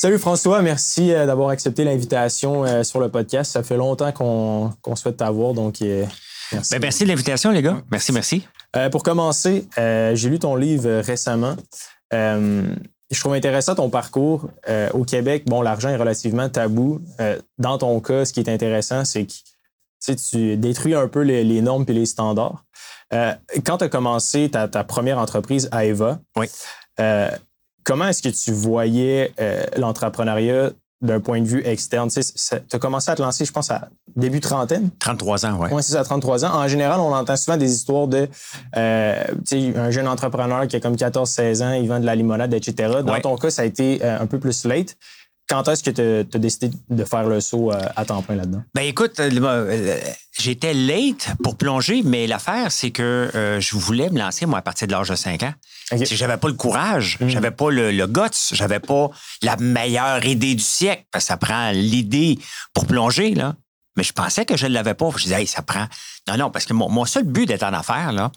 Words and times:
Salut 0.00 0.20
François, 0.20 0.62
merci 0.62 1.12
euh, 1.12 1.26
d'avoir 1.26 1.48
accepté 1.48 1.82
l'invitation 1.82 2.64
euh, 2.64 2.84
sur 2.84 3.00
le 3.00 3.08
podcast. 3.08 3.50
Ça 3.50 3.64
fait 3.64 3.76
longtemps 3.76 4.12
qu'on 4.12 4.94
souhaite 4.94 5.16
t'avoir, 5.16 5.54
donc 5.54 5.82
euh, 5.82 6.06
merci. 6.52 6.70
Ben, 6.70 6.80
merci 6.80 7.02
de 7.02 7.08
l'invitation, 7.08 7.50
les 7.50 7.62
gars. 7.62 7.82
Merci, 7.90 8.12
merci. 8.12 8.46
pour 8.92 9.02
commencer, 9.02 9.66
j'ai 9.76 10.30
lu 10.30 10.38
ton 10.38 10.54
livre 10.54 11.00
récemment. 11.00 11.56
je 12.12 13.18
trouve 13.18 13.34
intéressant 13.34 13.74
ton 13.74 13.90
parcours. 13.90 14.48
au 14.94 15.02
Québec, 15.02 15.42
bon, 15.46 15.62
l'argent 15.62 15.88
est 15.88 15.96
relativement 15.96 16.48
tabou. 16.48 17.00
dans 17.58 17.78
ton 17.78 17.98
cas, 17.98 18.24
ce 18.24 18.32
qui 18.32 18.38
est 18.38 18.48
intéressant, 18.48 19.04
c'est 19.04 19.26
que 19.26 20.12
tu 20.30 20.56
détruis 20.56 20.94
un 20.94 21.08
peu 21.08 21.22
les, 21.22 21.60
normes 21.60 21.84
et 21.88 21.92
les 21.92 22.06
standards. 22.06 22.64
quand 23.10 23.78
tu 23.78 23.84
as 23.84 23.88
commencé 23.88 24.48
ta, 24.48 24.68
ta, 24.68 24.84
première 24.84 25.18
entreprise, 25.18 25.68
Aeva, 25.72 26.20
oui 26.36 26.46
comment 27.88 28.06
est-ce 28.06 28.22
que 28.22 28.28
tu 28.28 28.52
voyais 28.52 29.32
euh, 29.40 29.64
l'entrepreneuriat 29.78 30.72
d'un 31.00 31.20
point 31.20 31.40
de 31.40 31.46
vue 31.46 31.62
externe? 31.64 32.10
Tu 32.10 32.20
as 32.20 32.78
commencé 32.78 33.10
à 33.10 33.14
te 33.14 33.22
lancer, 33.22 33.46
je 33.46 33.52
pense, 33.52 33.70
à 33.70 33.88
début 34.14 34.40
trentaine? 34.40 34.90
33 34.98 35.46
ans, 35.46 35.58
oui. 35.60 35.68
Oui, 35.72 35.82
c'est 35.82 35.94
ça, 35.94 36.04
33 36.04 36.44
ans. 36.44 36.54
En 36.54 36.68
général, 36.68 37.00
on 37.00 37.14
entend 37.14 37.36
souvent 37.36 37.56
des 37.56 37.72
histoires 37.72 38.06
de 38.06 38.28
euh, 38.76 39.24
un 39.76 39.90
jeune 39.90 40.06
entrepreneur 40.06 40.68
qui 40.68 40.76
a 40.76 40.80
comme 40.80 40.96
14-16 40.96 41.64
ans, 41.64 41.72
il 41.72 41.88
vend 41.88 41.98
de 41.98 42.04
la 42.04 42.14
limonade, 42.14 42.52
etc. 42.52 43.00
Dans 43.02 43.20
ton 43.20 43.36
cas, 43.36 43.48
ça 43.48 43.62
a 43.62 43.64
été 43.64 44.00
euh, 44.02 44.20
un 44.20 44.26
peu 44.26 44.38
plus 44.38 44.66
late. 44.66 44.96
Quand 45.48 45.66
est-ce 45.68 45.82
que 45.82 45.90
tu 45.90 46.36
as, 46.36 46.38
décidé 46.38 46.70
de 46.90 47.04
faire 47.04 47.24
le 47.24 47.40
saut 47.40 47.72
à 47.72 48.04
temps 48.04 48.22
plein 48.22 48.36
là-dedans? 48.36 48.62
Ben 48.74 48.82
écoute, 48.82 49.20
j'étais 50.38 50.74
late 50.74 51.30
pour 51.42 51.56
plonger, 51.56 52.02
mais 52.04 52.26
l'affaire, 52.26 52.70
c'est 52.70 52.90
que 52.90 53.30
je 53.58 53.76
voulais 53.76 54.10
me 54.10 54.18
lancer, 54.18 54.44
moi, 54.46 54.58
à 54.58 54.62
partir 54.62 54.86
de 54.86 54.92
l'âge 54.92 55.08
de 55.08 55.14
5 55.14 55.42
ans. 55.42 55.54
J'avais 55.92 56.36
pas 56.36 56.48
le 56.48 56.54
courage, 56.54 57.18
mhm. 57.20 57.28
j'avais 57.28 57.50
pas 57.50 57.70
le, 57.70 57.90
le 57.90 58.06
guts, 58.06 58.52
j'avais 58.52 58.80
pas 58.80 59.10
la 59.42 59.56
meilleure 59.56 60.24
idée 60.24 60.54
du 60.54 60.62
siècle, 60.62 61.04
parce 61.10 61.24
que 61.24 61.28
ça 61.28 61.36
prend 61.36 61.70
l'idée 61.70 62.38
pour 62.74 62.86
plonger, 62.86 63.34
là. 63.34 63.54
Mais 63.98 64.04
je 64.04 64.12
pensais 64.12 64.44
que 64.44 64.56
je 64.56 64.66
ne 64.66 64.74
l'avais 64.74 64.94
pas. 64.94 65.10
Je 65.16 65.24
disais, 65.24 65.40
hey, 65.40 65.46
ça 65.48 65.60
prend. 65.60 65.86
Non, 66.28 66.36
non, 66.36 66.50
parce 66.52 66.66
que 66.66 66.72
mon, 66.72 67.04
seul 67.04 67.24
but 67.24 67.46
d'être 67.46 67.64
en 67.64 67.72
affaires, 67.72 68.12
là, 68.12 68.30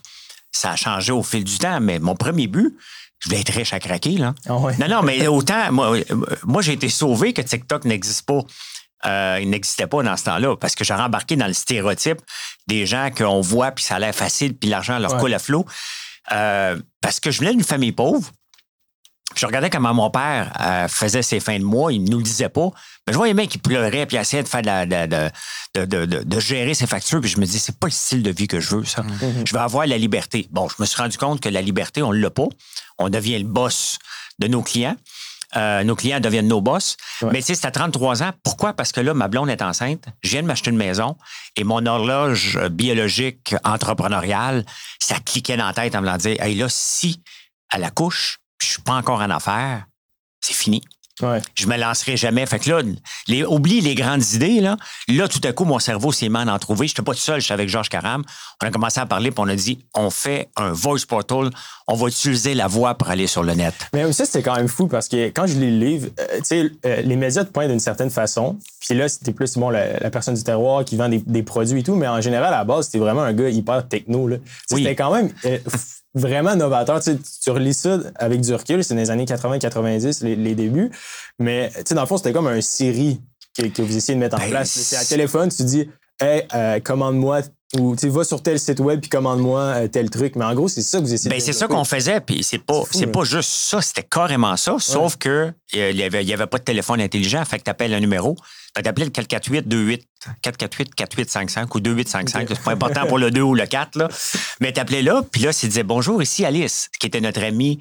ça 0.50 0.72
a 0.72 0.76
changé 0.76 1.12
au 1.12 1.22
fil 1.22 1.44
du 1.44 1.56
temps, 1.56 1.80
mais 1.80 2.00
mon 2.00 2.16
premier 2.16 2.48
but, 2.48 2.76
je 3.22 3.28
voulais 3.28 3.40
être 3.40 3.52
riche 3.52 3.72
à 3.72 3.78
craquer, 3.80 4.18
là. 4.18 4.34
Ah 4.48 4.52
non, 4.78 4.88
non, 4.88 5.02
mais 5.02 5.26
autant, 5.28 5.70
moi, 5.72 5.96
moi 6.44 6.62
j'ai 6.62 6.72
été 6.72 6.88
sauvé 6.88 7.32
que 7.32 7.42
TikTok 7.42 7.84
n'existe 7.84 8.26
pas. 8.26 8.40
Euh, 9.04 9.38
il 9.40 9.50
n'existait 9.50 9.86
pas 9.88 10.02
dans 10.02 10.16
ce 10.16 10.24
temps-là 10.24 10.56
parce 10.56 10.74
que 10.74 10.84
j'ai 10.84 10.94
embarqué 10.94 11.34
dans 11.34 11.48
le 11.48 11.52
stéréotype 11.52 12.20
des 12.68 12.86
gens 12.86 13.10
qu'on 13.10 13.40
voit 13.40 13.72
puis 13.72 13.84
ça 13.84 13.96
a 13.96 13.98
l'air 13.98 14.14
facile 14.14 14.56
puis 14.56 14.70
l'argent 14.70 14.98
leur 14.98 15.16
coule 15.18 15.34
à 15.34 15.40
flot. 15.40 15.66
Euh, 16.30 16.78
parce 17.00 17.18
que 17.18 17.32
je 17.32 17.40
venais 17.40 17.50
d'une 17.50 17.64
famille 17.64 17.92
pauvre. 17.92 18.30
Je 19.34 19.46
regardais 19.46 19.70
comment 19.70 19.94
mon 19.94 20.10
père 20.10 20.52
euh, 20.60 20.88
faisait 20.88 21.22
ses 21.22 21.40
fins 21.40 21.58
de 21.58 21.64
mois, 21.64 21.92
il 21.92 22.04
ne 22.04 22.10
nous 22.10 22.18
le 22.18 22.24
disait 22.24 22.48
pas. 22.48 22.68
Mais 23.06 23.12
je 23.12 23.18
voyais 23.18 23.34
bien 23.34 23.46
qu'il 23.46 23.60
pleurait 23.60 24.06
puis 24.06 24.16
essayait 24.16 24.42
de 24.42 24.48
faire 24.48 24.62
de, 24.62 26.40
gérer 26.40 26.74
ses 26.74 26.86
factures. 26.86 27.20
Puis 27.20 27.30
je 27.30 27.40
me 27.40 27.46
dis, 27.46 27.58
c'est 27.58 27.78
pas 27.78 27.86
le 27.86 27.92
style 27.92 28.22
de 28.22 28.30
vie 28.30 28.46
que 28.46 28.60
je 28.60 28.76
veux, 28.76 28.84
ça. 28.84 29.02
Mm-hmm. 29.02 29.46
Je 29.46 29.52
veux 29.52 29.60
avoir 29.60 29.86
la 29.86 29.98
liberté. 29.98 30.48
Bon, 30.50 30.68
je 30.68 30.74
me 30.78 30.86
suis 30.86 31.00
rendu 31.00 31.18
compte 31.18 31.40
que 31.40 31.48
la 31.48 31.62
liberté, 31.62 32.02
on 32.02 32.12
ne 32.12 32.18
l'a 32.18 32.30
pas. 32.30 32.46
On 32.98 33.08
devient 33.08 33.38
le 33.38 33.46
boss 33.46 33.98
de 34.38 34.48
nos 34.48 34.62
clients. 34.62 34.96
Euh, 35.54 35.84
nos 35.84 35.94
clients 35.94 36.20
deviennent 36.20 36.48
nos 36.48 36.62
boss. 36.62 36.96
Mais 37.30 37.40
tu 37.40 37.48
sais, 37.48 37.54
c'est 37.54 37.66
à 37.66 37.70
33 37.70 38.22
ans. 38.22 38.30
Pourquoi? 38.42 38.72
Parce 38.72 38.90
que 38.92 39.00
là, 39.00 39.12
ma 39.12 39.28
blonde 39.28 39.50
est 39.50 39.60
enceinte. 39.60 40.04
Je 40.22 40.30
viens 40.30 40.42
de 40.42 40.46
m'acheter 40.46 40.70
une 40.70 40.76
maison 40.76 41.16
et 41.56 41.64
mon 41.64 41.84
horloge 41.84 42.58
biologique 42.70 43.54
entrepreneuriale, 43.64 44.64
ça 44.98 45.16
cliquait 45.16 45.56
dans 45.56 45.66
la 45.66 45.74
tête 45.74 45.94
en 45.94 46.00
me 46.00 46.16
disant, 46.16 46.42
hey, 46.42 46.54
là, 46.54 46.66
si 46.70 47.22
à 47.68 47.78
la 47.78 47.90
couche, 47.90 48.38
je 48.62 48.70
suis 48.72 48.82
pas 48.82 48.94
encore 48.94 49.20
en 49.20 49.30
affaires, 49.30 49.86
c'est 50.40 50.54
fini. 50.54 50.82
Je 51.54 51.66
me 51.66 51.76
lancerai 51.76 52.16
jamais. 52.16 52.44
Fait 52.46 52.58
que 52.58 52.70
là, 52.70 52.82
les, 53.28 53.44
oublie 53.44 53.80
les 53.80 53.94
grandes 53.94 54.24
idées. 54.32 54.60
Là. 54.60 54.76
là, 55.08 55.28
tout 55.28 55.40
à 55.44 55.52
coup, 55.52 55.64
mon 55.64 55.78
cerveau 55.78 56.12
s'est 56.12 56.28
mis 56.28 56.38
à 56.38 56.52
en 56.52 56.58
trouver. 56.58 56.88
Je 56.88 56.92
n'étais 56.92 57.02
pas 57.02 57.12
tout 57.12 57.20
seul, 57.20 57.40
j'étais 57.40 57.54
avec 57.54 57.68
Georges 57.68 57.88
Caram. 57.88 58.24
On 58.62 58.66
a 58.66 58.70
commencé 58.70 59.00
à 59.00 59.06
parler, 59.06 59.30
puis 59.30 59.40
on 59.40 59.48
a 59.48 59.54
dit 59.54 59.78
on 59.94 60.10
fait 60.10 60.48
un 60.56 60.72
voice 60.72 61.06
portal, 61.06 61.50
on 61.86 61.94
va 61.94 62.08
utiliser 62.08 62.54
la 62.54 62.66
voix 62.66 62.94
pour 62.94 63.08
aller 63.08 63.26
sur 63.26 63.42
le 63.42 63.54
net. 63.54 63.74
Mais 63.92 64.04
aussi, 64.04 64.24
c'était 64.26 64.42
quand 64.42 64.56
même 64.56 64.68
fou 64.68 64.86
parce 64.86 65.08
que 65.08 65.28
quand 65.28 65.46
je 65.46 65.54
lis 65.54 65.78
le 65.78 65.86
livre, 65.86 66.08
euh, 66.18 66.38
tu 66.38 66.44
sais, 66.44 66.70
euh, 66.86 67.02
les 67.02 67.16
médias 67.16 67.44
te 67.44 67.50
pointent 67.50 67.70
d'une 67.70 67.80
certaine 67.80 68.10
façon. 68.10 68.58
Puis 68.80 68.94
là, 68.96 69.08
c'était 69.08 69.32
plus 69.32 69.56
bon, 69.56 69.70
la, 69.70 70.10
personne 70.10 70.34
du 70.34 70.42
terroir 70.42 70.84
qui 70.84 70.96
vend 70.96 71.08
des, 71.08 71.42
produits 71.42 71.80
et 71.80 71.82
tout. 71.82 71.94
Mais 71.94 72.08
en 72.08 72.20
général, 72.20 72.52
à 72.52 72.58
la 72.58 72.64
base, 72.64 72.86
c'était 72.86 72.98
vraiment 72.98 73.22
un 73.22 73.32
gars 73.32 73.48
hyper 73.48 73.86
techno. 73.86 74.28
Là. 74.28 74.36
C'était 74.66 74.96
quand 74.96 75.12
même. 75.14 75.30
Euh, 75.44 75.58
vraiment 76.14 76.56
novateur. 76.56 77.02
Tu, 77.02 77.18
tu 77.42 77.50
relis 77.50 77.74
ça 77.74 77.98
avec 78.16 78.40
du 78.40 78.54
recul, 78.54 78.84
c'est 78.84 78.94
dans 78.94 79.00
les 79.00 79.10
années 79.10 79.24
80-90, 79.24 80.24
les, 80.24 80.54
débuts. 80.54 80.90
Mais 81.38 81.70
tu 81.74 81.82
sais, 81.86 81.94
dans 81.94 82.02
le 82.02 82.06
fond, 82.06 82.16
c'était 82.16 82.32
comme 82.32 82.46
un 82.46 82.60
Siri 82.60 83.20
que, 83.56 83.82
vous 83.82 83.96
essayez 83.96 84.16
de 84.16 84.20
mettre 84.20 84.36
en 84.36 84.40
ben, 84.40 84.50
place. 84.50 84.70
C'est 84.70 84.96
à 84.96 85.04
téléphone, 85.04 85.50
tu 85.50 85.62
dis 85.64 85.88
Hey, 86.20 86.46
euh, 86.54 86.78
commande-moi 86.80 87.40
ou 87.78 87.96
tu 87.96 88.08
vas 88.08 88.24
sur 88.24 88.42
tel 88.42 88.58
site 88.58 88.80
web 88.80 89.00
puis 89.00 89.08
commande-moi 89.08 89.60
euh, 89.60 89.88
tel 89.88 90.10
truc. 90.10 90.36
Mais 90.36 90.44
en 90.44 90.54
gros, 90.54 90.68
c'est 90.68 90.82
ça 90.82 90.98
que 90.98 91.04
vous 91.04 91.14
essayez 91.14 91.30
ben, 91.30 91.40
C'est 91.40 91.52
ça 91.52 91.66
qu'on 91.66 91.84
faisait, 91.84 92.20
puis 92.20 92.42
c'est 92.42 92.58
pas, 92.58 92.82
c'est 92.90 93.06
pas 93.06 93.24
juste 93.24 93.50
ça, 93.50 93.80
c'était 93.80 94.02
carrément 94.02 94.56
ça, 94.56 94.76
sauf 94.78 95.16
que 95.16 95.52
il 95.72 95.96
y 95.96 96.02
avait, 96.02 96.24
y 96.24 96.34
avait 96.34 96.46
pas 96.46 96.58
de 96.58 96.64
téléphone 96.64 97.00
intelligent, 97.00 97.44
fait 97.44 97.58
que 97.58 97.64
tu 97.64 97.70
appelles 97.70 97.94
un 97.94 98.00
numéro, 98.00 98.36
tu 98.74 98.86
appelles 98.86 99.04
le 99.04 99.10
448 99.10 99.64
28 99.72 100.06
448 100.42 100.94
4855 100.94 101.74
ou 101.74 101.80
2855, 101.80 102.48
c'est 102.56 102.64
pas 102.64 102.72
important 102.72 103.06
pour 103.06 103.18
le 103.18 103.30
2 103.30 103.40
ou 103.40 103.54
le 103.54 103.66
4 103.66 103.96
là, 103.96 104.08
mais 104.60 104.72
t'appelais 104.72 105.02
là, 105.02 105.22
puis 105.30 105.42
là, 105.42 105.52
c'est 105.52 105.68
disait 105.68 105.82
bonjour, 105.82 106.22
ici 106.22 106.44
Alice, 106.44 106.90
qui 107.00 107.06
était 107.06 107.20
notre 107.20 107.42
amie 107.42 107.78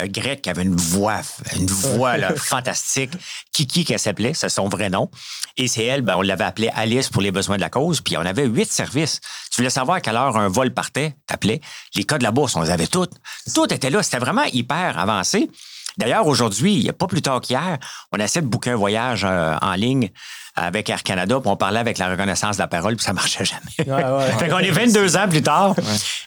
euh, 0.00 0.08
grecque 0.08 0.42
qui 0.42 0.50
avait 0.50 0.62
une 0.62 0.74
voix, 0.74 1.20
une 1.56 1.66
voix 1.66 2.16
là, 2.16 2.34
fantastique. 2.36 3.12
Kiki 3.52 3.84
qu'elle 3.84 4.00
s'appelait, 4.00 4.34
c'est 4.34 4.48
son 4.48 4.68
vrai 4.68 4.90
nom. 4.90 5.08
Et 5.56 5.68
c'est 5.68 5.84
elle, 5.84 6.02
ben, 6.02 6.16
on 6.16 6.22
l'avait 6.22 6.44
appelée 6.44 6.70
Alice 6.74 7.10
pour 7.10 7.22
les 7.22 7.30
besoins 7.30 7.56
de 7.56 7.60
la 7.60 7.70
cause. 7.70 8.00
Puis 8.00 8.16
on 8.16 8.22
avait 8.22 8.44
huit 8.44 8.70
services. 8.72 9.20
Tu 9.50 9.60
voulais 9.60 9.70
savoir 9.70 9.98
à 9.98 10.00
quelle 10.00 10.16
heure 10.16 10.36
un 10.36 10.48
vol 10.48 10.72
partait, 10.72 11.14
t'appelais. 11.26 11.60
Les 11.94 12.04
codes 12.04 12.18
de 12.18 12.24
la 12.24 12.32
bourse, 12.32 12.56
on 12.56 12.62
les 12.62 12.70
avait 12.70 12.86
toutes. 12.86 13.12
Tout 13.54 13.72
était 13.72 13.90
là. 13.90 14.02
C'était 14.02 14.18
vraiment 14.18 14.44
hyper 14.52 14.98
avancé. 14.98 15.50
D'ailleurs, 15.96 16.26
aujourd'hui, 16.26 16.74
il 16.74 16.82
n'y 16.82 16.88
a 16.88 16.92
pas 16.92 17.06
plus 17.06 17.22
tard 17.22 17.40
qu'hier, 17.40 17.78
on 18.12 18.18
a 18.18 18.24
essayé 18.24 18.42
de 18.42 18.48
booker 18.48 18.70
un 18.70 18.76
voyage 18.76 19.24
euh, 19.24 19.54
en 19.62 19.74
ligne 19.74 20.10
avec 20.56 20.88
Air 20.88 21.02
Canada, 21.02 21.40
puis 21.40 21.48
on 21.50 21.56
parlait 21.56 21.80
avec 21.80 21.98
la 21.98 22.08
reconnaissance 22.08 22.56
de 22.56 22.62
la 22.62 22.68
parole, 22.68 22.96
puis 22.96 23.04
ça 23.04 23.12
marchait 23.12 23.44
jamais. 23.76 23.90
Ouais, 23.90 24.32
fait 24.38 24.48
qu'on 24.48 24.58
est 24.58 24.70
22 24.70 25.16
ans 25.16 25.28
plus 25.28 25.42
tard. 25.42 25.74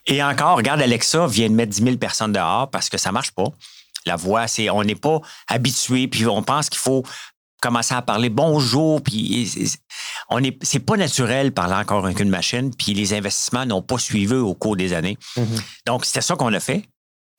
Et 0.06 0.24
encore, 0.24 0.58
regarde, 0.58 0.82
Alexa 0.82 1.28
vient 1.28 1.50
de 1.50 1.56
mettre 1.56 1.72
10 1.72 1.84
000 1.84 1.98
personnes 1.98 2.34
dehors 2.34 2.70
parce 2.70 2.90
que 2.90 2.98
ça 2.98 3.12
marche 3.12 3.32
pas. 3.32 3.48
La 4.06 4.16
voix, 4.16 4.48
c'est, 4.48 4.70
on 4.70 4.84
n'est 4.84 4.96
pas 4.96 5.20
habitué, 5.50 6.08
puis 6.08 6.26
on 6.28 6.42
pense 6.44 6.70
qu'il 6.70 6.80
faut 6.80 7.04
commencer 7.68 7.94
à 7.94 8.02
parler 8.02 8.30
bonjour, 8.30 9.02
puis 9.02 9.70
on 10.30 10.42
est, 10.42 10.58
c'est 10.64 10.80
pas 10.80 10.96
naturel 10.96 11.52
parler 11.52 11.76
encore 11.76 12.06
avec 12.06 12.20
une 12.20 12.30
machine, 12.30 12.74
puis 12.74 12.94
les 12.94 13.14
investissements 13.14 13.66
n'ont 13.66 13.82
pas 13.82 13.98
suivi 13.98 14.36
au 14.36 14.54
cours 14.54 14.78
des 14.78 14.94
années. 14.94 15.18
Mm-hmm. 15.36 15.62
Donc, 15.86 16.06
c'était 16.06 16.22
ça 16.22 16.36
qu'on 16.36 16.54
a 16.54 16.60
fait. 16.60 16.84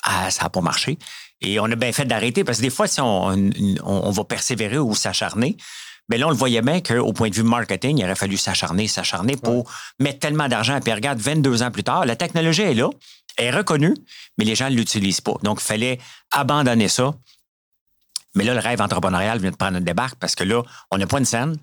Ah, 0.02 0.30
ça 0.30 0.44
n'a 0.44 0.50
pas 0.50 0.60
marché. 0.60 0.98
Et 1.40 1.58
on 1.60 1.64
a 1.64 1.76
bien 1.76 1.92
fait 1.92 2.04
d'arrêter 2.04 2.44
parce 2.44 2.58
que 2.58 2.62
des 2.62 2.70
fois, 2.70 2.86
si 2.86 3.00
on, 3.00 3.50
on 3.84 4.10
va 4.10 4.24
persévérer 4.24 4.78
ou 4.78 4.94
s'acharner, 4.94 5.56
mais 6.08 6.18
là, 6.18 6.26
on 6.26 6.30
le 6.30 6.36
voyait 6.36 6.62
bien 6.62 6.80
qu'au 6.80 7.12
point 7.12 7.28
de 7.28 7.34
vue 7.34 7.42
marketing, 7.42 7.98
il 7.98 8.04
aurait 8.04 8.14
fallu 8.14 8.36
s'acharner, 8.36 8.88
s'acharner 8.88 9.36
pour 9.36 9.70
mettre 9.98 10.18
tellement 10.20 10.48
d'argent. 10.48 10.78
Puis 10.80 10.92
regarde, 10.92 11.18
22 11.20 11.62
ans 11.62 11.70
plus 11.70 11.84
tard, 11.84 12.06
la 12.06 12.16
technologie 12.16 12.62
est 12.62 12.74
là, 12.74 12.90
elle 13.36 13.46
est 13.46 13.50
reconnue, 13.56 13.94
mais 14.36 14.44
les 14.44 14.54
gens 14.54 14.70
ne 14.70 14.74
l'utilisent 14.74 15.20
pas. 15.20 15.34
Donc, 15.42 15.60
il 15.60 15.64
fallait 15.64 15.98
abandonner 16.32 16.88
ça. 16.88 17.14
Mais 18.38 18.44
là, 18.44 18.54
le 18.54 18.60
rêve 18.60 18.80
entrepreneurial 18.80 19.40
vient 19.40 19.50
de 19.50 19.56
prendre 19.56 19.78
une 19.78 19.84
débarque 19.84 20.14
parce 20.20 20.36
que 20.36 20.44
là, 20.44 20.62
on 20.92 20.98
n'a 20.98 21.08
pas 21.08 21.18
une 21.18 21.24
scène. 21.24 21.56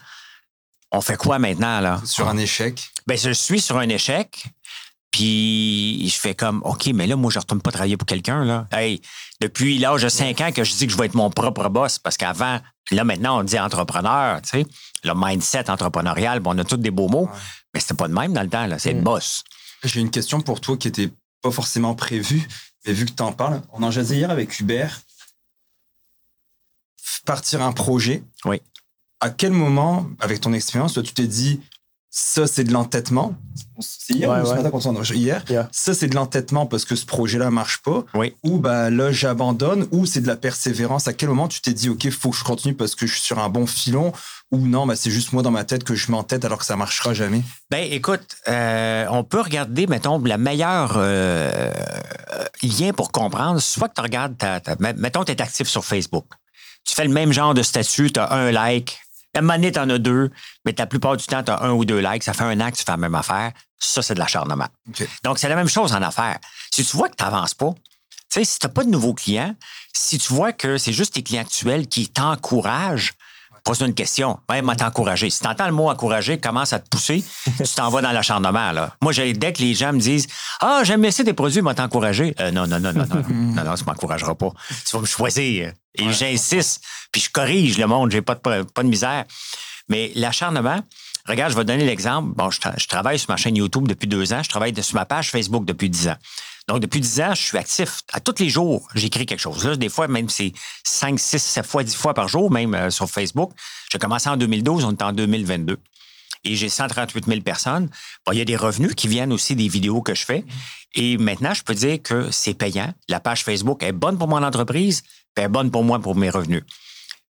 On 0.92 1.00
fait 1.00 1.16
quoi 1.16 1.40
maintenant, 1.40 1.80
là? 1.80 2.02
Sur 2.04 2.28
un 2.28 2.36
échec? 2.36 2.92
Ben, 3.08 3.18
je 3.18 3.32
suis 3.32 3.62
sur 3.62 3.78
un 3.78 3.88
échec. 3.88 4.46
Puis 5.10 6.10
je 6.10 6.20
fais 6.20 6.36
comme, 6.36 6.62
OK, 6.66 6.88
mais 6.88 7.08
là, 7.08 7.16
moi, 7.16 7.32
je 7.32 7.38
ne 7.38 7.42
retourne 7.42 7.62
pas 7.62 7.72
travailler 7.72 7.96
pour 7.96 8.06
quelqu'un. 8.06 8.44
Là. 8.44 8.68
Hey, 8.74 9.02
depuis 9.40 9.78
l'âge 9.78 10.02
de 10.02 10.10
5 10.10 10.42
ans 10.42 10.52
que 10.52 10.66
je 10.66 10.76
dis 10.76 10.88
que 10.88 10.92
je 10.92 10.98
vais 10.98 11.06
être 11.06 11.16
mon 11.16 11.30
propre 11.30 11.70
boss, 11.70 11.98
parce 12.00 12.18
qu'avant, 12.18 12.60
là, 12.92 13.04
maintenant, 13.06 13.40
on 13.40 13.44
dit 13.44 13.58
entrepreneur, 13.58 14.42
tu 14.42 14.50
sais, 14.50 14.66
le 15.06 15.14
mindset 15.16 15.70
entrepreneurial, 15.70 16.42
bon, 16.42 16.54
on 16.54 16.58
a 16.58 16.66
tous 16.66 16.76
des 16.76 16.92
beaux 16.92 17.08
mots, 17.08 17.30
mais 17.74 17.80
c'était 17.80 17.94
pas 17.94 18.10
de 18.10 18.14
même 18.14 18.34
dans 18.34 18.44
le 18.44 18.50
temps, 18.50 18.68
là, 18.68 18.78
c'est 18.78 18.92
le 18.92 19.00
mm. 19.00 19.06
boss. 19.06 19.46
J'ai 19.86 20.02
une 20.02 20.12
question 20.12 20.42
pour 20.42 20.60
toi 20.60 20.76
qui 20.76 20.90
n'était 20.90 21.14
pas 21.42 21.52
forcément 21.52 21.96
prévue, 21.96 22.46
mais 22.86 22.92
vu 22.92 23.06
que 23.06 23.12
tu 23.12 23.24
en 23.24 23.32
parles, 23.32 23.62
on 23.72 23.84
en 23.84 23.92
jasait 23.92 24.18
hier 24.18 24.30
avec 24.30 24.60
Hubert. 24.60 25.00
Partir 27.26 27.62
un 27.62 27.72
projet. 27.72 28.24
Oui. 28.46 28.62
À 29.20 29.30
quel 29.30 29.52
moment, 29.52 30.08
avec 30.20 30.42
ton 30.42 30.54
expérience, 30.54 30.94
tu 30.94 31.14
t'es 31.14 31.28
dit, 31.28 31.62
ça, 32.18 32.48
c'est 32.48 32.64
de 32.64 32.72
l'entêtement? 32.72 33.36
C'est 33.80 34.14
hier 34.14 34.30
ou 34.30 34.46
ce 34.46 34.54
matin. 34.54 34.70
Ça, 35.72 35.94
c'est 35.94 36.08
de 36.08 36.16
l'entêtement 36.16 36.66
parce 36.66 36.86
que 36.86 36.96
ce 36.96 37.06
projet-là 37.06 37.52
marche 37.52 37.82
pas? 37.82 38.06
Ou 38.44 38.58
bah, 38.58 38.90
là, 38.90 39.12
j'abandonne? 39.12 39.88
Ou 39.92 40.06
c'est 40.06 40.22
de 40.22 40.28
la 40.28 40.38
persévérance? 40.38 41.10
À 41.10 41.14
quel 41.14 41.28
moment 41.28 41.50
tu 41.50 41.60
t'es 41.60 41.74
dit, 41.74 41.90
OK, 41.90 42.10
faut 42.12 42.30
que 42.30 42.38
je 42.38 42.44
continue 42.46 42.74
parce 42.74 42.96
que 42.96 43.06
je 43.06 43.14
suis 43.14 43.22
sur 43.22 43.40
un 43.40 43.50
bon 43.50 43.68
filon? 43.68 44.14
Ou 44.52 44.60
non, 44.60 44.86
bah, 44.88 44.96
c'est 44.96 45.12
juste 45.12 45.34
moi 45.34 45.44
dans 45.44 45.52
ma 45.52 45.66
tête 45.66 45.84
que 45.84 45.96
je 45.96 46.10
m'entête 46.10 46.46
alors 46.46 46.60
que 46.60 46.66
ça 46.66 46.78
marchera 46.78 47.14
jamais? 47.14 47.42
Ben, 47.70 47.86
écoute, 47.92 48.38
euh, 48.48 49.06
on 49.10 49.26
peut 49.26 49.42
regarder, 49.42 49.86
mettons, 49.88 50.24
la 50.24 50.38
meilleure 50.38 50.94
euh, 50.96 51.74
lien 52.64 52.94
pour 52.94 53.12
comprendre. 53.12 53.60
Soit 53.60 53.90
que 53.90 53.96
tu 53.96 54.02
regardes, 54.02 54.38
ta, 54.38 54.62
mettons, 54.96 55.26
tu 55.26 55.34
es 55.34 55.42
actif 55.42 55.68
sur 55.68 55.84
Facebook. 55.84 56.26
Tu 56.86 56.94
fais 56.96 57.06
le 57.06 57.14
même 57.14 57.32
genre 57.32 57.54
de 57.54 57.64
statut, 57.64 58.12
tu 58.12 58.20
as 58.20 58.32
un 58.32 58.52
like. 58.52 59.00
À 59.34 59.40
un 59.40 59.42
moment 59.42 59.56
donné, 59.56 59.72
tu 59.72 59.80
en 59.80 59.90
as 59.90 59.98
deux, 59.98 60.32
mais 60.64 60.74
la 60.78 60.86
plupart 60.86 61.18
du 61.18 61.26
temps, 61.26 61.44
tu 61.44 61.52
as 61.52 61.62
un 61.64 61.72
ou 61.72 61.84
deux 61.84 62.00
likes. 62.00 62.24
Ça 62.24 62.34
fait 62.34 62.44
un 62.44 62.60
an 62.62 62.72
que 62.72 62.78
tu 62.78 62.84
fais 62.86 62.92
la 62.92 62.98
même 62.98 63.16
affaire. 63.16 63.52
Ça, 63.78 64.02
c'est 64.02 64.14
de 64.14 64.20
l'acharnement. 64.20 64.68
Donc, 65.24 65.40
c'est 65.40 65.50
la 65.50 65.56
même 65.56 65.68
chose 65.68 65.94
en 65.94 66.02
affaires. 66.02 66.40
Si 66.72 66.86
tu 66.86 66.96
vois 66.96 67.10
que 67.10 67.16
tu 67.16 67.24
n'avances 67.24 67.54
pas, 67.54 67.74
tu 68.32 68.40
sais, 68.40 68.46
si 68.46 68.60
tu 68.60 68.66
n'as 68.66 68.74
pas 68.74 68.84
de 68.84 68.90
nouveaux 68.90 69.14
clients, 69.14 69.54
si 69.94 70.18
tu 70.18 70.34
vois 70.34 70.54
que 70.54 70.78
c'est 70.78 70.94
juste 70.94 71.16
tes 71.16 71.24
clients 71.24 71.42
actuels 71.42 71.88
qui 71.88 72.08
t'encouragent, 72.08 73.14
pose-toi 73.66 73.88
une 73.88 73.94
question. 73.94 74.40
Ouais, 74.50 74.62
m'a 74.62 74.76
t'encouragé. 74.76 75.30
Si 75.30 75.42
tu 75.42 75.48
entends 75.48 75.66
le 75.66 75.74
mot 75.74 75.90
encourager 75.90 76.38
commence 76.38 76.72
à 76.72 76.80
te 76.80 76.88
pousser, 76.88 77.24
tu 77.58 77.74
t'en 77.76 77.90
vas 77.90 78.02
dans 78.02 78.12
l'acharnement. 78.12 78.72
Là. 78.72 78.96
Moi, 79.02 79.12
dès 79.14 79.52
que 79.52 79.62
les 79.62 79.74
gens 79.74 79.92
me 79.92 80.00
disent 80.00 80.28
Ah, 80.62 80.82
j'aime 80.84 81.04
essayer 81.04 81.26
des 81.26 81.34
produits, 81.34 81.62
m'a 81.62 81.74
t'encouragé. 81.74 82.34
Euh, 82.40 82.52
non, 82.52 82.68
non, 82.68 82.80
non, 82.80 82.94
non, 82.94 83.06
non, 83.06 83.24
non, 83.28 83.64
non, 83.64 83.76
ça 83.76 83.84
ne 83.84 83.90
m'encouragera 83.90 84.36
pas. 84.36 84.52
Tu 84.88 84.96
vas 84.96 85.02
me 85.02 85.08
choisir. 85.08 85.74
Et 85.96 86.12
j'insiste, 86.12 86.84
puis 87.12 87.22
je 87.22 87.30
corrige 87.30 87.78
le 87.78 87.88
monde, 87.88 88.12
j'ai 88.12 88.22
pas 88.22 88.36
de, 88.36 88.64
pas 88.64 88.84
de 88.84 88.88
misère. 88.88 89.26
Mais 89.90 90.12
l'acharnement, 90.16 90.80
regarde, 91.28 91.52
je 91.52 91.58
vais 91.58 91.64
te 91.64 91.68
donner 91.68 91.86
l'exemple. 91.86 92.34
Bon, 92.36 92.52
je, 92.52 92.60
je, 92.78 92.88
travaille 92.88 93.18
sur 93.18 93.32
ma 93.32 93.38
chaîne 93.38 93.56
YouTube 93.56 93.88
depuis 93.88 94.08
deux 94.08 94.32
ans, 94.34 94.44
je 94.44 94.50
travaille 94.50 94.74
sur 94.84 94.96
ma 94.96 95.06
page 95.06 95.32
Facebook 95.32 95.66
depuis 95.66 95.90
dix 95.90 96.08
ans. 96.08 96.18
Donc, 96.68 96.80
depuis 96.80 97.00
10 97.00 97.22
ans, 97.22 97.36
je 97.36 97.42
suis 97.42 97.58
actif. 97.58 98.02
À 98.12 98.20
tous 98.20 98.36
les 98.40 98.50
jours, 98.50 98.88
j'écris 98.96 99.26
quelque 99.26 99.40
chose. 99.40 99.64
Là, 99.66 99.76
des 99.76 99.90
fois, 99.90 100.08
même 100.08 100.30
c'est 100.30 100.52
5, 100.84 101.20
6, 101.20 101.40
7 101.40 101.66
fois, 101.66 101.84
10 101.84 101.96
fois 101.96 102.14
par 102.14 102.28
jour, 102.28 102.50
même 102.50 102.74
euh, 102.74 102.90
sur 102.90 103.10
Facebook. 103.10 103.52
J'ai 103.92 104.00
commencé 104.00 104.30
en 104.30 104.38
2012, 104.38 104.84
on 104.84 104.92
est 104.92 105.02
en 105.04 105.14
2022. 105.14 105.78
Et 106.44 106.56
j'ai 106.56 106.70
138 106.70 107.26
000 107.26 107.42
personnes. 107.42 107.90
Il 108.32 108.38
y 108.38 108.42
a 108.42 108.46
des 108.46 108.56
revenus 108.56 108.94
qui 108.96 109.08
viennent 109.08 109.34
aussi 109.34 109.56
des 109.56 109.68
vidéos 109.68 110.02
que 110.02 110.16
je 110.16 110.26
fais. 110.26 110.44
Et 110.96 111.18
maintenant, 111.18 111.54
je 111.54 111.64
peux 111.64 111.76
dire 111.76 112.02
que 112.02 112.32
c'est 112.32 112.54
payant. 112.54 112.94
La 113.10 113.20
page 113.20 113.44
Facebook 113.44 113.84
est 113.84 113.92
bonne 113.92 114.18
pour 114.18 114.28
mon 114.28 114.42
entreprise, 114.42 115.04
puis 115.36 115.46
est 115.46 115.50
bonne 115.50 115.70
pour 115.70 115.84
moi 115.84 116.00
pour 116.00 116.16
mes 116.16 116.30
revenus. 116.30 116.64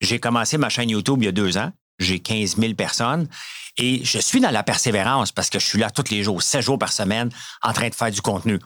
J'ai 0.01 0.21
commencé 0.21 0.59
ma 0.59 0.69
chaîne 0.69 0.91
YouTube 0.91 1.19
il 1.23 1.27
y 1.27 1.29
a 1.29 1.33
deux 1.33 1.57
ans. 1.57 1.73
J'ai 1.99 2.19
15 2.19 2.57
000 2.57 2.75
personnes 2.75 3.29
et 3.79 4.05
je 4.05 4.19
suis 4.19 4.41
dans 4.41 4.51
la 4.51 4.63
persévérance 4.63 5.33
parce 5.33 5.49
que 5.49 5.59
je 5.59 5.65
suis 5.65 5.79
là 5.79 5.91
tous 5.91 6.11
les 6.11 6.23
jours, 6.23 6.43
7 6.43 6.61
jours 6.61 6.79
par 6.79 6.93
semaine, 6.93 7.31
en 7.63 7.73
train 7.73 7.89
de 7.89 7.95
faire 7.95 8.11
du 8.11 8.21
contenu 8.21 8.59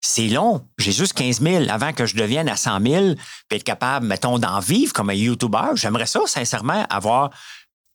c'est 0.00 0.28
long. 0.28 0.66
J'ai 0.78 0.92
juste 0.92 1.12
15 1.14 1.40
000 1.40 1.64
avant 1.68 1.92
que 1.92 2.06
je 2.06 2.16
devienne 2.16 2.48
à 2.48 2.56
100 2.56 2.80
000, 2.80 3.14
puis 3.48 3.58
être 3.58 3.64
capable, 3.64 4.06
mettons, 4.06 4.38
d'en 4.38 4.60
vivre 4.60 4.92
comme 4.92 5.10
un 5.10 5.14
YouTuber. 5.14 5.72
J'aimerais 5.74 6.06
ça, 6.06 6.20
sincèrement, 6.26 6.86
avoir 6.88 7.30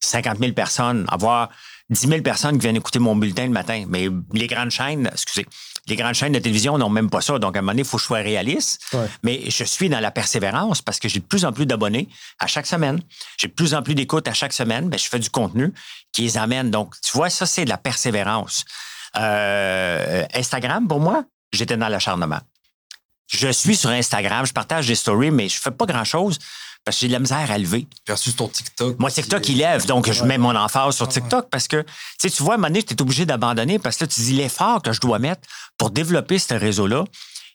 50 0.00 0.38
000 0.38 0.52
personnes, 0.52 1.04
avoir 1.08 1.50
10 1.90 2.08
000 2.08 2.22
personnes 2.22 2.58
qui 2.58 2.62
viennent 2.62 2.76
écouter 2.76 2.98
mon 2.98 3.16
bulletin 3.16 3.44
le 3.44 3.52
matin. 3.52 3.84
Mais 3.88 4.08
les 4.32 4.46
grandes 4.46 4.70
chaînes, 4.70 5.08
excusez, 5.12 5.46
les 5.88 5.96
grandes 5.96 6.14
chaînes 6.14 6.32
de 6.32 6.38
télévision 6.38 6.78
n'ont 6.78 6.88
même 6.88 7.10
pas 7.10 7.20
ça. 7.20 7.38
Donc, 7.38 7.56
à 7.56 7.60
un 7.60 7.62
moment 7.62 7.72
donné, 7.72 7.82
il 7.82 7.88
faut 7.88 7.96
que 7.96 8.02
je 8.02 8.06
sois 8.06 8.18
réaliste. 8.18 8.84
Mais 9.22 9.48
je 9.48 9.64
suis 9.64 9.88
dans 9.88 10.00
la 10.00 10.10
persévérance 10.10 10.82
parce 10.82 10.98
que 10.98 11.08
j'ai 11.08 11.20
de 11.20 11.24
plus 11.24 11.44
en 11.44 11.52
plus 11.52 11.66
d'abonnés 11.66 12.08
à 12.40 12.46
chaque 12.46 12.66
semaine. 12.66 13.00
J'ai 13.38 13.48
de 13.48 13.52
plus 13.52 13.74
en 13.74 13.82
plus 13.82 13.94
d'écoutes 13.94 14.26
à 14.26 14.32
chaque 14.32 14.52
semaine. 14.52 14.88
Ben, 14.88 14.98
je 14.98 15.08
fais 15.08 15.18
du 15.18 15.30
contenu 15.30 15.72
qui 16.12 16.22
les 16.22 16.38
amène. 16.38 16.70
Donc, 16.70 16.94
tu 17.00 17.12
vois, 17.12 17.30
ça, 17.30 17.46
c'est 17.46 17.64
de 17.64 17.70
la 17.70 17.78
persévérance. 17.78 18.64
Euh, 19.16 20.24
Instagram, 20.34 20.88
pour 20.88 21.00
moi, 21.00 21.24
j'étais 21.52 21.76
dans 21.76 21.88
l'acharnement. 21.88 22.40
Je 23.28 23.48
suis 23.48 23.76
sur 23.76 23.90
Instagram, 23.90 24.46
je 24.46 24.52
partage 24.52 24.86
des 24.86 24.94
stories, 24.94 25.30
mais 25.30 25.48
je 25.48 25.58
fais 25.60 25.70
pas 25.70 25.86
grand-chose 25.86 26.38
parce 26.84 26.96
que 26.96 27.00
j'ai 27.00 27.08
de 27.08 27.12
la 27.12 27.18
misère 27.18 27.50
à 27.50 27.58
lever. 27.58 27.88
Versus 28.06 28.36
ton 28.36 28.46
TikTok. 28.46 28.98
Moi, 29.00 29.10
TikTok, 29.10 29.48
il 29.48 29.58
lève, 29.58 29.86
donc 29.86 30.10
je 30.10 30.22
mets 30.22 30.38
mon 30.38 30.54
emphase 30.54 30.94
sur 30.94 31.08
TikTok 31.08 31.48
parce 31.50 31.66
que, 31.66 31.84
tu 32.20 32.28
vois, 32.42 32.52
à 32.52 32.54
un 32.54 32.58
moment 32.58 32.68
donné, 32.68 32.84
tu 32.84 32.94
es 32.94 33.02
obligé 33.02 33.26
d'abandonner 33.26 33.80
parce 33.80 33.96
que 33.96 34.04
là, 34.04 34.08
tu 34.08 34.20
dis 34.20 34.34
l'effort 34.34 34.80
que 34.80 34.92
je 34.92 35.00
dois 35.00 35.18
mettre 35.18 35.42
pour 35.76 35.90
développer 35.90 36.38
ce 36.38 36.54
réseau-là 36.54 37.04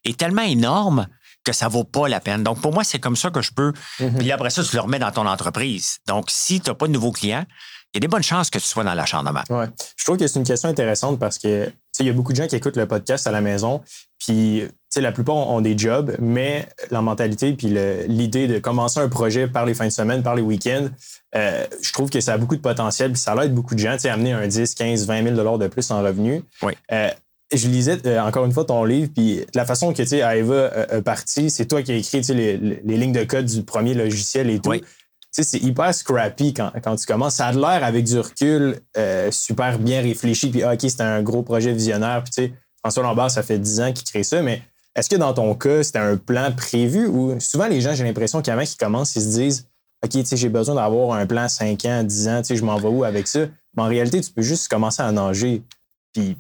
est 0.04 0.18
tellement 0.18 0.42
énorme 0.42 1.08
que 1.44 1.54
ça 1.54 1.68
vaut 1.68 1.84
pas 1.84 2.08
la 2.08 2.20
peine. 2.20 2.44
Donc, 2.44 2.62
pour 2.62 2.74
moi, 2.74 2.84
c'est 2.84 3.00
comme 3.00 3.16
ça 3.16 3.30
que 3.30 3.42
je 3.42 3.52
peux. 3.52 3.74
Mm-hmm. 4.00 4.18
Puis 4.18 4.32
après 4.32 4.50
ça, 4.50 4.64
tu 4.64 4.76
le 4.76 4.82
remets 4.82 5.00
dans 5.00 5.12
ton 5.12 5.26
entreprise. 5.26 5.98
Donc, 6.08 6.30
si 6.30 6.62
tu 6.62 6.70
n'as 6.70 6.76
pas 6.76 6.88
de 6.88 6.92
nouveaux 6.92 7.12
clients, 7.12 7.46
il 7.94 7.98
y 7.98 8.00
a 8.00 8.02
des 8.02 8.08
bonnes 8.08 8.24
chances 8.24 8.50
que 8.50 8.60
tu 8.60 8.66
sois 8.66 8.84
dans 8.84 8.94
l'acharnement. 8.94 9.44
Ouais. 9.50 9.66
Je 9.98 10.06
trouve 10.06 10.18
que 10.18 10.26
c'est 10.28 10.40
une 10.40 10.46
question 10.46 10.70
intéressante 10.70 11.20
parce 11.20 11.38
que 11.38 11.72
il 12.00 12.08
y 12.08 12.10
a 12.10 12.14
beaucoup 12.14 12.32
de 12.32 12.38
gens 12.38 12.48
qui 12.48 12.56
écoutent 12.56 12.78
le 12.78 12.88
podcast 12.88 13.28
à 13.28 13.32
la 13.32 13.42
maison, 13.42 13.82
puis 14.18 14.64
la 14.96 15.12
plupart 15.12 15.36
ont, 15.36 15.62
des 15.62 15.78
jobs, 15.78 16.16
mais 16.20 16.68
la 16.90 17.02
mentalité 17.02 17.54
puis 17.54 17.68
l'idée 18.08 18.48
de 18.48 18.60
commencer 18.60 19.00
un 19.00 19.10
projet 19.10 19.48
par 19.48 19.66
les 19.66 19.74
fins 19.74 19.88
de 19.88 19.92
semaine, 19.92 20.24
par 20.24 20.36
les 20.36 20.42
week-ends, 20.42 20.88
euh, 21.36 21.66
je 21.82 21.94
trouve 21.94 22.10
que 22.10 22.20
ça 22.20 22.34
a 22.34 22.38
beaucoup 22.38 22.56
de 22.56 22.62
potentiel, 22.62 23.12
puis 23.12 23.22
ça 23.22 23.36
aide 23.44 23.54
beaucoup 23.54 23.76
de 23.76 23.80
gens, 23.80 23.98
à 24.04 24.14
amener 24.14 24.34
un 24.34 24.48
10, 24.48 24.76
15, 24.76 25.06
20 25.06 25.36
000 25.36 25.58
de 25.58 25.68
plus 25.68 25.92
en 25.92 26.02
revenus. 26.02 26.44
Oui. 26.64 26.74
Euh, 26.92 27.10
je 27.52 27.68
lisais 27.68 27.98
euh, 28.06 28.22
encore 28.22 28.46
une 28.46 28.52
fois 28.52 28.66
ton 28.66 28.84
livre, 28.84 29.10
puis 29.14 29.46
la 29.54 29.66
façon 29.66 29.94
que 29.94 30.04
tu 30.04 30.16
Aeva 30.16 30.72
est 30.90 31.02
parti, 31.02 31.50
c'est 31.50 31.66
toi 31.66 31.82
qui 31.82 31.92
as 31.92 31.96
écrit 31.96 32.22
les, 32.30 32.58
les, 32.58 32.98
lignes 32.98 33.12
de 33.12 33.24
code 33.24 33.46
du 33.46 33.64
premier 33.64 33.94
logiciel 33.94 34.50
et 34.50 34.60
tout. 34.60 34.70
Oui 34.70 34.84
c'est 35.32 35.60
hyper 35.60 35.94
scrappy 35.94 36.54
quand, 36.54 36.72
tu 36.96 37.06
commences. 37.06 37.36
Ça 37.36 37.48
a 37.48 37.52
l'air 37.54 37.84
avec 37.84 38.04
du 38.04 38.20
recul 38.20 38.80
euh, 38.98 39.32
super 39.32 39.80
bien 39.80 40.02
réfléchi. 40.02 40.50
Puis, 40.50 40.64
ah, 40.64 40.74
OK, 40.74 40.82
c'était 40.82 41.04
un 41.04 41.22
gros 41.22 41.42
projet 41.42 41.72
visionnaire. 41.72 42.24
Puis, 42.24 42.34
tu 42.34 42.44
sais, 42.44 42.54
François 42.80 43.04
Lambert, 43.04 43.32
ça 43.32 43.44
fait 43.44 43.58
10 43.58 43.82
ans 43.82 43.94
qu'il 43.94 44.04
crée 44.06 44.24
ça. 44.24 44.42
Mais 44.42 44.62
est-ce 44.96 45.10
que 45.10 45.16
dans 45.16 45.34
ton 45.34 45.56
cas, 45.56 45.84
c'était 45.84 46.00
un 46.00 46.18
plan 46.18 46.52
prévu 46.52 47.08
ou 47.08 47.40
souvent 47.40 47.68
les 47.68 47.80
gens, 47.80 47.96
j'ai 47.96 48.04
l'impression 48.04 48.42
qu'avant 48.42 48.64
qu'ils 48.64 48.78
commencent, 48.78 49.16
ils 49.16 49.22
se 49.22 49.30
disent 49.30 49.68
OK, 50.04 50.12
tu 50.12 50.26
sais, 50.26 50.36
j'ai 50.36 50.50
besoin 50.50 50.76
d'avoir 50.76 51.16
un 51.16 51.26
plan 51.26 51.48
5 51.48 51.86
ans, 51.86 52.04
10 52.04 52.28
ans, 52.28 52.42
tu 52.42 52.48
sais, 52.48 52.56
je 52.56 52.66
m'en 52.66 52.78
vais 52.78 52.88
où 52.88 53.04
avec 53.04 53.28
ça? 53.28 53.42
Mais 53.78 53.84
en 53.84 53.88
réalité, 53.88 54.20
tu 54.20 54.32
peux 54.32 54.42
juste 54.42 54.68
commencer 54.68 55.02
à 55.02 55.12
nager. 55.12 55.64
Puis, 56.12 56.38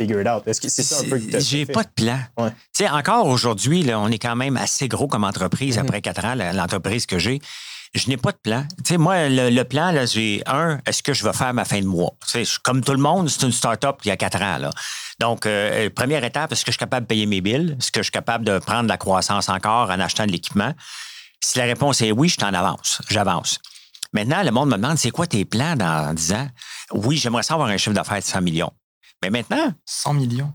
figure 0.00 0.20
it 0.20 0.28
out. 0.28 0.42
Est-ce 0.46 0.60
que 0.60 0.68
c'est 0.68 0.82
ça 0.82 1.00
un 1.00 1.08
peu 1.08 1.18
que 1.18 1.40
J'ai 1.40 1.66
pas 1.66 1.84
de 1.84 1.90
plan. 1.94 2.18
Tu 2.36 2.52
sais, 2.72 2.88
encore 2.88 3.26
aujourd'hui, 3.26 3.84
on 3.94 4.08
est 4.08 4.18
quand 4.18 4.36
même 4.36 4.56
assez 4.56 4.88
gros 4.88 5.08
comme 5.08 5.24
entreprise 5.24 5.76
mm-hmm. 5.76 5.80
après 5.80 6.00
4 6.00 6.24
ans, 6.24 6.34
l'entreprise 6.54 7.06
que 7.06 7.18
j'ai 7.18 7.40
je 7.94 8.08
n'ai 8.08 8.16
pas 8.16 8.32
de 8.32 8.36
plan. 8.36 8.64
Tu 8.84 8.90
sais, 8.90 8.98
moi, 8.98 9.28
le, 9.28 9.62
plan, 9.64 9.90
là, 9.90 10.06
j'ai 10.06 10.42
un, 10.46 10.78
est-ce 10.86 11.02
que 11.02 11.12
je 11.12 11.24
vais 11.24 11.32
faire 11.32 11.52
ma 11.52 11.64
fin 11.64 11.80
de 11.80 11.86
mois? 11.86 12.12
Tu 12.26 12.44
sais, 12.44 12.52
comme 12.62 12.82
tout 12.84 12.92
le 12.92 12.98
monde, 12.98 13.28
c'est 13.28 13.44
une 13.44 13.52
start-up 13.52 13.96
il 14.04 14.08
y 14.08 14.10
a 14.10 14.16
quatre 14.16 14.40
ans. 14.40 14.58
Là. 14.58 14.70
Donc, 15.18 15.44
euh, 15.46 15.86
euh, 15.86 15.90
première 15.90 16.22
étape, 16.24 16.52
est-ce 16.52 16.64
que 16.64 16.70
je 16.70 16.76
suis 16.76 16.78
capable 16.78 17.06
de 17.06 17.08
payer 17.08 17.26
mes 17.26 17.40
billes? 17.40 17.76
Est-ce 17.78 17.90
que 17.90 18.00
je 18.00 18.04
suis 18.04 18.12
capable 18.12 18.44
de 18.44 18.58
prendre 18.58 18.84
de 18.84 18.88
la 18.88 18.96
croissance 18.96 19.48
encore 19.48 19.90
en 19.90 19.98
achetant 19.98 20.26
de 20.26 20.32
l'équipement? 20.32 20.72
Si 21.40 21.58
la 21.58 21.64
réponse 21.64 22.00
est 22.00 22.12
oui, 22.12 22.28
je 22.28 22.36
t'en 22.36 22.54
avance. 22.54 23.02
J'avance. 23.08 23.58
Maintenant, 24.12 24.42
le 24.42 24.50
monde 24.50 24.70
me 24.70 24.76
demande, 24.76 24.98
c'est 24.98 25.10
quoi 25.10 25.26
tes 25.26 25.44
plans 25.44 25.76
dans 25.76 26.14
10 26.14 26.32
ans? 26.32 26.48
Oui, 26.92 27.16
j'aimerais 27.16 27.42
savoir 27.42 27.68
un 27.68 27.76
chiffre 27.76 27.94
d'affaires 27.94 28.18
de 28.18 28.24
100 28.24 28.40
millions. 28.42 28.72
Mais 29.22 29.30
maintenant... 29.30 29.72
100 29.86 30.14
millions? 30.14 30.52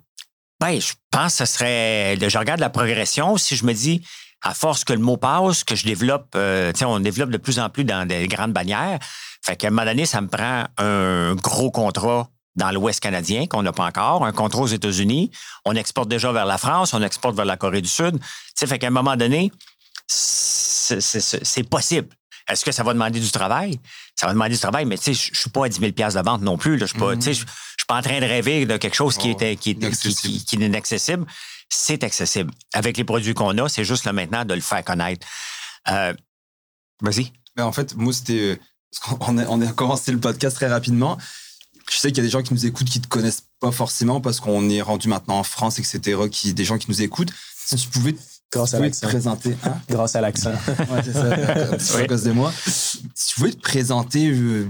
Ben, 0.59 0.79
je 0.79 0.93
pense 1.11 1.37
que 1.37 1.45
ce 1.45 1.53
serait... 1.53 2.17
Je 2.19 2.37
regarde 2.37 2.59
la 2.59 2.69
progression. 2.69 3.37
Si 3.37 3.55
je 3.55 3.65
me 3.65 3.73
dis, 3.73 4.01
à 4.41 4.53
force 4.53 4.83
que 4.83 4.93
le 4.93 4.99
mot 4.99 5.17
passe, 5.17 5.63
que 5.63 5.75
je 5.75 5.85
développe, 5.85 6.33
euh, 6.35 6.71
on 6.85 6.99
développe 6.99 7.29
de 7.29 7.37
plus 7.37 7.59
en 7.59 7.69
plus 7.69 7.83
dans 7.83 8.07
des 8.07 8.27
grandes 8.27 8.53
bannières. 8.53 8.99
Fait 9.43 9.55
qu'à 9.55 9.67
un 9.67 9.69
moment 9.71 9.85
donné, 9.85 10.05
ça 10.05 10.21
me 10.21 10.27
prend 10.27 10.65
un 10.77 11.35
gros 11.35 11.71
contrat 11.71 12.29
dans 12.55 12.71
l'Ouest 12.71 12.99
canadien 12.99 13.47
qu'on 13.47 13.63
n'a 13.63 13.73
pas 13.73 13.85
encore, 13.85 14.25
un 14.25 14.31
contrat 14.31 14.61
aux 14.61 14.67
États-Unis. 14.67 15.31
On 15.65 15.75
exporte 15.75 16.09
déjà 16.09 16.31
vers 16.31 16.45
la 16.45 16.57
France, 16.57 16.93
on 16.93 17.01
exporte 17.01 17.35
vers 17.35 17.45
la 17.45 17.57
Corée 17.57 17.81
du 17.81 17.89
Sud. 17.89 18.17
sais, 18.55 18.67
fait 18.67 18.79
qu'à 18.79 18.87
un 18.87 18.91
moment 18.91 19.15
donné, 19.17 19.51
c'est 20.07 21.69
possible. 21.69 22.07
Est-ce 22.47 22.63
que 22.63 22.71
ça 22.71 22.83
va 22.83 22.93
demander 22.93 23.19
du 23.19 23.31
travail? 23.31 23.79
Ça 24.15 24.27
va 24.27 24.33
demander 24.33 24.53
du 24.53 24.59
travail, 24.59 24.85
mais 24.85 24.97
je 25.03 25.09
ne 25.09 25.15
suis 25.15 25.49
pas 25.49 25.65
à 25.65 25.69
10 25.69 25.79
000 25.79 25.91
de 25.91 26.23
vente 26.23 26.41
non 26.41 26.57
plus. 26.57 26.79
Je 26.79 26.85
suis, 26.85 27.45
suis 27.85 27.87
pas 27.87 27.97
en 27.97 28.01
train 28.01 28.19
de 28.19 28.25
rêver 28.25 28.65
de 28.65 28.77
quelque 28.77 28.95
chose 28.95 29.17
qui, 29.17 29.29
était, 29.31 29.55
qui, 29.55 29.75
qui, 29.75 30.45
qui 30.45 30.55
est 30.55 30.65
inaccessible 30.65 31.25
c'est 31.69 32.03
accessible. 32.03 32.51
Avec 32.73 32.97
les 32.97 33.03
produits 33.03 33.33
qu'on 33.33 33.57
a, 33.57 33.69
c'est 33.69 33.83
juste 33.83 34.05
là 34.05 34.13
maintenant 34.13 34.45
de 34.45 34.53
le 34.53 34.61
faire 34.61 34.83
connaître. 34.83 35.25
Euh, 35.89 36.13
vas-y. 37.01 37.31
Mais 37.55 37.63
en 37.63 37.71
fait, 37.71 37.95
moi, 37.95 38.13
c'était. 38.13 38.59
On 39.19 39.37
a, 39.37 39.45
on 39.47 39.61
a 39.61 39.67
commencé 39.73 40.11
le 40.11 40.19
podcast 40.19 40.55
très 40.55 40.67
rapidement. 40.67 41.17
Je 41.91 41.97
sais 41.97 42.09
qu'il 42.09 42.17
y 42.17 42.21
a 42.21 42.23
des 42.23 42.29
gens 42.29 42.41
qui 42.41 42.53
nous 42.53 42.65
écoutent 42.65 42.89
qui 42.89 42.99
ne 42.99 43.03
te 43.03 43.09
connaissent 43.09 43.43
pas 43.59 43.71
forcément 43.71 44.21
parce 44.21 44.39
qu'on 44.39 44.69
est 44.69 44.81
rendu 44.81 45.07
maintenant 45.09 45.39
en 45.39 45.43
France, 45.43 45.79
etc. 45.79 46.17
Qui, 46.31 46.53
des 46.53 46.65
gens 46.65 46.77
qui 46.77 46.89
nous 46.89 47.01
écoutent. 47.01 47.31
Si 47.57 47.75
tu 47.75 47.89
pouvais 47.89 48.15
Grâce 48.51 48.73
à 48.73 48.79
l'accent. 48.79 49.07
présenter. 49.07 49.57
Hein? 49.63 49.73
Grâce 49.89 50.15
à 50.15 50.21
l'accent. 50.21 50.51
ouais, 50.51 51.01
c'est 51.03 51.13
ça. 51.13 51.97
À 51.99 52.07
cause 52.07 52.23
de 52.23 52.31
moi. 52.31 52.53
Si 52.65 52.99
tu 53.27 53.35
pouvais 53.35 53.51
te 53.51 53.59
présenter 53.59 54.29
euh, 54.29 54.69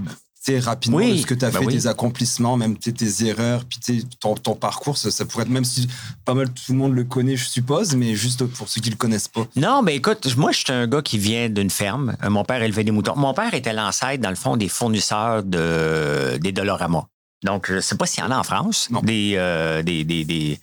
rapidement 0.58 1.00
ce 1.00 1.26
que 1.26 1.34
tu 1.34 1.44
as 1.44 1.50
ben 1.50 1.60
fait, 1.60 1.66
tes 1.66 1.86
accomplissements, 1.86 2.56
même 2.56 2.76
tes 2.76 3.26
erreurs, 3.26 3.64
puis 3.64 4.04
ton, 4.20 4.34
ton 4.34 4.54
parcours. 4.54 4.96
Ça, 4.96 5.24
pourrait 5.24 5.44
être, 5.44 5.50
même 5.50 5.64
si 5.64 5.88
pas 6.24 6.34
mal 6.34 6.48
tout 6.48 6.72
le 6.72 6.78
monde 6.78 6.94
le 6.94 7.04
connaît, 7.04 7.36
je 7.36 7.46
suppose, 7.46 7.94
mais 7.94 8.14
juste 8.14 8.44
pour 8.44 8.68
ceux 8.68 8.80
qui 8.80 8.90
le 8.90 8.96
connaissent 8.96 9.28
pas. 9.28 9.46
Non, 9.56 9.82
mais 9.82 9.96
écoute, 9.96 10.34
moi, 10.36 10.52
je 10.52 10.58
suis 10.58 10.72
un 10.72 10.86
gars 10.86 11.02
qui 11.02 11.18
vient 11.18 11.48
d'une 11.48 11.70
ferme. 11.70 12.16
Euh, 12.22 12.30
mon 12.30 12.44
père 12.44 12.62
élevait 12.62 12.84
des 12.84 12.90
moutons. 12.90 13.16
Mon 13.16 13.34
père 13.34 13.54
était 13.54 13.72
l'ancêtre, 13.72 14.22
dans 14.22 14.30
le 14.30 14.36
fond, 14.36 14.56
des 14.56 14.68
fournisseurs 14.68 15.42
de, 15.42 16.38
des 16.38 16.52
Dolorama. 16.52 17.06
Donc, 17.44 17.70
je 17.70 17.80
sais 17.80 17.96
pas 17.96 18.06
s'il 18.06 18.24
y 18.24 18.26
en 18.26 18.30
a 18.30 18.38
en 18.38 18.42
France. 18.42 18.88
Des, 19.02 19.34
euh, 19.36 19.82
des, 19.82 20.04
des, 20.04 20.58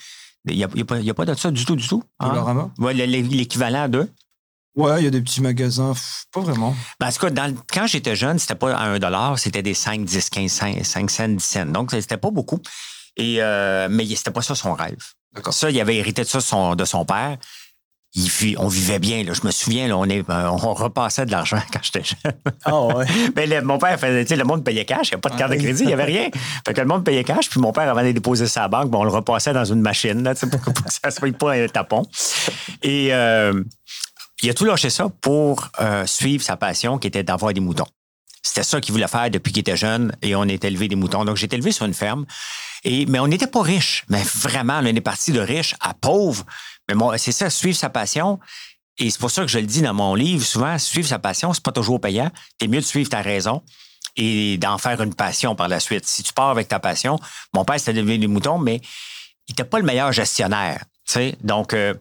il 0.46 0.58
n'y 0.58 0.64
a, 0.64 0.68
a, 0.68 1.14
pas 1.14 1.26
de 1.26 1.34
ça 1.36 1.52
du 1.52 1.64
tout, 1.66 1.76
du 1.76 1.88
tout. 1.88 2.04
Hein? 2.20 2.72
Ouais, 2.78 2.94
l'équivalent 2.94 3.88
d'eux. 3.88 4.10
Ouais, 4.76 5.02
il 5.02 5.04
y 5.04 5.08
a 5.08 5.12
des 5.12 5.22
petits 5.22 5.42
magasins, 5.42 5.94
pas 6.32 6.40
vraiment. 6.40 6.76
Ben, 7.00 7.08
en 7.08 7.12
tout 7.12 7.28
cas, 7.28 7.48
quand 7.72 7.86
j'étais 7.86 8.16
jeune, 8.16 8.40
c'était 8.40 8.56
pas 8.56 8.76
à 8.76 8.86
1 8.86 9.00
dollar, 9.00 9.38
c'était 9.38 9.62
des 9.62 9.76
5, 9.76 10.04
10, 10.04 10.30
15 10.30 10.52
cents, 10.52 10.84
5 10.84 11.12
cents, 11.12 11.28
10 11.28 11.44
cents. 11.44 11.66
Donc, 11.68 11.92
c'était 11.92 12.18
pas 12.18 12.32
beaucoup. 12.32 12.60
Et, 13.16 13.38
euh, 13.40 13.88
mais 13.90 14.06
c'était 14.16 14.32
pas 14.32 14.42
ça 14.42 14.56
son 14.56 14.74
rêve. 14.74 14.98
Ça, 15.52 15.70
il 15.70 15.80
avait 15.80 15.98
hérité 15.98 16.24
de 16.24 16.28
ça 16.28 16.40
de 16.76 16.86
son, 16.86 17.06
père. 17.06 17.38
on 18.58 18.68
vivait 18.68 19.00
bien. 19.00 19.24
Là. 19.24 19.34
Je 19.34 19.46
me 19.46 19.52
souviens, 19.52 19.88
là, 19.88 19.98
on, 19.98 20.06
est, 20.06 20.28
euh, 20.28 20.48
on 20.48 20.74
repassait 20.74 21.28
de 21.28 21.32
l'argent 21.32 21.60
quand 21.74 21.80
j'étais 21.84 22.04
jeune. 22.04 22.34
Ah 22.66 22.82
ouais. 22.82 23.06
Mais 23.36 23.62
mon 23.62 23.78
père 23.78 24.00
faisait, 24.00 24.36
le 24.36 24.44
monde 24.44 24.64
payait 24.64 24.86
cash, 24.86 25.10
il 25.10 25.12
n'y 25.12 25.14
avait 25.14 25.22
pas 25.22 25.30
de 25.30 25.36
carte 25.36 25.52
de 25.52 25.58
crédit, 25.58 25.84
il 25.84 25.88
n'y 25.88 25.94
avait 25.94 26.04
rien. 26.04 26.30
Fait 26.66 26.74
que 26.74 26.82
le 26.82 26.88
monde 26.88 27.04
payait 27.04 27.24
cash, 27.24 27.48
puis 27.50 27.60
mon 27.60 27.72
père, 27.72 27.90
avant 27.90 28.04
de 28.04 28.12
déposer 28.12 28.48
sa 28.48 28.68
banque, 28.68 28.94
on 28.96 29.04
le 29.04 29.12
repassait 29.12 29.54
dans 29.54 29.66
une 29.66 29.82
machine, 29.82 30.24
là, 30.24 30.34
pour 30.36 30.74
que 30.84 30.92
ça 30.92 31.10
ne 31.10 31.12
soit 31.12 31.38
pas 31.38 31.54
un 31.54 31.68
tapon. 31.68 32.04
Et 32.82 33.14
euh, 33.14 33.64
il 34.44 34.50
a 34.50 34.54
tout 34.54 34.66
lâché 34.66 34.90
ça 34.90 35.08
pour 35.22 35.70
euh, 35.80 36.06
suivre 36.06 36.44
sa 36.44 36.58
passion 36.58 36.98
qui 36.98 37.08
était 37.08 37.24
d'avoir 37.24 37.54
des 37.54 37.62
moutons. 37.62 37.88
C'était 38.42 38.64
ça 38.64 38.82
qu'il 38.82 38.92
voulait 38.92 39.08
faire 39.08 39.30
depuis 39.32 39.54
qu'il 39.54 39.62
était 39.62 39.78
jeune 39.78 40.14
et 40.22 40.36
on 40.36 40.44
était 40.44 40.68
élevé 40.68 40.90
des 40.90 40.98
moutons. 40.98 41.24
Donc, 41.24 41.38
j'ai 41.38 41.46
été 41.46 41.56
élevé 41.56 41.72
sur 41.72 41.86
une 41.86 41.94
ferme. 41.94 42.26
Et, 42.84 43.06
mais 43.06 43.20
on 43.20 43.28
n'était 43.28 43.48
pas 43.48 43.62
riche. 43.62 44.04
Mais 44.10 44.22
vraiment, 44.22 44.80
on 44.82 44.86
est 44.86 45.02
parti 45.02 45.32
de 45.32 45.40
riche 45.40 45.76
à 45.80 45.94
pauvre. 45.94 46.46
Mais 46.90 46.96
moi, 46.96 47.18
c'est 47.18 47.32
ça, 47.32 47.50
suivre 47.50 47.78
sa 47.78 47.90
passion. 47.90 48.40
Et 48.98 49.10
c'est 49.10 49.20
pour 49.20 49.32
ça 49.32 49.44
que 49.44 49.48
je 49.48 49.60
le 49.60 49.66
dis 49.66 49.82
dans 49.82 49.94
mon 49.94 50.14
livre, 50.14 50.46
souvent, 50.46 50.78
suivre 50.78 51.08
sa 51.08 51.20
passion, 51.20 51.54
c'est 51.54 51.64
pas 51.64 51.72
toujours 51.72 52.02
payant. 52.02 52.30
C'est 52.60 52.68
mieux 52.68 52.82
de 52.82 52.86
suivre 52.86 53.10
ta 53.10 53.22
raison 53.22 53.62
et 54.18 54.58
d'en 54.58 54.78
faire 54.78 55.02
une 55.02 55.16
passion 55.16 55.56
par 55.56 55.70
la 55.70 55.80
suite. 55.80 56.06
Si 56.06 56.22
tu 56.22 56.34
pars 56.34 56.50
avec 56.50 56.68
ta 56.68 56.80
passion, 56.80 57.18
mon 57.54 57.64
père, 57.64 57.80
c'était 57.80 57.94
devenu 57.94 58.18
des 58.18 58.28
moutons, 58.28 58.60
mais 58.60 58.82
il 59.48 59.52
n'était 59.52 59.64
pas 59.64 59.80
le 59.80 59.86
meilleur 59.86 60.12
gestionnaire. 60.12 60.84
Donc, 61.42 61.74
euh, 61.74 61.94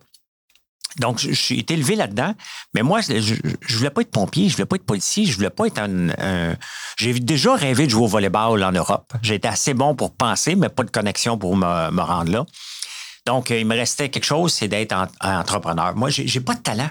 donc, 0.98 1.18
je 1.18 1.32
suis 1.32 1.58
été 1.58 1.74
élevé 1.74 1.96
là-dedans. 1.96 2.34
Mais 2.74 2.82
moi, 2.82 3.00
je, 3.00 3.20
je 3.60 3.76
voulais 3.76 3.90
pas 3.90 4.02
être 4.02 4.10
pompier, 4.10 4.48
je 4.48 4.56
voulais 4.56 4.66
pas 4.66 4.76
être 4.76 4.84
policier, 4.84 5.24
je 5.24 5.34
voulais 5.34 5.50
pas 5.50 5.66
être 5.66 5.78
un. 5.78 6.56
J'ai 6.98 7.12
déjà 7.14 7.54
rêvé 7.54 7.86
de 7.86 7.90
jouer 7.90 8.04
au 8.04 8.08
volleyball 8.08 8.62
en 8.62 8.72
Europe. 8.72 9.12
J'ai 9.22 9.36
été 9.36 9.48
assez 9.48 9.74
bon 9.74 9.94
pour 9.94 10.14
penser, 10.14 10.54
mais 10.54 10.68
pas 10.68 10.84
de 10.84 10.90
connexion 10.90 11.38
pour 11.38 11.56
me, 11.56 11.90
me 11.90 12.02
rendre 12.02 12.30
là. 12.30 12.44
Donc, 13.26 13.50
il 13.50 13.66
me 13.66 13.76
restait 13.76 14.08
quelque 14.08 14.24
chose, 14.24 14.52
c'est 14.52 14.68
d'être 14.68 14.94
entrepreneur. 15.20 15.94
Moi, 15.94 16.10
j'ai 16.10 16.40
pas 16.40 16.54
de 16.54 16.60
talent. 16.60 16.90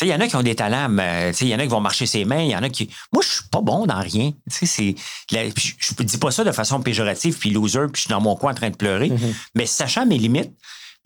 Il 0.00 0.06
y 0.06 0.14
en 0.14 0.20
a 0.20 0.28
qui 0.28 0.36
ont 0.36 0.42
des 0.42 0.54
talents, 0.54 0.88
mais 0.88 1.32
il 1.40 1.48
y 1.48 1.54
en 1.54 1.58
a 1.58 1.62
qui 1.62 1.68
vont 1.68 1.80
marcher 1.80 2.06
ses 2.06 2.24
mains, 2.24 2.42
il 2.42 2.50
y 2.50 2.56
en 2.56 2.62
a 2.62 2.68
qui. 2.68 2.88
Moi, 3.12 3.22
je 3.22 3.28
suis 3.28 3.48
pas 3.50 3.60
bon 3.60 3.84
dans 3.84 4.00
rien. 4.00 4.30
C'est, 4.46 4.94
je 5.28 5.36
ne 5.36 6.04
dis 6.04 6.18
pas 6.18 6.30
ça 6.30 6.44
de 6.44 6.52
façon 6.52 6.80
péjorative, 6.80 7.36
puis 7.36 7.50
loser, 7.50 7.86
puis 7.92 7.96
je 7.96 8.00
suis 8.02 8.10
dans 8.10 8.20
mon 8.20 8.36
coin 8.36 8.52
en 8.52 8.54
train 8.54 8.70
de 8.70 8.76
pleurer. 8.76 9.08
Mm-hmm. 9.08 9.34
Mais 9.56 9.66
sachant 9.66 10.06
mes 10.06 10.18
limites, 10.18 10.52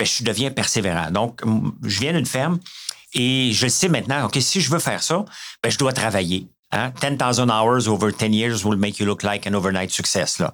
je 0.05 0.25
deviens 0.25 0.51
persévérant. 0.51 1.11
Donc, 1.11 1.41
je 1.83 2.01
viens 2.01 2.13
d'une 2.13 2.27
ferme 2.27 2.59
et 3.15 3.51
je 3.53 3.67
sais 3.67 3.89
maintenant, 3.89 4.27
OK, 4.27 4.39
si 4.41 4.61
je 4.61 4.71
veux 4.71 4.79
faire 4.79 5.03
ça, 5.03 5.25
ben, 5.63 5.71
je 5.71 5.79
dois 5.79 5.93
travailler. 5.93 6.47
Hein? 6.73 6.93
10,000 7.01 7.51
hours 7.51 7.89
over 7.89 8.13
10 8.13 8.35
years 8.35 8.65
will 8.65 8.79
make 8.79 8.99
you 8.99 9.07
look 9.07 9.23
like 9.23 9.47
an 9.47 9.55
overnight 9.55 9.91
success. 9.91 10.39
Là. 10.39 10.53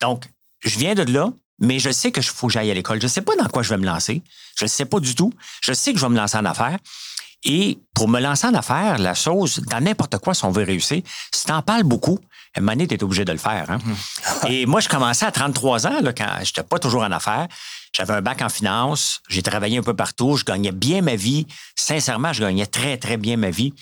Donc, 0.00 0.24
je 0.60 0.78
viens 0.78 0.94
de 0.94 1.02
là, 1.02 1.30
mais 1.60 1.78
je 1.78 1.90
sais 1.90 2.10
que 2.10 2.20
je 2.20 2.30
faut 2.30 2.46
que 2.46 2.52
j'aille 2.54 2.70
à 2.70 2.74
l'école. 2.74 3.00
Je 3.00 3.06
ne 3.06 3.10
sais 3.10 3.20
pas 3.20 3.36
dans 3.36 3.48
quoi 3.48 3.62
je 3.62 3.68
vais 3.68 3.76
me 3.76 3.84
lancer. 3.86 4.22
Je 4.56 4.64
ne 4.64 4.68
sais 4.68 4.86
pas 4.86 5.00
du 5.00 5.14
tout. 5.14 5.32
Je 5.60 5.72
sais 5.72 5.92
que 5.92 5.98
je 5.98 6.04
vais 6.04 6.10
me 6.10 6.16
lancer 6.16 6.38
en 6.38 6.44
affaires. 6.44 6.78
Et 7.44 7.78
pour 7.94 8.08
me 8.08 8.20
lancer 8.20 8.46
en 8.46 8.54
affaires, 8.54 8.98
la 8.98 9.14
chose, 9.14 9.60
dans 9.66 9.80
n'importe 9.80 10.18
quoi, 10.18 10.34
si 10.34 10.44
on 10.44 10.50
veut 10.50 10.64
réussir, 10.64 11.02
si 11.32 11.44
tu 11.44 11.52
en 11.52 11.62
parles 11.62 11.84
beaucoup, 11.84 12.18
à 12.54 12.58
un 12.58 12.62
moment 12.62 12.76
donné, 12.76 13.02
obligé 13.02 13.24
de 13.24 13.32
le 13.32 13.38
faire. 13.38 13.70
Hein? 13.70 13.78
Et 14.48 14.66
moi, 14.66 14.80
je 14.80 14.88
commençais 14.88 15.26
à 15.26 15.30
33 15.30 15.86
ans, 15.86 16.00
là, 16.00 16.12
quand 16.12 16.28
j'étais 16.42 16.62
pas 16.62 16.78
toujours 16.78 17.02
en 17.02 17.12
affaires. 17.12 17.46
J'avais 17.92 18.14
un 18.14 18.20
bac 18.20 18.42
en 18.42 18.48
finance, 18.48 19.20
j'ai 19.28 19.42
travaillé 19.42 19.78
un 19.78 19.82
peu 19.82 19.94
partout, 19.94 20.36
je 20.36 20.44
gagnais 20.44 20.72
bien 20.72 21.02
ma 21.02 21.16
vie. 21.16 21.46
Sincèrement, 21.76 22.32
je 22.32 22.42
gagnais 22.42 22.66
très, 22.66 22.96
très 22.96 23.16
bien 23.16 23.36
ma 23.36 23.50
vie. 23.50 23.74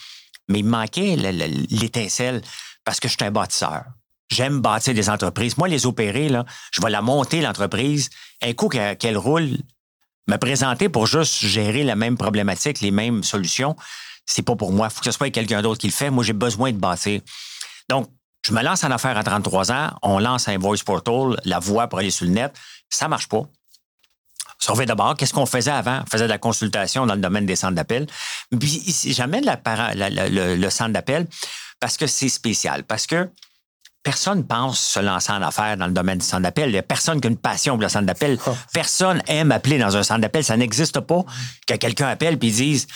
Mais 0.49 0.61
il 0.61 0.65
me 0.65 0.71
manquait 0.71 1.17
l'étincelle 1.17 2.41
parce 2.85 3.01
que 3.01 3.09
je 3.09 3.15
suis 3.15 3.25
un 3.25 3.31
bâtisseur. 3.31 3.85
J'aime 4.29 4.61
bâtir 4.61 4.95
des 4.95 5.09
entreprises. 5.09 5.57
Moi, 5.57 5.69
les 5.69 5.87
opérer, 5.87 6.29
là, 6.29 6.45
je 6.73 6.81
vais 6.81 6.91
la 6.91 7.03
monter, 7.03 7.41
l'entreprise. 7.41 8.11
Un 8.43 8.53
coup 8.55 8.69
qu'elle 8.69 9.17
roule, 9.17 9.59
me 10.29 10.37
présenter 10.37 10.89
pour 10.89 11.07
juste 11.07 11.45
gérer 11.45 11.85
la 11.85 11.97
même 11.97 12.17
problématique, 12.17 12.81
les 12.81 12.91
mêmes 12.91 13.23
solutions, 13.23 13.77
c'est 14.25 14.43
pas 14.43 14.57
pour 14.57 14.73
moi. 14.73 14.89
Il 14.91 14.95
faut 14.95 15.01
que 15.01 15.05
ce 15.05 15.13
soit 15.13 15.31
quelqu'un 15.31 15.63
d'autre 15.63 15.81
qui 15.81 15.87
le 15.87 15.93
fait. 15.93 16.11
Moi, 16.11 16.25
j'ai 16.25 16.33
besoin 16.33 16.73
de 16.73 16.79
bâtir. 16.79 17.21
Donc, 17.89 18.09
je 18.45 18.53
me 18.53 18.63
lance 18.63 18.85
en 18.85 18.91
affaires 18.91 19.17
à 19.17 19.23
33 19.23 19.73
ans. 19.73 19.91
On 20.03 20.19
lance 20.19 20.49
un 20.49 20.59
voice 20.59 20.83
portal, 20.85 21.37
la 21.45 21.59
voix 21.59 21.89
pour 21.89 22.01
aller 22.01 22.11
sur 22.11 22.27
le 22.27 22.33
net. 22.33 22.55
Ça 22.91 23.09
marche 23.09 23.29
pas. 23.29 23.43
Surveille 24.59 24.87
d'abord, 24.87 25.17
qu'est-ce 25.17 25.35
qu'on 25.35 25.47
faisait 25.47 25.71
avant? 25.71 26.01
On 26.07 26.11
faisait 26.11 26.25
de 26.25 26.31
la 26.31 26.39
consultation 26.39 27.07
dans 27.07 27.15
le 27.15 27.21
domaine 27.21 27.47
des 27.47 27.57
centres 27.57 27.75
d'appel. 27.75 28.07
Puis 28.59 28.83
j'amène 29.07 29.45
le, 29.45 30.71
centre 30.71 30.93
d'appel 30.93 31.27
parce 31.79 31.97
que 31.97 32.07
c'est 32.07 32.29
spécial, 32.29 32.85
parce 32.85 33.07
que 33.07 33.29
personne 34.03 34.47
pense 34.47 34.81
se 34.81 35.01
lancer 35.01 35.33
en 35.33 35.43
affaires 35.43 35.77
dans 35.77 35.87
le 35.87 35.93
domaine 35.93 36.19
du 36.19 36.25
centre 36.25 36.43
d'appel. 36.43 36.71
Il 36.71 36.73
n'y 36.73 36.79
a 36.79 36.83
personne 36.83 37.21
qui 37.21 37.27
a 37.27 37.31
une 37.31 37.37
passion 37.37 37.75
pour 37.75 37.83
le 37.83 37.89
centre 37.89 38.07
d'appel. 38.07 38.39
Oh. 38.47 38.57
Personne 38.73 39.23
aime 39.27 39.53
appeler 39.53 39.79
dans 39.79 39.97
un 39.97 40.03
centre 40.03 40.21
d'appel. 40.21 40.45
Ça 40.45 40.57
n'existe 40.57 41.01
pas 41.01 41.25
que 41.67 41.75
quelqu'un 41.75 42.09
appelle 42.09 42.35
et 42.35 42.37
dise 42.51 42.87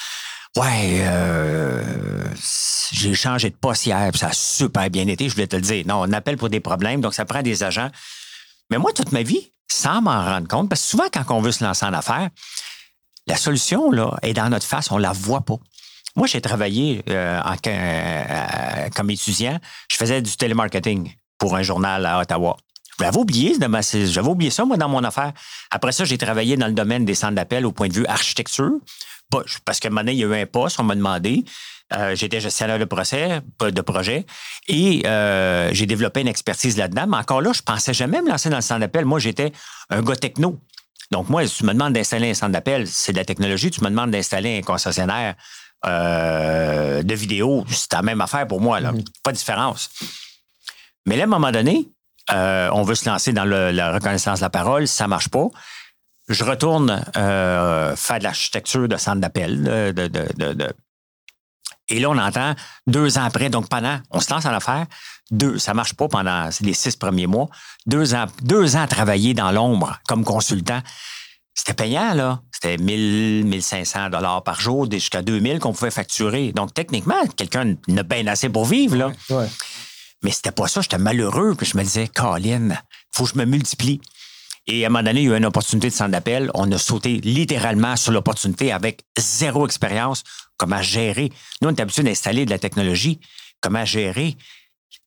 Ouais, 0.57 1.03
euh, 1.03 2.25
j'ai 2.91 3.15
changé 3.15 3.51
de 3.51 3.55
poste 3.55 3.87
hier, 3.87 4.11
ça 4.17 4.29
a 4.29 4.33
super 4.33 4.91
bien 4.91 5.07
été, 5.07 5.29
je 5.29 5.35
voulais 5.35 5.47
te 5.47 5.55
le 5.55 5.63
dire. 5.63 5.85
Non, 5.87 6.01
on 6.01 6.13
appelle 6.13 6.37
pour 6.37 6.49
des 6.49 6.59
problèmes, 6.59 7.01
donc 7.01 7.15
ça 7.15 7.25
prend 7.25 7.43
des 7.43 7.63
agents. 7.63 7.91
Mais 8.71 8.79
moi, 8.79 8.93
toute 8.93 9.13
ma 9.13 9.23
vie, 9.23 9.53
sans 9.69 10.01
m'en 10.01 10.25
rendre 10.25 10.49
compte, 10.49 10.69
parce 10.69 10.83
que 10.83 10.89
souvent, 10.89 11.09
quand 11.13 11.25
on 11.31 11.41
veut 11.41 11.53
se 11.53 11.65
lancer 11.65 11.85
en 11.85 11.93
affaires, 11.93 12.31
la 13.27 13.37
solution 13.37 13.91
là, 13.91 14.17
est 14.23 14.33
dans 14.33 14.49
notre 14.49 14.67
face, 14.67 14.91
on 14.91 14.97
ne 14.97 15.03
la 15.03 15.13
voit 15.13 15.43
pas. 15.43 15.57
Moi, 16.17 16.27
j'ai 16.27 16.41
travaillé 16.41 17.03
euh, 17.09 17.41
euh, 17.67 18.89
comme 18.95 19.11
étudiant, 19.11 19.59
je 19.91 19.97
faisais 19.97 20.23
du 20.23 20.37
télémarketing 20.37 21.15
pour 21.39 21.55
un 21.55 21.63
journal 21.63 22.05
à 22.07 22.21
Ottawa. 22.21 22.57
J'avais 22.99 23.17
oublié, 23.17 23.57
j'avais 23.59 24.29
oublié 24.29 24.51
ça, 24.51 24.65
moi, 24.65 24.77
dans 24.77 24.89
mon 24.89 25.03
affaire. 25.05 25.33
Après 25.71 25.93
ça, 25.93 26.05
j'ai 26.05 26.19
travaillé 26.19 26.57
dans 26.57 26.67
le 26.67 26.75
domaine 26.75 27.05
des 27.05 27.15
centres 27.15 27.35
d'appel 27.35 27.65
au 27.65 27.73
point 27.73 27.89
de 27.89 27.95
vue 27.95 28.07
architecture. 28.07 28.73
Parce 29.65 29.81
qu'à 29.81 29.89
un 29.89 29.93
moment 29.93 30.11
il 30.11 30.19
y 30.19 30.25
a 30.25 30.27
eu 30.27 30.43
un 30.43 30.47
poste, 30.47 30.81
on 30.81 30.85
m'a 30.85 30.97
demandé. 30.97 31.45
Euh, 31.93 32.15
j'étais 32.15 32.41
gestionnaire 32.41 32.79
de 32.79 32.85
procès, 32.85 33.41
de 33.61 33.81
projet, 33.81 34.25
et 34.69 35.03
euh, 35.07 35.71
j'ai 35.73 35.87
développé 35.87 36.21
une 36.21 36.29
expertise 36.29 36.77
là-dedans. 36.77 37.07
Mais 37.09 37.17
encore 37.17 37.43
là, 37.43 37.53
je 37.53 37.63
pensais 37.63 37.93
jamais 37.93 38.23
me 38.23 38.29
lancer 38.29 38.49
dans 38.49 38.57
le 38.57 38.63
centre 38.63 38.81
d'appel. 38.81 39.05
Moi, 39.05 39.19
j'étais 39.19 39.53
un 39.89 40.01
gars 40.01 40.15
techno. 40.15 40.61
Donc, 41.11 41.29
moi, 41.29 41.45
si 41.49 41.57
tu 41.57 41.65
me 41.65 41.73
demandes 41.73 41.93
d'installer 41.93 42.31
un 42.31 42.35
centre 42.35 42.53
d'appel, 42.53 42.87
c'est 42.87 43.13
de 43.13 43.17
la 43.17 43.25
technologie. 43.25 43.73
Tu 43.73 43.83
me 43.83 43.91
demandes 43.91 44.13
d'installer 44.13 44.59
un 44.59 44.63
concessionnaire 44.63 45.35
euh, 45.85 47.03
de 47.03 47.15
vidéo, 47.15 47.65
c'est 47.69 47.93
la 47.93 48.03
même 48.03 48.21
affaire 48.21 48.47
pour 48.47 48.61
moi. 48.61 48.79
Là. 48.79 48.93
Mm-hmm. 48.93 49.07
Pas 49.25 49.33
de 49.33 49.37
différence. 49.37 49.91
Mais 51.07 51.17
là, 51.17 51.25
à 51.25 51.27
un 51.27 51.31
moment 51.31 51.51
donné, 51.51 51.89
on 52.29 52.85
veut 52.85 52.95
se 52.95 53.09
lancer 53.09 53.33
dans 53.33 53.45
la 53.45 53.93
reconnaissance 53.93 54.39
de 54.39 54.45
la 54.45 54.51
parole, 54.51 54.87
ça 54.87 55.09
marche 55.09 55.29
pas. 55.29 55.49
Je 56.29 56.45
retourne 56.45 57.03
faire 57.15 58.19
de 58.19 58.23
l'architecture 58.23 58.87
de 58.87 58.97
centre 58.97 59.21
d'appel, 59.21 59.65
de, 59.65 60.07
de, 60.07 60.73
et 61.91 62.01
là, 62.01 62.09
on 62.11 62.19
entend 62.19 62.55
deux 62.87 63.19
ans 63.19 63.25
après, 63.25 63.51
donc 63.51 63.69
pendant, 63.69 63.99
on 64.11 64.21
se 64.21 64.33
lance 64.33 64.47
en 64.47 64.53
affaire, 64.53 64.87
deux, 65.31 65.59
ça 65.59 65.75
marche 65.75 65.95
pas 65.95 66.09
pendant 66.09 66.49
les 66.61 66.75
six 66.75 66.97
premiers 66.97 67.27
mois, 67.27 67.49
deux 67.87 68.15
ans, 68.15 68.27
deux 68.43 68.77
ans 68.77 68.83
à 68.83 68.87
travailler 68.87 69.35
dans 69.35 69.53
l'ombre 69.53 69.99
comme 70.09 70.25
consultant. 70.25 70.81
C'était 71.55 71.75
payant, 71.75 72.15
là. 72.15 72.41
C'était 72.53 72.79
1000, 72.79 73.45
1500 73.45 74.11
dollars 74.11 74.43
par 74.43 74.61
jour, 74.61 74.91
jusqu'à 74.91 75.21
2000 75.21 75.59
qu'on 75.59 75.73
pouvait 75.73 75.91
facturer. 75.91 76.53
Donc, 76.53 76.73
techniquement, 76.73 77.27
quelqu'un 77.37 77.75
n'a 77.89 78.03
bien 78.03 78.27
assez 78.29 78.49
pour 78.49 78.65
vivre, 78.65 78.97
là. 78.97 79.13
Ouais. 79.29 79.47
Mais 80.23 80.31
c'était 80.31 80.53
pas 80.53 80.69
ça. 80.69 80.81
J'étais 80.81 80.99
malheureux. 80.99 81.55
Puis 81.57 81.67
je 81.67 81.77
me 81.77 81.83
disais, 81.83 82.09
Colin, 82.09 82.71
faut 83.13 83.25
que 83.25 83.31
je 83.31 83.39
me 83.39 83.45
multiplie. 83.45 84.01
Et 84.67 84.85
à 84.85 84.87
un 84.87 84.91
moment 84.91 85.03
donné, 85.03 85.23
il 85.23 85.29
y 85.29 85.33
a 85.33 85.35
eu 85.35 85.39
une 85.39 85.47
opportunité 85.47 85.89
de 85.89 85.95
centre 85.95 86.11
d'appel. 86.11 86.51
On 86.55 86.71
a 86.71 86.79
sauté 86.79 87.21
littéralement 87.25 87.97
sur 87.97 88.13
l'opportunité 88.13 88.73
avec 88.73 89.05
zéro 89.19 89.67
expérience. 89.67 90.23
Comment 90.61 90.83
gérer? 90.83 91.33
Nous, 91.63 91.71
on 91.71 91.75
est 91.75 91.81
habitué 91.81 92.03
d'installer 92.03 92.45
de 92.45 92.51
la 92.51 92.59
technologie. 92.59 93.19
Comment 93.63 93.87
gérer? 93.87 94.37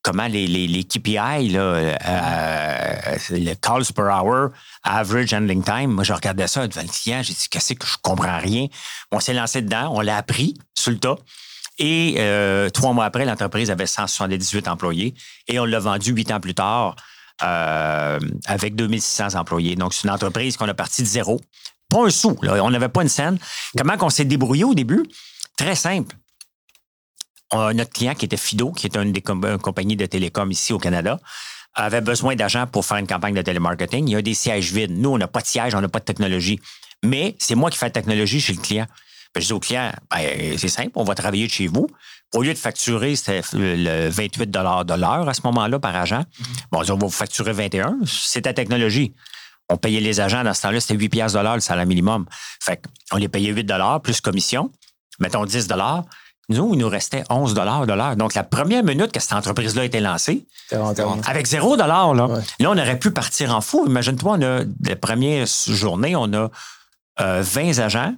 Comment 0.02 0.26
les, 0.26 0.48
les, 0.48 0.82
KPI, 0.82 1.50
là, 1.50 1.60
euh, 1.60 1.94
euh, 2.08 3.16
le 3.30 3.54
calls 3.54 3.84
per 3.94 4.02
hour, 4.02 4.48
average 4.82 5.32
handling 5.32 5.62
time, 5.62 5.92
moi, 5.92 6.02
je 6.02 6.12
regardais 6.12 6.48
ça 6.48 6.66
devant 6.66 6.82
le 6.82 6.88
client, 6.88 7.22
j'ai 7.22 7.34
dit, 7.34 7.46
qu'est-ce 7.48 7.74
que 7.74 7.86
je 7.86 7.94
comprends 8.02 8.38
rien? 8.38 8.66
On 9.12 9.20
s'est 9.20 9.32
lancé 9.32 9.62
dedans, 9.62 9.92
on 9.94 10.00
l'a 10.00 10.16
appris 10.16 10.54
sur 10.74 10.90
le 10.90 10.98
tas. 10.98 11.16
Et 11.78 12.16
euh, 12.18 12.68
trois 12.68 12.92
mois 12.92 13.04
après, 13.04 13.24
l'entreprise 13.24 13.70
avait 13.70 13.86
178 13.86 14.66
employés 14.66 15.14
et 15.46 15.60
on 15.60 15.66
l'a 15.66 15.78
vendu 15.78 16.10
huit 16.10 16.32
ans 16.32 16.40
plus 16.40 16.54
tard 16.54 16.96
avec 17.38 18.74
2600 18.74 19.36
employés. 19.36 19.76
Donc, 19.76 19.94
c'est 19.94 20.08
une 20.08 20.14
entreprise 20.14 20.56
qu'on 20.56 20.68
a 20.68 20.74
parti 20.74 21.02
de 21.02 21.06
zéro. 21.06 21.40
Pas 21.88 22.06
un 22.06 22.10
sou, 22.10 22.36
on 22.42 22.70
n'avait 22.70 22.88
pas 22.88 23.02
une 23.02 23.08
scène. 23.08 23.38
Comment 23.78 23.96
qu'on 23.96 24.10
s'est 24.10 24.24
débrouillé 24.24 24.64
au 24.64 24.74
début? 24.74 25.04
Très 25.56 25.74
simple. 25.74 26.16
notre 27.52 27.90
client 27.90 28.14
qui 28.14 28.24
était 28.24 28.36
Fido, 28.36 28.72
qui 28.72 28.86
est 28.86 28.96
une 28.96 29.12
des 29.12 29.22
compagnies 29.22 29.96
de 29.96 30.06
télécom 30.06 30.50
ici 30.50 30.72
au 30.72 30.78
Canada, 30.78 31.20
avait 31.74 32.00
besoin 32.00 32.36
d'argent 32.36 32.66
pour 32.66 32.84
faire 32.84 32.98
une 32.98 33.06
campagne 33.06 33.34
de 33.34 33.42
télémarketing. 33.42 34.08
Il 34.08 34.12
y 34.12 34.16
a 34.16 34.22
des 34.22 34.34
sièges 34.34 34.72
vides. 34.72 34.92
Nous, 34.92 35.10
on 35.10 35.18
n'a 35.18 35.28
pas 35.28 35.40
de 35.40 35.46
siège, 35.46 35.74
on 35.74 35.80
n'a 35.80 35.88
pas 35.88 36.00
de 36.00 36.04
technologie. 36.04 36.60
Mais 37.04 37.36
c'est 37.38 37.54
moi 37.54 37.70
qui 37.70 37.78
fais 37.78 37.86
la 37.86 37.90
technologie 37.90 38.40
chez 38.40 38.54
le 38.54 38.60
client. 38.60 38.86
je 39.36 39.40
dis 39.40 39.52
au 39.52 39.60
client, 39.60 39.92
ben, 40.10 40.56
c'est 40.58 40.68
simple, 40.68 40.92
on 40.94 41.04
va 41.04 41.14
travailler 41.14 41.46
de 41.46 41.52
chez 41.52 41.66
vous. 41.66 41.88
Au 42.32 42.42
lieu 42.42 42.52
de 42.52 42.58
facturer, 42.58 43.14
le 43.52 44.08
28 44.08 44.50
de 44.50 44.94
l'heure 44.94 45.28
à 45.28 45.34
ce 45.34 45.42
moment-là 45.44 45.78
par 45.78 45.94
agent. 45.94 46.24
Bon, 46.72 46.80
on 46.80 46.82
va 46.82 46.94
vous 46.94 47.10
facturer 47.10 47.52
21. 47.52 47.98
C'est 48.06 48.42
ta 48.42 48.54
technologie. 48.54 49.14
On 49.68 49.76
payait 49.76 50.00
les 50.00 50.20
agents 50.20 50.44
dans 50.44 50.52
ce 50.52 50.62
temps-là, 50.62 50.80
c'était 50.80 50.94
8 50.94 51.08
piastres 51.08 51.40
le 51.40 51.60
salaire 51.60 51.86
minimum. 51.86 52.26
Fait 52.60 52.82
qu'on 53.10 53.16
les 53.16 53.28
payait 53.28 53.52
8 53.52 53.72
plus 54.02 54.20
commission, 54.20 54.70
mettons 55.20 55.44
10 55.44 55.68
nous, 56.50 56.74
il 56.74 56.78
nous 56.78 56.88
restait 56.88 57.24
11 57.30 57.54
de 57.54 57.60
l'heure. 57.60 58.16
Donc, 58.16 58.34
la 58.34 58.42
première 58.44 58.84
minute 58.84 59.12
que 59.12 59.20
cette 59.20 59.32
entreprise-là 59.32 59.82
a 59.82 59.84
été 59.84 60.00
lancée, 60.00 60.46
avec 61.26 61.46
0 61.46 61.76
là, 61.76 61.86
là, 61.86 62.06
on 62.06 62.78
aurait 62.78 62.98
pu 62.98 63.10
partir 63.10 63.54
en 63.54 63.60
fou. 63.60 63.84
Imagine-toi, 63.86 64.36
on 64.38 64.42
a, 64.42 64.60
les 64.84 64.96
premières 64.96 65.46
journées, 65.46 66.14
on 66.16 66.32
a 66.34 66.50
20 67.18 67.20
euh, 67.20 67.82
agents. 67.82 68.14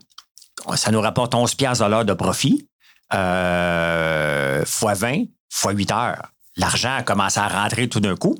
Ça 0.75 0.91
nous 0.91 1.01
rapporte 1.01 1.35
11 1.35 1.55
piastres 1.55 1.85
de 1.85 1.91
l'heure 1.91 2.05
de 2.05 2.15
profit. 2.15 2.67
Euh, 3.15 4.65
fois 4.67 4.95
20, 4.95 5.25
fois 5.49 5.73
8 5.73 5.93
heures. 5.93 6.23
L'argent 6.57 6.97
a 6.97 7.03
commencé 7.03 7.39
à 7.39 7.47
rentrer 7.47 7.89
tout 7.89 8.01
d'un 8.01 8.17
coup. 8.17 8.37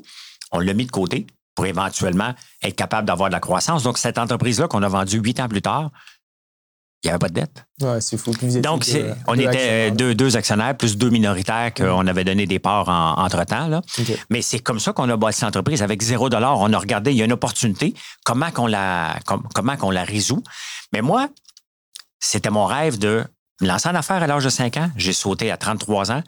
On 0.51 0.59
l'a 0.59 0.73
mis 0.73 0.85
de 0.85 0.91
côté 0.91 1.27
pour 1.55 1.65
éventuellement 1.65 2.33
être 2.61 2.75
capable 2.75 3.07
d'avoir 3.07 3.29
de 3.29 3.33
la 3.33 3.39
croissance. 3.39 3.83
Donc, 3.83 3.97
cette 3.97 4.17
entreprise-là 4.17 4.67
qu'on 4.67 4.83
a 4.83 4.89
vendue 4.89 5.19
huit 5.19 5.39
ans 5.39 5.47
plus 5.47 5.61
tard, 5.61 5.91
il 7.03 7.07
n'y 7.07 7.11
avait 7.11 7.19
pas 7.19 7.29
de 7.29 7.35
dette. 7.35 7.63
Ouais, 7.81 8.01
c'est 8.01 8.17
fou. 8.17 8.31
Donc, 8.61 8.83
on 9.27 9.37
était 9.37 9.91
deux, 9.91 10.15
deux, 10.15 10.35
actionnaires 10.35 10.75
plus 10.75 10.97
deux 10.97 11.09
minoritaires 11.09 11.71
qu'on 11.73 12.07
avait 12.07 12.23
donné 12.23 12.47
des 12.47 12.59
parts 12.59 12.89
entre-temps. 12.89 13.81
Mais 14.29 14.41
c'est 14.41 14.59
comme 14.59 14.79
ça 14.79 14.93
qu'on 14.93 15.07
a 15.09 15.15
bâti 15.15 15.43
l'entreprise. 15.43 15.83
Avec 15.83 16.01
zéro 16.01 16.29
dollar, 16.29 16.59
on 16.59 16.73
a 16.73 16.79
regardé, 16.79 17.11
il 17.11 17.17
y 17.17 17.21
a 17.21 17.25
une 17.25 17.33
opportunité, 17.33 17.93
comment 18.25 18.49
qu'on 18.51 18.65
la, 18.65 19.19
comment 19.53 19.77
qu'on 19.77 19.91
la 19.91 20.03
résout? 20.03 20.43
Mais 20.91 21.01
moi, 21.01 21.29
c'était 22.19 22.49
mon 22.49 22.65
rêve 22.65 22.97
de 22.97 23.23
me 23.61 23.67
lancer 23.67 23.89
en 23.89 23.95
affaires 23.95 24.23
à 24.23 24.27
l'âge 24.27 24.43
de 24.43 24.49
5 24.49 24.77
ans. 24.77 24.91
J'ai 24.95 25.13
sauté 25.13 25.51
à 25.51 25.57
33 25.57 26.11
ans. 26.11 26.23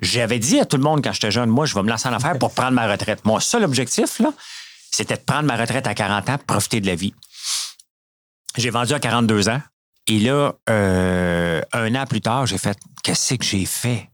J'avais 0.00 0.38
dit 0.38 0.58
à 0.58 0.64
tout 0.64 0.76
le 0.76 0.82
monde 0.82 1.02
quand 1.02 1.12
j'étais 1.12 1.30
jeune, 1.30 1.50
moi, 1.50 1.66
je 1.66 1.74
vais 1.74 1.82
me 1.82 1.88
lancer 1.88 2.08
en 2.08 2.12
affaires 2.12 2.38
pour 2.38 2.52
prendre 2.52 2.72
ma 2.72 2.90
retraite. 2.90 3.24
Mon 3.24 3.40
seul 3.40 3.64
objectif, 3.64 4.20
là, 4.20 4.32
c'était 4.90 5.16
de 5.16 5.22
prendre 5.22 5.42
ma 5.42 5.56
retraite 5.56 5.86
à 5.86 5.94
40 5.94 6.30
ans, 6.30 6.38
profiter 6.46 6.80
de 6.80 6.86
la 6.86 6.94
vie. 6.94 7.14
J'ai 8.56 8.70
vendu 8.70 8.94
à 8.94 9.00
42 9.00 9.48
ans. 9.48 9.60
Et 10.08 10.18
là, 10.18 10.54
euh, 10.70 11.60
un 11.72 11.94
an 11.94 12.06
plus 12.06 12.22
tard, 12.22 12.46
j'ai 12.46 12.58
fait 12.58 12.78
Qu'est-ce 13.02 13.34
que 13.34 13.44
j'ai 13.44 13.66
fait? 13.66 14.10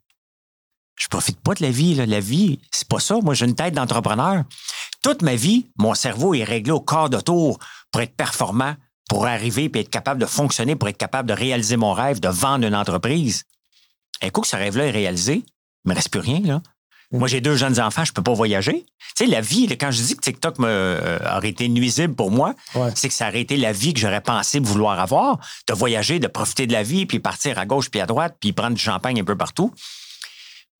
Je 0.97 1.09
profite 1.09 1.41
pas 1.41 1.55
de 1.55 1.63
la 1.63 1.71
vie. 1.71 1.95
Là. 1.95 2.07
La 2.07 2.21
vie, 2.21 2.59
c'est 2.71 2.89
pas 2.89 3.01
ça. 3.01 3.19
Moi, 3.23 3.35
j'ai 3.35 3.47
une 3.47 3.55
tête 3.55 3.75
d'entrepreneur. 3.75 4.45
Toute 5.03 5.23
ma 5.23 5.35
vie, 5.37 5.71
mon 5.79 5.95
cerveau 5.95 6.35
est 6.35 6.45
réglé 6.45 6.73
au 6.73 6.81
quart 6.81 7.11
de 7.11 7.21
tour 7.21 7.59
pour 7.91 8.01
être 8.01 8.17
performant, 8.17 8.75
pour 9.09 9.27
arriver 9.27 9.71
et 9.73 9.81
être 9.81 9.91
capable 9.91 10.21
de 10.21 10.27
fonctionner, 10.27 10.77
pour 10.77 10.89
être 10.89 10.99
capable 10.99 11.29
de 11.29 11.35
réaliser 11.35 11.77
mon 11.77 11.93
rêve, 11.93 12.21
de 12.21 12.29
vendre 12.29 12.67
une 12.67 12.75
entreprise. 12.75 13.45
Un 14.23 14.31
coup 14.31 14.45
ce 14.45 14.57
rêve-là 14.57 14.87
est 14.87 14.91
réalisé, 14.91 15.45
il 15.85 15.89
me 15.89 15.95
reste 15.95 16.11
plus 16.11 16.21
rien. 16.21 16.41
Là. 16.41 16.63
Moi, 17.15 17.29
j'ai 17.29 17.41
deux 17.41 17.55
jeunes 17.55 17.81
enfants, 17.81 18.05
je 18.05 18.13
peux 18.13 18.23
pas 18.23 18.33
voyager. 18.33 18.85
Tu 19.17 19.25
sais, 19.25 19.27
la 19.27 19.41
vie, 19.41 19.69
quand 19.79 19.93
je 19.93 20.03
dis 20.03 20.17
que 20.17 20.21
TikTok 20.21 20.59
me, 20.59 20.67
euh, 20.67 21.37
aurait 21.37 21.51
été 21.51 21.69
nuisible 21.69 22.15
pour 22.15 22.33
moi, 22.33 22.55
c'est 22.97 23.09
que 23.09 23.15
ça 23.15 23.29
aurait 23.29 23.41
été 23.41 23.57
la 23.57 23.73
vie 23.73 23.95
que 23.95 24.01
j'aurais 24.01 24.21
pensé 24.21 24.59
vouloir 24.59 24.99
avoir, 24.99 25.39
de 25.69 25.75
voyager, 25.75 26.19
de 26.19 26.27
profiter 26.27 26.67
de 26.67 26.73
la 26.73 26.83
vie, 26.83 27.07
puis 27.07 27.21
partir 27.21 27.59
à 27.59 27.67
gauche 27.67 27.89
puis 27.89 28.01
à 28.01 28.07
droite, 28.07 28.37
puis 28.41 28.53
prendre 28.53 28.75
du 28.75 28.83
champagne 28.83 29.21
un 29.21 29.25
peu 29.25 29.37
partout. 29.37 29.73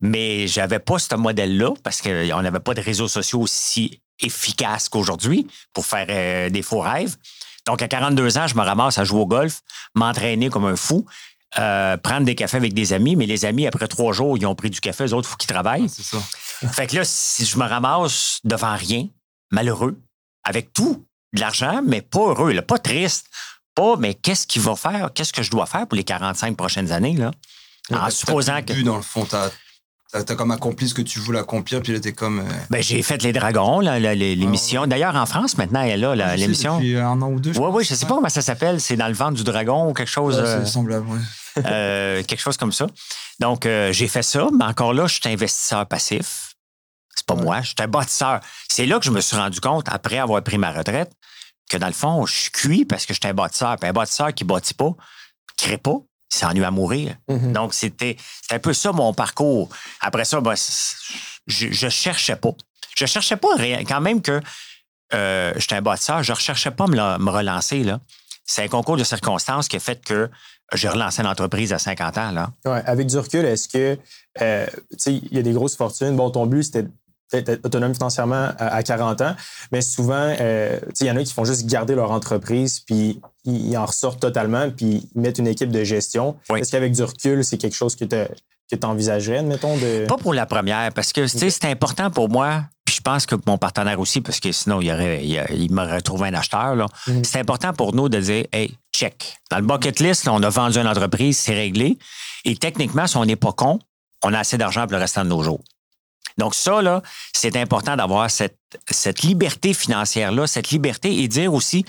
Mais 0.01 0.49
j'avais 0.49 0.81
pas 0.81 0.99
ce 0.99 1.15
modèle-là 1.15 1.71
parce 1.85 2.03
qu'on 2.03 2.43
n'avait 2.43 2.61
pas 2.61 2.75
de 2.75 2.81
réseaux 2.81 3.09
sociaux 3.09 3.41
aussi 3.41 4.01
efficaces 4.21 4.89
qu'aujourd'hui 4.89 5.47
pour 5.73 5.87
faire 5.87 6.07
euh, 6.09 6.51
des 6.51 6.63
faux 6.63 6.81
rêves. 6.81 7.17
Donc, 7.67 7.81
à 7.81 7.89
42 7.89 8.39
ans, 8.39 8.47
je 8.47 8.57
me 8.57 8.63
ramasse 8.63 8.99
à 8.99 9.05
jouer 9.05 9.21
au 9.21 9.27
golf, 9.27 9.63
m'entraîner 9.95 10.51
comme 10.51 10.67
un 10.67 10.77
fou. 10.77 11.07
Euh, 11.59 11.97
prendre 11.97 12.25
des 12.27 12.35
cafés 12.35 12.57
avec 12.57 12.75
des 12.75 12.93
amis, 12.93 13.15
mais 13.15 13.27
les 13.27 13.45
amis, 13.45 13.67
après 13.67 13.87
trois 13.87 14.13
jours, 14.13 14.37
ils 14.37 14.45
ont 14.45 14.57
pris 14.57 14.71
du 14.71 14.81
café, 14.81 15.05
eux 15.05 15.15
autres, 15.15 15.29
il 15.29 15.31
faut 15.31 15.37
qu'ils 15.37 15.49
travaillent. 15.49 15.89
c'est 15.89 16.03
ça. 16.03 16.19
fait 16.73 16.89
que 16.89 16.97
là, 16.97 17.03
si 17.05 17.45
je 17.45 17.57
me 17.59 17.65
ramasse 17.65 18.41
devant 18.43 18.75
rien, 18.75 19.07
malheureux, 19.53 20.01
avec 20.43 20.73
tout, 20.73 21.07
de 21.33 21.41
l'argent, 21.41 21.81
mais 21.87 22.03
pas 22.03 22.21
heureux, 22.21 22.61
pas 22.63 22.79
triste, 22.79 23.27
pas, 23.75 23.97
mais 23.97 24.15
qu'est-ce 24.15 24.47
qu'il 24.47 24.63
va 24.63 24.75
faire, 24.75 25.11
qu'est-ce 25.15 25.33
que 25.33 25.43
je 25.43 25.51
dois 25.51 25.67
faire 25.67 25.87
pour 25.87 25.97
les 25.97 26.05
45 26.05 26.57
prochaines 26.57 26.91
années, 26.91 27.15
là? 27.15 27.31
En 27.93 28.11
supposant 28.11 28.63
que. 28.63 28.81
dans 28.83 28.97
le 28.97 29.03
fond, 29.03 29.27
T'as 30.13 30.37
comme 30.37 30.53
accompli 30.53 30.89
ce 30.89 30.95
que 30.95 31.03
tu 31.03 31.19
voulais 31.19 31.41
accomplir, 31.41 31.83
puis 31.83 31.93
là, 31.93 31.99
t'es 31.99 32.13
comme. 32.13 32.39
Euh, 32.39 32.53
ben, 32.71 32.81
j'ai 32.81 33.03
fait 33.03 33.21
Les 33.25 33.33
Dragons, 33.33 33.81
l'émission. 33.81 34.83
Ah 34.85 34.87
D'ailleurs, 34.87 35.17
en 35.17 35.27
France, 35.27 35.59
maintenant, 35.59 35.83
elle 35.83 35.91
est 35.91 35.97
là, 35.97 36.37
l'émission. 36.37 36.77
Depuis 36.77 36.97
un 36.99 37.21
an 37.21 37.33
ou 37.33 37.41
deux. 37.41 37.51
Oui, 37.59 37.69
oui, 37.73 37.85
je 37.85 37.95
sais 37.95 38.07
pas 38.07 38.15
comment 38.15 38.29
ça 38.29 38.41
s'appelle. 38.41 38.81
C'est 38.81 38.97
dans 38.97 39.09
le 39.09 39.15
ventre 39.15 39.35
du 39.35 39.43
dragon 39.43 39.91
ou 39.91 39.93
quelque 39.93 40.11
chose. 40.11 40.37
c'est 40.37 40.41
euh, 40.41 40.65
semblable, 40.65 41.07
oui. 41.09 41.19
Euh, 41.57 42.23
quelque 42.25 42.41
chose 42.41 42.57
comme 42.57 42.73
ça. 42.73 42.87
Donc, 43.39 43.65
j'ai 43.65 44.09
fait 44.09 44.23
ça, 44.23 44.49
mais 44.57 44.65
encore 44.65 44.93
là, 44.93 45.07
je 45.07 45.15
suis 45.15 45.29
investisseur 45.29 45.87
passif. 45.87 46.55
C'est 47.15 47.27
pas 47.27 47.35
moi, 47.37 47.61
je 47.61 47.69
suis 47.69 47.77
un 47.79 47.89
bâtisseur. 47.89 48.41
C'est 48.69 48.87
là 48.87 48.99
que 48.99 49.05
je 49.05 49.11
me 49.11 49.21
suis 49.21 49.37
rendu 49.37 49.61
compte, 49.61 49.87
après 49.89 50.19
avoir 50.19 50.43
pris 50.43 50.59
ma 50.59 50.73
retraite, 50.73 51.13
que 51.71 51.77
dans 51.77 51.87
le 51.87 51.93
fond, 51.93 52.27
je 52.27 52.35
suis 52.35 52.51
cuit 52.51 52.85
parce 52.85 53.07
que 53.07 53.15
je 53.15 53.21
suis 53.21 53.29
un 53.29 53.35
bâtisseur. 53.35 53.77
Puis 53.77 53.89
un 53.89 53.93
bâtisseur 53.93 54.35
qui 54.35 54.45
bâtit 54.45 54.75
pas, 54.75 54.91
crée 55.57 55.79
pas, 55.79 55.97
s'ennuie 56.29 56.65
à 56.65 56.71
mourir. 56.71 57.17
Mm-hmm. 57.29 57.53
Donc, 57.53 57.75
c'était 57.75 58.17
un 58.51 58.59
peu 58.59 58.75
ça 58.75 58.93
mon 58.93 59.15
parcours. 59.15 59.69
Après 60.01 60.25
ça, 60.25 60.41
ben, 60.41 60.55
je, 61.47 61.69
je 61.71 61.89
cherchais 61.89 62.37
pas. 62.37 62.53
Je 62.97 63.07
cherchais 63.07 63.37
pas 63.37 63.57
quand 63.87 64.01
même 64.01 64.23
que 64.23 64.41
euh, 65.13 65.53
j'étais 65.57 65.77
un 65.77 65.83
bâtisseur, 65.83 66.23
je 66.23 66.33
ne 66.33 66.37
recherchais 66.37 66.71
pas 66.71 66.87
me, 66.87 67.19
me 67.19 67.31
relancer. 67.31 67.85
C'est 68.45 68.63
un 68.63 68.69
concours 68.69 68.97
de 68.97 69.05
circonstances 69.05 69.69
qui 69.69 69.77
a 69.77 69.81
fait 69.81 70.05
que 70.05 70.31
j'ai 70.75 70.89
relancé 70.89 71.23
l'entreprise 71.23 71.73
à 71.73 71.79
50 71.79 72.19
ans. 72.19 72.31
Là. 72.31 72.51
avec 72.87 73.07
du 73.07 73.19
recul, 73.19 73.45
est-ce 73.45 73.69
que, 73.69 73.99
euh, 74.41 74.67
il 75.07 75.33
y 75.33 75.39
a 75.39 75.43
des 75.43 75.53
grosses 75.53 75.77
fortunes? 75.77 76.17
Bon, 76.17 76.31
ton 76.31 76.47
but, 76.47 76.65
c'était 76.65 76.87
être 77.33 77.61
autonome 77.65 77.95
financièrement 77.95 78.51
à, 78.59 78.83
40 78.83 79.21
ans, 79.23 79.35
mais 79.73 79.81
souvent, 79.81 80.35
euh, 80.41 80.79
il 81.01 81.07
y 81.07 81.11
en 81.11 81.17
a 81.17 81.25
qui 81.25 81.33
font 81.33 81.45
juste 81.45 81.67
garder 81.67 81.95
leur 81.95 82.11
entreprise, 82.11 82.81
puis 82.81 83.21
ils, 83.45 83.77
en 83.77 83.87
ressortent 83.87 84.21
totalement, 84.21 84.71
puis 84.71 85.09
ils 85.15 85.21
mettent 85.21 85.39
une 85.39 85.49
équipe 85.49 85.71
de 85.71 85.85
gestion. 85.85 86.37
Est-ce 86.55 86.71
qu'avec 86.71 86.93
du 86.93 87.03
recul, 87.03 87.45
c'est 87.45 87.59
quelque 87.59 87.77
chose 87.77 87.97
que 87.97 88.05
tu 88.05 88.17
que 88.71 88.87
envisagerais, 88.87 89.39
admettons? 89.39 89.77
De... 89.77 90.07
Pas 90.07 90.17
pour 90.17 90.33
la 90.33 90.47
première, 90.47 90.93
parce 90.93 91.13
que 91.13 91.27
c'est 91.27 91.65
important 91.65 92.11
pour 92.11 92.29
moi, 92.29 92.65
pense 93.05 93.27
que 93.27 93.37
mon 93.47 93.59
partenaire 93.59 94.01
aussi, 94.01 94.21
parce 94.21 94.41
que 94.41 94.51
sinon, 94.51 94.81
il, 94.81 94.91
aurait, 94.91 95.25
il, 95.25 95.73
m'aurait 95.73 96.01
trouvé 96.01 96.29
un 96.29 96.35
acheteur. 96.35 96.75
Mm-hmm. 96.75 97.25
C'est 97.25 97.39
important 97.39 97.73
pour 97.73 97.95
nous 97.95 98.09
de 98.09 98.19
dire, 98.19 98.47
hey, 98.53 98.75
check. 98.93 99.37
Dans 99.51 99.59
le 99.59 99.65
bucket 99.65 100.01
list, 100.01 100.27
on 100.27 100.43
a 100.43 100.49
vendu 100.49 100.79
une 100.79 100.89
entreprise, 100.89 101.39
c'est 101.39 101.55
réglé. 101.55 101.99
Et 102.45 102.57
techniquement, 102.57 103.07
si 103.07 103.17
on 103.17 103.25
n'est 103.25 103.37
pas 103.37 103.53
con, 103.53 103.79
on 104.23 104.33
a 104.33 104.39
assez 104.41 104.59
d'argent 104.59 104.83
pour 104.83 104.93
le 104.93 104.99
restant 104.99 105.25
de 105.25 105.29
nos 105.29 105.43
jours. 105.43 105.61
Donc 106.39 106.55
ça, 106.55 106.83
là, 106.83 107.03
c'est 107.33 107.57
important 107.57 107.97
d'avoir 107.97 108.31
cette, 108.31 108.59
cette 108.91 109.23
liberté 109.23 109.73
financière-là, 109.73 110.47
cette 110.47 110.71
liberté 110.71 111.23
et 111.23 111.29
dire 111.29 111.53
aussi 111.53 111.85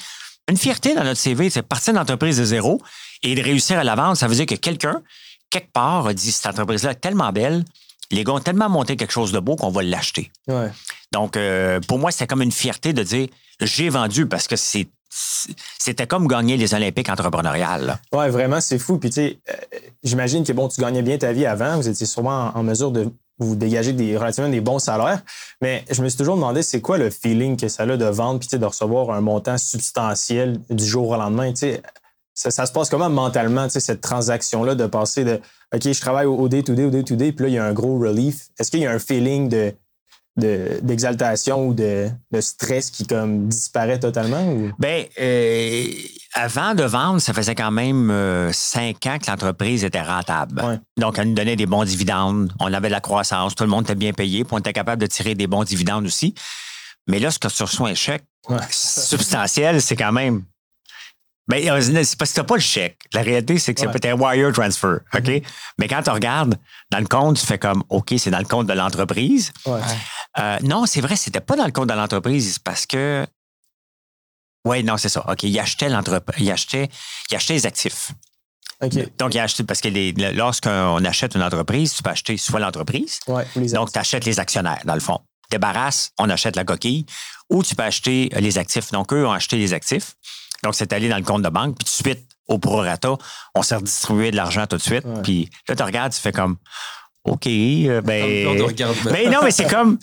une 0.47 0.58
fierté 0.58 0.93
dans 0.93 1.04
notre 1.04 1.19
CV, 1.19 1.49
c'est 1.49 1.63
partir 1.63 1.93
d'une 1.93 2.01
entreprise 2.01 2.38
de 2.38 2.45
zéro 2.45 2.82
et 3.23 3.34
de 3.34 3.41
réussir 3.41 3.80
à 3.80 3.84
la 3.84 3.95
vendre. 3.95 4.15
Ça 4.15 4.28
veut 4.28 4.36
dire 4.36 4.45
que 4.45 4.56
quelqu'un, 4.56 5.01
quelque 5.49 5.71
part, 5.71 6.06
a 6.06 6.13
dit 6.13 6.32
cette 6.32 6.45
entreprise-là 6.45 6.91
est 6.91 6.95
tellement 6.95 7.32
belle, 7.32 7.65
les 8.12 8.23
gars 8.23 8.34
ont 8.34 8.39
tellement 8.39 8.69
monté 8.69 8.95
quelque 8.95 9.12
chose 9.12 9.32
de 9.32 9.39
beau 9.39 9.56
qu'on 9.56 9.71
va 9.71 9.82
l'acheter. 9.82 10.32
Donc, 11.12 11.38
euh, 11.38 11.80
pour 11.88 12.00
moi, 12.00 12.12
c'était 12.12 12.28
comme 12.28 12.41
une 12.41 12.52
fierté 12.52 12.94
de 12.94 13.04
dire 13.04 13.28
j'ai 13.62 13.89
vendu 13.89 14.26
parce 14.26 14.48
que 14.48 14.56
c'est 14.56 14.88
c'était 15.80 16.08
comme 16.08 16.28
gagner 16.28 16.58
les 16.58 16.74
Olympiques 16.74 17.08
entrepreneuriales. 17.10 18.00
Oui, 18.12 18.28
vraiment, 18.30 18.60
c'est 18.60 18.78
fou. 18.78 18.98
Puis, 18.98 19.10
tu 19.12 19.15
sais, 19.15 19.39
euh, 19.50 19.54
j'imagine 20.04 20.44
que, 20.44 20.52
bon, 20.52 20.68
tu 20.68 20.82
gagnais 20.82 21.04
bien 21.04 21.18
ta 21.18 21.32
vie 21.32 21.46
avant. 21.46 21.78
Vous 21.78 21.88
étiez 21.88 22.06
sûrement 22.06 22.52
en 22.54 22.63
mesure 22.63 22.91
de 22.91 23.10
vous 23.38 23.56
dégagez 23.56 23.94
des, 23.94 24.18
relativement 24.18 24.50
des 24.50 24.62
bons 24.62 24.80
salaires. 24.80 25.22
Mais 25.62 25.84
je 25.91 26.02
me 26.02 26.10
suis 26.10 26.18
toujours 26.18 26.36
demandé, 26.36 26.63
c'est 26.63 26.82
quoi 26.82 26.98
le 26.98 27.10
feeling 27.10 27.58
que 27.58 27.68
ça 27.68 27.84
a 27.84 27.98
de 27.98 28.06
vendre 28.06 28.39
puis 28.39 28.58
de 28.58 28.65
recevoir 28.65 29.12
un 29.12 29.22
montant 29.22 29.58
substantiel 29.58 30.60
du 30.70 30.86
jour 30.86 31.10
au 31.10 31.15
lendemain? 31.15 31.54
Ça, 32.34 32.52
ça 32.52 32.65
se 32.65 32.72
passe 32.72 32.89
comment 32.89 33.10
mentalement, 33.10 33.68
cette 33.70 34.02
transaction-là, 34.02 34.76
de 34.76 34.86
passer 34.88 35.24
de 35.24 35.39
OK, 35.74 35.82
je 35.84 36.02
travaille 36.02 36.26
au 36.26 36.48
day-to-day, 36.48 36.86
au 36.86 36.89
day-to-day, 36.89 37.32
puis 37.32 37.44
là, 37.44 37.50
il 37.50 37.56
y 37.56 37.58
a 37.58 37.65
un 37.65 37.74
gros 37.74 37.98
relief. 37.98 38.48
Est-ce 38.60 38.72
qu'il 38.72 38.82
y 38.82 38.86
a 38.86 38.91
un 38.91 39.00
feeling 39.00 39.50
de 39.50 39.74
d'exaltation 40.38 41.67
ou 41.67 41.74
de, 41.74 42.10
stress 42.39 42.91
qui 42.91 43.08
comme 43.08 43.48
disparaît 43.48 44.00
totalement? 44.00 44.45
Ou? 44.52 44.71
Bien, 44.78 45.06
euh, 45.19 45.86
avant 46.34 46.76
de 46.76 46.84
vendre, 46.84 47.19
ça 47.19 47.34
faisait 47.34 47.56
quand 47.56 47.71
même 47.71 48.12
euh, 48.12 48.52
cinq 48.52 49.06
ans 49.06 49.17
que 49.17 49.30
l'entreprise 49.30 49.84
était 49.86 50.02
rentable. 50.02 50.82
Donc, 50.98 51.17
elle 51.17 51.30
nous 51.30 51.36
donnait 51.36 51.56
des 51.56 51.65
bons 51.65 51.86
dividendes, 51.86 52.52
on 52.60 52.74
avait 52.74 52.89
de 52.89 52.93
la 52.93 53.02
croissance, 53.02 53.56
tout 53.56 53.63
le 53.63 53.69
monde 53.69 53.84
était 53.84 53.95
bien 53.95 54.13
payé, 54.13 54.43
puis 54.43 54.54
on 54.54 54.60
était 54.60 54.74
capable 54.74 55.02
de 55.02 55.08
tirer 55.08 55.36
des 55.36 55.48
bons 55.48 55.63
dividendes 55.63 56.06
aussi. 56.06 56.36
Mais 57.08 57.19
là, 57.19 57.32
ce 57.32 57.39
que 57.39 57.48
tu 57.48 57.63
reçois 57.63 57.89
un 57.89 57.95
chèque 57.95 58.26
substantiel, 58.69 59.82
c'est 59.82 59.95
quand 59.95 60.12
même 60.12 60.43
ben, 61.48 61.63
c'est 62.04 62.17
parce 62.17 62.32
que 62.32 62.38
t'as 62.38 62.43
pas 62.43 62.56
le 62.56 62.62
chèque. 62.62 62.98
La 63.13 63.21
réalité, 63.21 63.60
c'est 63.60 63.74
que 63.74 63.80
c'est 63.80 63.88
peut-être 63.88 64.06
un 64.08 64.19
wire 64.19 64.52
transfer. 64.52 64.98
OK? 65.13 65.21
Mm-hmm. 65.21 65.43
Mais 65.78 65.88
quand 65.88 66.02
tu 66.02 66.10
regardes 66.10 66.56
dans 66.91 67.00
le 67.00 67.06
compte, 67.06 67.38
tu 67.38 67.45
fais 67.45 67.60
comme 67.60 67.84
OK, 67.89 68.15
c'est 68.17 68.32
dans 68.32 68.39
le 68.39 68.45
compte 68.45 68.65
de 68.65 68.74
l'entreprise. 68.74 69.52
Euh, 70.38 70.58
non, 70.63 70.86
c'est 70.86 71.02
vrai, 71.02 71.15
c'était 71.15 71.41
pas 71.41 71.56
dans 71.56 71.65
le 71.65 71.71
compte 71.71 71.89
de 71.89 71.93
l'entreprise 71.93 72.60
parce 72.60 72.86
que. 72.86 73.26
Oui, 74.65 74.84
non, 74.84 74.98
c'est 74.98 75.10
ça. 75.10 75.24
OK, 75.30 75.43
il 75.43 75.60
achetait 75.60 75.89
l'entreprise. 75.89 76.36
Il 76.39 76.52
achetait, 76.52 76.89
il 77.30 77.36
achetait 77.36 77.54
les 77.54 77.65
actifs. 77.65 78.12
Donc, 79.17 79.34
il 79.34 79.39
a 79.39 79.43
acheté, 79.43 79.63
parce 79.63 79.80
que 79.80 80.36
lorsqu'on 80.36 81.06
achète 81.06 81.36
une 81.36 81.43
entreprise, 81.43 81.93
tu 81.93 82.04
peux 82.04 82.10
acheter 82.10 82.38
soit 82.38 82.60
l'entreprise. 82.60 83.19
donc, 83.74 83.91
tu 83.91 84.00
achètes 84.00 84.26
les 84.26 84.39
actionnaires, 84.39 84.82
dans 84.86 84.95
le 84.95 85.00
fond. 85.00 85.19
débarrasse, 85.50 86.12
on 86.19 86.30
achète 86.30 86.56
la 86.56 86.65
coquille, 86.65 87.06
ou 87.50 87.63
tu 87.63 87.76
peux 87.76 87.84
acheter 87.84 88.30
les 88.36 88.58
actifs. 88.58 88.91
Donc, 88.91 89.13
eux 89.13 89.26
ont 89.26 89.32
acheté 89.32 89.58
les 89.58 89.74
actifs. 89.74 90.15
Donc, 90.63 90.76
c'est 90.76 90.91
allé 90.93 91.08
dans 91.10 91.17
le 91.17 91.24
compte 91.24 91.41
de 91.43 91.50
banque, 91.50 91.78
puis 91.78 91.86
tout 91.86 92.04
de 92.04 92.10
suite, 92.10 92.28
au 92.48 92.58
prorata, 92.60 93.15
on 93.56 93.63
s'est 93.63 93.76
redistribué 93.76 94.32
de 94.32 94.36
l'argent 94.36 94.67
tout 94.67 94.78
de 94.78 94.82
suite. 94.82 95.06
Puis 95.24 95.50
là, 95.69 95.76
tu 95.76 95.84
regardes, 95.84 96.12
tu 96.12 96.19
fais 96.19 96.32
comme, 96.32 96.58
OK, 97.25 97.47
euh, 97.47 98.01
ben. 98.01 98.57
ben 99.05 99.31
non, 99.31 99.39
mais 99.43 99.51
c'est 99.51 99.67
comme. 99.67 99.97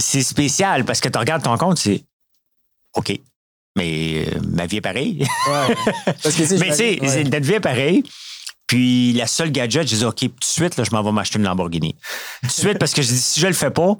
C'est 0.00 0.22
spécial 0.22 0.84
parce 0.84 1.00
que 1.00 1.08
tu 1.08 1.18
regardes 1.18 1.42
ton 1.42 1.56
compte, 1.56 1.78
c'est 1.78 2.04
OK. 2.94 3.18
Mais 3.76 4.26
euh, 4.26 4.40
ma 4.52 4.66
vie 4.66 4.76
est 4.76 4.82
pareille. 4.82 5.26
Ouais. 5.48 5.74
Parce 6.22 6.36
que, 6.36 6.54
mais 6.58 6.70
tu 6.70 7.08
sais, 7.08 7.24
notre 7.24 7.46
vie 7.46 7.54
est 7.54 7.60
pareille. 7.60 8.04
Puis 8.68 9.14
la 9.14 9.26
seule 9.26 9.50
gadget, 9.50 9.88
je 9.88 9.96
dis 9.96 10.04
OK, 10.04 10.18
tout 10.20 10.26
de 10.26 10.32
suite, 10.42 10.76
là, 10.76 10.84
je 10.84 10.90
m'en 10.94 11.02
vais 11.02 11.10
m'acheter 11.10 11.38
une 11.38 11.44
Lamborghini. 11.44 11.96
Tout 12.42 12.46
de 12.46 12.52
suite, 12.52 12.78
parce 12.78 12.92
que 12.92 13.02
je 13.02 13.08
dis 13.08 13.18
si 13.18 13.40
je 13.40 13.46
le 13.46 13.54
fais 13.54 13.70
pas, 13.70 13.96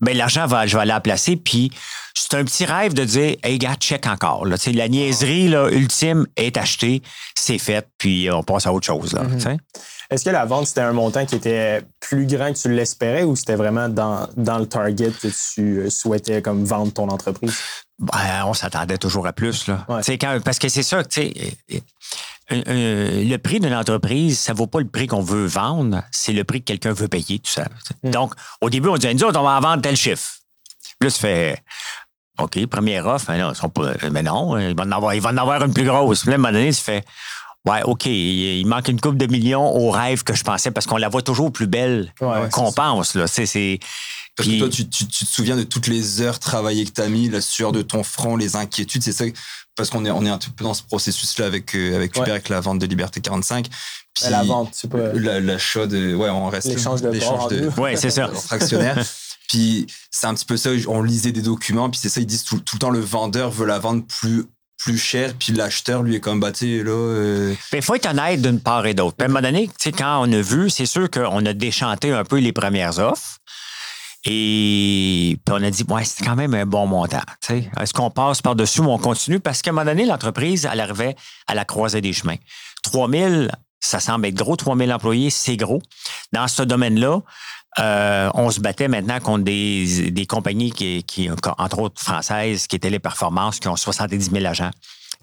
ben 0.00 0.16
l'argent 0.16 0.46
va, 0.46 0.66
je 0.66 0.76
vais 0.76 0.82
aller 0.82 0.90
la 0.90 1.00
placer. 1.00 1.36
Puis 1.36 1.72
c'est 2.14 2.34
un 2.34 2.44
petit 2.44 2.66
rêve 2.66 2.92
de 2.92 3.02
dire 3.04 3.36
Hey 3.42 3.58
gars, 3.58 3.74
check 3.76 4.06
encore. 4.06 4.44
Là. 4.44 4.56
La 4.74 4.88
niaiserie 4.88 5.48
là, 5.48 5.70
ultime 5.70 6.26
est 6.36 6.56
achetée, 6.58 7.02
c'est 7.34 7.58
fait, 7.58 7.88
puis 7.96 8.30
on 8.30 8.42
passe 8.42 8.66
à 8.66 8.72
autre 8.74 8.86
chose. 8.86 9.14
Là, 9.14 9.24
mm-hmm. 9.24 9.58
Est-ce 10.10 10.24
que 10.26 10.30
la 10.30 10.44
vente, 10.44 10.66
c'était 10.66 10.82
un 10.82 10.92
montant 10.92 11.24
qui 11.24 11.34
était 11.34 11.82
plus 11.98 12.26
grand 12.26 12.52
que 12.52 12.58
tu 12.58 12.70
l'espérais 12.70 13.22
ou 13.22 13.36
c'était 13.36 13.56
vraiment 13.56 13.88
dans, 13.88 14.28
dans 14.36 14.58
le 14.58 14.66
target 14.66 15.10
que 15.10 15.28
tu 15.28 15.78
euh, 15.78 15.90
souhaitais 15.90 16.42
comme 16.42 16.64
vendre 16.64 16.92
ton 16.92 17.08
entreprise? 17.08 17.56
Ben, 17.98 18.44
on 18.44 18.54
s'attendait 18.54 18.98
toujours 18.98 19.26
à 19.26 19.32
plus. 19.32 19.66
Là. 19.66 19.86
Quand, 20.20 20.38
parce 20.44 20.58
que 20.58 20.68
c'est 20.68 20.82
ça, 20.82 21.02
tu 21.04 21.22
sais, 21.22 21.52
le 22.66 23.36
prix 23.36 23.60
d'une 23.60 23.74
entreprise, 23.74 24.38
ça 24.38 24.52
ne 24.52 24.58
vaut 24.58 24.66
pas 24.66 24.80
le 24.80 24.88
prix 24.88 25.06
qu'on 25.06 25.22
veut 25.22 25.46
vendre, 25.46 26.02
c'est 26.10 26.32
le 26.32 26.44
prix 26.44 26.60
que 26.60 26.66
quelqu'un 26.66 26.92
veut 26.92 27.08
payer, 27.08 27.38
tout 27.38 27.50
ça. 27.50 27.66
Hmm. 28.02 28.10
Donc, 28.10 28.34
au 28.60 28.70
début, 28.70 28.88
on 28.88 28.96
dit, 28.96 29.14
nous 29.14 29.24
on 29.24 29.32
va 29.32 29.56
en 29.56 29.60
vendre 29.60 29.82
tel 29.82 29.96
chiffre. 29.96 30.38
Là, 31.00 31.10
ça 31.10 31.18
fait, 31.18 31.62
OK, 32.38 32.66
première 32.66 33.06
offre, 33.06 33.26
mais 33.30 33.38
non, 33.38 33.54
sont 33.54 33.68
pas, 33.68 33.92
mais 34.10 34.22
non 34.22 34.58
il, 34.58 34.74
va 34.74 34.84
en 34.84 34.92
avoir, 34.92 35.14
en 35.14 35.36
avoir 35.36 35.62
une 35.64 35.72
plus 35.72 35.84
grosse. 35.84 36.22
Puis 36.22 36.30
là, 36.30 36.34
à 36.34 36.38
un 36.38 36.38
moment 36.38 36.52
donné, 36.52 36.72
ça 36.72 36.82
fait, 36.82 37.04
Ouais, 37.66 37.82
OK. 37.82 38.06
Il 38.06 38.66
manque 38.66 38.88
une 38.88 39.00
coupe 39.00 39.16
de 39.16 39.26
millions 39.26 39.74
au 39.74 39.90
rêve 39.90 40.22
que 40.22 40.34
je 40.34 40.44
pensais 40.44 40.70
parce 40.70 40.86
qu'on 40.86 40.98
la 40.98 41.08
voit 41.08 41.22
toujours 41.22 41.50
plus 41.50 41.66
belle 41.66 42.12
qu'on 42.52 42.72
pense. 42.72 43.14
Là. 43.14 43.26
C'est, 43.26 43.78
Parce 44.36 44.48
que 44.48 44.58
toi, 44.58 44.68
tu, 44.68 44.88
tu, 44.88 45.06
te 45.06 45.24
souviens 45.24 45.56
de 45.56 45.62
toutes 45.62 45.86
les 45.86 46.20
heures 46.20 46.40
travaillées 46.40 46.84
que 46.84 46.90
tu 46.90 47.00
as 47.00 47.08
mis, 47.08 47.28
la 47.28 47.40
sueur 47.40 47.70
de 47.70 47.82
ton 47.82 48.02
front, 48.02 48.36
les 48.36 48.56
inquiétudes. 48.56 49.02
C'est 49.02 49.12
ça. 49.12 49.24
Parce 49.76 49.90
qu'on 49.90 50.04
est, 50.04 50.10
on 50.10 50.24
est 50.26 50.30
un 50.30 50.38
peu 50.38 50.64
dans 50.64 50.74
ce 50.74 50.82
processus-là 50.82 51.46
avec, 51.46 51.74
euh, 51.74 51.94
avec 51.94 52.16
Hubert, 52.16 52.32
avec 52.32 52.48
la 52.48 52.60
vente 52.60 52.80
de 52.80 52.86
Liberté 52.86 53.20
45. 53.20 53.68
Puis 54.14 54.30
la 54.30 54.42
vente, 54.42 54.70
c'est 54.72 54.90
pas. 54.90 55.12
L'achat 55.12 55.86
de. 55.86 56.14
Ouais, 56.14 56.30
on 56.30 56.48
reste. 56.48 56.68
L'échange 56.68 57.02
de. 57.02 57.10
L'échange 57.10 57.48
de. 57.48 57.68
Ouais, 57.80 57.96
c'est 57.96 58.10
ça. 58.10 58.28
Fractionnaire. 58.46 59.04
puis 59.48 59.86
c'est 60.10 60.26
un 60.26 60.34
petit 60.34 60.44
peu 60.44 60.56
ça. 60.56 60.70
On 60.88 61.02
lisait 61.02 61.32
des 61.32 61.42
documents, 61.42 61.90
puis 61.90 62.00
c'est 62.00 62.08
ça. 62.08 62.20
Ils 62.20 62.26
disent 62.26 62.44
tout, 62.44 62.58
tout 62.58 62.76
le 62.76 62.80
temps 62.80 62.90
le 62.90 63.00
vendeur 63.00 63.50
veut 63.50 63.66
la 63.66 63.78
vendre 63.78 64.04
plus 64.04 64.46
plus 64.84 64.98
cher, 64.98 65.32
puis 65.38 65.52
l'acheteur, 65.52 66.02
lui, 66.02 66.16
est 66.16 66.20
comme, 66.20 66.40
bah, 66.40 66.52
tu 66.52 66.82
là. 66.84 66.90
Euh, 66.90 67.54
il 67.72 67.82
faut 67.82 67.94
être 67.94 68.10
honnête 68.10 68.42
d'une 68.42 68.60
part 68.60 68.84
et 68.86 68.92
d'autre. 68.92 69.16
à 69.20 69.24
un 69.24 69.28
moment 69.28 69.40
donné, 69.40 69.70
quand 69.96 70.26
on 70.26 70.30
a 70.32 70.40
vu, 70.42 70.68
c'est 70.68 70.86
sûr 70.86 71.10
qu'on 71.10 71.46
a 71.46 71.52
déchanté 71.54 72.12
un 72.12 72.24
peu 72.24 72.38
les 72.38 72.52
premières 72.52 72.98
offres. 72.98 73.38
Et 74.26 75.38
puis 75.44 75.54
on 75.54 75.62
a 75.62 75.70
dit, 75.70 75.84
ouais, 75.88 76.04
c'est 76.04 76.24
quand 76.24 76.36
même 76.36 76.54
un 76.54 76.64
bon 76.64 76.86
montant. 76.86 77.20
Est-ce 77.48 77.92
qu'on 77.92 78.10
passe 78.10 78.40
par-dessus 78.40 78.80
ou 78.80 78.90
on 78.90 78.98
continue? 78.98 79.38
Parce 79.38 79.60
qu'à 79.60 79.70
un 79.70 79.74
moment 79.74 79.84
donné, 79.84 80.06
l'entreprise, 80.06 80.68
elle 80.70 80.80
arrivait 80.80 81.14
à 81.46 81.54
la 81.54 81.64
croisée 81.64 82.00
des 82.00 82.12
chemins. 82.12 82.36
3000, 82.84 83.50
ça 83.80 84.00
semble 84.00 84.26
être 84.26 84.34
gros. 84.34 84.56
3000 84.56 84.92
employés, 84.92 85.30
c'est 85.30 85.56
gros. 85.56 85.82
Dans 86.32 86.48
ce 86.48 86.62
domaine-là, 86.62 87.20
euh, 87.80 88.30
on 88.34 88.50
se 88.50 88.60
battait 88.60 88.88
maintenant 88.88 89.20
contre 89.20 89.44
des, 89.44 90.10
des 90.10 90.26
compagnies 90.26 90.70
qui, 90.70 91.02
qui, 91.02 91.28
entre 91.58 91.78
autres 91.80 92.00
françaises, 92.00 92.66
qui 92.66 92.76
étaient 92.76 92.90
les 92.90 93.00
performances, 93.00 93.60
qui 93.60 93.68
ont 93.68 93.76
70 93.76 94.30
000 94.30 94.46
agents. 94.46 94.70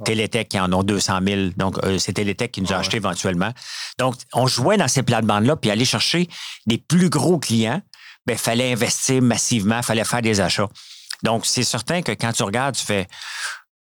Télétech 0.03 0.49
qui 0.49 0.59
en 0.59 0.71
ont 0.73 0.83
200 0.83 1.19
000. 1.25 1.41
Donc, 1.57 1.77
euh, 1.83 1.97
c'est 1.97 2.13
Télétech 2.13 2.51
qui 2.51 2.61
nous 2.61 2.73
a 2.73 2.77
acheté 2.77 2.97
éventuellement. 2.97 3.51
Donc, 3.99 4.15
on 4.33 4.47
jouait 4.47 4.77
dans 4.77 4.87
ces 4.87 5.03
plates-bandes-là, 5.03 5.55
puis 5.55 5.69
aller 5.69 5.85
chercher 5.85 6.27
des 6.65 6.77
plus 6.77 7.09
gros 7.09 7.39
clients, 7.39 7.81
il 8.27 8.33
ben, 8.33 8.37
fallait 8.37 8.71
investir 8.71 9.21
massivement, 9.21 9.77
il 9.77 9.83
fallait 9.83 10.03
faire 10.03 10.21
des 10.21 10.39
achats. 10.41 10.69
Donc, 11.23 11.45
c'est 11.45 11.63
certain 11.63 12.01
que 12.01 12.11
quand 12.11 12.31
tu 12.31 12.43
regardes, 12.43 12.75
tu 12.75 12.85
fais 12.85 13.07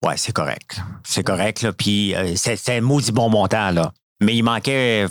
Ouais, 0.05 0.15
c'est 0.15 0.31
correct. 0.31 0.79
C'est 1.03 1.23
correct, 1.23 1.63
là. 1.63 1.73
Puis, 1.73 2.15
euh, 2.15 2.33
c'est 2.35 2.77
un 2.77 2.81
maudit 2.81 3.11
bon 3.11 3.29
montant, 3.29 3.71
là. 3.71 3.91
Mais 4.21 4.35
il 4.35 4.43
manquait 4.43 5.07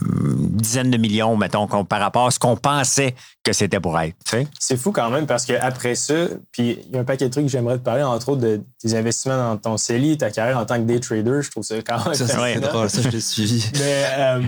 une 0.00 0.56
dizaine 0.56 0.90
de 0.90 0.96
millions, 0.96 1.36
mettons, 1.36 1.66
par 1.66 2.00
rapport 2.00 2.28
à 2.28 2.30
ce 2.30 2.38
qu'on 2.38 2.56
pensait 2.56 3.14
que 3.42 3.52
c'était 3.52 3.80
pour 3.80 3.98
être. 3.98 4.16
C'est 4.58 4.76
fou 4.76 4.92
quand 4.92 5.10
même 5.10 5.26
parce 5.26 5.44
qu'après 5.44 5.96
ça, 5.96 6.14
puis 6.52 6.78
il 6.86 6.94
y 6.94 6.96
a 6.96 7.00
un 7.00 7.04
paquet 7.04 7.26
de 7.26 7.32
trucs 7.32 7.46
que 7.46 7.50
j'aimerais 7.50 7.78
te 7.78 7.82
parler, 7.82 8.02
entre 8.02 8.30
autres 8.30 8.40
de, 8.40 8.62
des 8.82 8.94
investissements 8.94 9.36
dans 9.36 9.56
ton 9.56 9.76
CELI, 9.76 10.16
ta 10.16 10.30
carrière 10.30 10.58
en 10.58 10.64
tant 10.64 10.76
que 10.76 10.82
day 10.82 11.00
trader. 11.00 11.42
Je 11.42 11.50
trouve 11.50 11.64
ça 11.64 11.76
quand 11.82 12.04
même. 12.04 12.14
Ça, 12.14 12.26
c'est 12.26 12.60
drôle, 12.60 12.88
ça, 12.88 13.02
je 13.02 13.08
l'ai 13.08 13.20
suivi. 13.20 13.68
Mais 13.74 14.04
euh, 14.16 14.42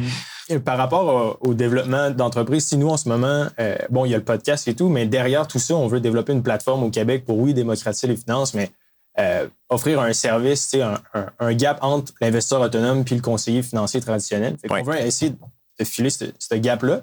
par 0.58 0.78
rapport 0.78 1.38
au, 1.40 1.54
développement 1.54 2.10
d'entreprise, 2.10 2.66
si 2.66 2.76
nous, 2.76 2.88
en 2.88 2.96
ce 2.96 3.08
moment, 3.08 3.46
euh, 3.60 3.76
bon, 3.90 4.04
il 4.04 4.10
y 4.10 4.14
a 4.14 4.18
le 4.18 4.24
podcast 4.24 4.66
et 4.68 4.74
tout, 4.74 4.88
mais 4.88 5.06
derrière 5.06 5.46
tout 5.46 5.58
ça, 5.58 5.74
on 5.74 5.86
veut 5.86 6.00
développer 6.00 6.32
une 6.32 6.42
plateforme 6.42 6.82
au 6.84 6.90
Québec 6.90 7.24
pour, 7.24 7.38
oui, 7.38 7.54
démocratiser 7.54 8.06
les 8.06 8.16
finances, 8.16 8.54
mais 8.54 8.70
euh, 9.18 9.46
offrir 9.68 10.00
un 10.00 10.12
service, 10.14 10.74
un, 10.74 10.98
un, 11.38 11.52
gap 11.54 11.78
entre 11.82 12.14
l'investisseur 12.22 12.62
autonome 12.62 13.04
puis 13.04 13.14
le 13.14 13.20
conseiller 13.20 13.62
financier 13.62 14.00
traditionnel. 14.00 14.56
On 14.70 14.82
veut 14.82 14.98
essayer 14.98 15.34
de 15.78 15.84
filer 15.84 16.08
ce, 16.10 16.54
gap-là. 16.54 17.02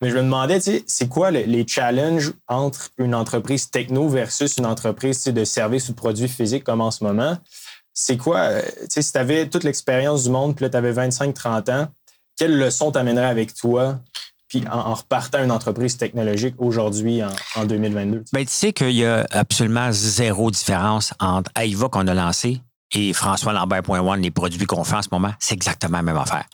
Mais 0.00 0.10
je 0.10 0.16
me 0.16 0.22
demandais, 0.22 0.58
c'est 0.60 1.08
quoi 1.08 1.30
les 1.30 1.64
challenges 1.66 2.32
entre 2.48 2.90
une 2.98 3.14
entreprise 3.14 3.70
techno 3.70 4.08
versus 4.08 4.56
une 4.56 4.66
entreprise 4.66 5.22
de 5.24 5.44
services 5.44 5.88
ou 5.88 5.92
de 5.92 5.96
produits 5.96 6.28
physiques 6.28 6.64
comme 6.64 6.80
en 6.80 6.90
ce 6.90 7.04
moment? 7.04 7.38
C'est 7.92 8.16
quoi, 8.16 8.38
euh, 8.38 8.62
si 8.88 9.12
tu 9.12 9.18
avais 9.18 9.48
toute 9.48 9.62
l'expérience 9.62 10.24
du 10.24 10.30
monde, 10.30 10.56
puis 10.56 10.64
là, 10.64 10.70
tu 10.70 10.76
avais 10.76 10.92
25-30 10.92 11.70
ans, 11.70 11.86
quelles 12.36 12.58
leçons 12.58 12.90
t'amènerais 12.90 13.26
avec 13.26 13.54
toi 13.54 14.00
en, 14.70 14.94
repartant 14.94 15.42
une 15.42 15.50
entreprise 15.50 15.96
technologique 15.96 16.54
aujourd'hui, 16.58 17.22
en, 17.56 17.64
2022? 17.64 18.24
Bien, 18.32 18.44
tu 18.44 18.50
sais 18.50 18.72
qu'il 18.72 18.92
y 18.92 19.04
a 19.04 19.26
absolument 19.30 19.90
zéro 19.90 20.50
différence 20.50 21.12
entre 21.18 21.50
AIVA 21.56 21.88
qu'on 21.88 22.06
a 22.06 22.14
lancé 22.14 22.60
et 22.92 23.12
François 23.12 23.52
Lambert.one, 23.52 24.22
les 24.22 24.30
produits 24.30 24.66
qu'on 24.66 24.84
fait 24.84 24.96
en 24.96 25.02
ce 25.02 25.08
moment, 25.10 25.32
c'est 25.40 25.54
exactement 25.54 25.98
la 25.98 26.02
même 26.02 26.16
affaire. 26.16 26.44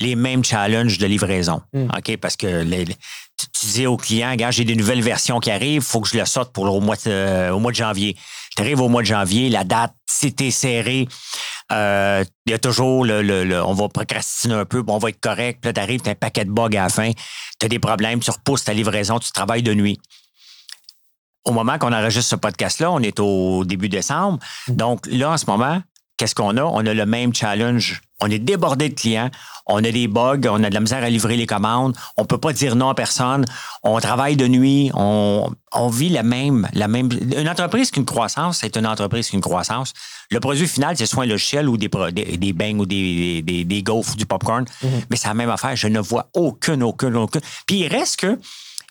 Les 0.00 0.14
mêmes 0.14 0.44
challenges 0.44 0.98
de 0.98 1.06
livraison. 1.06 1.60
Hmm. 1.72 1.88
OK? 1.96 2.16
Parce 2.18 2.36
que 2.36 2.64
tu, 2.64 3.66
dis 3.66 3.86
au 3.86 3.96
client, 3.96 4.34
gars, 4.36 4.50
j'ai 4.50 4.64
des 4.64 4.76
nouvelles 4.76 5.02
versions 5.02 5.40
qui 5.40 5.50
arrivent, 5.50 5.82
il 5.82 5.86
faut 5.86 6.00
que 6.00 6.08
je 6.08 6.16
le 6.16 6.24
sorte 6.24 6.52
pour 6.52 6.72
au 6.72 6.80
mois 6.80 6.96
de, 6.96 7.10
euh, 7.10 7.50
au 7.52 7.58
mois 7.58 7.72
de 7.72 7.76
janvier. 7.76 8.16
Tu 8.60 8.66
arrives 8.66 8.80
au 8.82 8.90
mois 8.90 9.00
de 9.00 9.06
janvier, 9.06 9.48
la 9.48 9.64
date, 9.64 9.94
c'était 10.04 10.50
serré. 10.50 11.08
Euh, 11.72 12.22
il 12.44 12.50
y 12.50 12.52
a 12.52 12.58
toujours 12.58 13.06
le, 13.06 13.62
on 13.62 13.72
va 13.72 13.88
procrastiner 13.88 14.52
un 14.52 14.66
peu, 14.66 14.82
bon, 14.82 14.96
on 14.96 14.98
va 14.98 15.08
être 15.08 15.20
correct. 15.20 15.60
Puis 15.62 15.70
là, 15.70 15.72
t'arrives, 15.72 16.02
t'as 16.02 16.10
un 16.10 16.14
paquet 16.14 16.44
de 16.44 16.50
bugs 16.50 16.76
à 16.76 16.82
la 16.82 16.88
fin, 16.90 17.10
t'as 17.58 17.68
des 17.68 17.78
problèmes, 17.78 18.20
tu 18.20 18.30
repousses 18.30 18.64
ta 18.64 18.74
livraison, 18.74 19.18
tu 19.18 19.32
travailles 19.32 19.62
de 19.62 19.72
nuit. 19.72 19.98
Au 21.46 21.52
moment 21.52 21.78
qu'on 21.78 21.94
enregistre 21.94 22.28
ce 22.28 22.36
podcast-là, 22.36 22.92
on 22.92 23.00
est 23.00 23.18
au 23.18 23.64
début 23.64 23.88
décembre. 23.88 24.38
Donc 24.68 25.06
là, 25.06 25.30
en 25.30 25.38
ce 25.38 25.46
moment, 25.46 25.80
qu'est-ce 26.20 26.34
qu'on 26.34 26.58
a? 26.58 26.62
On 26.62 26.84
a 26.84 26.92
le 26.92 27.06
même 27.06 27.34
challenge. 27.34 28.02
On 28.20 28.30
est 28.30 28.38
débordé 28.38 28.90
de 28.90 28.94
clients, 28.94 29.30
on 29.64 29.78
a 29.78 29.90
des 29.90 30.06
bugs, 30.06 30.42
on 30.50 30.62
a 30.62 30.68
de 30.68 30.74
la 30.74 30.80
misère 30.80 31.02
à 31.02 31.08
livrer 31.08 31.38
les 31.38 31.46
commandes, 31.46 31.96
on 32.18 32.26
peut 32.26 32.36
pas 32.36 32.52
dire 32.52 32.76
non 32.76 32.90
à 32.90 32.94
personne, 32.94 33.46
on 33.82 33.98
travaille 34.00 34.36
de 34.36 34.46
nuit, 34.46 34.90
on, 34.92 35.50
vit 35.90 36.10
la 36.10 36.22
même, 36.22 36.68
la 36.74 36.88
même. 36.88 37.08
Une 37.34 37.48
entreprise 37.48 37.90
qu'une 37.90 38.04
croissance, 38.04 38.58
c'est 38.58 38.76
une 38.76 38.86
entreprise 38.86 39.30
qu'une 39.30 39.40
croissance. 39.40 39.94
Le 40.30 40.38
produit 40.40 40.68
final, 40.68 40.98
c'est 40.98 41.06
soit 41.06 41.24
un 41.24 41.26
logiciel 41.26 41.70
ou 41.70 41.78
des, 41.78 41.88
des, 42.12 42.36
des 42.36 42.52
bangs 42.52 42.80
ou 42.80 42.84
des, 42.84 43.40
des, 43.40 43.64
des 43.64 43.82
gaufres, 43.82 44.14
du 44.16 44.26
popcorn, 44.26 44.64
mm-hmm. 44.64 44.88
mais 45.08 45.16
c'est 45.16 45.28
la 45.28 45.34
même 45.34 45.48
affaire. 45.48 45.74
Je 45.74 45.88
ne 45.88 46.00
vois 46.00 46.28
aucune, 46.34 46.82
aucune, 46.82 47.16
aucune. 47.16 47.40
Puis 47.66 47.78
il 47.78 47.88
reste 47.88 48.20
que 48.20 48.38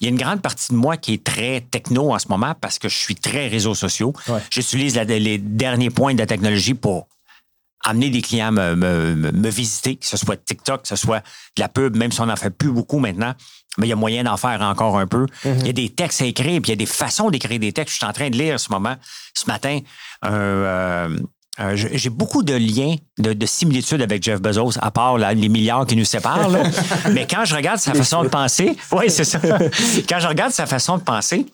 il 0.01 0.05
y 0.05 0.07
a 0.07 0.09
une 0.09 0.17
grande 0.17 0.41
partie 0.41 0.71
de 0.71 0.77
moi 0.77 0.97
qui 0.97 1.13
est 1.13 1.23
très 1.23 1.61
techno 1.61 2.13
en 2.13 2.17
ce 2.17 2.29
moment 2.29 2.55
parce 2.59 2.79
que 2.79 2.89
je 2.89 2.95
suis 2.95 3.15
très 3.15 3.47
réseaux 3.47 3.75
sociaux. 3.75 4.13
J'utilise 4.49 4.95
les 4.95 5.37
derniers 5.37 5.91
points 5.91 6.13
de 6.13 6.19
la 6.19 6.25
technologie 6.25 6.73
pour 6.73 7.07
amener 7.85 8.09
des 8.09 8.21
clients 8.21 8.51
me, 8.51 8.75
me, 8.75 9.49
visiter, 9.49 9.95
que 9.95 10.05
ce 10.05 10.17
soit 10.17 10.35
TikTok, 10.35 10.83
que 10.83 10.87
ce 10.87 10.95
soit 10.95 11.19
de 11.55 11.61
la 11.61 11.69
pub, 11.69 11.95
même 11.95 12.11
si 12.11 12.19
on 12.21 12.25
n'en 12.25 12.35
fait 12.35 12.49
plus 12.49 12.71
beaucoup 12.71 12.99
maintenant, 12.99 13.33
mais 13.77 13.87
il 13.87 13.89
y 13.89 13.93
a 13.93 13.95
moyen 13.95 14.23
d'en 14.23 14.37
faire 14.37 14.61
encore 14.61 14.97
un 14.97 15.07
peu. 15.07 15.25
Mm-hmm. 15.45 15.59
Il 15.59 15.67
y 15.67 15.69
a 15.69 15.73
des 15.73 15.89
textes 15.89 16.21
à 16.21 16.25
écrire, 16.25 16.61
puis 16.61 16.71
il 16.71 16.73
y 16.73 16.73
a 16.73 16.75
des 16.75 16.85
façons 16.85 17.29
d'écrire 17.29 17.59
des 17.59 17.71
textes. 17.71 17.93
Je 17.93 17.97
suis 17.99 18.05
en 18.05 18.13
train 18.13 18.29
de 18.29 18.37
lire 18.37 18.59
ce 18.59 18.71
moment, 18.71 18.95
ce 19.33 19.45
matin, 19.45 19.79
euh, 21.59 21.75
j'ai 21.75 22.09
beaucoup 22.09 22.43
de 22.43 22.53
liens, 22.53 22.95
de, 23.17 23.45
similitudes 23.45 24.01
avec 24.01 24.23
Jeff 24.23 24.41
Bezos, 24.41 24.77
à 24.81 24.91
part 24.91 25.17
les 25.17 25.49
milliards 25.49 25.85
qui 25.85 25.95
nous 25.95 26.05
séparent. 26.05 26.49
Mais 27.11 27.27
quand 27.27 27.43
je 27.43 27.55
regarde 27.55 27.79
sa 27.79 27.93
façon 27.93 28.23
de 28.23 28.29
penser, 28.29 28.77
oui, 28.91 29.09
c'est 29.09 29.25
ça. 29.25 29.39
Quand 30.09 30.19
je 30.19 30.27
regarde 30.27 30.53
sa 30.53 30.65
façon 30.65 30.97
de 30.97 31.03
penser, 31.03 31.45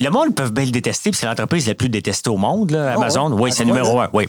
le 0.00 0.10
monde 0.10 0.34
peut 0.34 0.48
bien 0.48 0.64
le 0.64 0.72
détester, 0.72 1.10
puis 1.10 1.20
c'est 1.20 1.26
l'entreprise 1.26 1.68
la 1.68 1.74
plus 1.74 1.88
détestée 1.88 2.30
au 2.30 2.36
monde, 2.36 2.74
ah 2.74 2.94
Amazon. 2.94 3.30
oui, 3.38 3.52
c'est 3.52 3.64
numéro 3.64 4.00
un, 4.00 4.10
oui. 4.12 4.26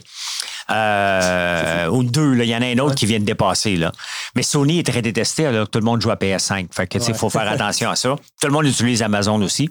Euh, 0.70 1.88
ou 1.88 2.04
deux, 2.04 2.36
il 2.36 2.50
y 2.50 2.56
en 2.56 2.62
a 2.62 2.66
un 2.66 2.78
autre 2.80 2.96
qui 2.96 3.06
vient 3.06 3.20
de 3.20 3.26
dépasser. 3.26 3.76
Là. 3.76 3.92
Mais 4.36 4.44
Sony 4.44 4.80
est 4.80 4.88
très 4.88 5.02
détesté 5.02 5.46
alors 5.46 5.66
que 5.66 5.72
tout 5.72 5.80
le 5.80 5.86
monde 5.86 6.02
joue 6.02 6.12
à 6.12 6.16
PS5. 6.16 6.68
Fait 6.72 6.88
que, 6.88 6.98
il 6.98 7.14
faut 7.14 7.30
faire 7.30 7.48
attention 7.52 7.90
à 7.90 7.96
ça. 7.96 8.16
Tout 8.42 8.48
le 8.48 8.54
monde 8.54 8.66
utilise 8.66 9.02
Amazon 9.02 9.42
aussi. 9.42 9.70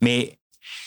Mais 0.00 0.38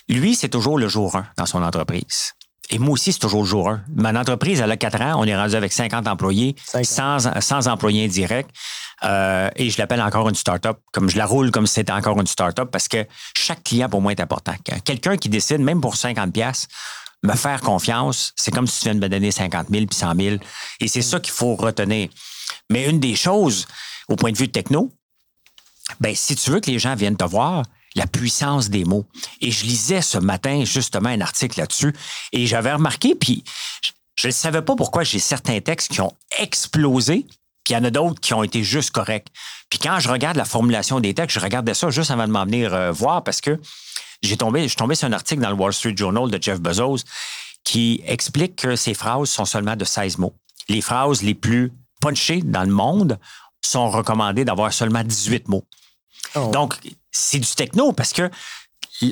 lui, 0.07 0.35
c'est 0.35 0.49
toujours 0.49 0.77
le 0.77 0.87
jour 0.87 1.15
1 1.15 1.25
dans 1.37 1.45
son 1.45 1.63
entreprise. 1.63 2.33
Et 2.71 2.77
moi 2.77 2.91
aussi, 2.91 3.11
c'est 3.13 3.19
toujours 3.19 3.41
le 3.41 3.47
jour 3.47 3.69
1. 3.69 3.81
Mon 3.95 4.15
entreprise, 4.15 4.61
elle 4.61 4.71
a 4.71 4.77
4 4.77 5.01
ans. 5.01 5.13
On 5.17 5.25
est 5.25 5.35
rendu 5.35 5.55
avec 5.55 5.73
50 5.73 6.07
employés, 6.07 6.55
100, 6.83 7.67
employés 7.67 8.05
indirects. 8.05 8.49
Euh, 9.03 9.49
et 9.55 9.69
je 9.69 9.77
l'appelle 9.77 10.01
encore 10.01 10.27
une 10.29 10.35
start-up, 10.35 10.77
comme 10.91 11.09
je 11.09 11.17
la 11.17 11.25
roule 11.25 11.51
comme 11.51 11.65
si 11.65 11.75
c'était 11.75 11.93
encore 11.93 12.19
une 12.19 12.27
start-up, 12.27 12.69
parce 12.69 12.87
que 12.87 13.07
chaque 13.35 13.63
client, 13.63 13.89
pour 13.89 14.01
moi, 14.01 14.11
est 14.11 14.19
important. 14.19 14.53
Quelqu'un 14.83 15.17
qui 15.17 15.29
décide, 15.29 15.61
même 15.61 15.81
pour 15.81 15.95
50 15.95 16.33
pièces 16.33 16.67
me 17.23 17.35
faire 17.35 17.61
confiance, 17.61 18.33
c'est 18.35 18.51
comme 18.51 18.67
si 18.67 18.79
tu 18.79 18.85
viens 18.85 18.95
de 18.95 18.99
me 18.99 19.09
donner 19.09 19.31
50 19.31 19.67
000 19.69 19.85
puis 19.85 19.97
100 19.97 20.15
000. 20.15 20.35
Et 20.79 20.87
c'est 20.87 21.01
ça 21.01 21.19
qu'il 21.19 21.33
faut 21.33 21.55
retenir. 21.55 22.09
Mais 22.69 22.89
une 22.89 22.99
des 22.99 23.15
choses, 23.15 23.67
au 24.07 24.15
point 24.15 24.31
de 24.31 24.37
vue 24.37 24.49
techno, 24.49 24.91
ben, 25.99 26.15
si 26.15 26.35
tu 26.35 26.51
veux 26.51 26.59
que 26.59 26.69
les 26.69 26.79
gens 26.79 26.95
viennent 26.95 27.17
te 27.17 27.25
voir, 27.25 27.63
la 27.95 28.07
puissance 28.07 28.69
des 28.69 28.85
mots. 28.85 29.05
Et 29.41 29.51
je 29.51 29.65
lisais 29.65 30.01
ce 30.01 30.17
matin 30.17 30.63
justement 30.63 31.09
un 31.09 31.21
article 31.21 31.59
là-dessus 31.59 31.93
et 32.31 32.45
j'avais 32.45 32.73
remarqué, 32.73 33.15
puis 33.15 33.43
je 34.15 34.27
ne 34.27 34.31
savais 34.31 34.61
pas 34.61 34.75
pourquoi 34.75 35.03
j'ai 35.03 35.19
certains 35.19 35.59
textes 35.59 35.91
qui 35.91 36.01
ont 36.01 36.13
explosé, 36.37 37.25
puis 37.63 37.73
il 37.73 37.73
y 37.73 37.77
en 37.77 37.83
a 37.83 37.89
d'autres 37.89 38.19
qui 38.19 38.33
ont 38.33 38.43
été 38.43 38.63
juste 38.63 38.91
corrects. 38.91 39.27
Puis 39.69 39.79
quand 39.79 39.99
je 39.99 40.09
regarde 40.09 40.37
la 40.37 40.45
formulation 40.45 40.99
des 40.99 41.13
textes, 41.13 41.39
je 41.39 41.43
regardais 41.43 41.73
ça 41.73 41.89
juste 41.89 42.11
avant 42.11 42.27
de 42.27 42.31
m'en 42.31 42.45
venir 42.45 42.73
euh, 42.73 42.91
voir 42.91 43.23
parce 43.23 43.41
que 43.41 43.59
j'ai 44.21 44.37
tombé, 44.37 44.63
je 44.63 44.67
suis 44.67 44.75
tombé 44.75 44.95
sur 44.95 45.07
un 45.07 45.13
article 45.13 45.41
dans 45.41 45.49
le 45.49 45.55
Wall 45.55 45.73
Street 45.73 45.95
Journal 45.95 46.29
de 46.29 46.41
Jeff 46.41 46.59
Bezos 46.59 46.99
qui 47.63 48.01
explique 48.05 48.55
que 48.55 48.75
ces 48.75 48.93
phrases 48.93 49.29
sont 49.29 49.45
seulement 49.45 49.75
de 49.75 49.85
16 49.85 50.17
mots. 50.17 50.35
Les 50.67 50.81
phrases 50.81 51.21
les 51.21 51.35
plus 51.35 51.71
punchées 52.01 52.41
dans 52.43 52.63
le 52.63 52.71
monde 52.71 53.19
sont 53.61 53.89
recommandées 53.89 54.45
d'avoir 54.45 54.73
seulement 54.73 55.03
18 55.03 55.47
mots. 55.47 55.65
Oh. 56.35 56.49
Donc, 56.51 56.75
c'est 57.11 57.39
du 57.39 57.47
techno 57.47 57.91
parce 57.91 58.13
que 58.13 58.29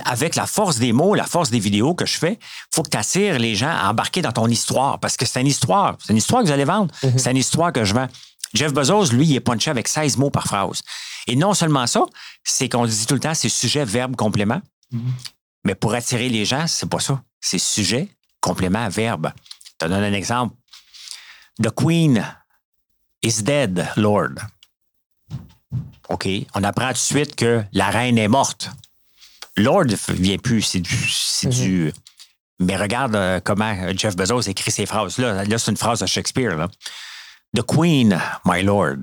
avec 0.04 0.36
la 0.36 0.48
force 0.48 0.78
des 0.78 0.92
mots, 0.92 1.16
la 1.16 1.26
force 1.26 1.50
des 1.50 1.60
vidéos 1.60 1.96
que 1.96 2.06
je 2.06 2.18
fais, 2.18 2.34
il 2.34 2.76
faut 2.76 2.84
que 2.84 2.90
tu 2.90 2.98
attires 2.98 3.40
les 3.40 3.56
gens 3.56 3.70
à 3.70 3.90
embarquer 3.90 4.22
dans 4.22 4.34
ton 4.34 4.48
histoire 4.48 5.00
parce 5.00 5.16
que 5.16 5.26
c'est 5.26 5.40
une 5.40 5.48
histoire. 5.48 5.98
C'est 6.04 6.12
une 6.12 6.18
histoire 6.18 6.42
que 6.42 6.48
vous 6.48 6.54
allez 6.54 6.66
vendre. 6.66 6.94
Mm-hmm. 7.04 7.18
C'est 7.18 7.32
une 7.32 7.38
histoire 7.38 7.72
que 7.72 7.86
je 7.86 7.94
vends. 7.94 8.08
Jeff 8.54 8.74
Bezos, 8.74 9.12
lui, 9.12 9.28
il 9.28 9.36
est 9.36 9.40
punché 9.40 9.70
avec 9.72 9.88
16 9.88 10.18
mots 10.18 10.30
par 10.30 10.46
phrase. 10.46 10.82
Et 11.28 11.36
non 11.36 11.54
seulement 11.54 11.88
ça, 11.88 12.06
c'est 12.44 12.70
qu'on 12.70 12.86
dit 12.86 13.06
tout 13.06 13.14
le 13.14 13.20
temps, 13.20 13.34
c'est 13.34 13.50
sujet, 13.50 13.86
verbe, 13.86 14.16
complément. 14.16 14.62
Mm-hmm. 14.94 15.12
Mais 15.66 15.76
pour 15.76 15.94
attirer 15.94 16.30
les 16.30 16.46
gens, 16.46 16.68
c'est 16.68 16.90
pas 16.90 17.00
ça. 17.00 17.22
C'est 17.40 17.60
sujet, 17.60 18.10
complément, 18.40 18.88
verbe. 18.90 19.32
Je 19.66 19.72
te 19.86 19.86
donne 19.86 20.04
un 20.04 20.14
exemple. 20.14 20.56
The 21.62 21.72
Queen 21.72 22.26
is 23.22 23.44
dead, 23.44 23.88
Lord. 23.96 24.36
OK. 26.10 26.28
On 26.54 26.64
apprend 26.64 26.88
tout 26.88 26.94
de 26.94 26.98
suite 26.98 27.36
que 27.36 27.64
la 27.74 27.90
reine 27.90 28.18
est 28.18 28.28
morte. 28.28 28.70
Lord 29.58 29.86
ne 29.86 30.14
vient 30.14 30.38
plus, 30.38 30.62
c'est 30.62 30.80
du. 30.80 30.96
Mm-hmm. 30.96 31.94
Mais 32.60 32.76
regarde 32.76 33.16
euh, 33.16 33.40
comment 33.44 33.74
Jeff 33.96 34.16
Bezos 34.16 34.42
écrit 34.42 34.72
ces 34.72 34.86
phrases-là. 34.86 35.44
Là, 35.44 35.58
c'est 35.58 35.72
une 35.72 35.78
phrase 35.78 36.00
de 36.00 36.06
Shakespeare. 36.06 36.68
The 37.56 37.62
Queen, 37.62 38.20
my 38.46 38.64
Lord. 38.64 39.02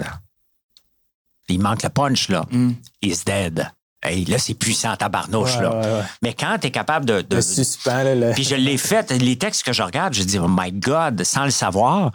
Il 1.49 1.61
manque 1.61 1.83
le 1.83 1.89
punch, 1.91 2.29
là. 2.29 2.47
Mm. 2.51 2.73
Is 3.03 3.25
dead. 3.25 3.71
Hey, 4.05 4.25
là, 4.27 4.39
c'est 4.39 4.55
puissant, 4.55 4.95
tabarnouche, 4.97 5.59
là. 5.59 6.05
Mais 6.23 6.35
quand 6.35 6.59
tu 6.61 6.67
es 6.67 6.71
capable 6.71 7.07
de. 7.07 7.25
le 7.29 7.43
suspens, 7.43 8.03
là, 8.03 8.33
Puis 8.33 8.45
je 8.45 8.55
l'ai 8.55 8.77
fait, 8.77 9.11
les 9.13 9.37
textes 9.37 9.63
que 9.63 9.73
je 9.73 9.83
regarde, 9.83 10.13
je 10.13 10.23
dis, 10.23 10.39
oh 10.39 10.47
my 10.49 10.71
God, 10.73 11.25
sans 11.25 11.45
le 11.45 11.51
savoir, 11.51 12.13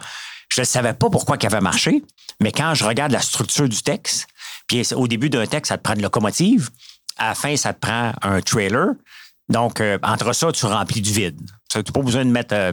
je 0.52 0.60
ne 0.60 0.66
savais 0.66 0.94
pas 0.94 1.10
pourquoi 1.10 1.36
il 1.40 1.46
avait 1.46 1.60
marché. 1.60 2.02
Mais 2.40 2.52
quand 2.52 2.74
je 2.74 2.84
regarde 2.84 3.12
la 3.12 3.20
structure 3.20 3.68
du 3.68 3.82
texte, 3.82 4.26
puis 4.66 4.86
au 4.94 5.08
début 5.08 5.30
d'un 5.30 5.46
texte, 5.46 5.70
ça 5.70 5.78
te 5.78 5.82
prend 5.82 5.94
une 5.94 6.02
locomotive. 6.02 6.70
À 7.18 7.28
la 7.28 7.34
fin, 7.34 7.56
ça 7.56 7.72
te 7.74 7.80
prend 7.80 8.12
un 8.22 8.40
trailer. 8.40 8.94
Donc, 9.48 9.80
euh, 9.80 9.98
entre 10.04 10.32
ça, 10.32 10.52
tu 10.52 10.64
remplis 10.64 11.00
du 11.00 11.10
vide. 11.10 11.38
Tu 11.68 11.78
n'as 11.78 11.82
pas 11.82 12.02
besoin 12.02 12.24
de 12.24 12.30
mettre. 12.30 12.54
Euh, 12.54 12.72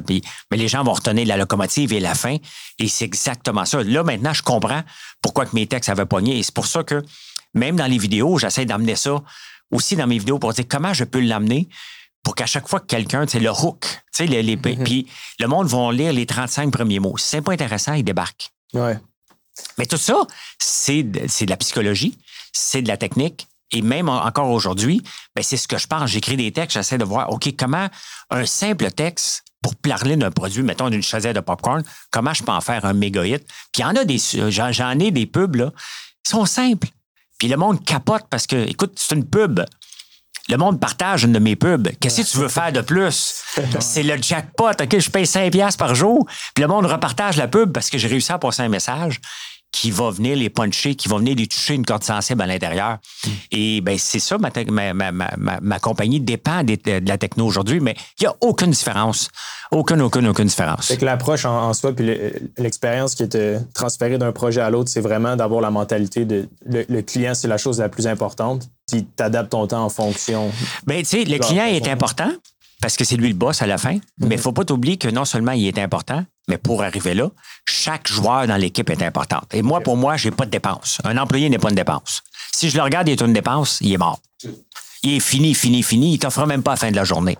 mais 0.51 0.57
les 0.57 0.67
gens 0.67 0.83
vont 0.83 0.93
retenir 0.93 1.25
la 1.27 1.37
locomotive 1.37 1.91
et 1.91 1.99
la 1.99 2.13
fin. 2.13 2.37
Et 2.77 2.87
c'est 2.87 3.05
exactement 3.05 3.65
ça. 3.65 3.83
Là, 3.83 4.03
maintenant, 4.03 4.33
je 4.33 4.43
comprends 4.43 4.83
pourquoi 5.21 5.47
que 5.47 5.55
mes 5.55 5.65
textes 5.65 5.89
avaient 5.89 6.05
pogné. 6.05 6.37
Et 6.37 6.43
c'est 6.43 6.53
pour 6.53 6.67
ça 6.67 6.83
que 6.83 7.03
même 7.57 7.75
dans 7.75 7.85
les 7.85 7.97
vidéos, 7.97 8.37
j'essaie 8.37 8.65
d'amener 8.65 8.95
ça 8.95 9.21
aussi 9.71 9.95
dans 9.95 10.07
mes 10.07 10.17
vidéos 10.17 10.39
pour 10.39 10.53
dire 10.53 10.65
comment 10.67 10.93
je 10.93 11.03
peux 11.03 11.19
l'amener 11.19 11.67
pour 12.23 12.35
qu'à 12.35 12.45
chaque 12.45 12.67
fois 12.67 12.79
que 12.79 12.87
quelqu'un, 12.87 13.25
tu 13.25 13.33
sais, 13.33 13.39
le 13.39 13.51
hook, 13.51 13.81
tu 13.81 13.97
sais, 14.11 14.25
les, 14.25 14.43
les 14.43 14.57
mm-hmm. 14.57 14.83
puis 14.83 15.07
le 15.39 15.47
monde 15.47 15.67
va 15.67 15.91
lire 15.93 16.11
les 16.11 16.25
35 16.25 16.71
premiers 16.71 16.99
mots. 16.99 17.17
Si 17.17 17.29
c'est 17.29 17.41
pas 17.41 17.53
intéressant, 17.53 17.93
il 17.93 18.03
débarque. 18.03 18.51
Ouais. 18.73 18.99
Mais 19.77 19.85
tout 19.85 19.97
ça, 19.97 20.25
c'est 20.59 21.03
de, 21.03 21.19
de, 21.19 21.49
la 21.49 21.57
psychologie, 21.57 22.17
c'est 22.51 22.81
de 22.81 22.87
la 22.87 22.97
technique. 22.97 23.47
Et 23.71 23.81
même 23.81 24.07
encore 24.07 24.49
aujourd'hui, 24.49 25.01
ben 25.35 25.41
c'est 25.41 25.57
ce 25.57 25.67
que 25.67 25.77
je 25.77 25.87
parle. 25.87 26.07
J'écris 26.07 26.37
des 26.37 26.51
textes, 26.51 26.73
j'essaie 26.73 26.97
de 26.97 27.03
voir, 27.03 27.31
OK, 27.31 27.53
comment 27.57 27.87
un 28.29 28.45
simple 28.45 28.91
texte 28.91 29.43
pour 29.61 29.75
parler 29.75 30.15
d'un 30.15 30.31
produit, 30.31 30.63
mettons 30.63 30.89
d'une 30.89 31.03
chaussette 31.03 31.35
de 31.35 31.41
popcorn, 31.41 31.83
comment 32.11 32.33
je 32.33 32.43
peux 32.43 32.51
en 32.51 32.61
faire 32.61 32.85
un 32.85 32.93
méga 32.93 33.25
hit? 33.25 33.45
Puis 33.71 33.79
il 33.79 33.81
y 33.81 33.85
en 33.85 33.95
a 33.95 34.05
des, 34.05 34.17
j'en 34.49 34.99
ai 34.99 35.11
des 35.11 35.25
pubs, 35.25 35.55
là, 35.55 35.71
ils 36.25 36.29
sont 36.29 36.45
simples. 36.45 36.87
Puis 37.37 37.47
le 37.47 37.57
monde 37.57 37.83
capote 37.83 38.23
parce 38.29 38.47
que, 38.47 38.55
écoute, 38.67 38.93
c'est 38.95 39.15
une 39.15 39.25
pub. 39.25 39.61
Le 40.49 40.57
monde 40.57 40.79
partage 40.79 41.25
une 41.25 41.33
de 41.33 41.39
mes 41.39 41.55
pubs. 41.57 41.89
Qu'est-ce 41.99 42.21
que 42.21 42.27
tu 42.27 42.37
veux 42.37 42.47
faire 42.47 42.71
de 42.71 42.79
plus? 42.79 43.43
C'est 43.81 44.03
le 44.03 44.15
jackpot. 44.21 44.71
OK, 44.81 44.97
je 44.97 45.09
paye 45.09 45.25
5$ 45.25 45.75
par 45.75 45.93
jour. 45.93 46.25
Puis 46.53 46.61
le 46.61 46.69
monde 46.69 46.85
repartage 46.85 47.35
la 47.35 47.49
pub 47.49 47.73
parce 47.73 47.89
que 47.89 47.97
j'ai 47.97 48.07
réussi 48.07 48.31
à 48.31 48.37
passer 48.37 48.61
un 48.61 48.69
message 48.69 49.19
qui 49.71 49.91
va 49.91 50.09
venir 50.09 50.35
les 50.35 50.49
puncher, 50.49 50.95
qui 50.95 51.07
va 51.07 51.17
venir 51.17 51.35
les 51.35 51.47
toucher 51.47 51.75
une 51.75 51.85
corde 51.85 52.03
sensible 52.03 52.41
à 52.41 52.47
l'intérieur. 52.47 52.97
Mm. 53.25 53.29
Et 53.51 53.81
ben 53.81 53.97
c'est 53.97 54.19
ça, 54.19 54.37
ma, 54.37 54.49
ma, 54.93 55.11
ma, 55.11 55.59
ma, 55.61 55.79
compagnie 55.79 56.19
dépend 56.19 56.63
de, 56.63 56.77
la 57.07 57.17
techno 57.17 57.45
aujourd'hui, 57.45 57.79
mais 57.79 57.95
il 58.19 58.23
n'y 58.23 58.27
a 58.27 58.35
aucune 58.41 58.71
différence. 58.71 59.29
Aucune, 59.71 60.01
aucune, 60.01 60.27
aucune 60.27 60.45
différence. 60.45 60.87
C'est 60.87 60.97
que 60.97 61.05
l'approche 61.05 61.45
en, 61.45 61.73
soi, 61.73 61.93
puis 61.93 62.09
l'expérience 62.57 63.15
qui 63.15 63.23
est 63.23 63.73
transférée 63.73 64.17
d'un 64.17 64.31
projet 64.31 64.61
à 64.61 64.69
l'autre, 64.69 64.89
c'est 64.89 65.01
vraiment 65.01 65.35
d'avoir 65.35 65.61
la 65.61 65.71
mentalité 65.71 66.23
de 66.23 66.47
le, 66.65 67.01
client, 67.01 67.33
c'est 67.33 67.49
la 67.49 67.57
chose 67.57 67.79
la 67.79 67.89
plus 67.89 68.07
importante. 68.07 68.69
Tu 68.89 69.03
t'adaptes 69.03 69.51
ton 69.51 69.67
temps 69.67 69.83
en 69.83 69.89
fonction. 69.89 70.51
Bien, 70.85 70.99
tu 70.99 71.05
sais, 71.05 71.23
le 71.25 71.37
client 71.37 71.65
est 71.65 71.87
important, 71.89 72.31
parce 72.81 72.95
que 72.95 73.03
c'est 73.03 73.17
lui 73.17 73.27
le 73.27 73.35
boss 73.35 73.61
à 73.61 73.67
la 73.67 73.77
fin. 73.77 73.97
Mais 74.19 74.35
il 74.35 74.37
ne 74.37 74.37
faut 74.37 74.53
pas 74.53 74.63
t'oublier 74.63 74.97
que 74.97 75.09
non 75.09 75.25
seulement 75.25 75.51
il 75.51 75.67
est 75.67 75.79
important, 75.79 76.23
mais 76.47 76.57
pour 76.57 76.83
arriver 76.83 77.13
là, 77.13 77.29
chaque 77.65 78.07
joueur 78.07 78.47
dans 78.47 78.55
l'équipe 78.55 78.89
est 78.89 79.01
important. 79.03 79.41
Et 79.51 79.61
moi, 79.61 79.81
pour 79.81 79.97
moi, 79.97 80.17
j'ai 80.17 80.31
pas 80.31 80.45
de 80.45 80.51
dépense. 80.51 80.99
Un 81.03 81.17
employé 81.17 81.49
n'est 81.49 81.57
pas 81.57 81.69
une 81.69 81.75
dépense. 81.75 82.23
Si 82.53 82.69
je 82.69 82.77
le 82.77 82.83
regarde, 82.83 83.07
il 83.09 83.11
est 83.13 83.21
une 83.21 83.33
dépense, 83.33 83.79
il 83.81 83.91
est 83.91 83.97
mort. 83.97 84.19
Il 85.03 85.13
est 85.13 85.19
fini, 85.19 85.53
fini, 85.53 85.83
fini. 85.83 86.13
Il 86.13 86.19
t'offre 86.19 86.45
même 86.45 86.63
pas 86.63 86.71
à 86.71 86.73
la 86.75 86.79
fin 86.79 86.91
de 86.91 86.95
la 86.95 87.03
journée. 87.03 87.37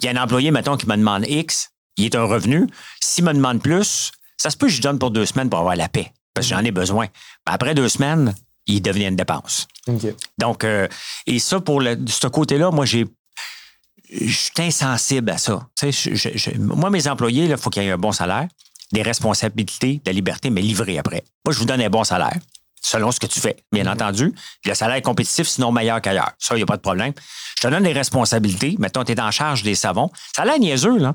Il 0.00 0.04
y 0.04 0.08
a 0.08 0.10
un 0.10 0.22
employé, 0.22 0.50
mettons, 0.50 0.76
qui 0.76 0.86
me 0.86 0.96
demande 0.96 1.24
X, 1.26 1.70
il 1.96 2.06
est 2.06 2.14
un 2.16 2.24
revenu. 2.24 2.66
S'il 3.02 3.24
me 3.24 3.32
demande 3.32 3.62
plus, 3.62 4.10
ça 4.36 4.50
se 4.50 4.56
peut 4.56 4.66
que 4.66 4.72
je 4.72 4.82
donne 4.82 4.98
pour 4.98 5.10
deux 5.10 5.26
semaines 5.26 5.48
pour 5.48 5.60
avoir 5.60 5.76
la 5.76 5.88
paix, 5.88 6.12
parce 6.34 6.46
que 6.48 6.54
j'en 6.54 6.64
ai 6.64 6.70
besoin. 6.70 7.06
Mais 7.46 7.52
après 7.52 7.74
deux 7.74 7.88
semaines, 7.88 8.34
il 8.66 8.82
devient 8.82 9.06
une 9.06 9.16
dépense. 9.16 9.66
Donc, 10.38 10.64
euh, 10.64 10.86
et 11.26 11.38
ça, 11.38 11.60
pour 11.60 11.80
le, 11.80 11.96
ce 12.06 12.26
côté-là, 12.26 12.70
moi, 12.70 12.84
j'ai 12.84 13.06
je 14.10 14.32
suis 14.32 14.52
insensible 14.58 15.30
à 15.30 15.38
ça. 15.38 15.66
moi, 16.58 16.90
mes 16.90 17.08
employés, 17.08 17.44
il 17.44 17.56
faut 17.56 17.70
qu'il 17.70 17.82
y 17.82 17.86
ait 17.86 17.90
un 17.90 17.98
bon 17.98 18.12
salaire, 18.12 18.48
des 18.92 19.02
responsabilités, 19.02 19.96
de 19.96 20.02
la 20.06 20.12
liberté, 20.12 20.50
mais 20.50 20.62
livré 20.62 20.98
après. 20.98 21.24
Moi, 21.44 21.52
je 21.52 21.58
vous 21.58 21.66
donne 21.66 21.80
un 21.80 21.90
bon 21.90 22.04
salaire, 22.04 22.36
selon 22.80 23.12
ce 23.12 23.20
que 23.20 23.26
tu 23.26 23.40
fais, 23.40 23.56
bien 23.70 23.84
mm-hmm. 23.84 23.92
entendu. 23.92 24.34
le 24.64 24.74
salaire 24.74 24.96
est 24.96 25.02
compétitif, 25.02 25.46
sinon 25.46 25.72
meilleur 25.72 26.00
qu'ailleurs. 26.00 26.32
Ça, 26.38 26.54
il 26.54 26.58
n'y 26.58 26.62
a 26.62 26.66
pas 26.66 26.76
de 26.76 26.82
problème. 26.82 27.12
Je 27.56 27.62
te 27.62 27.68
donne 27.68 27.82
des 27.82 27.92
responsabilités. 27.92 28.76
Mettons, 28.78 29.04
tu 29.04 29.12
es 29.12 29.20
en 29.20 29.30
charge 29.30 29.62
des 29.62 29.74
savons. 29.74 30.10
Ça 30.34 30.42
a 30.42 30.44
l'air 30.46 30.58
niaiseux, 30.58 30.98
là. 30.98 31.14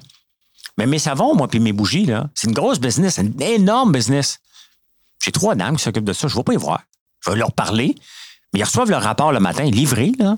Mais 0.77 0.87
mes 0.87 0.99
savons, 0.99 1.35
moi, 1.35 1.47
puis 1.47 1.59
mes 1.59 1.73
bougies, 1.73 2.05
là, 2.05 2.29
c'est 2.33 2.47
une 2.47 2.53
grosse 2.53 2.79
business, 2.79 3.19
un 3.19 3.29
énorme 3.39 3.91
business. 3.91 4.39
J'ai 5.23 5.31
trois 5.31 5.55
dames 5.55 5.77
qui 5.77 5.83
s'occupent 5.83 6.03
de 6.03 6.13
ça. 6.13 6.27
Je 6.27 6.33
ne 6.33 6.39
vais 6.39 6.43
pas 6.43 6.53
y 6.53 6.57
voir. 6.57 6.81
Je 7.21 7.29
vais 7.29 7.37
leur 7.37 7.51
parler. 7.51 7.95
Mais 8.51 8.59
ils 8.59 8.63
reçoivent 8.63 8.89
leur 8.89 9.03
rapport 9.03 9.31
le 9.31 9.39
matin, 9.39 9.63
livré, 9.63 10.11
là. 10.19 10.37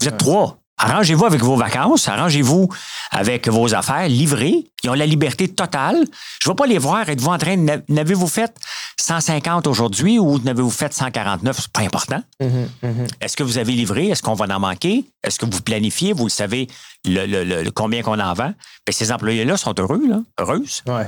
Vous 0.00 0.08
êtes 0.08 0.18
trois. 0.18 0.61
Arrangez-vous 0.82 1.24
avec 1.24 1.40
vos 1.42 1.54
vacances, 1.54 2.08
arrangez-vous 2.08 2.68
avec 3.12 3.48
vos 3.48 3.72
affaires, 3.72 4.08
livrez. 4.08 4.64
Ils 4.82 4.90
ont 4.90 4.94
la 4.94 5.06
liberté 5.06 5.46
totale. 5.46 6.04
Je 6.42 6.48
ne 6.48 6.52
vais 6.52 6.56
pas 6.56 6.66
les 6.66 6.78
voir. 6.78 7.08
Êtes-vous 7.08 7.30
en 7.30 7.38
train 7.38 7.56
de. 7.56 7.84
N'avez-vous 7.88 8.26
fait 8.26 8.52
150 9.00 9.68
aujourd'hui 9.68 10.18
ou 10.18 10.40
n'avez-vous 10.40 10.70
fait 10.70 10.92
149? 10.92 11.56
C'est 11.56 11.72
pas 11.72 11.82
important. 11.82 12.20
Mm-hmm, 12.40 12.66
mm-hmm. 12.82 13.08
Est-ce 13.20 13.36
que 13.36 13.44
vous 13.44 13.58
avez 13.58 13.72
livré? 13.72 14.08
Est-ce 14.08 14.22
qu'on 14.22 14.34
va 14.34 14.52
en 14.52 14.58
manquer? 14.58 15.04
Est-ce 15.22 15.38
que 15.38 15.46
vous 15.46 15.60
planifiez? 15.60 16.12
Vous 16.12 16.24
le 16.24 16.30
savez 16.30 16.66
le, 17.04 17.70
combien 17.70 18.02
qu'on 18.02 18.18
en 18.18 18.34
vend? 18.34 18.52
Bien, 18.84 18.90
ces 18.90 19.12
employés-là 19.12 19.56
sont 19.56 19.74
heureux, 19.78 20.02
là, 20.08 20.20
heureuses. 20.40 20.82
Oui. 20.88 21.02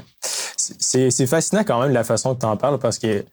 C'est 0.56 1.26
fascinant 1.26 1.64
quand 1.64 1.80
même 1.82 1.92
la 1.92 2.04
façon 2.04 2.36
que 2.36 2.40
tu 2.40 2.46
en 2.46 2.56
parles 2.56 2.78
parce 2.78 3.00
que 3.00 3.24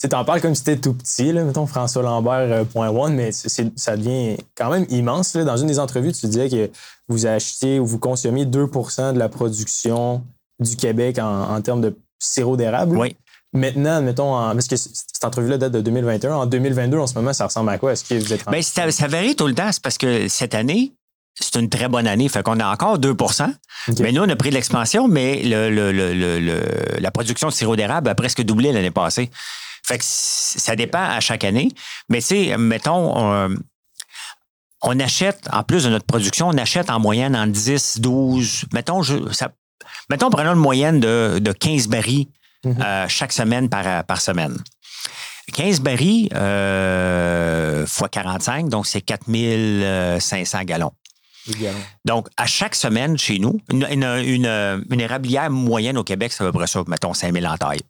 tu 0.00 0.14
en 0.14 0.24
parles 0.24 0.40
comme 0.40 0.54
si 0.54 0.62
c'était 0.64 0.80
tout 0.80 0.94
petit, 0.94 1.32
là, 1.32 1.42
mettons 1.42 1.66
François 1.66 2.02
Lambert.one, 2.02 3.12
euh, 3.12 3.16
mais 3.16 3.32
ça 3.32 3.96
devient 3.96 4.36
quand 4.54 4.70
même 4.70 4.86
immense. 4.90 5.36
Dans 5.36 5.56
une 5.56 5.66
des 5.66 5.80
entrevues, 5.80 6.12
tu 6.12 6.26
disais 6.26 6.48
que 6.48 6.70
vous 7.08 7.26
achetiez 7.26 7.80
ou 7.80 7.86
vous 7.86 7.98
consommiez 7.98 8.46
2% 8.46 9.12
de 9.14 9.18
la 9.18 9.28
production 9.28 10.22
du 10.60 10.76
Québec 10.76 11.18
en, 11.18 11.60
termes 11.62 11.80
de 11.80 11.96
sirop 12.20 12.56
d'érable. 12.56 12.96
Oui. 12.96 13.16
Maintenant, 13.52 14.02
mettons, 14.02 14.32
parce 14.34 14.68
que 14.68 14.76
cette 14.76 15.24
entrevue-là 15.24 15.56
date 15.56 15.72
de 15.72 15.80
2021. 15.80 16.34
En 16.34 16.46
2022, 16.46 16.98
en 16.98 17.06
ce 17.06 17.14
moment, 17.14 17.32
ça 17.32 17.46
ressemble 17.46 17.70
à 17.70 17.78
quoi? 17.78 17.92
Est-ce 17.92 18.04
que 18.04 18.14
vous 18.14 18.32
êtes. 18.32 18.48
Bien, 18.48 18.62
ça, 18.62 19.08
varie 19.08 19.34
tout 19.34 19.46
le 19.46 19.54
temps. 19.54 19.72
C'est 19.72 19.82
parce 19.82 19.96
que 19.96 20.28
cette 20.28 20.54
année, 20.54 20.92
c'est 21.40 21.56
une 21.56 21.70
très 21.70 21.88
bonne 21.88 22.06
année. 22.06 22.28
Fait 22.28 22.42
qu'on 22.42 22.60
a 22.60 22.70
encore 22.70 22.98
2% 22.98 23.50
Mais 24.00 24.12
nous, 24.12 24.22
on 24.22 24.28
a 24.28 24.36
pris 24.36 24.50
de 24.50 24.54
l'expansion, 24.54 25.08
mais 25.08 25.42
le, 25.44 27.00
la 27.00 27.10
production 27.10 27.48
de 27.48 27.52
sirop 27.52 27.74
d'érable 27.74 28.10
a 28.10 28.14
presque 28.14 28.42
doublé 28.42 28.70
l'année 28.70 28.90
passée. 28.90 29.30
Fait 29.86 29.98
que 29.98 30.04
ça 30.04 30.76
dépend 30.76 31.02
à 31.02 31.20
chaque 31.20 31.44
année. 31.44 31.68
Mais 32.08 32.20
tu 32.20 32.26
sais, 32.26 32.58
mettons, 32.58 33.56
on, 34.82 35.00
achète, 35.00 35.48
en 35.52 35.62
plus 35.62 35.84
de 35.84 35.90
notre 35.90 36.06
production, 36.06 36.48
on 36.48 36.56
achète 36.58 36.90
en 36.90 37.00
moyenne 37.00 37.34
en 37.34 37.46
10, 37.46 38.00
12, 38.00 38.66
mettons, 38.72 39.02
je, 39.02 39.32
ça, 39.32 39.50
mettons 40.10 40.30
prenons 40.30 40.52
une 40.52 40.58
moyenne 40.58 41.00
de, 41.00 41.38
de 41.40 41.52
15 41.52 41.88
barils 41.88 42.28
Mhm. 42.64 42.82
Euh, 42.82 43.08
chaque 43.08 43.32
semaine 43.32 43.68
par, 43.68 44.04
par 44.04 44.20
semaine. 44.20 44.56
15 45.54 45.80
barils 45.80 46.28
euh, 46.34 47.86
fois 47.86 48.08
45, 48.08 48.68
donc 48.68 48.86
c'est 48.86 49.00
4500 49.00 50.64
gallons. 50.64 50.92
Donc, 52.04 52.28
à 52.36 52.46
chaque 52.46 52.74
semaine 52.74 53.16
chez 53.16 53.38
nous, 53.38 53.58
une, 53.72 53.86
une, 53.90 55.00
érablière 55.00 55.48
moyenne 55.50 55.96
au 55.96 56.04
Québec, 56.04 56.32
c'est 56.32 56.44
à 56.44 56.46
peu 56.46 56.52
près 56.52 56.66
ça, 56.66 56.82
mettons 56.86 57.14
5000 57.14 57.46
en 57.46 57.56
taille. 57.56 57.80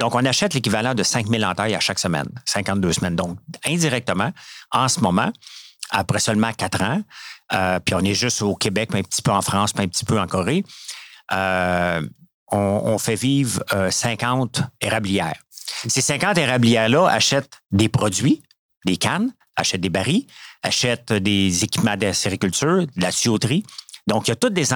Donc, 0.00 0.14
on 0.14 0.24
achète 0.24 0.54
l'équivalent 0.54 0.94
de 0.94 1.02
5000 1.02 1.44
en 1.44 1.54
taille 1.54 1.74
à 1.74 1.80
chaque 1.80 1.98
semaine, 1.98 2.28
52 2.46 2.92
semaines. 2.94 3.16
Donc, 3.16 3.38
indirectement, 3.64 4.32
en 4.70 4.88
ce 4.88 5.00
moment, 5.00 5.30
après 5.90 6.20
seulement 6.20 6.52
4 6.52 6.82
ans, 6.82 7.02
euh, 7.52 7.78
puis 7.80 7.94
on 7.94 8.00
est 8.00 8.14
juste 8.14 8.42
au 8.42 8.54
Québec, 8.54 8.90
mais 8.92 9.00
un 9.00 9.02
petit 9.02 9.22
peu 9.22 9.30
en 9.30 9.42
France, 9.42 9.72
puis 9.72 9.84
un 9.84 9.88
petit 9.88 10.04
peu 10.04 10.18
en 10.18 10.26
Corée, 10.26 10.64
euh, 11.32 12.06
on, 12.50 12.98
fait 12.98 13.16
vivre 13.16 13.64
50 13.90 14.58
euh, 14.58 14.62
érablières. 14.80 15.42
Ces 15.88 16.00
50 16.00 16.38
érablières-là 16.38 17.08
achètent 17.08 17.60
des 17.72 17.88
produits, 17.88 18.42
des 18.86 18.96
cannes, 18.96 19.32
achètent 19.56 19.80
des 19.80 19.88
barils, 19.88 20.26
achètent 20.62 21.12
des 21.12 21.64
équipements 21.64 21.96
d'acériculture, 21.96 22.86
de 22.86 23.02
la 23.02 23.10
tuyauterie. 23.10 23.64
Donc, 24.06 24.28
il 24.28 24.30
y 24.30 24.32
a 24.32 24.36
toutes 24.36 24.52
des... 24.52 24.66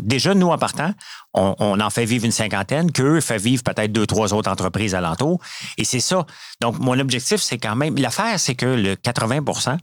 Déjà, 0.00 0.34
nous, 0.34 0.48
en 0.48 0.58
partant, 0.58 0.92
on, 1.34 1.80
en 1.80 1.90
fait 1.90 2.04
vivre 2.04 2.24
une 2.24 2.32
cinquantaine, 2.32 2.92
qu'eux 2.92 3.20
fait 3.20 3.38
vivre 3.38 3.62
peut-être 3.62 3.92
deux, 3.92 4.06
trois 4.06 4.32
autres 4.32 4.50
entreprises 4.50 4.94
alentour. 4.94 5.40
Et 5.76 5.84
c'est 5.84 6.00
ça. 6.00 6.24
Donc, 6.60 6.78
mon 6.78 6.98
objectif, 6.98 7.40
c'est 7.40 7.58
quand 7.58 7.74
même... 7.74 7.96
L'affaire, 7.96 8.38
c'est 8.38 8.54
que 8.54 8.66
le 8.66 8.94
80% 8.94 9.78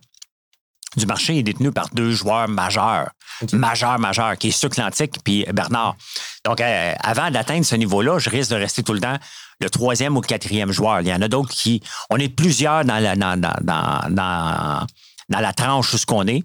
du 0.96 1.06
marché 1.06 1.40
est 1.40 1.44
détenu 1.44 1.72
par 1.72 1.90
deux 1.94 2.12
joueurs 2.12 2.48
majeurs, 2.48 3.10
majeurs, 3.52 4.00
majeurs, 4.00 4.38
qui 4.38 4.50
est 4.50 4.52
Sucre 4.52 4.80
Atlantique 4.80 5.16
puis 5.24 5.44
Bernard. 5.52 5.96
Donc, 6.46 6.62
euh, 6.62 6.94
avant 7.02 7.32
d'atteindre 7.32 7.66
ce 7.66 7.76
niveau-là, 7.76 8.20
je 8.20 8.30
risque 8.30 8.52
de 8.52 8.58
rester 8.58 8.84
tout 8.84 8.94
le 8.94 9.00
temps 9.00 9.18
le 9.60 9.70
troisième 9.70 10.16
ou 10.16 10.22
le 10.22 10.28
quatrième 10.28 10.72
joueur. 10.72 11.02
Il 11.02 11.08
y 11.08 11.14
en 11.14 11.22
a 11.22 11.28
d'autres 11.28 11.50
qui... 11.50 11.82
On 12.10 12.18
est 12.18 12.30
plusieurs 12.30 12.86
dans 12.86 13.00
la, 13.00 13.16
dans, 13.16 13.40
dans, 13.40 13.56
dans, 13.62 14.86
dans 15.30 15.40
la 15.40 15.54
tranche 15.54 15.94
où 15.94 15.98
ce 15.98 16.06
qu'on 16.06 16.28
est, 16.28 16.44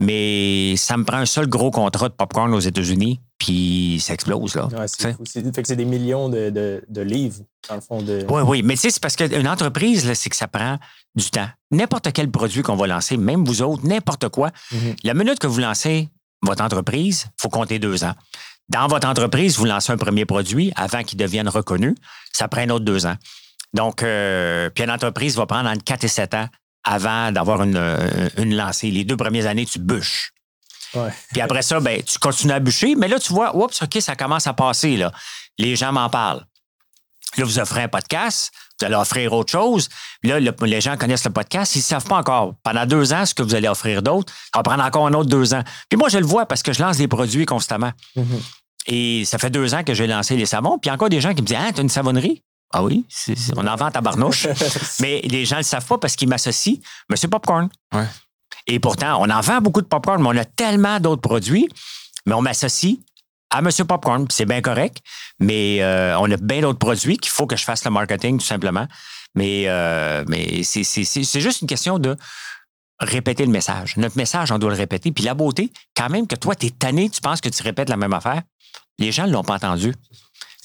mais 0.00 0.76
ça 0.76 0.96
me 0.96 1.04
prend 1.04 1.16
un 1.16 1.26
seul 1.26 1.48
gros 1.48 1.70
contrat 1.70 2.08
de 2.08 2.14
popcorn 2.14 2.52
aux 2.54 2.60
États-Unis, 2.60 3.20
puis 3.38 3.98
ça 4.00 4.14
explose. 4.14 4.54
Là. 4.54 4.68
c'est 4.86 5.16
fait 5.54 5.62
que 5.62 5.68
c'est 5.68 5.76
des 5.76 5.84
millions 5.84 6.28
de, 6.28 6.50
de, 6.50 7.00
livres, 7.00 7.42
dans 7.68 7.74
le 7.74 7.80
fond. 7.80 8.02
De... 8.02 8.24
Oui, 8.28 8.42
oui. 8.46 8.62
Mais 8.62 8.74
tu 8.74 8.80
sais, 8.80 8.90
c'est 8.90 9.02
parce 9.02 9.16
qu'une 9.16 9.48
entreprise, 9.48 10.12
c'est 10.14 10.30
que 10.30 10.36
ça 10.36 10.46
prend 10.46 10.78
du 11.16 11.30
temps. 11.30 11.48
N'importe 11.70 12.12
quel 12.12 12.30
produit 12.30 12.62
qu'on 12.62 12.76
va 12.76 12.86
lancer, 12.86 13.16
même 13.16 13.44
vous 13.44 13.62
autres, 13.62 13.84
n'importe 13.86 14.28
quoi, 14.28 14.50
mm-hmm. 14.72 14.96
la 15.02 15.14
minute 15.14 15.38
que 15.40 15.48
vous 15.48 15.60
lancez 15.60 16.08
votre 16.42 16.62
entreprise, 16.62 17.26
il 17.26 17.42
faut 17.42 17.48
compter 17.48 17.78
deux 17.80 18.04
ans. 18.04 18.14
Dans 18.68 18.86
votre 18.86 19.08
entreprise, 19.08 19.56
vous 19.56 19.64
lancez 19.64 19.92
un 19.92 19.96
premier 19.96 20.26
produit 20.26 20.72
avant 20.76 21.02
qu'il 21.02 21.18
devienne 21.18 21.48
reconnu, 21.48 21.94
ça 22.32 22.46
prend 22.48 22.60
un 22.60 22.70
autre 22.70 22.84
deux 22.84 23.06
ans. 23.06 23.16
Donc, 23.74 24.02
euh, 24.02 24.70
puis 24.70 24.84
une 24.84 24.90
entreprise 24.90 25.36
va 25.36 25.46
prendre 25.46 25.68
entre 25.68 25.84
4 25.84 26.04
et 26.04 26.08
7 26.08 26.34
ans 26.34 26.48
avant 26.88 27.30
d'avoir 27.32 27.62
une, 27.62 27.76
euh, 27.76 28.28
une 28.38 28.56
lancée. 28.56 28.90
Les 28.90 29.04
deux 29.04 29.16
premières 29.16 29.46
années, 29.46 29.66
tu 29.66 29.78
bûches. 29.78 30.32
Puis 31.32 31.42
après 31.42 31.60
ça, 31.60 31.80
ben, 31.80 32.02
tu 32.02 32.18
continues 32.18 32.54
à 32.54 32.60
bûcher, 32.60 32.94
mais 32.94 33.08
là, 33.08 33.18
tu 33.18 33.32
vois, 33.32 33.54
oups, 33.54 33.82
OK, 33.82 33.98
ça 34.00 34.16
commence 34.16 34.46
à 34.46 34.54
passer. 34.54 34.96
Là. 34.96 35.12
Les 35.58 35.76
gens 35.76 35.92
m'en 35.92 36.08
parlent. 36.08 36.44
Là, 37.36 37.44
vous 37.44 37.58
offrez 37.58 37.82
un 37.82 37.88
podcast, 37.88 38.50
vous 38.80 38.86
allez 38.86 38.94
offrir 38.94 39.34
autre 39.34 39.52
chose. 39.52 39.90
Là, 40.22 40.40
les 40.40 40.80
gens 40.80 40.96
connaissent 40.96 41.26
le 41.26 41.30
podcast, 41.30 41.76
ils 41.76 41.80
ne 41.80 41.84
savent 41.84 42.06
pas 42.06 42.16
encore. 42.16 42.54
Pendant 42.62 42.86
deux 42.86 43.12
ans, 43.12 43.26
ce 43.26 43.34
que 43.34 43.42
vous 43.42 43.54
allez 43.54 43.68
offrir 43.68 44.02
d'autre, 44.02 44.32
ça 44.54 44.60
va 44.60 44.62
prendre 44.62 44.82
encore 44.82 45.06
un 45.06 45.12
autre 45.12 45.28
deux 45.28 45.52
ans. 45.52 45.62
Puis 45.90 45.98
moi, 45.98 46.08
je 46.08 46.16
le 46.16 46.24
vois 46.24 46.46
parce 46.46 46.62
que 46.62 46.72
je 46.72 46.82
lance 46.82 46.96
des 46.96 47.06
produits 47.06 47.44
constamment. 47.44 47.92
Mm-hmm. 48.16 48.42
Et 48.86 49.24
ça 49.26 49.36
fait 49.36 49.50
deux 49.50 49.74
ans 49.74 49.84
que 49.84 49.92
j'ai 49.92 50.06
lancé 50.06 50.36
les 50.36 50.46
savons. 50.46 50.78
Puis 50.78 50.90
encore 50.90 51.10
des 51.10 51.20
gens 51.20 51.34
qui 51.34 51.42
me 51.42 51.46
disent 51.46 51.58
Ah, 51.60 51.70
tu 51.70 51.80
as 51.80 51.82
une 51.82 51.90
savonnerie? 51.90 52.42
Ah 52.72 52.84
oui, 52.84 53.06
on 53.56 53.66
en 53.66 53.76
vend 53.76 53.88
à 53.88 54.00
barnouche. 54.00 54.46
mais 55.00 55.20
les 55.24 55.46
gens 55.46 55.56
ne 55.56 55.60
le 55.60 55.64
savent 55.64 55.86
pas 55.86 55.98
parce 55.98 56.16
qu'ils 56.16 56.28
m'associent 56.28 56.76
Monsieur 57.10 57.28
Popcorn. 57.28 57.68
Et 58.66 58.78
pourtant, 58.78 59.22
on 59.22 59.30
en 59.30 59.40
vend 59.40 59.60
beaucoup 59.60 59.80
de 59.80 59.86
popcorn, 59.86 60.22
mais 60.22 60.28
on 60.28 60.36
a 60.36 60.44
tellement 60.44 61.00
d'autres 61.00 61.22
produits, 61.22 61.68
mais 62.26 62.34
on 62.34 62.42
m'associe 62.42 62.98
à 63.50 63.62
Monsieur 63.62 63.84
Popcorn, 63.84 64.26
c'est 64.30 64.44
bien 64.44 64.60
correct, 64.60 64.98
mais 65.40 65.78
euh, 65.80 66.18
on 66.18 66.30
a 66.30 66.36
bien 66.36 66.60
d'autres 66.60 66.78
produits 66.78 67.16
qu'il 67.16 67.30
faut 67.32 67.46
que 67.46 67.56
je 67.56 67.64
fasse 67.64 67.84
le 67.84 67.90
marketing, 67.90 68.38
tout 68.38 68.46
simplement. 68.46 68.86
Mais, 69.34 69.64
euh, 69.66 70.24
mais 70.28 70.62
c'est 70.62 71.40
juste 71.40 71.62
une 71.62 71.68
question 71.68 71.98
de 71.98 72.16
répéter 73.00 73.46
le 73.46 73.52
message. 73.52 73.96
Notre 73.96 74.16
message, 74.16 74.52
on 74.52 74.58
doit 74.58 74.70
le 74.70 74.76
répéter. 74.76 75.12
Puis 75.12 75.24
la 75.24 75.34
beauté, 75.34 75.72
quand 75.96 76.10
même 76.10 76.26
que 76.26 76.34
toi, 76.36 76.54
tu 76.54 76.66
es 76.66 76.70
tanné, 76.70 77.08
tu 77.08 77.20
penses 77.20 77.40
que 77.40 77.48
tu 77.48 77.62
répètes 77.62 77.88
la 77.88 77.96
même 77.96 78.12
affaire, 78.12 78.42
les 78.98 79.12
gens 79.12 79.26
ne 79.26 79.32
l'ont 79.32 79.44
pas 79.44 79.54
entendu. 79.54 79.94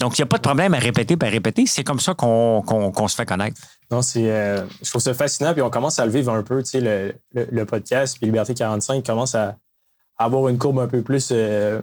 Donc, 0.04 0.20
il 0.20 0.22
n'y 0.22 0.24
a 0.24 0.26
pas 0.26 0.36
de 0.36 0.42
problème 0.42 0.74
à 0.74 0.80
répéter 0.80 1.16
à 1.22 1.30
répéter. 1.30 1.66
C'est 1.66 1.86
comme 1.86 2.02
ça 2.02 2.13
qu'on 2.13 3.08
se 3.08 3.16
fait 3.16 3.26
connaître. 3.26 3.56
Non, 3.89 4.02
c'est, 4.02 4.30
euh, 4.30 4.66
je 4.82 4.89
trouve 4.89 5.02
ça 5.02 5.13
fascinant. 5.13 5.54
Puis 5.54 5.62
on 5.62 5.70
commence 5.70 5.98
à 5.98 6.06
le 6.06 6.12
vivre 6.12 6.34
un 6.34 6.44
peu. 6.44 6.62
Tu 6.62 6.72
sais, 6.72 6.82
le, 6.82 7.16
le, 7.34 7.66
podcast, 7.66 8.18
puis 8.18 8.26
Liberté 8.26 8.54
45 8.54 9.06
commence 9.06 9.34
à, 9.34 9.56
avoir 10.18 10.50
une 10.50 10.58
courbe 10.58 10.80
un 10.80 10.88
peu 10.88 11.04
plus 11.04 11.30
euh, 11.32 11.80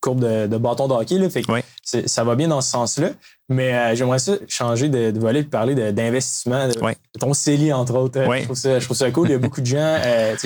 courbe 0.00 0.20
de, 0.20 0.56
bâton 0.56 0.88
de 0.88 0.94
hockey. 0.94 1.18
Là, 1.18 1.28
fait 1.28 1.42
ça 1.84 2.24
va 2.24 2.36
bien 2.36 2.48
dans 2.48 2.62
ce 2.62 2.70
sens-là. 2.70 3.10
Mais 3.50 3.74
euh, 3.74 3.94
j'aimerais 3.94 4.18
ça 4.18 4.32
changer 4.48 4.88
de, 4.88 5.10
de 5.10 5.20
voler 5.20 5.40
et 5.40 5.44
parler 5.44 5.74
d'investissement, 5.92 6.68
de, 6.68 6.74
ton 7.18 7.34
CELI, 7.34 7.74
entre 7.74 7.94
autres. 7.96 8.18
Je, 8.18 8.44
trouve 8.44 8.56
ça, 8.56 8.78
je, 8.78 8.84
trouve 8.86 8.96
ça, 8.96 9.10
cool. 9.10 9.28
Il 9.28 9.32
y 9.32 9.34
a 9.34 9.38
beaucoup 9.38 9.60
de 9.60 9.66
gens 9.66 9.98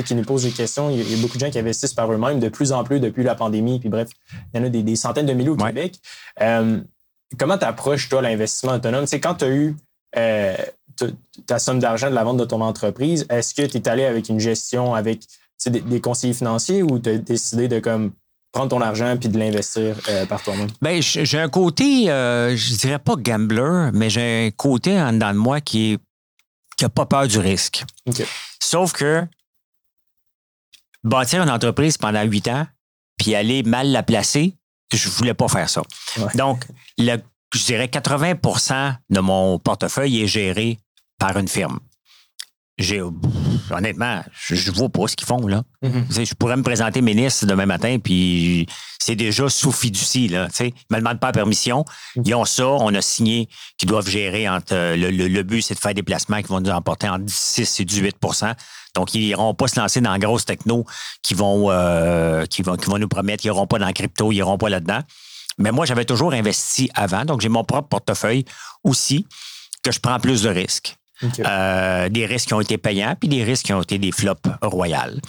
qui 0.04 0.14
nous 0.16 0.24
posent 0.24 0.42
des 0.42 0.50
questions. 0.50 0.90
Il 0.90 1.08
y, 1.08 1.14
a, 1.14 1.22
beaucoup 1.22 1.36
de 1.36 1.44
gens 1.44 1.50
qui 1.50 1.58
investissent 1.60 1.94
par 1.94 2.12
eux-mêmes 2.12 2.40
de 2.40 2.48
plus 2.48 2.72
en 2.72 2.82
plus 2.82 2.98
depuis 2.98 3.22
la 3.22 3.36
pandémie. 3.36 3.78
Puis 3.78 3.90
bref, 3.90 4.08
il 4.52 4.60
y 4.60 4.60
en 4.60 4.66
a 4.66 4.68
des, 4.70 4.96
centaines 4.96 5.26
de 5.26 5.34
milliers 5.34 5.50
au 5.50 5.56
Québec 5.56 6.00
comment 7.38 7.58
tu 7.58 7.64
approches, 7.64 8.08
toi, 8.08 8.22
l'investissement 8.22 8.74
autonome? 8.74 9.06
C'est 9.06 9.20
quand 9.20 9.36
tu 9.36 9.44
as 9.44 9.50
eu 9.50 9.76
euh, 10.16 10.56
ta 11.46 11.58
somme 11.58 11.78
d'argent 11.78 12.08
de 12.10 12.14
la 12.14 12.24
vente 12.24 12.38
de 12.38 12.44
ton 12.44 12.60
entreprise, 12.60 13.26
est-ce 13.28 13.54
que 13.54 13.62
tu 13.62 13.76
es 13.76 13.88
allé 13.88 14.04
avec 14.04 14.28
une 14.28 14.40
gestion 14.40 14.94
avec 14.94 15.20
des, 15.66 16.00
conseillers 16.00 16.34
financiers 16.34 16.82
ou 16.82 16.98
tu 16.98 17.10
as 17.10 17.18
décidé 17.18 17.68
de 17.68 17.80
comme 17.80 18.12
prendre 18.52 18.70
ton 18.70 18.80
argent 18.80 19.16
puis 19.18 19.28
de 19.28 19.38
l'investir 19.38 19.96
euh, 20.08 20.26
par 20.26 20.42
toi-même? 20.42 20.68
Bien, 20.80 21.00
j'ai 21.00 21.38
un 21.38 21.48
côté, 21.48 22.10
euh, 22.10 22.56
je 22.56 22.74
dirais 22.76 22.98
pas 22.98 23.16
gambler, 23.16 23.90
mais 23.92 24.08
j'ai 24.10 24.46
un 24.46 24.50
côté 24.50 25.00
en 25.00 25.12
dedans 25.12 25.32
de 25.32 25.38
moi 25.38 25.60
qui 25.60 25.92
est 25.92 25.98
qui 26.76 26.84
n'a 26.84 26.90
pas 26.90 27.06
peur 27.06 27.26
du 27.26 27.38
risque. 27.38 27.84
Sauf 28.60 28.92
que 28.92 29.26
bâtir 31.02 31.42
une 31.42 31.50
entreprise 31.50 31.96
pendant 31.96 32.22
huit 32.22 32.48
ans, 32.48 32.66
puis 33.16 33.34
aller 33.34 33.62
mal 33.62 33.90
la 33.90 34.02
placer, 34.02 34.54
je 34.92 35.08
voulais 35.08 35.34
pas 35.34 35.48
faire 35.48 35.68
ça. 35.68 35.82
Donc, 36.34 36.64
le, 36.98 37.16
je 37.54 37.64
dirais 37.64 37.86
80% 37.86 38.96
de 39.10 39.20
mon 39.20 39.58
portefeuille 39.58 40.22
est 40.22 40.26
géré 40.26 40.78
par 41.18 41.36
une 41.36 41.48
firme. 41.48 41.78
J'ai, 42.78 43.00
honnêtement, 43.70 44.22
je, 44.32 44.54
ne 44.54 44.76
vois 44.76 44.90
pas 44.90 45.06
ce 45.06 45.16
qu'ils 45.16 45.26
font, 45.26 45.46
là. 45.46 45.62
Mm-hmm. 45.82 46.28
Je 46.28 46.34
pourrais 46.34 46.58
me 46.58 46.62
présenter 46.62 47.00
ministre 47.00 47.46
demain 47.46 47.64
matin, 47.64 47.96
puis 47.98 48.66
c'est 48.98 49.16
déjà 49.16 49.48
sous 49.48 49.72
fiducie, 49.72 50.28
là. 50.28 50.48
Ils 50.60 50.72
me 50.90 50.98
demandent 50.98 51.18
pas 51.18 51.28
la 51.28 51.32
permission. 51.32 51.86
Ils 52.22 52.34
ont 52.34 52.44
ça, 52.44 52.66
on 52.66 52.94
a 52.94 53.00
signé 53.00 53.48
qu'ils 53.78 53.88
doivent 53.88 54.08
gérer 54.08 54.46
entre. 54.46 54.74
Euh, 54.74 54.94
le, 54.94 55.42
but, 55.42 55.62
c'est 55.62 55.74
de 55.74 55.78
faire 55.78 55.94
des 55.94 56.02
placements 56.02 56.42
qui 56.42 56.48
vont 56.48 56.60
nous 56.60 56.70
emporter 56.70 57.08
entre 57.08 57.24
6 57.28 57.80
et 57.80 57.84
18 57.86 58.16
donc, 58.96 59.14
ils 59.14 59.20
n'iront 59.20 59.54
pas 59.54 59.68
se 59.68 59.78
lancer 59.78 60.00
dans 60.00 60.10
la 60.10 60.18
grosse 60.18 60.46
techno 60.46 60.84
qui 61.22 61.34
vont, 61.34 61.70
euh, 61.70 62.46
qui 62.46 62.62
vont, 62.62 62.76
qui 62.76 62.86
vont 62.86 62.98
nous 62.98 63.08
promettre 63.08 63.42
qu'ils 63.42 63.52
n'iront 63.52 63.66
pas 63.66 63.78
dans 63.78 63.86
la 63.86 63.92
crypto, 63.92 64.32
ils 64.32 64.36
n'iront 64.36 64.58
pas 64.58 64.70
là-dedans. 64.70 65.00
Mais 65.58 65.70
moi, 65.70 65.84
j'avais 65.84 66.06
toujours 66.06 66.32
investi 66.32 66.90
avant, 66.94 67.24
donc 67.24 67.42
j'ai 67.42 67.48
mon 67.48 67.62
propre 67.62 67.88
portefeuille 67.88 68.44
aussi, 68.84 69.26
que 69.82 69.92
je 69.92 70.00
prends 70.00 70.18
plus 70.18 70.42
de 70.42 70.48
risques. 70.48 70.96
Euh, 71.38 72.08
des 72.10 72.26
risques 72.26 72.48
qui 72.48 72.54
ont 72.54 72.60
été 72.60 72.76
payants, 72.76 73.16
puis 73.18 73.28
des 73.28 73.42
risques 73.44 73.66
qui 73.66 73.72
ont 73.72 73.82
été 73.82 73.98
des 73.98 74.12
flops 74.12 74.48
royales. 74.62 75.20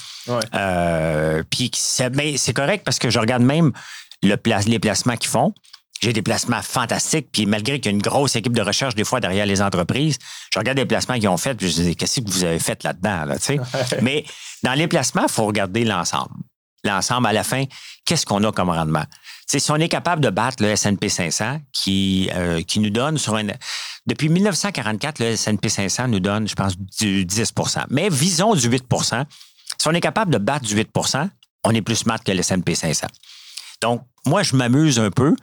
Euh, 0.54 1.44
puis 1.50 1.72
c'est 1.74 2.54
correct 2.54 2.84
parce 2.84 3.00
que 3.00 3.10
je 3.10 3.20
regarde 3.20 3.44
même 3.44 3.72
le 4.24 4.36
les 4.66 4.80
placements 4.80 5.16
qu'ils 5.16 5.30
font. 5.30 5.54
J'ai 6.02 6.14
des 6.14 6.22
placements 6.22 6.62
fantastiques, 6.62 7.30
puis 7.32 7.46
malgré 7.46 7.80
qu'il 7.80 7.92
y 7.92 7.94
a 7.94 7.96
une 7.96 8.02
grosse 8.02 8.36
équipe 8.36 8.54
de 8.54 8.62
recherche 8.62 8.96
des 8.96 9.04
fois 9.04 9.20
derrière 9.20 9.46
les 9.46 9.62
entreprises, 9.62 10.18
je 10.54 10.60
regarde 10.60 10.78
les 10.78 10.86
placements 10.86 11.16
qu'ils 11.16 11.28
ont 11.28 11.38
faits, 11.38 11.58
puis 11.58 11.70
je 11.70 11.82
dis 11.82 11.96
qu'est-ce 11.96 12.22
que 12.22 12.30
vous 12.30 12.44
avez 12.44 12.60
fait 12.60 12.84
là-dedans, 12.84 13.26
là, 13.26 13.36
Mais 14.02 14.26
dans 14.64 14.74
les 14.74 14.88
placements, 14.88 15.24
il 15.24 15.32
faut 15.32 15.46
regarder 15.46 15.84
l'ensemble. 15.86 16.34
L'ensemble, 16.84 17.28
à 17.28 17.34
la 17.34 17.44
fin, 17.44 17.66
qu'est-ce 18.06 18.26
qu'on 18.26 18.44
a 18.44 18.52
comme 18.52 18.70
rendement? 18.70 19.06
si 19.50 19.72
on 19.72 19.78
est 19.78 19.88
capable 19.88 20.22
de 20.22 20.30
battre 20.30 20.62
le 20.62 20.70
S&P 20.70 21.08
500, 21.08 21.62
qui, 21.72 22.30
euh, 22.36 22.62
qui 22.64 22.80
nous 22.80 22.90
donne 22.90 23.18
sur 23.18 23.36
un... 23.36 23.48
Depuis 24.06 24.28
1944, 24.28 25.20
le 25.20 25.26
S&P 25.28 25.70
500 25.70 26.10
nous 26.10 26.20
donne, 26.20 26.50
je 26.50 26.54
pense, 26.54 26.78
du 26.78 27.26
10% 27.26 27.86
Mais 27.90 28.10
visons 28.10 28.56
du 28.56 28.70
8% 28.70 29.24
Si 29.78 29.88
on 29.88 29.92
est 29.92 30.02
capable 30.02 30.34
de 30.34 30.38
battre 30.38 30.66
du 30.66 30.76
8% 30.76 31.30
on 31.68 31.72
est 31.72 31.82
plus 31.82 31.96
smart 31.96 32.20
que 32.24 32.32
le 32.32 32.40
S&P 32.40 32.76
500. 32.76 33.08
Donc, 33.82 34.02
moi, 34.28 34.44
je 34.44 34.56
m'amuse 34.56 35.00
un 35.00 35.10
peu, 35.10 35.36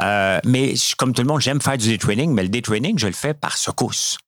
euh, 0.00 0.40
mais 0.44 0.74
comme 0.98 1.12
tout 1.12 1.22
le 1.22 1.28
monde, 1.28 1.40
j'aime 1.40 1.60
faire 1.60 1.78
du 1.78 1.88
day 1.88 1.98
trading, 1.98 2.32
mais 2.32 2.42
le 2.42 2.48
day 2.48 2.62
trading, 2.62 2.98
je 2.98 3.06
le 3.06 3.12
fais 3.12 3.34
par 3.34 3.56
secousse. 3.56 4.18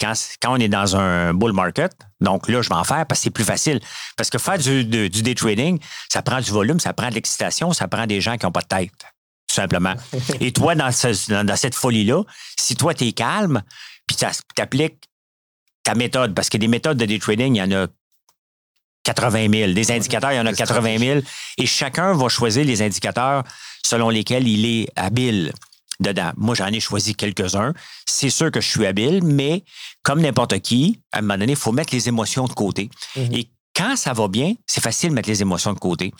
Quand, 0.00 0.12
quand, 0.40 0.52
on 0.52 0.56
est 0.56 0.68
dans 0.68 0.94
un 0.94 1.34
bull 1.34 1.52
market, 1.52 1.92
donc 2.20 2.48
là, 2.48 2.62
je 2.62 2.68
vais 2.68 2.74
en 2.76 2.84
faire 2.84 3.04
parce 3.06 3.20
que 3.20 3.24
c'est 3.24 3.30
plus 3.30 3.44
facile. 3.44 3.80
Parce 4.16 4.30
que 4.30 4.38
faire 4.38 4.58
du, 4.58 4.84
du, 4.84 5.22
day 5.22 5.34
trading, 5.34 5.80
ça 6.08 6.22
prend 6.22 6.40
du 6.40 6.50
volume, 6.52 6.78
ça 6.78 6.92
prend 6.92 7.08
de 7.08 7.14
l'excitation, 7.14 7.72
ça 7.72 7.88
prend 7.88 8.06
des 8.06 8.20
gens 8.20 8.36
qui 8.36 8.46
n'ont 8.46 8.52
pas 8.52 8.62
de 8.62 8.68
tête, 8.68 8.92
tout 9.48 9.54
simplement. 9.56 9.94
Et 10.40 10.52
toi, 10.52 10.76
dans, 10.76 10.90
dans, 11.44 11.56
cette 11.56 11.74
folie-là, 11.74 12.22
si 12.58 12.76
toi, 12.76 12.94
tu 12.94 13.08
es 13.08 13.12
calme, 13.12 13.62
puis 14.06 14.16
tu 14.16 14.62
appliques 14.62 15.02
ta 15.82 15.94
méthode, 15.94 16.32
parce 16.32 16.48
que 16.48 16.58
des 16.58 16.68
méthodes 16.68 16.96
de 16.96 17.04
day 17.04 17.18
trading, 17.18 17.56
il 17.56 17.58
y 17.58 17.62
en 17.62 17.72
a 17.72 17.88
80 19.08 19.48
000. 19.50 19.72
Des 19.72 19.90
indicateurs, 19.90 20.32
il 20.32 20.36
y 20.36 20.40
en 20.40 20.46
a 20.46 20.52
80 20.52 20.98
000. 20.98 21.20
Et 21.56 21.66
chacun 21.66 22.12
va 22.12 22.28
choisir 22.28 22.64
les 22.64 22.82
indicateurs 22.82 23.42
selon 23.82 24.10
lesquels 24.10 24.46
il 24.46 24.66
est 24.66 24.88
habile 24.96 25.52
dedans. 25.98 26.32
Moi, 26.36 26.54
j'en 26.54 26.66
ai 26.66 26.80
choisi 26.80 27.14
quelques-uns. 27.14 27.72
C'est 28.06 28.28
sûr 28.30 28.50
que 28.50 28.60
je 28.60 28.68
suis 28.68 28.86
habile, 28.86 29.22
mais 29.24 29.64
comme 30.02 30.20
n'importe 30.20 30.58
qui, 30.60 31.00
à 31.12 31.18
un 31.18 31.20
moment 31.22 31.38
donné, 31.38 31.52
il 31.52 31.58
faut 31.58 31.72
mettre 31.72 31.94
les 31.94 32.08
émotions 32.08 32.44
de 32.44 32.52
côté. 32.52 32.90
Mhm. 33.16 33.32
Et 33.32 33.50
quand 33.74 33.96
ça 33.96 34.12
va 34.12 34.28
bien, 34.28 34.52
c'est 34.66 34.82
facile 34.82 35.10
de 35.10 35.14
mettre 35.14 35.28
les 35.28 35.40
émotions 35.40 35.72
de 35.72 35.78
côté. 35.78 36.12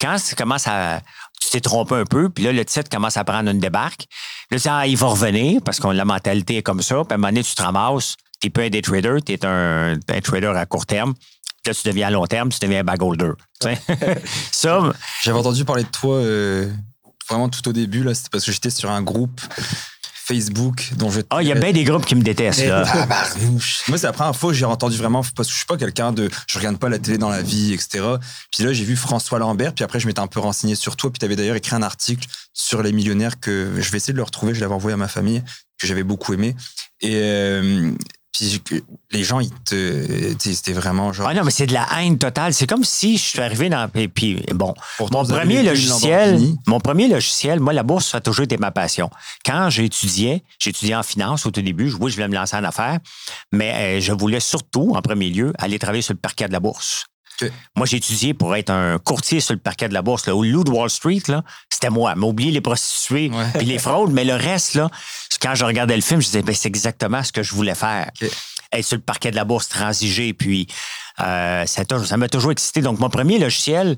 Quand 0.00 0.16
ça 0.18 0.36
commence 0.36 0.66
à. 0.66 1.00
Tu 1.40 1.50
t'es 1.50 1.60
trompé 1.60 1.94
un 1.94 2.04
peu, 2.04 2.28
puis 2.28 2.44
là, 2.44 2.52
le 2.52 2.64
titre 2.64 2.88
commence 2.88 3.16
à 3.16 3.24
prendre 3.24 3.50
une 3.50 3.58
débarque. 3.58 4.06
Là, 4.50 4.60
tu 4.60 4.68
ah, 4.68 4.86
il 4.86 4.96
va 4.96 5.08
revenir 5.08 5.60
parce 5.64 5.80
que 5.80 5.88
la 5.88 6.04
mentalité 6.04 6.58
est 6.58 6.62
comme 6.62 6.82
ça. 6.82 6.96
Puis 6.96 7.12
à 7.12 7.14
un 7.14 7.16
moment 7.16 7.28
donné, 7.28 7.42
tu 7.42 7.54
te 7.54 7.62
ramasses. 7.62 8.16
Tu 8.40 8.46
n'es 8.46 8.50
pas 8.50 8.62
un 8.62 8.70
day 8.70 8.82
trader, 8.82 9.16
tu 9.24 9.32
es 9.32 9.44
un, 9.44 9.98
un 10.08 10.20
trader 10.20 10.52
à 10.56 10.64
court 10.64 10.86
terme. 10.86 11.14
Là, 11.66 11.74
tu 11.74 11.86
deviens 11.86 12.08
à 12.08 12.10
long 12.10 12.26
terme, 12.26 12.48
tu 12.48 12.58
deviens 12.60 12.80
un 12.80 12.84
bag 12.84 13.02
holder. 13.02 13.32
ça. 14.52 14.92
J'avais 15.22 15.38
entendu 15.38 15.64
parler 15.64 15.84
de 15.84 15.88
toi 15.88 16.16
euh, 16.16 16.70
vraiment 17.28 17.48
tout 17.48 17.66
au 17.68 17.72
début, 17.72 18.02
là, 18.02 18.14
c'était 18.14 18.30
parce 18.30 18.44
que 18.44 18.52
j'étais 18.52 18.70
sur 18.70 18.90
un 18.90 19.02
groupe. 19.02 19.40
Facebook 20.30 20.92
dont 20.96 21.10
je. 21.10 21.22
Ah, 21.30 21.42
il 21.42 21.48
y 21.48 21.52
a 21.52 21.56
bien 21.56 21.72
des 21.72 21.82
groupes 21.82 22.06
qui 22.06 22.14
me 22.14 22.22
détestent, 22.22 22.64
là. 22.64 22.84
Moi, 23.88 23.98
c'est 23.98 24.06
la 24.06 24.12
première 24.12 24.36
fois 24.36 24.52
que 24.52 24.56
j'ai 24.56 24.64
entendu 24.64 24.96
vraiment, 24.96 25.22
parce 25.34 25.48
que 25.48 25.52
je 25.52 25.56
suis 25.56 25.66
pas 25.66 25.76
quelqu'un 25.76 26.12
de. 26.12 26.30
Je 26.46 26.58
regarde 26.58 26.78
pas 26.78 26.88
la 26.88 27.00
télé 27.00 27.18
dans 27.18 27.30
la 27.30 27.42
vie, 27.42 27.72
etc. 27.72 28.04
Puis 28.52 28.62
là, 28.62 28.72
j'ai 28.72 28.84
vu 28.84 28.94
François 28.94 29.40
Lambert, 29.40 29.74
puis 29.74 29.82
après, 29.82 29.98
je 29.98 30.06
m'étais 30.06 30.20
un 30.20 30.28
peu 30.28 30.38
renseigné 30.38 30.76
sur 30.76 30.94
toi, 30.94 31.10
puis 31.10 31.18
tu 31.18 31.24
avais 31.24 31.34
d'ailleurs 31.34 31.56
écrit 31.56 31.74
un 31.74 31.82
article 31.82 32.28
sur 32.52 32.80
les 32.84 32.92
millionnaires 32.92 33.40
que 33.40 33.72
je 33.80 33.90
vais 33.90 33.96
essayer 33.96 34.12
de 34.12 34.18
le 34.18 34.22
retrouver, 34.22 34.54
je 34.54 34.60
l'avais 34.60 34.74
envoyé 34.74 34.94
à 34.94 34.96
ma 34.96 35.08
famille, 35.08 35.42
que 35.80 35.88
j'avais 35.88 36.04
beaucoup 36.04 36.32
aimé. 36.32 36.54
Et, 37.00 37.16
euh, 37.16 37.90
puis 38.32 38.82
les 39.10 39.24
gens, 39.24 39.40
ils 39.40 39.50
te. 39.64 40.34
C'était 40.38 40.72
vraiment 40.72 41.12
genre. 41.12 41.28
Ah 41.28 41.34
non, 41.34 41.44
mais 41.44 41.50
c'est 41.50 41.66
de 41.66 41.72
la 41.72 41.86
haine 41.98 42.16
totale. 42.16 42.54
C'est 42.54 42.66
comme 42.66 42.84
si 42.84 43.18
je 43.18 43.22
suis 43.22 43.40
arrivé 43.40 43.68
dans. 43.68 43.90
Et 43.94 44.08
puis, 44.08 44.42
bon, 44.54 44.74
mon 45.00 45.24
premier 45.24 45.62
logiciel. 45.62 46.40
Mon 46.66 46.80
premier 46.80 47.08
logiciel, 47.08 47.60
moi, 47.60 47.72
la 47.72 47.82
bourse, 47.82 48.08
ça 48.08 48.18
a 48.18 48.20
toujours 48.20 48.44
été 48.44 48.56
ma 48.56 48.70
passion. 48.70 49.10
Quand 49.44 49.68
j'étudiais, 49.70 50.42
j'étudiais 50.58 50.94
en 50.94 51.02
finance 51.02 51.44
au 51.46 51.50
tout 51.50 51.62
début. 51.62 51.92
Oui, 52.00 52.10
je 52.10 52.16
voulais 52.16 52.28
me 52.28 52.34
lancer 52.34 52.56
en 52.56 52.64
affaires, 52.64 52.98
mais 53.52 53.98
euh, 53.98 54.00
je 54.00 54.12
voulais 54.12 54.40
surtout, 54.40 54.92
en 54.94 55.02
premier 55.02 55.30
lieu, 55.30 55.52
aller 55.58 55.78
travailler 55.78 56.02
sur 56.02 56.14
le 56.14 56.20
parquet 56.20 56.46
de 56.46 56.52
la 56.52 56.60
bourse. 56.60 57.06
Moi, 57.76 57.86
j'ai 57.86 57.98
étudié 57.98 58.34
pour 58.34 58.54
être 58.56 58.70
un 58.70 58.98
courtier 58.98 59.40
sur 59.40 59.54
le 59.54 59.60
parquet 59.60 59.88
de 59.88 59.94
la 59.94 60.02
bourse. 60.02 60.26
Là. 60.26 60.34
Au 60.34 60.44
loup 60.44 60.64
de 60.64 60.70
Wall 60.70 60.90
Street, 60.90 61.22
c'était 61.70 61.90
moi. 61.90 62.14
Mais 62.16 62.26
oublié 62.26 62.50
les 62.50 62.60
prostituées 62.60 63.30
et 63.58 63.64
les 63.64 63.78
fraudes, 63.78 64.12
mais 64.12 64.24
le 64.24 64.34
reste, 64.34 64.74
là, 64.74 64.90
quand 65.40 65.54
je 65.54 65.64
regardais 65.64 65.96
le 65.96 66.02
film, 66.02 66.20
je 66.20 66.26
disais, 66.26 66.42
ben, 66.42 66.54
c'est 66.54 66.68
exactement 66.68 67.22
ce 67.22 67.32
que 67.32 67.42
je 67.42 67.54
voulais 67.54 67.74
faire. 67.74 68.10
Être 68.72 68.84
sur 68.84 68.96
le 68.96 69.02
parquet 69.02 69.30
de 69.30 69.36
la 69.36 69.44
bourse, 69.44 69.68
transiger, 69.68 70.32
puis 70.32 70.68
euh, 71.20 71.66
ça 71.66 72.16
m'a 72.16 72.28
toujours 72.28 72.52
excité. 72.52 72.82
Donc, 72.82 72.98
mon 72.98 73.10
premier 73.10 73.38
logiciel, 73.38 73.96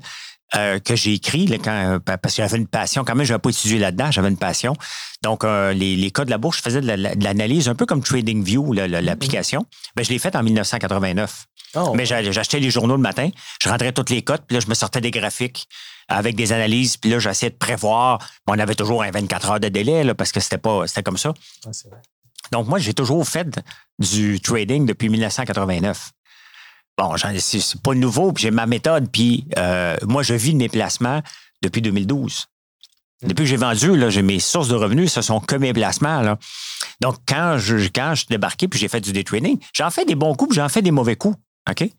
euh, 0.55 0.79
que 0.79 0.95
j'ai 0.95 1.13
écrit 1.13 1.47
quand, 1.63 1.71
euh, 1.71 1.99
parce 1.99 2.35
que 2.35 2.43
j'avais 2.43 2.57
une 2.57 2.67
passion. 2.67 3.03
Quand 3.03 3.15
même, 3.15 3.25
je 3.25 3.33
n'avais 3.33 3.41
pas 3.41 3.49
étudié 3.49 3.79
là-dedans, 3.79 4.11
j'avais 4.11 4.29
une 4.29 4.37
passion. 4.37 4.75
Donc, 5.21 5.43
les, 5.43 5.95
les, 5.95 6.11
codes 6.11 6.25
de 6.25 6.31
la 6.31 6.37
bourse, 6.37 6.57
je 6.57 6.63
faisais 6.63 6.81
de 6.81 7.23
l'analyse, 7.23 7.69
un 7.69 7.75
peu 7.75 7.85
comme 7.85 8.03
TradingView, 8.03 8.73
l'application. 8.73 9.65
Ben, 9.95 10.03
je 10.03 10.09
l'ai 10.09 10.19
faite 10.19 10.35
en 10.35 10.43
1989. 10.43 11.45
Mais 11.95 12.05
j'achetais 12.05 12.59
les 12.59 12.69
journaux 12.69 12.95
le 12.95 13.01
matin, 13.01 13.29
je 13.61 13.69
rentrais 13.69 13.91
toutes 13.91 14.09
les 14.09 14.21
cotes, 14.21 14.43
puis 14.47 14.55
là, 14.55 14.59
je 14.59 14.67
me 14.67 14.73
sortais 14.73 15.01
des 15.01 15.11
graphiques 15.11 15.67
avec 16.07 16.35
des 16.35 16.51
analyses, 16.51 16.97
puis 16.97 17.09
là, 17.09 17.19
j'essayais 17.19 17.49
de 17.49 17.55
prévoir. 17.55 18.19
On 18.47 18.59
avait 18.59 18.75
toujours 18.75 19.03
un 19.03 19.11
24 19.11 19.51
heures 19.51 19.59
de 19.59 19.69
délai, 19.69 20.03
là, 20.03 20.13
parce 20.13 20.31
que 20.31 20.39
c'était 20.39 20.57
pas 20.57 20.87
c'était 20.87 21.03
comme 21.03 21.17
ça. 21.17 21.33
Donc, 22.51 22.67
moi, 22.67 22.77
j'ai 22.79 22.93
toujours 22.93 23.27
fait 23.27 23.59
du 23.99 24.39
trading 24.41 24.85
depuis 24.85 25.09
1989. 25.09 26.11
Bon, 26.97 27.15
c'est 27.17 27.81
pas 27.81 27.95
nouveau, 27.95 28.33
puis 28.33 28.43
j'ai 28.43 28.51
ma 28.51 28.67
méthode, 28.67 29.09
puis 29.11 29.47
euh, 29.57 29.97
moi, 30.03 30.21
je 30.21 30.35
vis 30.35 30.53
de 30.53 30.57
mes 30.57 30.69
placements 30.69 31.21
depuis 31.61 31.81
2012. 31.81 32.47
Depuis 33.23 33.43
que 33.43 33.49
j'ai 33.49 33.57
vendu, 33.57 33.95
là, 33.95 34.09
j'ai 34.09 34.21
mes 34.21 34.39
sources 34.39 34.67
de 34.67 34.75
revenus, 34.75 35.11
ce 35.11 35.21
sont 35.21 35.39
que 35.39 35.55
mes 35.55 35.73
placements. 35.73 36.21
Là. 36.21 36.37
Donc, 36.99 37.15
quand 37.25 37.57
je, 37.57 37.87
quand 37.87 38.11
je 38.15 38.21
suis 38.21 38.27
débarqué 38.29 38.67
puis 38.67 38.79
j'ai 38.79 38.89
fait 38.89 38.99
du 38.99 39.13
day 39.13 39.23
trading, 39.23 39.57
j'en 39.73 39.89
fais 39.89 40.05
des 40.05 40.15
bons 40.15 40.35
coups 40.35 40.55
j'en 40.55 40.69
fais 40.69 40.81
des 40.81 40.91
mauvais 40.91 41.15
coups. 41.15 41.37
OK? 41.69 41.89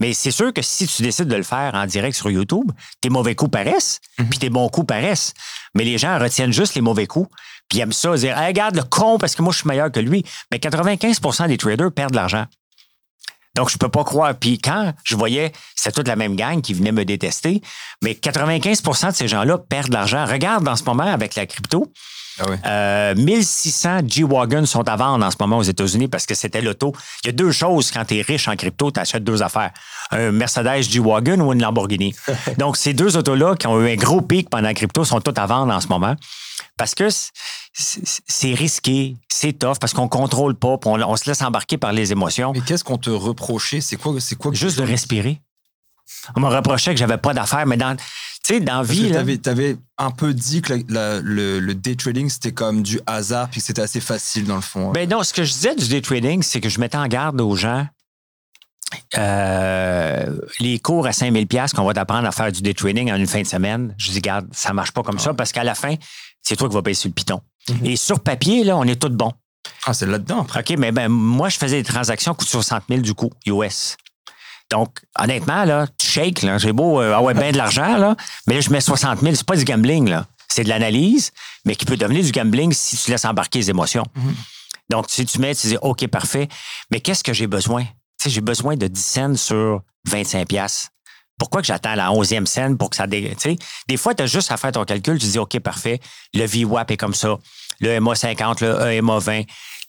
Mais 0.00 0.14
c'est 0.14 0.30
sûr 0.30 0.52
que 0.52 0.62
si 0.62 0.86
tu 0.86 1.02
décides 1.02 1.28
de 1.28 1.36
le 1.36 1.42
faire 1.42 1.74
en 1.74 1.86
direct 1.86 2.16
sur 2.16 2.30
YouTube, 2.30 2.70
tes 3.00 3.08
mauvais 3.08 3.34
coups 3.34 3.52
paraissent, 3.52 4.00
mhm. 4.18 4.28
puis 4.28 4.38
tes 4.38 4.50
bons 4.50 4.68
coups 4.68 4.86
paraissent. 4.86 5.32
Mais 5.74 5.84
les 5.84 5.98
gens 5.98 6.18
retiennent 6.18 6.52
juste 6.52 6.74
les 6.74 6.80
mauvais 6.80 7.06
coups, 7.06 7.30
puis 7.68 7.78
ils 7.78 7.82
aiment 7.82 7.92
ça, 7.92 8.14
dire 8.16 8.36
regarde 8.36 8.76
le 8.76 8.82
con 8.82 9.18
parce 9.18 9.34
que 9.34 9.42
moi 9.42 9.52
je 9.52 9.58
suis 9.58 9.68
meilleur 9.68 9.92
que 9.92 10.00
lui. 10.00 10.24
Mais 10.50 10.58
95% 10.58 11.48
des 11.48 11.56
traders 11.56 11.92
perdent 11.92 12.12
de 12.12 12.16
l'argent. 12.16 12.46
Donc, 13.54 13.68
je 13.68 13.76
peux 13.76 13.88
pas 13.88 14.04
croire. 14.04 14.34
Puis 14.34 14.58
quand 14.58 14.94
je 15.04 15.14
voyais, 15.14 15.52
c'est 15.76 15.92
toute 15.92 16.08
la 16.08 16.16
même 16.16 16.36
gang 16.36 16.60
qui 16.62 16.72
venait 16.74 16.92
me 16.92 17.04
détester, 17.04 17.60
mais 18.02 18.12
95% 18.12 19.10
de 19.10 19.14
ces 19.14 19.28
gens-là 19.28 19.58
perdent 19.58 19.88
de 19.88 19.94
l'argent. 19.94 20.24
Regarde 20.24 20.66
en 20.66 20.76
ce 20.76 20.84
moment 20.84 21.02
avec 21.04 21.34
la 21.34 21.46
crypto, 21.46 21.92
ah 22.64 23.14
1600 23.14 23.88
euh, 23.88 24.00
G-Wagons 24.06 24.66
sont 24.66 24.88
à 24.88 24.96
vendre 24.96 25.24
en 25.24 25.30
ce 25.30 25.36
moment 25.40 25.58
aux 25.58 25.62
États-Unis 25.62 26.08
parce 26.08 26.26
que 26.26 26.34
c'était 26.34 26.60
l'auto. 26.60 26.92
Il 27.24 27.28
y 27.28 27.30
a 27.30 27.32
deux 27.32 27.52
choses 27.52 27.90
quand 27.90 28.04
tu 28.04 28.18
es 28.18 28.22
riche 28.22 28.48
en 28.48 28.56
crypto, 28.56 28.90
tu 28.90 29.00
achètes 29.00 29.24
deux 29.24 29.42
affaires. 29.42 29.70
Un 30.10 30.32
Mercedes 30.32 30.82
G-Wagon 30.82 31.40
ou 31.40 31.52
une 31.52 31.62
Lamborghini. 31.62 32.14
Donc, 32.58 32.76
ces 32.76 32.92
deux 32.92 33.16
autos-là 33.16 33.56
qui 33.56 33.66
ont 33.66 33.80
eu 33.80 33.90
un 33.90 33.96
gros 33.96 34.20
pic 34.20 34.50
pendant 34.50 34.68
la 34.68 34.74
crypto 34.74 35.04
sont 35.04 35.20
toutes 35.20 35.38
à 35.38 35.46
vendre 35.46 35.72
en 35.72 35.80
ce 35.80 35.88
moment 35.88 36.16
parce 36.76 36.94
que 36.94 37.08
c'est 37.72 38.54
risqué, 38.54 39.16
c'est 39.28 39.58
tough 39.58 39.78
parce 39.80 39.92
qu'on 39.92 40.08
contrôle 40.08 40.54
pas, 40.54 40.76
on, 40.84 41.16
se 41.16 41.28
laisse 41.28 41.42
embarquer 41.42 41.78
par 41.78 41.92
les 41.92 42.12
émotions. 42.12 42.52
Mais 42.52 42.60
qu'est-ce 42.60 42.84
qu'on 42.84 42.98
te 42.98 43.10
reprochait? 43.10 43.80
C'est 43.80 43.96
quoi, 43.96 44.14
c'est 44.20 44.36
quoi 44.36 44.52
Juste 44.52 44.78
de 44.78 44.84
respirer. 44.84 45.40
On 46.36 46.40
me 46.40 46.46
reprochait 46.46 46.92
que 46.92 46.98
j'avais 46.98 47.18
pas 47.18 47.34
d'affaires, 47.34 47.66
mais 47.66 47.76
dans, 47.76 47.96
tu 47.96 48.02
sais, 48.42 48.60
dans 48.60 48.82
vie. 48.82 49.12
Tu 49.42 49.48
avais, 49.48 49.76
un 49.98 50.10
peu 50.10 50.34
dit 50.34 50.62
que 50.62 50.74
le, 50.88 51.72
day 51.72 51.94
trading, 51.94 52.28
c'était 52.28 52.52
comme 52.52 52.82
du 52.82 53.00
hasard, 53.06 53.48
puis 53.48 53.60
c'était 53.60 53.82
assez 53.82 54.00
facile 54.00 54.44
dans 54.46 54.56
le 54.56 54.62
fond. 54.62 54.92
Ben 54.92 55.08
non, 55.08 55.22
ce 55.22 55.32
que 55.32 55.44
je 55.44 55.52
disais 55.52 55.74
du 55.74 55.88
day 55.88 56.00
trading, 56.00 56.42
c'est 56.42 56.60
que 56.60 56.68
je 56.68 56.80
mettais 56.80 56.98
en 56.98 57.06
garde 57.06 57.40
aux 57.40 57.56
gens. 57.56 57.86
Euh, 59.16 60.38
les 60.60 60.78
cours 60.78 61.06
à 61.06 61.12
5000 61.12 61.46
pièces 61.46 61.72
qu'on 61.72 61.84
va 61.84 61.94
t'apprendre 61.94 62.28
à 62.28 62.32
faire 62.32 62.52
du 62.52 62.60
day 62.60 62.74
trading 62.74 63.10
en 63.10 63.16
une 63.16 63.26
fin 63.26 63.40
de 63.40 63.46
semaine, 63.46 63.94
je 63.96 64.10
dis, 64.10 64.20
garde, 64.20 64.46
ça 64.52 64.72
marche 64.72 64.92
pas 64.92 65.02
comme 65.02 65.18
ça 65.18 65.32
parce 65.32 65.52
qu'à 65.52 65.64
la 65.64 65.74
fin, 65.74 65.94
c'est 66.42 66.56
toi 66.56 66.68
qui 66.68 66.74
vas 66.74 66.82
payer 66.82 66.94
sur 66.94 67.08
le 67.08 67.14
piton. 67.14 67.40
Mhm. 67.68 67.86
Et 67.86 67.96
sur 67.96 68.20
papier, 68.20 68.64
là, 68.64 68.76
on 68.76 68.84
est 68.84 69.00
tous 69.00 69.08
bons. 69.08 69.32
Ah, 69.86 69.94
c'est 69.94 70.06
là-dedans. 70.06 70.40
OK, 70.40 70.74
mais 70.78 70.92
ben, 70.92 71.08
moi, 71.08 71.48
je 71.48 71.56
faisais 71.56 71.82
des 71.82 71.88
transactions 71.88 72.34
coûtent 72.34 72.48
60 72.48 72.84
000 72.88 73.00
du 73.00 73.14
coup, 73.14 73.30
US. 73.46 73.96
Donc, 74.72 75.00
honnêtement, 75.18 75.66
là, 75.66 75.86
tu 75.98 76.06
shakes, 76.06 76.40
là. 76.40 76.56
J'ai 76.56 76.72
beau 76.72 76.98
euh, 76.98 77.14
avoir 77.14 77.34
bien 77.34 77.52
de 77.52 77.58
l'argent, 77.58 77.98
là, 77.98 78.16
mais 78.46 78.54
là, 78.54 78.60
je 78.62 78.70
mets 78.70 78.80
60 78.80 79.20
000. 79.20 79.34
C'est 79.34 79.44
pas 79.44 79.56
du 79.56 79.64
gambling, 79.64 80.08
là. 80.08 80.26
C'est 80.48 80.64
de 80.64 80.70
l'analyse, 80.70 81.30
mais 81.66 81.76
qui 81.76 81.84
peut 81.84 81.98
devenir 81.98 82.24
du 82.24 82.32
gambling 82.32 82.72
si 82.72 82.96
tu 82.96 83.10
laisses 83.10 83.26
embarquer 83.26 83.58
les 83.58 83.68
émotions. 83.68 84.04
Mhm. 84.14 84.34
Donc, 84.88 85.06
si 85.08 85.26
tu 85.26 85.38
mets, 85.40 85.54
tu 85.54 85.66
dis, 85.66 85.76
OK, 85.82 86.06
parfait, 86.06 86.48
mais 86.90 87.00
qu'est-ce 87.00 87.22
que 87.22 87.34
j'ai 87.34 87.46
besoin? 87.46 87.82
Tu 87.82 87.90
sais, 88.24 88.30
j'ai 88.30 88.40
besoin 88.40 88.76
de 88.76 88.86
10 88.86 89.04
cents 89.04 89.36
sur 89.36 89.82
25 90.08 90.48
pièces. 90.48 90.88
Pourquoi 91.38 91.60
que 91.60 91.66
j'attends 91.66 91.94
la 91.94 92.08
11e 92.08 92.46
scène 92.46 92.78
pour 92.78 92.88
que 92.88 92.96
ça... 92.96 93.06
Dé... 93.06 93.36
Des 93.88 93.96
fois, 93.98 94.14
tu 94.14 94.22
as 94.22 94.26
juste 94.26 94.50
à 94.52 94.56
faire 94.56 94.72
ton 94.72 94.84
calcul, 94.84 95.18
tu 95.18 95.26
dis, 95.26 95.38
OK, 95.38 95.58
parfait, 95.60 96.00
le 96.32 96.46
VWAP 96.46 96.92
est 96.92 96.96
comme 96.96 97.14
ça, 97.14 97.36
le 97.80 98.00
MA 98.00 98.14
50, 98.14 98.62
le 98.62 98.92
EMA 98.92 99.18
20, 99.18 99.42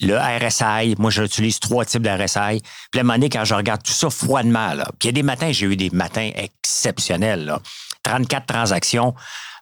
le 0.03 0.17
RSI. 0.17 0.95
Moi, 0.99 1.11
j'utilise 1.11 1.59
trois 1.59 1.85
types 1.85 2.01
de 2.01 2.09
RSI. 2.09 2.61
Puis 2.91 2.99
à 2.99 2.99
un 2.99 3.03
moment 3.03 3.13
donné, 3.13 3.29
quand 3.29 3.45
je 3.45 3.55
regarde 3.55 3.83
tout 3.83 3.93
ça 3.93 4.09
froidement, 4.09 4.73
là, 4.73 4.85
puis 4.99 5.03
il 5.03 5.05
y 5.07 5.09
a 5.09 5.11
des 5.13 5.23
matins, 5.23 5.51
j'ai 5.51 5.65
eu 5.65 5.75
des 5.75 5.89
matins 5.91 6.29
exceptionnels. 6.35 7.45
Là. 7.45 7.59
34 8.03 8.45
transactions 8.45 9.13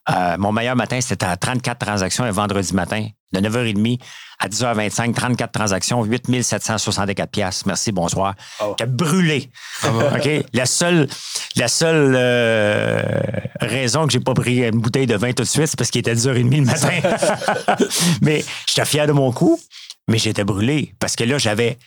Euh, 0.10 0.36
mon 0.39 0.52
meilleur 0.52 0.76
matin, 0.76 1.00
c'était 1.00 1.28
à 1.28 1.38
34 1.38 1.78
transactions 1.78 2.24
un 2.24 2.32
vendredi 2.32 2.74
matin, 2.74 3.08
de 3.34 3.39
9h30 3.39 4.00
à 4.39 4.48
10h25, 4.48 5.14
34 5.14 5.52
transactions, 5.52 6.04
8764 6.04 7.30
pièces. 7.30 7.66
Merci, 7.68 7.92
bonsoir. 7.92 8.34
Oh. 8.60 8.74
Qui 8.76 8.84
a 8.84 8.88
brûlé. 8.88 9.52
OK? 9.86 10.30
La 10.54 10.66
seule, 10.66 11.08
la 11.56 11.68
seule 11.68 12.16
euh, 12.18 13.04
raison 13.60 14.08
que 14.08 14.14
j'ai 14.14 14.20
pas 14.20 14.34
pris 14.34 14.64
une 14.68 14.82
bouteille 14.82 15.06
de 15.06 15.16
vin 15.16 15.34
tout 15.34 15.44
de 15.44 15.48
suite, 15.48 15.68
c'est 15.68 15.78
parce 15.78 15.92
qu'il 15.92 16.00
était 16.00 16.16
10h30 16.16 16.58
le 16.58 16.66
matin. 16.66 17.86
mais 18.24 18.44
j'étais 18.68 18.86
fier 18.86 19.06
de 19.06 19.12
mon 19.12 19.32
coup, 19.32 19.60
mais 20.12 20.18
j'étais 20.18 20.43
brûlé 20.43 20.93
parce 20.99 21.16
que 21.16 21.24
là, 21.24 21.38
j'avais 21.38 21.78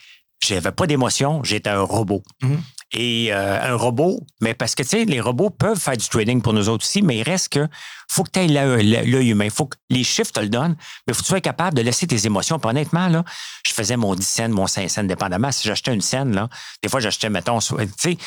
j'avais 0.43 0.73
pas 0.73 0.87
d'émotion, 0.87 1.43
j'étais 1.45 1.71
un 1.71 1.83
robot. 1.83 2.23
Mm-hmm. 2.43 2.59
Et 2.97 3.33
euh, 3.33 3.73
un 3.73 3.75
robot, 3.77 4.21
mais 4.41 4.55
parce 4.55 4.75
que, 4.75 4.83
tu 4.83 4.91
sais, 4.91 5.05
les 5.05 5.21
robots 5.21 5.51
peuvent 5.51 5.79
faire 5.79 5.97
du 5.97 6.07
trading 6.07 6.43
pour 6.43 6.53
nous 6.53 6.69
autres 6.69 6.85
aussi, 6.85 7.03
mais 7.03 7.19
il 7.19 7.23
reste 7.23 7.49
que 7.49 7.67
faut 8.09 8.23
que 8.25 8.31
tu 8.31 8.41
aies 8.41 8.47
l'œil 8.47 9.31
humain. 9.31 9.49
faut 9.51 9.67
que 9.67 9.77
les 9.91 10.05
chiffres 10.05 10.33
te 10.33 10.41
le 10.41 10.49
donnent, 10.49 10.77
mais 11.07 11.13
il 11.13 11.15
faut 11.15 11.21
que 11.21 11.27
tu 11.27 11.31
sois 11.31 11.41
capable 11.41 11.77
de 11.77 11.83
laisser 11.83 12.07
tes 12.07 12.27
émotions. 12.27 12.59
Puis 12.59 12.69
honnêtement, 12.69 13.09
là, 13.09 13.25
je 13.67 13.73
faisais 13.73 13.97
mon 13.97 14.15
10 14.15 14.25
cents, 14.25 14.49
mon 14.51 14.67
5 14.67 14.89
cents, 14.89 15.05
dépendamment. 15.05 15.51
Si 15.51 15.67
j'achetais 15.67 15.95
une 15.95 16.03
scène, 16.03 16.35
là, 16.35 16.49
des 16.83 16.89
fois, 16.89 17.01
j'achetais, 17.01 17.31
mettons, 17.31 17.59
tu 17.59 17.75
sais, 17.99 18.19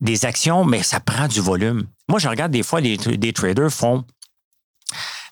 des 0.00 0.24
actions, 0.24 0.64
mais 0.64 0.82
ça 0.82 1.00
prend 1.00 1.28
du 1.28 1.40
volume. 1.40 1.86
Moi, 2.08 2.18
je 2.18 2.28
regarde 2.28 2.52
des 2.52 2.62
fois, 2.62 2.80
des, 2.80 2.96
des 2.96 3.32
traders 3.32 3.72
font 3.72 4.04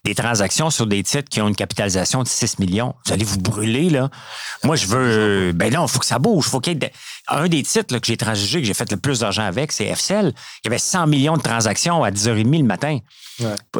des 0.07 0.15
transactions 0.15 0.71
sur 0.71 0.87
des 0.87 1.03
titres 1.03 1.29
qui 1.29 1.41
ont 1.41 1.49
une 1.49 1.57
capitalisation 1.57 2.23
de 2.23 2.29
6 2.29 2.61
millions. 2.61 2.95
Vous 3.05 3.13
allez 3.13 3.25
vous 3.25 3.39
brûler, 3.39 3.91
là. 3.91 4.09
Moi, 4.63 4.77
je 4.77 4.87
veux. 4.87 5.53
Ben 5.53 5.73
non, 5.73 5.87
il 5.87 5.91
faut 5.91 5.99
que 5.99 6.07
ça 6.07 6.21
bouge. 6.21 6.47
Faut 6.47 6.61
qu'il 6.61 6.79
Un 7.27 7.49
des 7.49 7.65
titres 7.65 7.99
que 7.99 8.07
j'ai 8.07 8.17
transigé, 8.17 8.61
que 8.61 8.67
j'ai 8.67 8.75
fait 8.75 8.89
le 8.91 8.99
plus 8.99 9.21
d'argent 9.21 9.43
avec, 9.43 9.73
c'est 9.73 9.87
FCL. 9.87 10.33
Il 10.63 10.67
y 10.67 10.69
avait 10.69 10.79
100 10.79 11.09
millions 11.09 11.37
de 11.37 11.43
transactions 11.43 12.05
à 12.05 12.13
10h30 12.13 12.59
le 12.59 12.65
matin. 12.65 12.99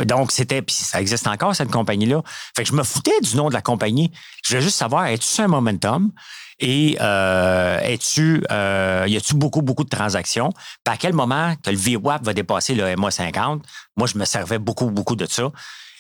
Donc, 0.05 0.33
c'était. 0.33 0.63
Puis 0.63 0.75
ça 0.75 1.01
existe 1.01 1.29
encore, 1.29 1.55
cette 1.55 1.71
compagnie-là. 1.71 2.23
Fait 2.57 2.65
que 2.65 2.71
je 2.71 2.75
me 2.75 2.83
foutais 2.83 3.21
du 3.23 3.37
nom 3.37 3.49
de 3.49 3.55
la 3.55 3.63
compagnie. 3.63 4.11
Je 4.45 4.51
voulais 4.51 4.63
juste 4.63 4.77
savoir, 4.77 5.07
es-tu 5.07 5.27
sur 5.27 5.45
un 5.45 5.49
momentum? 5.49 6.11
Et 6.59 6.97
euh, 7.01 7.79
es-tu, 7.81 8.43
euh, 8.51 9.05
y 9.07 9.17
a-tu 9.17 9.35
beaucoup, 9.35 9.63
beaucoup 9.63 9.85
de 9.85 9.91
transactions? 9.91 10.51
Puis 10.85 10.95
à 10.95 10.97
quel 10.97 11.13
moment 11.13 11.55
que 11.63 11.71
le 11.71 11.77
VWAP 11.77 12.25
va 12.25 12.33
dépasser 12.33 12.75
le 12.75 12.97
MA 12.97 13.11
50? 13.11 13.63
Moi, 13.97 14.09
je 14.09 14.19
me 14.19 14.25
servais 14.25 14.59
beaucoup, 14.59 14.91
beaucoup 14.91 15.17
de 15.17 15.27
ça. 15.27 15.53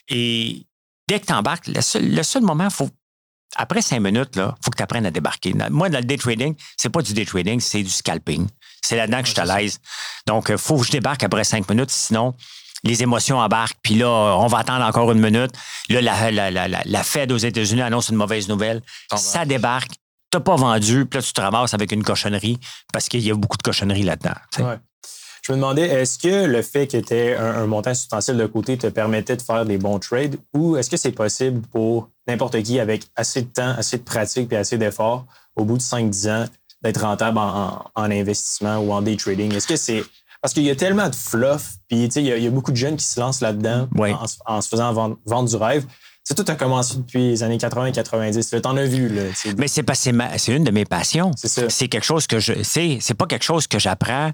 Et 0.08 0.66
dès 1.08 1.20
que 1.20 1.26
tu 1.26 1.32
embarques, 1.32 1.66
le 1.68 1.80
seul, 2.22 2.42
moment, 2.42 2.70
faut, 2.70 2.90
après 3.56 3.82
cinq 3.82 4.00
minutes, 4.00 4.36
il 4.36 4.42
faut 4.62 4.70
que 4.70 4.76
tu 4.76 4.82
apprennes 4.82 5.06
à 5.06 5.10
débarquer. 5.10 5.54
Moi, 5.70 5.88
dans 5.88 5.98
le 5.98 6.04
day 6.04 6.16
trading, 6.16 6.54
c'est 6.76 6.90
pas 6.90 7.02
du 7.02 7.12
day 7.12 7.24
trading, 7.24 7.60
c'est 7.60 7.82
du 7.82 7.90
scalping. 7.90 8.46
C'est 8.82 8.96
là-dedans 8.96 9.20
que 9.20 9.26
je 9.26 9.32
suis 9.32 9.40
à 9.40 9.58
l'aise. 9.58 9.80
Donc, 10.26 10.46
il 10.48 10.54
euh, 10.54 10.58
faut 10.58 10.78
que 10.78 10.86
je 10.86 10.92
débarque 10.92 11.22
après 11.22 11.44
cinq 11.44 11.68
minutes, 11.68 11.90
sinon, 11.90 12.34
les 12.84 13.02
émotions 13.02 13.38
embarquent. 13.38 13.78
Puis 13.82 13.94
là, 13.94 14.08
on 14.08 14.46
va 14.46 14.58
attendre 14.58 14.84
encore 14.84 15.10
une 15.12 15.20
minute. 15.20 15.52
Là, 15.88 16.00
la, 16.84 17.02
Fed 17.02 17.32
aux 17.32 17.38
États-Unis 17.38 17.82
annonce 17.82 18.08
une 18.08 18.16
mauvaise 18.16 18.48
nouvelle. 18.48 18.82
Ça 19.14 19.44
débarque. 19.44 19.92
Tu 20.30 20.38
n'as 20.38 20.40
pas 20.40 20.56
vendu, 20.56 21.06
puis 21.06 21.18
là, 21.18 21.22
tu 21.22 21.32
te 21.32 21.40
ramasses 21.40 21.72
avec 21.72 21.92
une 21.92 22.02
cochonnerie 22.02 22.58
parce 22.92 23.08
qu'il 23.08 23.20
y 23.20 23.30
a 23.30 23.34
beaucoup 23.34 23.56
de 23.56 23.62
cochonneries 23.62 24.02
là-dedans. 24.02 24.76
Je 25.46 25.52
me 25.52 25.58
demandais, 25.58 25.86
est-ce 25.86 26.18
que 26.18 26.44
le 26.46 26.60
fait 26.60 26.88
que 26.88 26.96
tu 26.96 27.14
aies 27.14 27.36
un, 27.36 27.66
montant 27.66 27.94
substantiel 27.94 28.36
de 28.36 28.46
côté 28.46 28.76
te 28.76 28.88
permettait 28.88 29.36
de 29.36 29.42
faire 29.42 29.64
des 29.64 29.78
bons 29.78 30.00
trades 30.00 30.36
ou 30.52 30.76
est-ce 30.76 30.90
que 30.90 30.96
c'est 30.96 31.12
possible 31.12 31.62
pour 31.70 32.10
n'importe 32.26 32.60
qui 32.64 32.80
avec 32.80 33.04
assez 33.14 33.42
de 33.42 33.46
temps, 33.46 33.72
assez 33.78 33.98
de 33.98 34.02
pratique 34.02 34.52
et 34.52 34.56
assez 34.56 34.76
d'efforts 34.76 35.24
au 35.54 35.64
bout 35.64 35.76
de 35.76 35.82
5-10 35.82 36.30
ans 36.30 36.44
d'être 36.82 37.00
rentable 37.02 37.38
en, 37.38 37.80
investissement 37.94 38.78
ou 38.78 38.92
en 38.92 39.02
day 39.02 39.14
trading? 39.14 39.54
Est-ce 39.54 39.68
que 39.68 39.76
c'est. 39.76 40.02
Parce 40.42 40.52
qu'il 40.52 40.64
y 40.64 40.70
a 40.70 40.74
tellement 40.74 41.08
de 41.08 41.14
fluff, 41.14 41.74
puis 41.88 42.06
il 42.06 42.22
y, 42.22 42.32
a, 42.32 42.36
il 42.36 42.42
y 42.42 42.48
a 42.48 42.50
beaucoup 42.50 42.72
de 42.72 42.76
jeunes 42.76 42.96
qui 42.96 43.06
se 43.06 43.20
lancent 43.20 43.40
là-dedans 43.40 43.88
en, 44.46 44.60
se 44.60 44.68
faisant 44.68 44.92
vendre, 44.92 45.48
du 45.48 45.54
rêve. 45.54 45.86
C'est 46.24 46.34
tout 46.34 46.50
a 46.50 46.56
commencé 46.56 46.96
depuis 46.96 47.20
les 47.20 47.42
années 47.44 47.58
80-90. 47.58 48.62
T'en 48.62 48.76
as 48.76 48.84
vu. 48.84 49.08
Là, 49.10 49.22
Mais 49.58 49.68
c'est 49.68 49.84
c'est 49.94 50.52
une 50.52 50.64
de 50.64 50.72
mes 50.72 50.84
passions. 50.84 51.30
C'est 51.36 51.70
C'est 51.70 51.86
quelque 51.86 52.04
chose 52.04 52.26
que 52.26 52.40
je. 52.40 52.52
C'est 52.64 53.14
pas 53.14 53.26
quelque 53.26 53.44
chose 53.44 53.68
que 53.68 53.78
j'apprends 53.78 54.32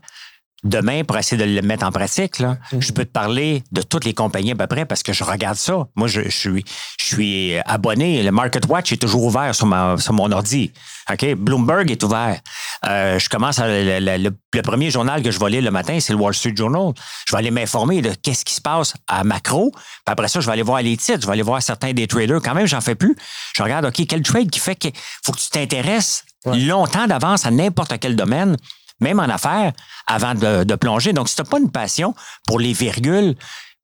demain 0.65 1.03
pour 1.05 1.19
essayer 1.19 1.37
de 1.37 1.51
le 1.51 1.63
mettre 1.63 1.85
en 1.85 1.91
pratique. 1.91 2.39
Là. 2.39 2.57
Mhm. 2.73 2.83
Je 2.83 2.93
peux 2.93 3.05
te 3.05 3.11
parler 3.11 3.65
de 3.73 3.83
toutes 3.83 4.05
les 4.05 4.15
compagnies 4.15 4.53
à 4.53 4.55
peu 4.55 4.67
près 4.67 4.85
parce 4.85 5.03
que 5.03 5.13
je 5.13 5.25
regarde 5.25 5.57
ça. 5.57 5.87
Moi, 5.97 6.09
je, 6.09 6.29
suis, 6.29 6.65
je 7.01 7.05
suis 7.05 7.55
abonné. 7.67 8.23
Le 8.23 8.31
Market 8.31 8.67
Watch 8.67 8.93
est 8.93 8.97
toujours 8.97 9.25
ouvert 9.25 9.55
sur, 9.55 9.67
ma, 9.67 9.97
sur 9.99 10.13
mon 10.13 10.31
ordi. 10.31 10.73
OK? 11.11 11.35
Bloomberg 11.35 11.91
est 11.91 12.03
ouvert. 12.05 12.41
Euh, 12.87 13.19
je 13.19 13.29
commence 13.29 13.59
à, 13.59 13.67
le, 13.69 14.31
premier 14.63 14.91
journal 14.91 15.23
que 15.23 15.31
je 15.31 15.39
vais 15.39 15.51
lire 15.51 15.63
le 15.63 15.71
matin, 15.71 15.99
c'est 16.01 16.13
le 16.13 16.19
Wall 16.19 16.35
Street 16.35 16.55
Journal. 16.57 16.93
Je 17.27 17.33
vais 17.33 17.39
aller 17.39 17.51
m'informer 17.51 18.01
de 18.01 18.13
qu'est-ce 18.23 18.45
qui 18.45 18.55
se 18.55 18.61
passe 18.61 18.95
à 19.09 19.25
macro. 19.25 19.73
Puis 19.73 19.83
après 20.07 20.29
ça, 20.29 20.41
je 20.41 20.47
vais 20.47 20.53
aller 20.53 20.63
voir 20.63 20.81
les 20.83 20.97
titres. 20.97 21.21
Je 21.23 21.27
vais 21.27 21.33
aller 21.33 21.43
voir 21.43 21.61
certains 21.63 21.93
des 21.93 22.07
traders. 22.07 22.41
Quand 22.41 22.55
même, 22.55 22.67
j'en 22.67 22.81
fais 22.81 22.95
plus. 22.95 23.17
Je 23.57 23.63
regarde, 23.63 23.87
OK, 23.87 24.01
quel 24.09 24.23
trade 24.23 24.51
qui 24.51 24.61
fait 24.61 24.77
qu'il 24.77 24.93
faut 25.25 25.33
que 25.33 25.41
tu 25.41 25.49
t'intéresses 25.51 26.25
longtemps 26.45 27.07
d'avance 27.07 27.47
à 27.47 27.51
n'importe 27.51 27.99
quel 28.01 28.17
domaine 28.17 28.57
même 29.01 29.21
en 29.21 29.25
affaires, 29.25 29.73
avant 30.07 30.35
de, 30.35 30.75
plonger. 30.75 31.13
Donc, 31.13 31.29
si 31.29 31.37
tu 31.37 31.43
n'as 31.43 31.49
pas 31.49 31.59
une 31.59 31.71
passion 31.71 32.15
pour 32.47 32.59
les 32.59 32.73
virgules, 32.73 33.35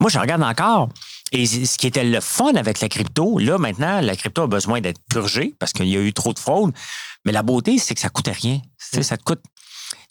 moi, 0.00 0.10
je 0.10 0.18
regarde 0.18 0.42
encore. 0.42 0.88
Et 1.32 1.44
ce 1.46 1.76
qui 1.76 1.86
était 1.86 2.04
le 2.04 2.20
fun 2.20 2.54
avec 2.54 2.80
la 2.80 2.88
crypto, 2.88 3.38
là, 3.38 3.58
maintenant, 3.58 4.00
la 4.00 4.16
crypto 4.16 4.42
a 4.42 4.46
besoin 4.46 4.80
d'être 4.80 5.00
purgée 5.10 5.54
parce 5.58 5.72
qu'il 5.72 5.88
y 5.88 5.96
a 5.96 6.00
eu 6.00 6.12
trop 6.12 6.32
de 6.32 6.38
fraude. 6.38 6.72
Mais 7.24 7.32
la 7.32 7.42
beauté, 7.42 7.78
c'est 7.78 7.94
que 7.94 8.00
ça 8.00 8.08
ne 8.08 8.12
coûtait 8.12 8.32
rien. 8.32 8.60
sais, 8.78 9.02
Ça 9.02 9.16
te 9.16 9.24
coûte. 9.24 9.42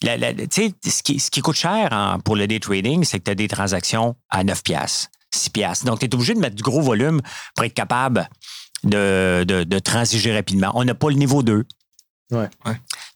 ce, 0.02 1.02
qui, 1.02 1.18
ce 1.18 1.30
qui 1.30 1.40
coûte 1.40 1.56
cher 1.56 2.18
pour 2.24 2.36
le 2.36 2.46
day 2.46 2.60
trading, 2.60 3.04
c'est 3.04 3.18
que 3.18 3.24
tu 3.24 3.30
as 3.30 3.34
des 3.34 3.48
transactions 3.48 4.14
à 4.30 4.44
9 4.44 4.62
piastres, 4.62 5.08
6 5.34 5.50
piastres. 5.50 5.84
Donc, 5.86 5.98
tu 5.98 6.06
es 6.06 6.14
obligé 6.14 6.34
de 6.34 6.40
mettre 6.40 6.54
du 6.56 6.62
gros 6.62 6.82
volume 6.82 7.20
pour 7.56 7.64
être 7.64 7.74
capable 7.74 8.28
de, 8.84 9.44
de 9.44 9.78
transiger 9.80 10.32
rapidement. 10.34 10.70
On 10.74 10.84
n'a 10.84 10.94
pas 10.94 11.08
le 11.08 11.16
niveau 11.16 11.42
2. 11.42 11.64
Ouais. 12.30 12.48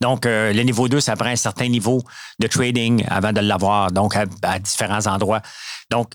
Donc, 0.01 0.25
euh, 0.25 0.53
le 0.53 0.63
niveau 0.63 0.89
2, 0.89 1.01
ça 1.01 1.17
prend 1.17 1.29
un 1.29 1.37
certain 1.37 1.69
niveau 1.69 2.03
de 2.39 2.47
trading 2.47 3.05
avant 3.09 3.33
de 3.33 3.41
l'avoir, 3.41 3.93
donc 3.93 4.17
à, 4.17 4.59
différents 4.59 5.07
endroits. 5.07 5.43
Donc, 5.91 6.13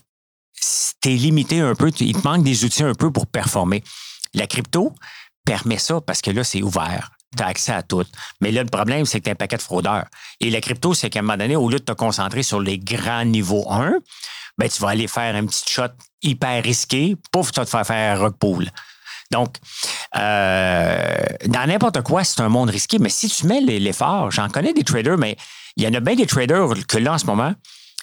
tu 1.00 1.12
es 1.12 1.16
limité 1.16 1.60
un 1.60 1.74
peu, 1.74 1.90
il 2.00 2.20
te 2.20 2.26
manque 2.26 2.42
des 2.42 2.64
outils 2.64 2.82
un 2.82 2.94
peu 2.94 3.12
pour 3.12 3.26
performer. 3.26 3.84
La 4.34 4.46
crypto 4.46 4.92
permet 5.44 5.78
ça 5.78 6.00
parce 6.00 6.20
que 6.20 6.30
là, 6.30 6.42
c'est 6.42 6.62
ouvert. 6.62 7.10
Tu 7.36 7.42
as 7.42 7.46
accès 7.46 7.72
à 7.72 7.82
tout. 7.82 8.04
Mais 8.40 8.50
là, 8.50 8.62
le 8.62 8.68
problème, 8.68 9.06
c'est 9.06 9.20
que 9.20 9.24
tu 9.24 9.30
as 9.30 9.32
un 9.32 9.36
paquet 9.36 9.56
de 9.56 9.62
fraudeurs. 9.62 10.06
Et 10.40 10.50
la 10.50 10.60
crypto, 10.60 10.94
c'est 10.94 11.10
qu'à 11.10 11.20
un 11.20 11.22
moment 11.22 11.36
donné, 11.36 11.56
au 11.56 11.68
lieu 11.68 11.78
de 11.78 11.84
te 11.84 11.92
concentrer 11.92 12.42
sur 12.42 12.60
les 12.60 12.78
grands 12.78 13.24
niveaux 13.24 13.70
1, 13.70 13.98
ben, 14.56 14.68
tu 14.68 14.82
vas 14.82 14.88
aller 14.88 15.06
faire 15.06 15.36
un 15.36 15.46
petit 15.46 15.70
shot 15.70 15.88
hyper 16.22 16.62
risqué. 16.62 17.16
Pouf, 17.30 17.52
tu 17.52 17.60
te 17.60 17.66
faire 17.66 17.86
faire 17.86 18.16
un 18.16 18.20
rug 18.20 18.34
pool. 18.38 18.68
Donc, 19.30 19.56
euh, 20.16 21.16
dans 21.46 21.66
n'importe 21.66 22.02
quoi, 22.02 22.24
c'est 22.24 22.40
un 22.40 22.48
monde 22.48 22.70
risqué. 22.70 22.98
Mais 22.98 23.10
si 23.10 23.28
tu 23.28 23.46
mets 23.46 23.60
l'effort, 23.60 24.30
j'en 24.30 24.48
connais 24.48 24.72
des 24.72 24.84
traders, 24.84 25.18
mais 25.18 25.36
il 25.76 25.84
y 25.84 25.86
en 25.86 25.94
a 25.94 26.00
bien 26.00 26.14
des 26.14 26.26
traders 26.26 26.68
que 26.86 26.98
là, 26.98 27.14
en 27.14 27.18
ce 27.18 27.26
moment, 27.26 27.52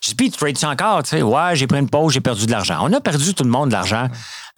je 0.04 0.10
dis, 0.10 0.16
puis 0.16 0.30
tu 0.30 0.38
trades 0.38 0.64
encore? 0.66 1.04
Tu 1.04 1.10
sais, 1.10 1.22
ouais, 1.22 1.56
j'ai 1.56 1.66
pris 1.66 1.80
une 1.80 1.90
pause, 1.90 2.14
j'ai 2.14 2.22
perdu 2.22 2.46
de 2.46 2.52
l'argent. 2.52 2.78
On 2.82 2.94
a 2.94 3.02
perdu 3.02 3.34
tout 3.34 3.44
le 3.44 3.50
monde 3.50 3.70
de 3.70 3.74
l'argent 3.74 4.08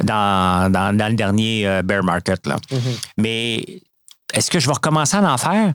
dans, 0.03 0.70
le 0.72 1.13
dernier 1.13 1.68
euh, 1.68 1.82
bear 1.84 2.03
market. 2.03 2.45
Là. 2.45 2.57
Mm-hmm. 2.70 2.97
Mais 3.18 3.82
est-ce 4.34 4.51
que 4.51 4.59
je 4.59 4.68
vais 4.68 4.74
recommencer 4.74 5.15
à 5.15 5.22
en 5.22 5.38
faire? 5.38 5.74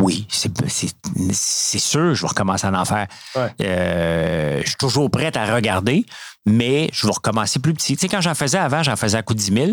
Oui, 0.00 0.26
c'est 0.30 1.78
sûr, 1.78 2.14
je 2.14 2.22
vais 2.22 2.28
recommencer 2.28 2.66
à 2.66 2.72
en 2.72 2.84
faire. 2.84 3.06
Euh, 3.60 4.60
je 4.62 4.66
suis 4.66 4.76
toujours 4.76 5.10
prêt 5.10 5.36
à 5.36 5.54
regarder, 5.54 6.06
mais 6.46 6.88
je 6.92 7.06
vais 7.06 7.12
recommencer 7.12 7.58
plus 7.58 7.74
petit. 7.74 7.96
Tu 7.96 8.00
sais, 8.02 8.08
quand 8.08 8.20
j'en 8.20 8.34
faisais 8.34 8.58
avant, 8.58 8.82
j'en 8.82 8.96
faisais 8.96 9.18
à 9.18 9.22
coup 9.22 9.34
de 9.34 9.38
10 9.38 9.52
000. 9.52 9.70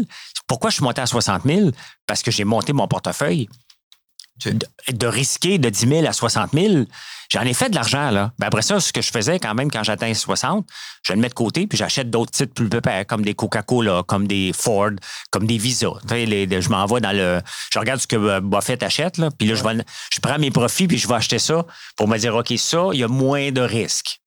Pourquoi 0.47 0.69
je 0.69 0.75
suis 0.75 0.84
monté 0.84 1.01
à 1.01 1.05
60 1.05 1.43
000? 1.45 1.71
Parce 2.05 2.21
que 2.21 2.32
j'ai 2.32 2.43
monté 2.43 2.73
mon 2.73 2.88
portefeuille. 2.88 3.47
De, 4.45 5.07
risquer 5.07 5.57
de 5.57 5.69
10 5.69 5.88
000 5.88 6.05
à 6.05 6.13
60 6.13 6.51
000, 6.53 6.85
j'en 7.31 7.41
ai 7.41 7.53
fait 7.53 7.69
de 7.69 7.75
l'argent, 7.75 8.11
là. 8.11 8.31
Ben, 8.38 8.47
après 8.47 8.61
ça, 8.61 8.79
ce 8.79 8.93
que 8.93 9.01
je 9.01 9.11
faisais 9.11 9.39
quand 9.39 9.55
même 9.55 9.71
quand 9.71 9.83
j'atteins 9.83 10.13
60, 10.13 10.67
je 11.03 11.13
le 11.13 11.19
mets 11.19 11.29
de 11.29 11.33
côté, 11.33 11.65
puis 11.65 11.77
j'achète 11.77 12.09
d'autres 12.09 12.31
titres 12.31 12.53
plus 12.53 12.69
pépères, 12.69 13.05
comme 13.07 13.23
des 13.23 13.33
Coca-Cola, 13.33 14.03
comme 14.05 14.27
des 14.27 14.51
Ford, 14.53 14.91
comme 15.31 15.47
des 15.47 15.57
Visa. 15.57 15.88
je 16.07 16.69
m'en 16.69 16.85
vais 16.85 17.01
dans 17.01 17.11
le. 17.11 17.41
Je 17.73 17.79
regarde 17.79 17.99
ce 17.99 18.07
que 18.07 18.15
euh, 18.15 18.39
Buffett 18.39 18.83
achète, 18.83 19.17
là, 19.17 19.29
puis 19.31 19.47
là, 19.47 19.55
je, 19.55 19.63
je 20.13 20.19
prends 20.19 20.38
mes 20.38 20.51
profits, 20.51 20.88
puis 20.88 20.97
je 20.97 21.07
vais 21.07 21.15
acheter 21.15 21.39
ça 21.39 21.65
pour 21.95 22.07
me 22.07 22.17
dire, 22.17 22.35
OK, 22.35 22.53
ça, 22.57 22.89
il 22.93 22.99
y 22.99 23.03
a 23.03 23.07
moins 23.07 23.51
de 23.51 23.61
risques. 23.61 24.19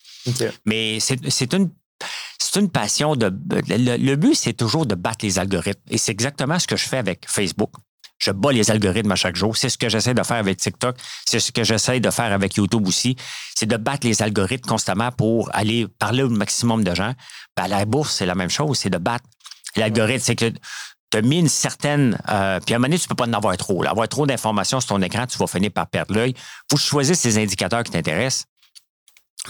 Mais 0.67 0.99
c'est 1.01 1.55
une 1.55 1.71
c'est 2.39 2.59
une 2.61 2.71
passion 2.71 3.17
de. 3.17 3.27
Le, 3.27 4.15
but, 4.17 4.35
c'est 4.35 4.55
toujours 4.55 4.87
de 4.87 4.95
battre 4.95 5.25
les 5.25 5.39
algorithmes. 5.39 5.81
Et 5.89 5.99
c'est 5.99 6.13
exactement 6.13 6.59
ce 6.59 6.67
que 6.67 6.77
je 6.77 6.89
fais 6.89 6.97
avec 6.97 7.27
Facebook. 7.29 7.71
Je 8.21 8.31
bats 8.31 8.53
les 8.53 8.71
algorithmes 8.71 9.13
à 9.13 9.17
chaque 9.17 9.37
jour. 9.37 9.57
C'est 9.57 9.71
ce 9.71 9.79
que 9.79 9.89
j'essaie 9.89 10.15
de 10.15 10.23
faire 10.23 10.37
avec 10.37 10.59
TikTok. 10.59 10.97
C'est 11.27 11.41
ce 11.41 11.53
que 11.53 11.65
j'essaie 11.65 12.01
de 12.01 12.11
faire 12.11 12.33
avec 12.33 12.55
YouTube 12.55 12.87
aussi. 12.87 13.17
C'est 13.55 13.67
de 13.67 13.77
battre 13.77 14.07
les 14.07 14.23
algorithmes 14.23 14.69
constamment 14.69 15.11
pour 15.11 15.49
aller 15.55 15.87
parler 15.99 16.23
au 16.23 16.29
maximum 16.29 16.85
de 16.85 16.95
gens. 16.95 17.15
Ben, 17.57 17.67
la 17.67 17.85
bourse, 17.87 18.15
c'est 18.15 18.27
la 18.27 18.35
même 18.35 18.51
chose. 18.51 18.79
C'est 18.79 18.91
de 18.91 18.99
battre 18.99 19.25
l'algorithme. 19.77 20.23
C'est 20.23 20.37
que 20.37 20.51
tu 21.11 21.19
as 21.19 21.23
mis 21.23 21.39
une 21.39 21.49
certaine. 21.49 22.19
Euh, 22.29 22.61
puis 22.61 22.75
à 22.75 22.77
un 22.77 22.79
moment 22.79 22.89
donné, 22.89 22.99
tu 22.99 23.07
ne 23.07 23.09
peux 23.09 23.15
pas 23.15 23.27
en 23.27 23.33
avoir 23.33 23.57
trop. 23.57 23.85
Avoir 23.85 24.09
trop 24.09 24.27
d'informations 24.27 24.81
sur 24.81 24.91
ton 24.91 25.03
écran, 25.03 25.27
tu 25.27 25.39
vas 25.39 25.47
finir 25.47 25.71
par 25.71 25.87
perdre 25.87 26.15
l'œil. 26.15 26.35
Il 26.37 26.65
faut 26.71 26.77
choisisses 26.77 27.21
ces 27.21 27.39
indicateurs 27.39 27.83
qui 27.83 27.91
t'intéressent. 27.91 28.45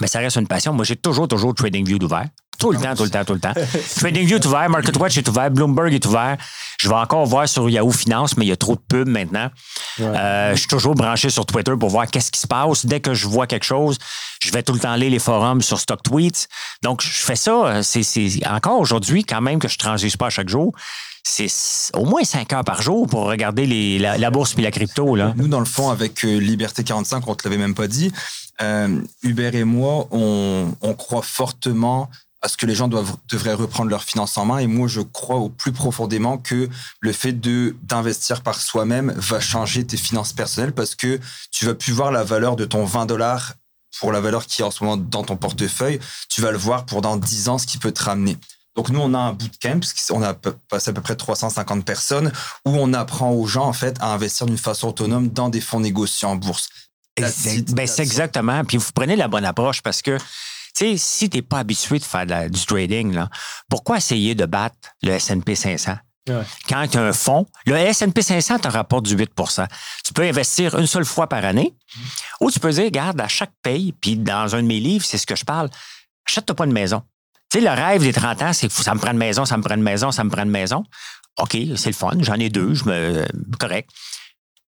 Mais 0.01 0.07
ça 0.07 0.19
reste 0.19 0.37
une 0.37 0.47
passion. 0.47 0.73
Moi, 0.73 0.85
j'ai 0.85 0.97
toujours, 0.97 1.29
toujours 1.29 1.55
TradingView 1.55 2.03
ouvert. 2.03 2.27
Tout 2.59 2.73
le 2.73 2.79
temps, 2.79 2.95
tout 2.95 3.05
le 3.05 3.11
temps, 3.11 3.25
tout 3.25 3.33
le 3.33 3.41
temps. 3.41 3.55
TradingView 3.97 4.37
est 4.37 4.45
ouvert, 4.45 4.69
MarketWatch 4.69 5.17
est 5.17 5.29
ouvert, 5.29 5.51
Bloomberg 5.51 5.95
est 5.95 6.05
ouvert. 6.05 6.37
Je 6.79 6.89
vais 6.89 6.95
encore 6.95 7.25
voir 7.25 7.49
sur 7.49 7.71
Yahoo 7.71 7.91
Finance, 7.91 8.37
mais 8.37 8.45
il 8.45 8.49
y 8.49 8.53
a 8.53 8.57
trop 8.57 8.75
de 8.75 8.81
pubs 8.87 9.09
maintenant. 9.09 9.49
Euh, 9.99 10.53
je 10.55 10.59
suis 10.59 10.69
toujours 10.69 10.95
branché 10.95 11.31
sur 11.31 11.47
Twitter 11.47 11.73
pour 11.79 11.89
voir 11.89 12.07
qu'est-ce 12.07 12.31
qui 12.31 12.41
se 12.41 12.47
passe. 12.47 12.85
Dès 12.85 13.01
que 13.01 13.15
je 13.15 13.27
vois 13.27 13.47
quelque 13.47 13.65
chose, 13.65 13.99
je 14.43 14.51
vais 14.51 14.63
tout 14.63 14.75
le 14.75 14.79
temps 14.79 14.95
lire 14.95 15.11
les 15.11 15.19
forums 15.19 15.63
sur 15.63 15.81
Stock 15.81 16.03
Tweets. 16.03 16.49
Donc, 16.83 17.03
je 17.03 17.09
fais 17.09 17.37
ça. 17.37 17.83
C'est 17.83 18.47
encore 18.47 18.79
aujourd'hui, 18.79 19.25
quand 19.25 19.41
même, 19.41 19.59
que 19.59 19.69
je 19.69 19.75
ne 19.75 19.79
transige 19.79 20.19
pas 20.19 20.29
chaque 20.29 20.49
jour 20.49 20.75
c'est 21.23 21.49
au 21.95 22.05
moins 22.05 22.25
cinq 22.25 22.53
heures 22.53 22.65
par 22.65 22.83
jour 22.83 23.07
pour 23.07 23.27
regarder 23.27 23.99
la, 23.99 24.31
bourse 24.31 24.55
puis 24.55 24.63
la 24.63 24.71
crypto. 24.71 25.15
Là. 25.15 25.33
Nous, 25.37 25.49
dans 25.49 25.61
le 25.61 25.67
fond, 25.67 25.91
avec 25.91 26.25
euh, 26.25 26.39
Liberté 26.39 26.83
45, 26.85 27.27
on 27.27 27.31
ne 27.31 27.37
te 27.37 27.49
l'avait 27.49 27.61
même 27.61 27.75
pas 27.75 27.89
dit, 27.89 28.13
euh, 28.63 29.01
Hubert 29.23 29.55
et 29.55 29.65
moi, 29.65 30.09
on, 30.11 30.95
croit 30.99 31.23
fortement 31.23 32.11
à 32.43 32.49
ce 32.49 32.57
que 32.57 32.67
les 32.67 32.75
gens 32.75 32.89
devraient 32.89 33.55
reprendre 33.55 33.91
leurs 33.91 34.05
finances 34.05 34.39
en 34.39 34.47
main. 34.47 34.59
Et 34.59 34.67
moi, 34.67 34.89
je 34.89 35.01
crois 35.01 35.37
au 35.37 35.49
plus 35.49 35.73
profondément 35.73 36.39
que 36.39 36.69
le 37.01 37.13
fait 37.13 37.33
d'investir 37.33 38.43
par 38.43 38.61
soi-même 38.61 39.13
va 39.17 39.41
changer 39.41 39.87
tes 39.87 39.97
finances 39.97 40.33
personnelles 40.33 40.73
parce 40.73 40.95
que 40.95 41.21
tu 41.51 41.67
vas 41.67 41.75
plus 41.75 41.93
voir 41.93 42.13
la 42.13 42.25
valeur 42.25 42.57
de 42.57 42.65
ton 42.65 42.85
20 42.85 43.07
dollars 43.07 43.55
pour 43.99 44.13
la 44.13 44.21
valeur 44.21 44.47
qui 44.47 44.63
est 44.63 44.65
en 44.65 44.71
ce 44.71 44.85
moment 44.85 44.97
dans 44.97 45.23
ton 45.23 45.37
portefeuille. 45.37 46.01
Tu 46.29 46.41
vas 46.41 46.51
le 46.51 46.59
voir 46.59 46.87
pour 46.87 47.03
dans 47.03 47.17
10 47.17 47.49
ans 47.49 47.59
ce 47.59 47.67
qui 47.67 47.79
peut 47.79 47.93
te 47.93 48.03
ramener. 48.03 48.39
Donc 48.77 48.89
nous, 48.89 49.01
on 49.01 49.15
a 49.15 49.19
un 49.19 49.33
bootcamp, 49.33 49.81
on 50.11 50.23
a 50.23 50.33
passé 50.35 50.91
à 50.91 50.93
peu 50.93 51.03
près 51.03 51.17
350 51.17 51.85
personnes, 51.85 52.33
où 52.65 52.71
on 52.71 52.93
apprend 52.95 53.31
aux 53.31 53.47
gens 53.47 53.67
en 53.67 53.73
fait 53.73 53.97
à 54.01 54.13
investir 54.13 54.47
d'une 54.47 54.59
façon 54.59 54.89
autonome 54.89 55.29
dans 55.29 55.49
des 55.49 55.61
fonds 55.61 55.81
négociés 55.81 56.29
en 56.29 56.37
bourse. 56.37 56.71
Ben, 57.19 57.87
c'est 57.87 58.03
exactement. 58.03 58.65
Puis 58.65 58.77
vous 58.77 58.91
prenez 58.95 59.17
la 59.17 59.29
bonne 59.29 59.45
approche 59.45 59.83
parce 59.83 60.03
que 60.03 60.17
tu 60.77 60.87
sais, 60.87 60.97
si 60.97 61.29
tu 61.29 61.39
n'es 61.39 61.43
pas 61.43 61.59
habitué 61.59 61.99
de 61.99 62.05
faire 62.05 62.27
du 62.49 62.65
trading, 62.65 63.13
là, 63.13 63.29
pourquoi 63.69 63.99
essayer 63.99 64.35
de 64.35 64.47
battre 64.47 64.77
le 65.03 65.13
S&P 65.13 65.55
500? 65.55 65.97
Quand 66.69 66.87
tu 66.87 66.99
as 66.99 67.03
un 67.03 67.13
fonds, 67.13 67.47
le 67.67 67.75
S&P 67.75 68.23
500 68.23 68.61
te 68.61 68.69
rapporte 68.69 69.05
du 69.07 69.17
8% 69.17 69.67
Tu 70.05 70.13
peux 70.13 70.23
investir 70.23 70.79
une 70.79 70.87
seule 70.87 71.05
fois 71.05 71.29
par 71.29 71.45
année 71.45 71.75
ou 72.41 72.51
tu 72.51 72.61
peux 72.61 72.71
dire, 72.71 72.85
regarde, 72.85 73.21
à 73.21 73.27
chaque 73.27 73.53
paye, 73.63 73.93
puis 73.93 74.17
dans 74.17 74.55
un 74.55 74.63
de 74.63 74.69
mes 74.69 74.79
livres, 74.81 75.05
c'est 75.05 75.19
ce 75.19 75.27
que 75.27 75.35
je 75.35 75.45
parle, 75.45 75.69
achète-toi 76.27 76.55
pas 76.55 76.67
une 76.67 76.73
maison. 76.73 77.03
Tu 77.51 77.59
sais, 77.59 77.65
le 77.65 77.71
rêve 77.71 78.03
des 78.03 78.13
30 78.13 78.43
ans, 78.43 78.53
c'est 78.53 78.69
que 78.69 78.75
ça 78.75 78.95
me 78.95 79.01
prend 79.01 79.11
une 79.11 79.19
maison, 79.19 79.45
ça 79.45 79.57
me 79.57 79.63
prend 79.63 79.75
une 79.75 79.83
maison, 79.83 80.13
ça 80.13 80.23
me 80.23 80.31
prend 80.31 80.45
une 80.45 80.51
maison. 80.51 80.85
OK, 81.39 81.57
c'est 81.77 81.91
le 81.91 81.95
fun, 81.95 82.13
j'en 82.21 82.35
ai 82.35 82.49
deux, 82.49 82.75
je 82.75 82.85
me. 82.85 83.27
Correct. 83.59 83.91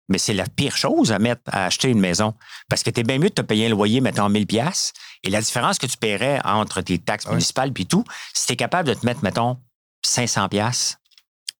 Mais 0.10 0.18
c'est 0.18 0.34
la 0.34 0.45
pire 0.45 0.76
chose 0.76 1.12
à 1.12 1.20
mettre 1.20 1.41
à 1.47 1.66
acheter 1.66 1.89
une 1.89 1.99
maison. 1.99 2.34
Parce 2.68 2.84
que 2.84 2.89
tu 2.89 2.99
es 2.99 3.03
bien 3.03 3.20
mieux 3.20 3.30
de 3.30 3.34
te 3.36 3.41
payer 3.41 3.68
un 3.68 3.70
loyer, 3.70 4.01
mettons 4.01 4.28
1000 4.28 4.47
pièces 4.47 4.93
Et 5.24 5.30
la 5.30 5.41
différence 5.41 5.78
que 5.78 5.86
tu 5.86 5.97
paierais 5.97 6.41
entre 6.43 6.82
tes 6.82 6.99
taxes 6.99 7.28
municipales 7.28 7.72
puis 7.72 7.86
tout, 7.86 8.03
si 8.34 8.47
tu 8.47 8.53
es 8.53 8.55
capable 8.55 8.89
de 8.89 8.93
te 8.93 9.05
mettre, 9.05 9.24
mettons, 9.24 9.57
500 10.05 10.49
pièces 10.49 10.97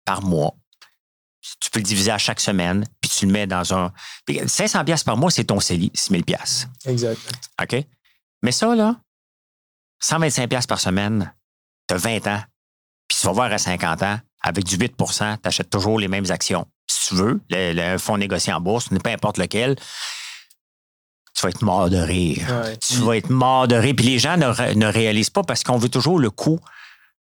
par 0.04 0.24
mois, 0.24 0.56
tu 1.60 1.70
peux 1.70 1.80
le 1.80 1.86
diviser 1.86 2.12
à 2.12 2.18
chaque 2.18 2.40
semaine, 2.40 2.86
puis 3.02 3.10
tu 3.10 3.26
le 3.26 3.32
mets 3.32 3.48
dans 3.48 3.74
un... 3.74 3.94
500 4.28 4.86
pièces 4.86 5.04
par 5.04 5.18
mois, 5.18 5.32
c'est 5.32 5.46
ton 5.46 5.60
CELI, 5.60 5.92
6000 5.94 6.24
pièces. 6.24 6.68
Exact. 6.86 7.20
OK? 7.62 7.86
Mais 8.42 8.52
ça, 8.52 8.76
là, 8.76 9.00
125$ 10.04 10.68
par 10.68 10.80
semaine, 10.80 11.34
tu 11.88 11.96
as 11.96 11.98
20 11.98 12.28
ans, 12.28 12.42
puis 13.10 13.18
tu 13.20 13.28
vas 13.28 13.34
voir 13.34 13.52
à 13.52 13.58
50 13.58 14.04
ans, 14.04 14.20
avec 14.42 14.64
du 14.64 14.78
8% 14.78 15.38
tu 15.42 15.48
achètes 15.48 15.70
toujours 15.70 16.00
les 16.00 16.08
mêmes 16.08 16.30
actions. 16.32 16.66
Si 16.88 17.10
tu 17.10 17.16
veux, 17.16 17.42
le, 17.50 17.98
fonds 17.98 18.18
négocié 18.18 18.54
en 18.54 18.62
bourse, 18.62 18.88
peu 18.90 19.10
importe 19.10 19.38
lequel, 19.38 19.76
tu 21.36 21.42
vas 21.42 21.50
être 21.50 21.62
mort 21.62 21.90
de 21.90 21.98
rire. 21.98 22.48
Tu 22.88 22.96
vas 22.96 23.18
être 23.18 23.30
mort 23.30 23.68
de 23.68 23.76
rire. 23.76 23.96
Puis 23.96 24.06
les 24.06 24.20
gens 24.20 24.38
ne, 24.38 24.86
réalisent 24.86 25.30
pas 25.30 25.44
parce 25.44 25.64
qu'on 25.64 25.78
veut 25.78 25.90
toujours 25.90 26.20
le 26.20 26.30
coût 26.30 26.60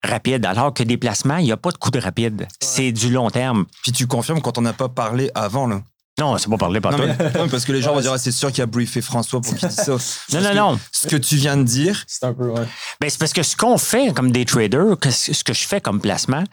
rapide, 0.03 0.45
alors 0.45 0.73
que 0.73 0.83
des 0.83 0.97
placements, 0.97 1.37
il 1.37 1.45
n'y 1.45 1.51
a 1.51 1.57
pas 1.57 1.71
de 1.71 1.77
coût 1.77 1.91
de 1.91 1.99
rapide. 1.99 2.47
C'est 2.59 2.91
du 2.91 3.11
long 3.11 3.29
terme. 3.29 3.65
Puis 3.83 3.91
tu 3.91 4.07
confirmes 4.07 4.41
quand 4.41 4.57
on 4.57 4.61
n'a 4.61 4.73
pas 4.73 4.89
parlé 4.89 5.29
avant, 5.35 5.67
là. 5.67 5.81
Non, 6.19 6.37
c'est 6.37 6.49
pas 6.49 6.57
parler 6.57 6.81
par 6.81 6.95
toi. 6.95 7.07
non, 7.07 7.49
parce 7.49 7.65
que 7.65 7.71
les 7.71 7.81
gens 7.81 7.93
vont 7.93 8.01
dire, 8.01 8.13
ah, 8.13 8.17
c'est 8.17 8.31
sûr 8.31 8.51
qu'il 8.51 8.61
a 8.61 8.65
briefé 8.65 9.01
François 9.01 9.41
pour 9.41 9.55
qu'il 9.55 9.67
dise 9.67 9.77
ça. 9.77 9.95
non, 10.33 10.41
non, 10.41 10.53
non. 10.53 10.79
Ce 10.91 11.07
que 11.07 11.15
tu 11.15 11.35
viens 11.35 11.57
de 11.57 11.63
dire. 11.63 12.03
C'est 12.07 12.25
un 12.25 12.33
peu, 12.33 12.49
ouais. 12.49 12.67
Ben, 12.99 13.09
c'est 13.09 13.19
parce 13.19 13.33
que 13.33 13.43
ce 13.43 13.55
qu'on 13.55 13.77
fait 13.77 14.13
comme 14.13 14.31
des 14.31 14.45
traders, 14.45 14.97
ce 15.09 15.43
que 15.43 15.53
je 15.53 15.65
fais 15.65 15.81
comme 15.81 16.01
placement, 16.01 16.43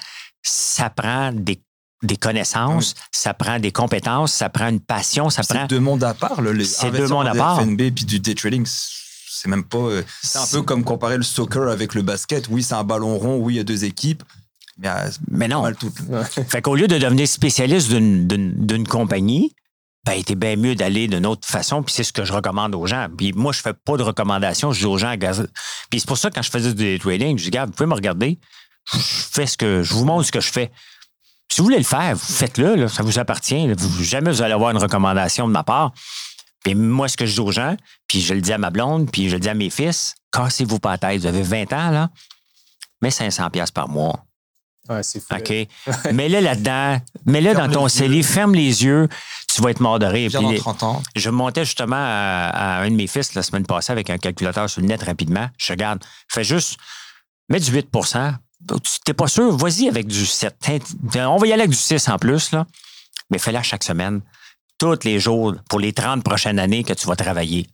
ça 0.43 0.91
prend 0.91 1.33
des 1.33 1.61
des 2.03 2.17
connaissances, 2.17 2.95
ça 3.11 3.35
prend 3.35 3.59
des 3.59 3.73
compétences, 3.73 4.33
ça 4.33 4.49
prend 4.49 4.69
une 4.69 4.81
passion, 4.81 5.31
ça 5.31 5.43
prend. 5.43 5.63
C'est 5.63 5.67
deux 5.69 5.81
mondes 5.81 6.05
à 6.05 6.15
part, 6.15 6.41
là. 6.41 6.53
C'est 6.65 6.93
deux 6.93 7.09
mondes 7.09 7.27
à 7.27 7.35
part. 7.35 7.61
FNB 7.61 7.91
puis 7.93 8.05
du 8.05 8.21
day 8.21 8.37
trading, 8.37 8.65
c'est 8.65 9.49
même 9.49 9.65
pas. 9.65 9.79
Euh, 9.79 10.03
c'est 10.23 10.39
un 10.39 10.47
peu 10.47 10.63
comme 10.63 10.85
comparer 10.85 11.17
le 11.17 11.23
soccer 11.23 11.69
avec 11.69 11.95
le 11.95 12.03
basket. 12.03 12.47
Oui, 12.51 12.63
c'est 12.63 12.75
un 12.75 12.85
ballon 12.85 13.19
rond. 13.19 13.39
Oui, 13.39 13.55
il 13.55 13.57
y 13.57 13.61
a 13.61 13.65
deux 13.65 13.85
équipes. 13.85 14.23
Mais, 15.31 15.49
non. 15.49 15.73
Tout. 15.73 15.93
fait 16.49 16.63
qu'au 16.63 16.75
lieu 16.75 16.87
de 16.87 16.99
devenir 16.99 17.27
spécialiste 17.29 17.91
d'une 17.91 18.89
compagnie, 18.89 19.55
ben, 20.07 20.13
était 20.13 20.37
bien 20.37 20.57
mieux 20.57 20.75
d'aller 20.75 21.09
d'une 21.09 21.27
autre 21.27 21.47
façon, 21.47 21.83
puis 21.83 21.95
c'est 21.95 22.05
ce 22.05 22.13
que 22.13 22.25
je 22.25 22.33
recommande 22.33 22.75
aux 22.75 22.87
gens. 22.87 23.09
Puis 23.17 23.33
moi, 23.33 23.53
je 23.53 23.61
fais 23.61 23.75
pas 23.75 23.97
de 23.97 24.03
recommandations, 24.03 24.73
je 24.73 24.81
dis 24.81 24.87
aux 24.87 24.97
gens, 24.99 25.15
puis 25.91 26.01
c'est 26.01 26.07
pour 26.07 26.17
ça 26.17 26.31
que 26.31 26.37
quand 26.37 26.43
je 26.43 26.51
faisais 26.51 26.73
du 26.73 26.99
trading, 26.99 27.37
je 27.37 27.43
dis, 27.43 27.49
regarde, 27.49 27.71
vous 27.71 27.77
pouvez 27.77 27.89
me 27.89 27.95
regarder, 27.95 28.39
je 28.93 28.99
fais 28.99 29.47
ce 29.47 29.57
que, 29.57 29.83
je 29.83 29.93
vous 29.93 30.05
montre 30.05 30.25
ce 30.25 30.33
que 30.33 30.41
je 30.41 30.51
fais. 30.51 30.71
Si 31.51 31.59
vous 31.59 31.65
voulez 31.65 31.79
le 31.79 31.85
faire, 31.85 32.17
faites-le, 32.19 32.89
ça 32.89 33.03
vous 33.03 33.19
appartient. 33.19 33.69
jamais 34.01 34.31
vous 34.31 34.43
allez 34.43 34.55
avoir 34.55 34.71
une 34.71 34.79
recommandation 34.79 35.47
de 35.47 35.53
ma 35.53 35.63
part. 35.63 35.93
Puis 36.65 36.75
moi, 36.75 37.09
ce 37.09 37.17
que 37.17 37.27
je 37.27 37.35
dis 37.35 37.41
aux 37.41 37.53
gens, 37.53 37.77
puis 38.07 38.21
je 38.21 38.35
le 38.35 38.41
dis 38.41 38.53
à 38.53 38.59
ma 38.59 38.71
blonde, 38.71 39.11
puis 39.11 39.29
je 39.29 39.35
le 39.35 39.41
dis 39.41 39.49
à 39.49 39.55
mes 39.55 39.71
fils, 39.71 40.15
cassez-vous 40.33 40.79
pas 40.79 40.93
la 40.93 40.99
tête. 40.99 41.21
Vous 41.21 41.27
avez 41.27 41.43
20 41.43 41.73
ans, 41.73 41.91
là, 41.91 42.11
mais 43.01 43.11
500 43.11 43.51
pièces 43.51 43.71
par 43.71 43.89
mois. 43.89 44.28
Ouais, 44.89 45.03
c'est 45.03 45.21
fou. 45.21 45.35
OK. 45.35 45.49
mets-le 46.13 46.41
là-dedans, 46.41 47.01
mets-le 47.27 47.55
dans 47.55 47.69
ton 47.71 47.89
CELI, 47.89 48.23
ferme 48.23 48.55
les 48.55 48.85
yeux, 48.85 49.09
tu 49.53 49.61
vas 49.63 49.71
être 49.71 49.81
mort 49.81 49.99
de 49.99 50.07
rire. 50.07 50.31
Puis 50.33 50.59
30 50.59 50.83
ans. 50.83 51.03
Je 51.15 51.31
montais 51.31 51.65
justement 51.65 51.97
à, 51.97 52.81
un 52.81 52.91
de 52.91 52.95
mes 52.97 53.07
fils 53.07 53.35
la 53.35 53.43
semaine 53.43 53.67
passée 53.67 53.93
avec 53.93 54.11
un 54.11 54.19
calculateur 54.19 54.69
sur 54.69 54.81
le 54.81 54.87
net 54.87 55.03
rapidement. 55.03 55.49
Je 55.59 55.73
regarde, 55.73 56.05
fais 56.29 56.45
juste, 56.45 56.79
mets 57.49 57.61
du 57.61 57.71
8 57.71 57.91
tu 58.69 58.99
n'es 59.07 59.15
pas 59.15 59.29
sûr, 59.29 59.57
vas-y 59.57 59.89
avec 59.89 60.07
du 60.07 60.27
7. 60.27 60.57
On 61.17 61.37
va 61.37 61.47
y 61.47 61.53
aller 61.53 61.63
avec 61.63 61.71
du 61.71 61.77
6 61.77 62.09
en 62.09 62.19
plus, 62.19 62.53
là. 62.53 62.67
mais 63.31 63.39
fais-le 63.39 63.63
chaque 63.63 63.85
semaine, 63.85 64.21
tous 64.79 65.05
les 65.05 65.21
jours, 65.21 65.55
pour 65.69 65.79
les 65.81 65.93
30 65.93 66.25
prochaines 66.25 66.59
années 66.59 66.85
que 66.85 66.93
tu 66.93 67.07
vas 67.07 67.17
travailler. 67.17 67.67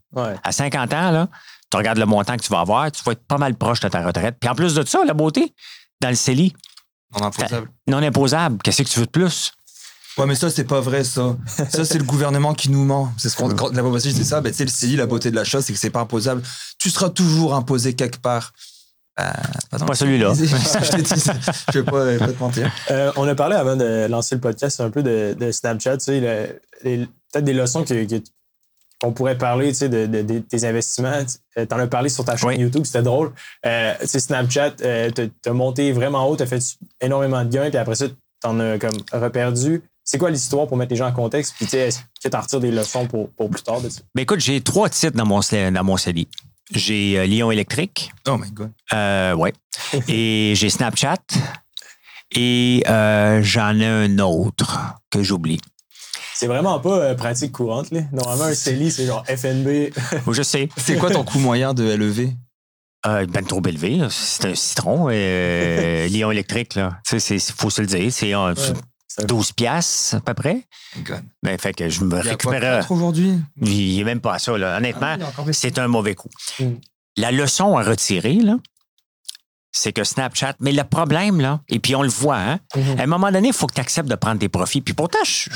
À 0.42 0.52
50 0.52 0.92
ans, 0.92 1.10
là, 1.10 1.28
tu 1.70 1.76
regardes 1.76 1.98
le 1.98 2.06
montant 2.06 2.36
que 2.36 2.42
tu 2.42 2.50
vas 2.50 2.60
avoir, 2.60 2.90
tu 2.92 3.02
vas 3.02 3.12
être 3.12 3.26
pas 3.26 3.38
mal 3.38 3.54
proche 3.54 3.80
de 3.80 3.88
ta 3.88 4.04
retraite. 4.04 4.36
Puis 4.40 4.48
en 4.48 4.54
plus 4.54 4.74
de 4.74 4.86
ça, 4.86 5.04
la 5.04 5.14
beauté, 5.14 5.54
dans 6.00 6.10
le 6.10 6.14
CELI. 6.14 6.54
Non 7.18 7.26
imposable. 7.26 7.68
Non 7.86 7.98
imposable. 7.98 8.58
Qu'est-ce 8.62 8.82
que 8.82 8.88
tu 8.88 9.00
veux 9.00 9.06
de 9.06 9.10
plus? 9.10 9.52
Ouais, 10.16 10.26
mais 10.26 10.36
ça, 10.36 10.48
c'est 10.48 10.64
pas 10.64 10.80
vrai, 10.80 11.02
ça. 11.02 11.36
Ça, 11.46 11.84
c'est 11.84 11.98
le 11.98 12.04
gouvernement 12.04 12.54
qui 12.54 12.70
nous 12.70 12.84
ment. 12.84 13.12
C'est 13.18 13.28
ce 13.28 13.36
qu'on, 13.36 13.48
la 13.48 14.00
c'est 14.00 14.12
ça. 14.24 14.40
Ben, 14.40 14.50
tu 14.50 14.58
sais, 14.58 14.64
le 14.64 14.70
CELI, 14.70 14.96
la 14.96 15.06
beauté 15.06 15.30
de 15.30 15.36
la 15.36 15.44
chose, 15.44 15.64
c'est 15.64 15.72
que 15.72 15.78
c'est 15.78 15.90
pas 15.90 16.00
imposable. 16.00 16.42
Tu 16.78 16.88
seras 16.88 17.10
toujours 17.10 17.54
imposé 17.54 17.94
quelque 17.94 18.18
part. 18.18 18.52
Euh, 19.20 19.24
pas 19.86 19.94
celui-là. 19.94 20.34
je 20.38 20.44
je 20.44 21.78
vais 21.78 21.84
pas, 21.84 22.18
pas 22.18 22.32
te 22.32 22.40
mentir. 22.40 22.72
Euh, 22.90 23.12
on 23.16 23.26
a 23.26 23.34
parlé 23.34 23.56
avant 23.56 23.76
de 23.76 24.06
lancer 24.08 24.36
le 24.36 24.40
podcast 24.40 24.80
un 24.80 24.90
peu 24.90 25.02
de, 25.02 25.50
Snapchat, 25.52 25.98
tu 25.98 26.04
sais, 26.04 26.60
peut-être 26.82 27.44
des 27.44 27.52
leçons 27.52 27.84
qu'on 29.00 29.12
pourrait 29.12 29.38
parler 29.38 29.68
tu 29.68 29.74
sais, 29.74 29.88
de, 29.88 30.38
tes 30.38 30.64
investissements. 30.64 31.24
Euh, 31.58 31.66
tu 31.66 31.74
en 31.74 31.78
as 31.78 31.86
parlé 31.86 32.08
sur 32.08 32.24
ta 32.24 32.36
chaîne 32.36 32.60
YouTube, 32.60 32.84
c'était 32.84 33.02
drôle. 33.02 33.32
Euh, 33.66 33.94
Snapchat, 34.04 34.72
tu 34.72 35.30
as 35.46 35.52
monté 35.52 35.92
vraiment 35.92 36.28
haut, 36.28 36.36
tu 36.36 36.42
as 36.42 36.46
fait 36.46 36.62
énormément 37.00 37.44
de 37.44 37.50
gains, 37.50 37.70
puis 37.70 37.78
après 37.78 37.94
ça, 37.94 38.08
tu 38.08 38.14
en 38.44 38.60
as 38.60 38.78
comme 38.78 38.96
reperdu. 39.12 39.82
C'est 40.04 40.18
quoi 40.18 40.30
l'histoire 40.30 40.66
pour 40.66 40.76
mettre 40.76 40.90
les 40.90 40.96
gens 40.96 41.08
en 41.08 41.12
contexte? 41.12 41.54
Puis, 41.56 41.64
tu 41.64 41.70
sais, 41.70 41.78
est-ce 41.78 42.00
que 42.22 42.28
tu 42.28 42.36
en 42.36 42.40
retires 42.40 42.60
des 42.60 42.70
leçons 42.70 43.06
pour, 43.06 43.30
pour 43.30 43.48
plus 43.48 43.62
tard 43.62 43.80
de 43.80 43.88
ça? 43.88 44.02
Ben 44.14 44.22
écoute, 44.22 44.40
j'ai 44.40 44.60
trois 44.60 44.90
titres 44.90 45.16
dans 45.16 45.24
mon, 45.24 45.40
dans 45.40 45.84
mon 45.84 45.96
CD. 45.96 46.28
J'ai 46.70 47.18
euh, 47.18 47.26
Lyon 47.26 47.50
électrique. 47.50 48.12
Oh 48.28 48.36
my 48.36 48.50
God. 48.50 48.72
Euh, 48.92 49.34
ouais. 49.34 49.52
et 50.08 50.54
j'ai 50.56 50.70
Snapchat. 50.70 51.18
Et 52.32 52.82
euh, 52.88 53.42
j'en 53.42 53.78
ai 53.78 53.86
un 53.86 54.18
autre 54.18 54.94
que 55.10 55.22
j'oublie. 55.22 55.60
C'est 56.34 56.46
vraiment 56.46 56.80
pas 56.80 57.14
pratique 57.14 57.52
courante. 57.52 57.90
Là. 57.90 58.00
Normalement, 58.12 58.44
un 58.44 58.54
CELI, 58.54 58.90
c'est 58.90 59.06
genre 59.06 59.24
FNB. 59.26 59.92
je 60.32 60.42
sais. 60.42 60.68
C'est 60.76 60.96
quoi 60.96 61.10
ton 61.10 61.24
coût 61.24 61.38
moyen 61.38 61.74
de 61.74 61.84
LEV? 61.84 62.30
ben 63.04 63.44
trop 63.46 63.62
élevé. 63.66 64.00
C'est 64.10 64.46
un 64.46 64.54
citron. 64.54 65.08
Lyon 65.08 66.30
électrique, 66.32 66.74
là. 66.74 66.98
Il 67.12 67.40
faut 67.40 67.70
se 67.70 67.82
le 67.82 67.86
dire. 67.86 68.12
C'est 68.12 69.26
12 69.26 69.52
piastres 69.52 70.16
à 70.16 70.20
peu 70.20 70.34
près. 70.34 70.66
Ben, 71.42 71.58
fait 71.58 71.72
que 71.72 71.88
je 71.88 72.02
me 72.02 72.18
récupère. 72.18 72.90
aujourd'hui? 72.90 73.38
Il 73.62 73.96
n'est 73.96 74.04
même 74.04 74.20
pas 74.20 74.38
ça, 74.38 74.56
là. 74.58 74.78
Honnêtement, 74.78 75.16
ah 75.20 75.42
c'est 75.52 75.78
un 75.78 75.88
mauvais 75.88 76.14
coup. 76.14 76.30
Mm. 76.58 76.72
La 77.16 77.30
leçon 77.30 77.76
à 77.76 77.84
retirer, 77.84 78.34
là, 78.34 78.56
c'est 79.70 79.92
que 79.92 80.02
Snapchat, 80.02 80.54
mais 80.60 80.72
le 80.72 80.82
problème, 80.82 81.40
là, 81.40 81.60
et 81.68 81.78
puis 81.78 81.94
on 81.94 82.02
le 82.02 82.08
voit, 82.08 82.38
hein, 82.38 82.58
mm-hmm. 82.74 82.98
à 82.98 83.02
un 83.02 83.06
moment 83.06 83.30
donné, 83.30 83.48
il 83.48 83.54
faut 83.54 83.66
que 83.66 83.74
tu 83.74 83.80
acceptes 83.80 84.08
de 84.08 84.14
prendre 84.16 84.40
tes 84.40 84.48
profits. 84.48 84.80
Puis 84.80 84.94
pourtant, 84.94 85.22
je, 85.24 85.48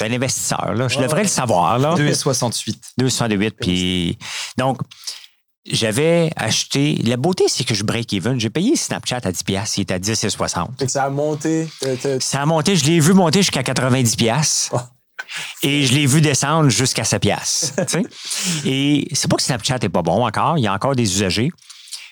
suis 0.00 0.12
un 0.12 0.16
investisseur, 0.16 0.74
là. 0.74 0.88
Je 0.88 0.98
devrais 0.98 1.22
le 1.22 1.28
savoir, 1.28 1.78
là. 1.78 1.94
2,68. 1.94 2.76
2,68. 3.00 3.50
Puis 3.60 4.18
Donc, 4.56 4.78
j'avais 5.70 6.30
acheté. 6.36 6.96
La 7.04 7.16
beauté, 7.16 7.44
c'est 7.48 7.64
que 7.64 7.74
je 7.74 7.84
break 7.84 8.12
even. 8.12 8.38
J'ai 8.40 8.50
payé 8.50 8.76
Snapchat 8.76 9.20
à 9.24 9.32
10$. 9.32 9.74
Il 9.76 9.80
était 9.82 9.94
à 9.94 9.98
10 9.98 10.24
et 10.24 10.30
60. 10.30 10.88
ça 10.88 11.04
a 11.04 11.10
monté. 11.10 11.68
Ça 12.20 12.42
a 12.42 12.46
monté. 12.46 12.76
Je 12.76 12.84
l'ai 12.84 13.00
vu 13.00 13.12
monter 13.12 13.40
jusqu'à 13.40 13.62
90$. 13.62 14.70
Et 15.62 15.84
je 15.84 15.94
l'ai 15.94 16.06
vu 16.06 16.20
descendre 16.20 16.68
jusqu'à 16.68 17.04
7 17.04 17.20
pièces. 17.20 17.74
et 18.64 19.08
c'est 19.12 19.28
pas 19.28 19.36
que 19.36 19.42
Snapchat 19.42 19.78
n'est 19.82 19.88
pas 19.88 20.02
bon 20.02 20.24
encore, 20.24 20.58
il 20.58 20.62
y 20.62 20.66
a 20.66 20.72
encore 20.72 20.94
des 20.94 21.02
usagers, 21.02 21.50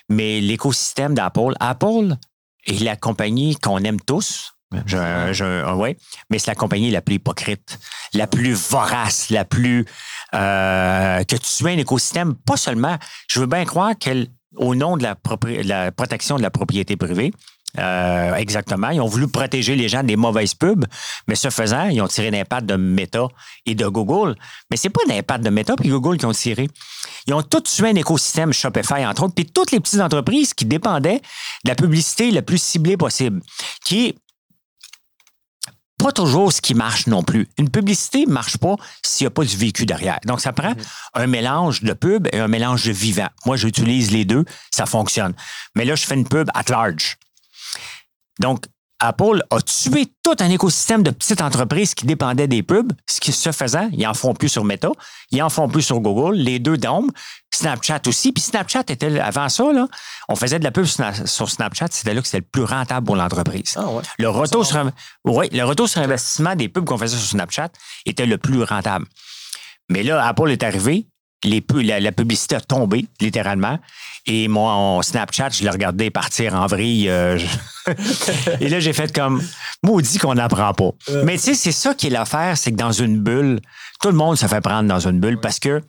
mais 0.09 0.41
l'écosystème 0.41 1.15
d'Apple, 1.15 1.53
Apple 1.59 2.15
est 2.65 2.83
la 2.83 2.95
compagnie 2.95 3.55
qu'on 3.55 3.79
aime 3.79 3.99
tous. 4.01 4.53
Je, 4.85 5.73
ouais, 5.75 5.97
mais 6.29 6.39
c'est 6.39 6.51
la 6.51 6.55
compagnie 6.55 6.91
la 6.91 7.01
plus 7.01 7.15
hypocrite, 7.15 7.79
la 8.13 8.27
plus 8.27 8.51
vorace, 8.51 9.29
la 9.29 9.45
plus 9.45 9.85
euh, 10.33 11.23
que 11.23 11.35
tu 11.37 11.67
un 11.67 11.77
écosystème, 11.77 12.35
pas 12.35 12.57
seulement. 12.57 12.97
Je 13.29 13.39
veux 13.39 13.45
bien 13.45 13.63
croire 13.63 13.93
qu'elle, 13.97 14.27
au 14.57 14.75
nom 14.75 14.97
de 14.97 15.03
la, 15.03 15.15
la 15.63 15.91
protection 15.93 16.35
de 16.35 16.41
la 16.41 16.49
propriété 16.49 16.97
privée, 16.97 17.31
euh, 17.79 18.35
exactement. 18.35 18.89
Ils 18.89 18.99
ont 18.99 19.07
voulu 19.07 19.27
protéger 19.27 19.75
les 19.75 19.87
gens 19.87 20.03
des 20.03 20.15
mauvaises 20.15 20.53
pubs, 20.53 20.85
mais 21.27 21.35
ce 21.35 21.49
faisant, 21.49 21.87
ils 21.87 22.01
ont 22.01 22.07
tiré 22.07 22.31
l'impact 22.31 22.65
de 22.65 22.75
Meta 22.75 23.27
et 23.65 23.75
de 23.75 23.87
Google. 23.87 24.35
Mais 24.71 24.77
c'est 24.77 24.89
pas 24.89 25.01
l'impact 25.07 25.43
de 25.43 25.49
Meta 25.49 25.75
et 25.83 25.89
Google 25.89 26.17
qui 26.17 26.25
ont 26.25 26.31
tiré. 26.33 26.67
Ils 27.27 27.33
ont 27.33 27.43
tous 27.43 27.61
tué 27.61 27.89
un 27.89 27.95
écosystème 27.95 28.51
Shopify, 28.51 29.05
entre 29.05 29.23
autres, 29.23 29.35
puis 29.35 29.45
toutes 29.45 29.71
les 29.71 29.79
petites 29.79 29.99
entreprises 29.99 30.53
qui 30.53 30.65
dépendaient 30.65 31.21
de 31.63 31.69
la 31.69 31.75
publicité 31.75 32.31
la 32.31 32.41
plus 32.41 32.61
ciblée 32.61 32.97
possible, 32.97 33.41
qui 33.85 34.15
pas 36.07 36.13
toujours 36.13 36.53
ce 36.53 36.61
qui 36.61 36.73
marche 36.73 37.07
non 37.07 37.21
plus. 37.21 37.49
Une 37.57 37.69
publicité 37.69 38.25
ne 38.25 38.31
marche 38.31 38.57
pas 38.57 38.75
s'il 39.03 39.25
n'y 39.25 39.27
a 39.27 39.31
pas 39.31 39.43
du 39.43 39.57
vécu 39.57 39.85
derrière. 39.85 40.19
Donc, 40.25 40.39
ça 40.39 40.53
prend 40.53 40.71
mm-hmm. 40.71 40.85
un 41.15 41.27
mélange 41.27 41.83
de 41.83 41.91
pub 41.91 42.29
et 42.31 42.39
un 42.39 42.47
mélange 42.47 42.85
de 42.85 42.93
vivant. 42.93 43.27
Moi, 43.45 43.57
j'utilise 43.57 44.11
les 44.11 44.23
deux, 44.23 44.45
ça 44.71 44.85
fonctionne. 44.85 45.33
Mais 45.75 45.83
là, 45.83 45.95
je 45.95 46.05
fais 46.05 46.15
une 46.15 46.25
pub 46.25 46.49
at 46.53 46.63
large. 46.69 47.17
Donc, 48.39 48.63
Apple 48.99 49.43
a 49.51 49.61
tué 49.61 50.07
tout 50.23 50.35
un 50.39 50.49
écosystème 50.49 51.03
de 51.03 51.11
petites 51.11 51.41
entreprises 51.41 51.93
qui 51.93 52.05
dépendaient 52.05 52.47
des 52.47 52.63
pubs. 52.63 52.91
Ce 53.07 53.19
qui 53.19 53.31
se 53.31 53.51
faisait, 53.51 53.87
ils 53.91 54.07
en 54.07 54.13
font 54.13 54.33
plus 54.33 54.49
sur 54.49 54.63
Meta, 54.63 54.89
ils 55.31 55.41
en 55.43 55.49
font 55.49 55.67
plus 55.67 55.83
sur 55.83 55.99
Google, 55.99 56.35
les 56.35 56.59
deux 56.59 56.77
d'ombre. 56.77 57.11
Snapchat 57.53 58.01
aussi. 58.07 58.31
Puis 58.31 58.43
Snapchat 58.43 58.83
était, 58.89 59.19
avant 59.19 59.49
ça, 59.49 59.71
là, 59.71 59.87
on 60.29 60.35
faisait 60.35 60.59
de 60.59 60.63
la 60.63 60.71
pub 60.71 60.85
sur 60.85 61.49
Snapchat, 61.49 61.87
c'était 61.91 62.13
là 62.13 62.21
que 62.21 62.27
c'était 62.27 62.39
le 62.39 62.49
plus 62.49 62.63
rentable 62.63 63.05
pour 63.05 63.15
l'entreprise. 63.15 63.75
Ah 63.77 63.85
le, 64.19 64.29
retour 64.29 64.65
sur, 64.65 64.83
le 65.25 65.63
retour 65.63 65.89
sur 65.89 66.01
investissement 66.01 66.55
des 66.55 66.69
pubs 66.69 66.85
qu'on 66.85 66.97
faisait 66.97 67.17
sur 67.17 67.29
Snapchat 67.29 67.69
était 68.05 68.25
le 68.25 68.37
plus 68.37 68.63
rentable. 68.63 69.05
Mais 69.89 70.03
là, 70.03 70.25
Apple 70.25 70.51
est 70.51 70.63
arrivé, 70.63 71.07
les, 71.43 71.63
la, 71.99 72.11
publicité 72.11 72.55
a 72.55 72.61
tombé, 72.61 73.05
littéralement. 73.21 73.79
Et 74.25 74.47
moi, 74.47 74.73
en 74.73 75.01
Snapchat, 75.01 75.49
je 75.49 75.63
l'ai 75.63 75.69
regardé 75.69 76.09
partir 76.09 76.55
en 76.55 76.67
vrille. 76.67 77.09
Euh, 77.09 77.39
et 78.59 78.69
là, 78.69 78.79
j'ai 78.79 78.93
fait 78.93 79.13
comme, 79.13 79.41
maudit 79.83 80.17
qu'on 80.17 80.35
n'apprend 80.35 80.73
pas. 80.73 80.91
Mais 81.23 81.37
tu 81.37 81.43
sais, 81.43 81.53
c'est 81.53 81.71
ça 81.71 81.93
qui 81.93 82.07
est 82.07 82.11
l'affaire, 82.11 82.57
c'est 82.57 82.71
que 82.71 82.77
dans 82.77 82.91
une 82.91 83.19
bulle, 83.19 83.59
tout 84.01 84.09
le 84.09 84.15
monde 84.15 84.37
se 84.37 84.45
fait 84.47 84.61
prendre 84.61 84.87
dans 84.87 85.07
une 85.07 85.19
bulle 85.19 85.39
parce 85.39 85.59
que 85.59 85.81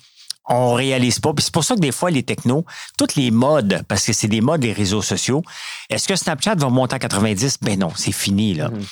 on 0.48 0.74
réalise 0.74 1.20
pas. 1.20 1.32
Puis 1.34 1.44
c'est 1.44 1.52
pour 1.52 1.64
ça 1.64 1.74
que 1.74 1.80
des 1.80 1.92
fois, 1.92 2.10
les 2.10 2.22
technos, 2.22 2.64
toutes 2.96 3.16
les 3.16 3.30
modes, 3.30 3.82
parce 3.88 4.04
que 4.04 4.12
c'est 4.12 4.28
des 4.28 4.40
modes 4.40 4.60
des 4.60 4.72
réseaux 4.72 5.02
sociaux, 5.02 5.42
est-ce 5.90 6.08
que 6.08 6.16
Snapchat 6.16 6.56
va 6.56 6.68
monter 6.68 6.96
à 6.96 6.98
90? 6.98 7.58
Ben 7.62 7.78
non, 7.78 7.90
c'est 7.94 8.12
fini, 8.12 8.54
là. 8.54 8.68
Mm-hmm. 8.68 8.86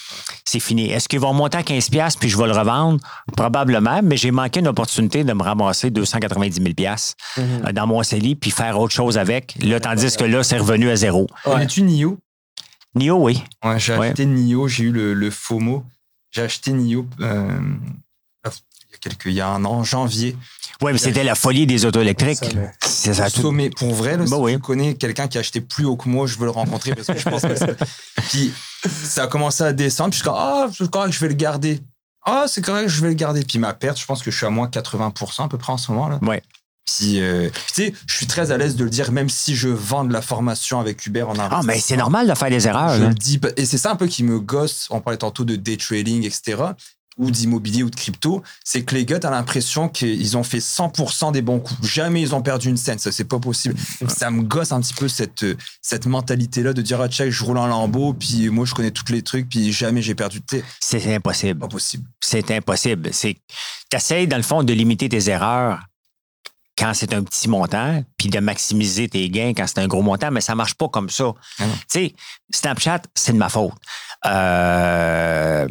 C'est 0.44 0.60
fini. 0.60 0.90
Est-ce 0.90 1.08
qu'ils 1.08 1.20
vont 1.20 1.32
monter 1.32 1.58
à 1.58 1.62
15$ 1.62 2.18
puis 2.18 2.28
je 2.28 2.36
vais 2.36 2.46
le 2.46 2.52
revendre? 2.52 3.00
Probablement, 3.36 4.00
mais 4.02 4.16
j'ai 4.16 4.30
manqué 4.30 4.60
une 4.60 4.68
opportunité 4.68 5.24
de 5.24 5.32
me 5.32 5.42
ramasser 5.42 5.90
290 5.90 6.60
000$ 6.60 7.14
mm-hmm. 7.38 7.72
dans 7.72 7.86
mon 7.86 8.02
CELI 8.02 8.36
puis 8.36 8.50
faire 8.50 8.78
autre 8.78 8.94
chose 8.94 9.18
avec. 9.18 9.56
Là, 9.62 9.80
tandis 9.80 10.16
que 10.16 10.24
là, 10.24 10.42
c'est 10.42 10.58
revenu 10.58 10.90
à 10.90 10.96
zéro. 10.96 11.26
Ouais. 11.46 11.66
tu 11.66 11.82
NIO? 11.82 12.18
NIO, 12.94 13.16
oui. 13.16 13.42
Ouais, 13.64 13.78
j'ai 13.78 13.94
acheté 13.94 14.26
NIO, 14.26 14.68
j'ai 14.68 14.84
eu 14.84 14.92
le, 14.92 15.14
le 15.14 15.30
FOMO. 15.30 15.84
J'ai 16.30 16.42
acheté 16.42 16.72
NIO 16.72 17.06
euh, 17.20 17.48
il, 18.44 18.92
y 18.92 18.94
a 18.94 18.98
quelques, 19.00 19.26
il 19.26 19.32
y 19.32 19.40
a 19.40 19.48
un 19.48 19.64
an, 19.64 19.84
janvier. 19.84 20.36
Oui, 20.82 20.92
mais 20.92 20.98
c'était 20.98 21.24
la 21.24 21.34
folie 21.34 21.66
des 21.66 21.84
auto 21.84 22.00
électriques. 22.00 22.56
C'est 22.84 23.14
ça. 23.14 23.30
Tout... 23.30 23.50
Mais 23.50 23.70
pour 23.70 23.94
vrai, 23.94 24.16
là, 24.16 24.24
bah 24.28 24.36
si 24.46 24.54
tu 24.54 24.58
connais 24.60 24.94
quelqu'un 24.94 25.28
qui 25.28 25.38
a 25.38 25.40
acheté 25.40 25.60
plus 25.60 25.84
haut 25.84 25.96
que 25.96 26.08
moi, 26.08 26.26
je 26.26 26.36
veux 26.38 26.44
le 26.44 26.50
rencontrer 26.50 26.94
parce 26.94 27.06
que 27.06 27.18
je 27.18 27.28
pense 27.28 27.42
que 27.42 27.76
Puis 28.28 28.52
ça 28.86 29.24
a 29.24 29.26
commencé 29.26 29.64
à 29.64 29.72
descendre. 29.72 30.10
Puis 30.10 30.18
je 30.18 30.22
suis 30.22 30.30
comme, 30.30 30.38
ah, 30.38 30.68
c'est 30.76 30.90
correct, 30.90 31.12
je 31.12 31.20
vais 31.20 31.28
le 31.28 31.34
garder. 31.34 31.80
Ah, 32.24 32.44
c'est 32.48 32.62
correct, 32.62 32.88
je 32.88 33.00
vais 33.00 33.08
le 33.08 33.14
garder. 33.14 33.42
Puis 33.44 33.58
ma 33.58 33.72
perte, 33.72 33.98
je 33.98 34.04
pense 34.04 34.22
que 34.22 34.30
je 34.30 34.36
suis 34.36 34.46
à 34.46 34.50
moins 34.50 34.66
80% 34.66 35.44
à 35.44 35.48
peu 35.48 35.58
près 35.58 35.72
en 35.72 35.78
ce 35.78 35.90
moment. 35.92 36.08
là. 36.08 36.18
Ouais. 36.22 36.42
Puis, 36.84 37.20
euh, 37.20 37.50
tu 37.74 37.86
sais, 37.86 37.94
je 38.06 38.14
suis 38.14 38.28
très 38.28 38.52
à 38.52 38.58
l'aise 38.58 38.76
de 38.76 38.84
le 38.84 38.90
dire, 38.90 39.10
même 39.10 39.28
si 39.28 39.56
je 39.56 39.68
vends 39.68 40.04
de 40.04 40.12
la 40.12 40.22
formation 40.22 40.78
avec 40.78 41.04
Uber 41.04 41.24
en 41.24 41.34
arrière. 41.34 41.58
Ah, 41.58 41.62
mais 41.64 41.80
c'est 41.80 41.96
normal 41.96 42.28
de 42.28 42.34
faire 42.34 42.48
des 42.48 42.68
erreurs. 42.68 42.96
Je 42.96 43.02
le 43.02 43.14
dis, 43.14 43.40
et 43.56 43.66
c'est 43.66 43.76
ça 43.76 43.90
un 43.90 43.96
peu 43.96 44.06
qui 44.06 44.22
me 44.22 44.38
gosse. 44.38 44.86
On 44.90 45.00
parlait 45.00 45.18
tantôt 45.18 45.44
de 45.44 45.56
day 45.56 45.76
trading, 45.76 46.24
etc 46.24 46.74
ou 47.16 47.30
d'immobilier 47.30 47.82
ou 47.82 47.90
de 47.90 47.96
crypto, 47.96 48.42
c'est 48.64 48.84
que 48.84 48.94
les 48.94 49.06
gars, 49.06 49.18
t'as 49.18 49.30
l'impression 49.30 49.88
qu'ils 49.88 50.36
ont 50.36 50.42
fait 50.42 50.58
100% 50.58 51.32
des 51.32 51.42
bons 51.42 51.60
coups. 51.60 51.86
Jamais 51.86 52.20
ils 52.20 52.34
ont 52.34 52.42
perdu 52.42 52.68
une 52.68 52.76
scène. 52.76 52.98
Ça, 52.98 53.10
c'est 53.10 53.24
pas 53.24 53.38
possible. 53.38 53.74
Ça 54.08 54.30
me 54.30 54.42
gosse 54.42 54.72
un 54.72 54.80
petit 54.80 54.94
peu 54.94 55.08
cette, 55.08 55.44
cette 55.80 56.06
mentalité-là 56.06 56.72
de 56.72 56.82
dire, 56.82 57.00
ah, 57.00 57.08
check, 57.08 57.30
je 57.30 57.44
roule 57.44 57.58
en 57.58 57.66
lambeau, 57.66 58.12
puis 58.12 58.48
moi, 58.50 58.66
je 58.66 58.74
connais 58.74 58.90
tous 58.90 59.10
les 59.10 59.22
trucs, 59.22 59.48
puis 59.48 59.72
jamais 59.72 60.02
j'ai 60.02 60.14
perdu 60.14 60.40
de 60.40 60.62
C'est 60.80 61.14
impossible. 61.14 61.60
Pas 61.60 61.68
possible. 61.68 62.04
C'est 62.20 62.50
impossible. 62.50 63.10
C'est, 63.12 63.36
t'essayes, 63.88 64.26
dans 64.26 64.36
le 64.36 64.42
fond, 64.42 64.62
de 64.62 64.72
limiter 64.72 65.08
tes 65.08 65.30
erreurs 65.30 65.80
quand 66.78 66.92
c'est 66.92 67.14
un 67.14 67.22
petit 67.22 67.48
montant, 67.48 68.04
puis 68.18 68.28
de 68.28 68.38
maximiser 68.38 69.08
tes 69.08 69.30
gains 69.30 69.54
quand 69.56 69.66
c'est 69.66 69.78
un 69.78 69.86
gros 69.86 70.02
montant, 70.02 70.30
mais 70.30 70.42
ça 70.42 70.54
marche 70.54 70.74
pas 70.74 70.88
comme 70.88 71.08
ça. 71.08 71.32
Ah 71.58 71.64
tu 71.64 71.84
sais, 71.88 72.14
Snapchat, 72.52 73.02
c'est 73.14 73.32
de 73.32 73.38
ma 73.38 73.48
faute. 73.48 73.72
Euh, 74.26 75.66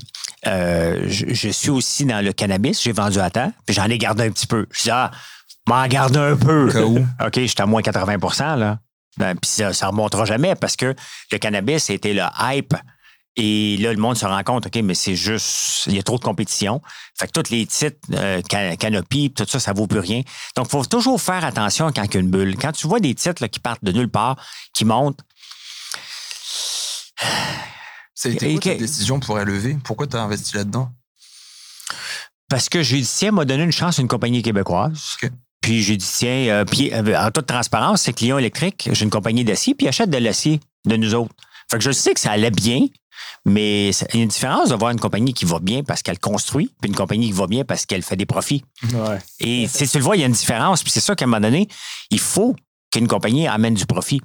euh, 0.48 1.06
je, 1.08 1.50
suis 1.50 1.70
aussi 1.70 2.06
dans 2.06 2.24
le 2.24 2.32
cannabis, 2.34 2.82
j'ai 2.82 2.92
vendu 2.92 3.20
à 3.20 3.30
temps, 3.30 3.52
puis 3.66 3.76
j'en 3.76 3.86
ai 3.86 3.98
gardé 3.98 4.24
un 4.24 4.32
petit 4.32 4.48
peu. 4.48 4.68
Je 4.72 4.84
dis, 4.84 4.92
ah, 4.92 5.12
m'en 5.68 5.86
garde 5.88 6.16
un 6.18 6.36
peu. 6.36 6.70
OK, 7.26 7.34
j'étais 7.34 7.62
à 7.62 7.66
moins 7.66 7.82
80% 7.82 8.58
là. 8.58 8.80
Ben, 9.18 9.36
puis 9.36 9.50
ça, 9.50 9.70
ne 9.70 9.92
remontera 9.92 10.26
jamais 10.26 10.56
parce 10.56 10.76
que 10.76 10.94
le 11.32 11.38
cannabis, 11.38 11.86
c'était 11.86 12.14
le 12.14 12.24
hype 12.40 12.74
et 13.38 13.78
là, 13.78 13.92
le 13.92 14.00
monde 14.00 14.16
se 14.16 14.26
rend 14.26 14.44
compte, 14.44 14.68
OK, 14.68 14.76
mais 14.78 14.94
c'est 14.94 15.16
juste, 15.16 15.88
il 15.88 15.96
y 15.96 16.00
a 16.00 16.04
trop 16.04 16.18
de 16.18 16.24
compétition. 16.24 16.82
Fait 17.20 17.28
que 17.28 17.32
tous 17.32 17.52
les 17.52 17.66
titres, 17.66 17.98
euh, 18.14 18.42
Canopy, 18.78 19.32
tout 19.32 19.46
ça, 19.46 19.60
ça 19.60 19.74
vaut 19.74 19.88
plus 19.88 20.00
rien. 20.00 20.22
Donc, 20.56 20.68
il 20.68 20.72
faut 20.72 20.86
toujours 20.86 21.22
faire 21.22 21.44
attention 21.44 21.92
quand 21.94 22.04
il 22.04 22.14
y 22.14 22.18
a 22.18 22.20
une 22.22 22.32
bulle. 22.32 22.56
Quand 22.56 22.72
tu 22.72 22.88
vois 22.88 23.02
des 23.02 23.14
titres 23.14 23.46
qui 23.48 23.60
partent 23.60 23.84
de 23.84 23.92
nulle 23.92 24.10
part, 24.10 24.38
qui 24.74 24.86
montent. 24.86 25.20
C'était 28.16 28.54
quoi 28.54 28.62
ta 28.74 28.76
décision 28.76 29.20
pour 29.20 29.40
élever? 29.40 29.78
Pourquoi 29.84 30.08
tu 30.08 30.16
as 30.16 30.22
investi 30.22 30.56
là-dedans? 30.56 30.90
Parce 32.50 32.70
que 32.70 32.82
j'ai 32.82 33.02
dit, 33.02 33.12
tiens, 33.18 33.32
m'a 33.32 33.46
donné 33.46 33.64
une 33.64 33.72
chance 33.72 34.00
à 34.00 34.02
une 34.02 34.08
compagnie 34.08 34.42
québécoise. 34.42 35.18
Puis 35.62 35.82
j'ai 35.84 35.98
dit, 35.98 36.08
tiens, 36.18 36.48
euh, 36.50 36.66
puis 36.66 36.94
euh, 36.94 37.20
en 37.20 37.32
toute 37.32 37.48
transparence, 37.48 38.04
c'est 38.04 38.14
client 38.14 38.38
électrique, 38.38 38.88
j'ai 38.92 39.04
une 39.04 39.10
compagnie 39.10 39.44
d'acier, 39.44 39.74
puis 39.74 39.88
achète 39.88 40.10
de 40.10 40.18
l'acier 40.18 40.60
de 40.86 40.96
nous 40.96 41.14
autres. 41.16 41.34
Fait 41.70 41.78
que 41.78 41.84
je 41.84 41.92
sais 41.92 42.14
que 42.14 42.20
ça 42.20 42.32
allait 42.32 42.52
bien, 42.52 42.86
mais 43.46 43.90
il 43.90 44.18
y 44.18 44.20
a 44.20 44.24
une 44.24 44.30
différence 44.30 44.70
d'avoir 44.70 44.92
une 44.92 45.00
compagnie 45.00 45.34
qui 45.34 45.46
va 45.46 45.60
bien 45.60 45.84
parce 45.84 46.04
qu'elle 46.04 46.20
construit, 46.20 46.72
puis 46.80 46.90
une 46.90 46.96
compagnie 46.96 47.28
qui 47.28 47.32
va 47.34 47.48
bien 47.48 47.66
parce 47.66 47.86
qu'elle 47.88 48.04
fait 48.04 48.16
des 48.16 48.28
profits. 48.28 48.64
Et 49.40 49.68
si 49.68 49.88
tu 49.88 49.98
le 49.98 50.04
vois, 50.04 50.16
il 50.16 50.20
y 50.20 50.24
a 50.24 50.28
une 50.28 50.34
différence. 50.34 50.84
Puis 50.84 50.92
c'est 50.92 51.02
ça 51.02 51.16
qu'à 51.16 51.26
un 51.26 51.28
moment 51.28 51.42
donné, 51.42 51.68
il 52.12 52.20
faut 52.20 52.56
qu'une 52.92 53.08
compagnie 53.08 53.48
amène 53.48 53.74
du 53.74 53.88
profit. 53.88 54.22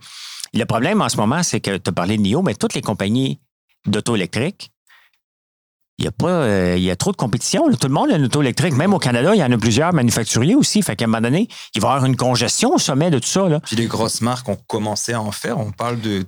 Le 0.52 0.64
problème 0.64 1.00
en 1.00 1.08
ce 1.08 1.16
moment, 1.16 1.42
c'est 1.42 1.60
que 1.60 1.78
tu 1.78 1.88
as 1.88 1.92
parlé 1.92 2.18
de 2.18 2.22
NIO, 2.22 2.42
mais 2.42 2.54
toutes 2.54 2.74
les 2.74 2.82
compagnies 2.82 3.40
d'auto 3.86 4.16
électriques 4.16 4.70
il 6.00 6.04
y 6.04 6.08
a 6.08 6.12
pas, 6.12 6.28
euh, 6.28 6.74
il 6.78 6.82
y 6.82 6.90
a 6.90 6.96
trop 6.96 7.12
de 7.12 7.16
compétition. 7.16 7.70
Tout 7.78 7.86
le 7.86 7.92
monde 7.92 8.10
a 8.10 8.16
une 8.16 8.24
auto 8.24 8.40
électrique. 8.40 8.72
Même 8.72 8.94
au 8.94 8.98
Canada, 8.98 9.34
il 9.34 9.38
y 9.38 9.44
en 9.44 9.52
a 9.52 9.58
plusieurs 9.58 9.92
manufacturiers 9.92 10.54
aussi. 10.54 10.80
Fait 10.80 10.96
qu'à 10.96 11.04
un 11.04 11.08
moment 11.08 11.20
donné, 11.20 11.46
il 11.74 11.82
va 11.82 11.88
y 11.88 11.90
avoir 11.90 12.06
une 12.06 12.16
congestion 12.16 12.72
au 12.74 12.78
sommet 12.78 13.10
de 13.10 13.18
tout 13.18 13.28
ça. 13.28 13.46
Là. 13.50 13.60
Puis 13.60 13.76
les 13.76 13.84
grosses 13.84 14.22
marques 14.22 14.48
ont 14.48 14.56
commencé 14.66 15.12
à 15.12 15.20
en 15.20 15.30
faire. 15.30 15.58
On 15.58 15.72
parle 15.72 16.00
de 16.00 16.24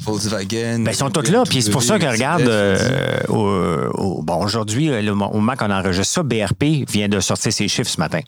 Volkswagen. 0.00 0.80
Ben, 0.80 0.90
ils 0.90 0.94
sont 0.94 1.08
toutes 1.08 1.30
là. 1.30 1.44
Puis 1.48 1.62
c'est 1.62 1.70
pour 1.70 1.82
ça 1.82 1.98
que 1.98 2.04
regarde, 2.04 2.42
euh, 2.42 3.88
bon, 3.96 4.44
aujourd'hui, 4.44 4.90
au 5.08 5.14
moment 5.14 5.56
qu'on 5.56 5.70
enregistre 5.70 6.12
ça, 6.12 6.22
BRP 6.22 6.86
vient 6.86 7.08
de 7.08 7.20
sortir 7.20 7.54
ses 7.54 7.68
chiffres 7.68 7.90
ce 7.90 7.98
matin. 7.98 8.20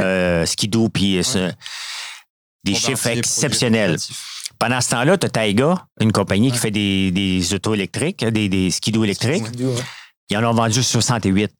Euh, 0.00 0.44
Skidoo, 0.44 0.88
puis 0.88 1.20
des 2.64 2.74
chiffres 2.74 3.06
exceptionnels. 3.06 3.96
Pendant 4.62 4.80
ce 4.80 4.90
temps-là, 4.90 5.18
tu 5.18 5.26
as 5.26 5.28
Taiga, 5.28 5.74
une 6.00 6.12
compagnie 6.12 6.52
qui 6.52 6.58
fait 6.58 6.70
des, 6.70 7.10
des 7.10 7.52
autos 7.52 7.74
électriques, 7.74 8.24
des, 8.24 8.48
des 8.48 8.70
skidoo 8.70 9.02
électriques. 9.02 9.42
Ils 10.30 10.36
en 10.36 10.44
ont 10.44 10.54
vendu 10.54 10.84
68. 10.84 11.50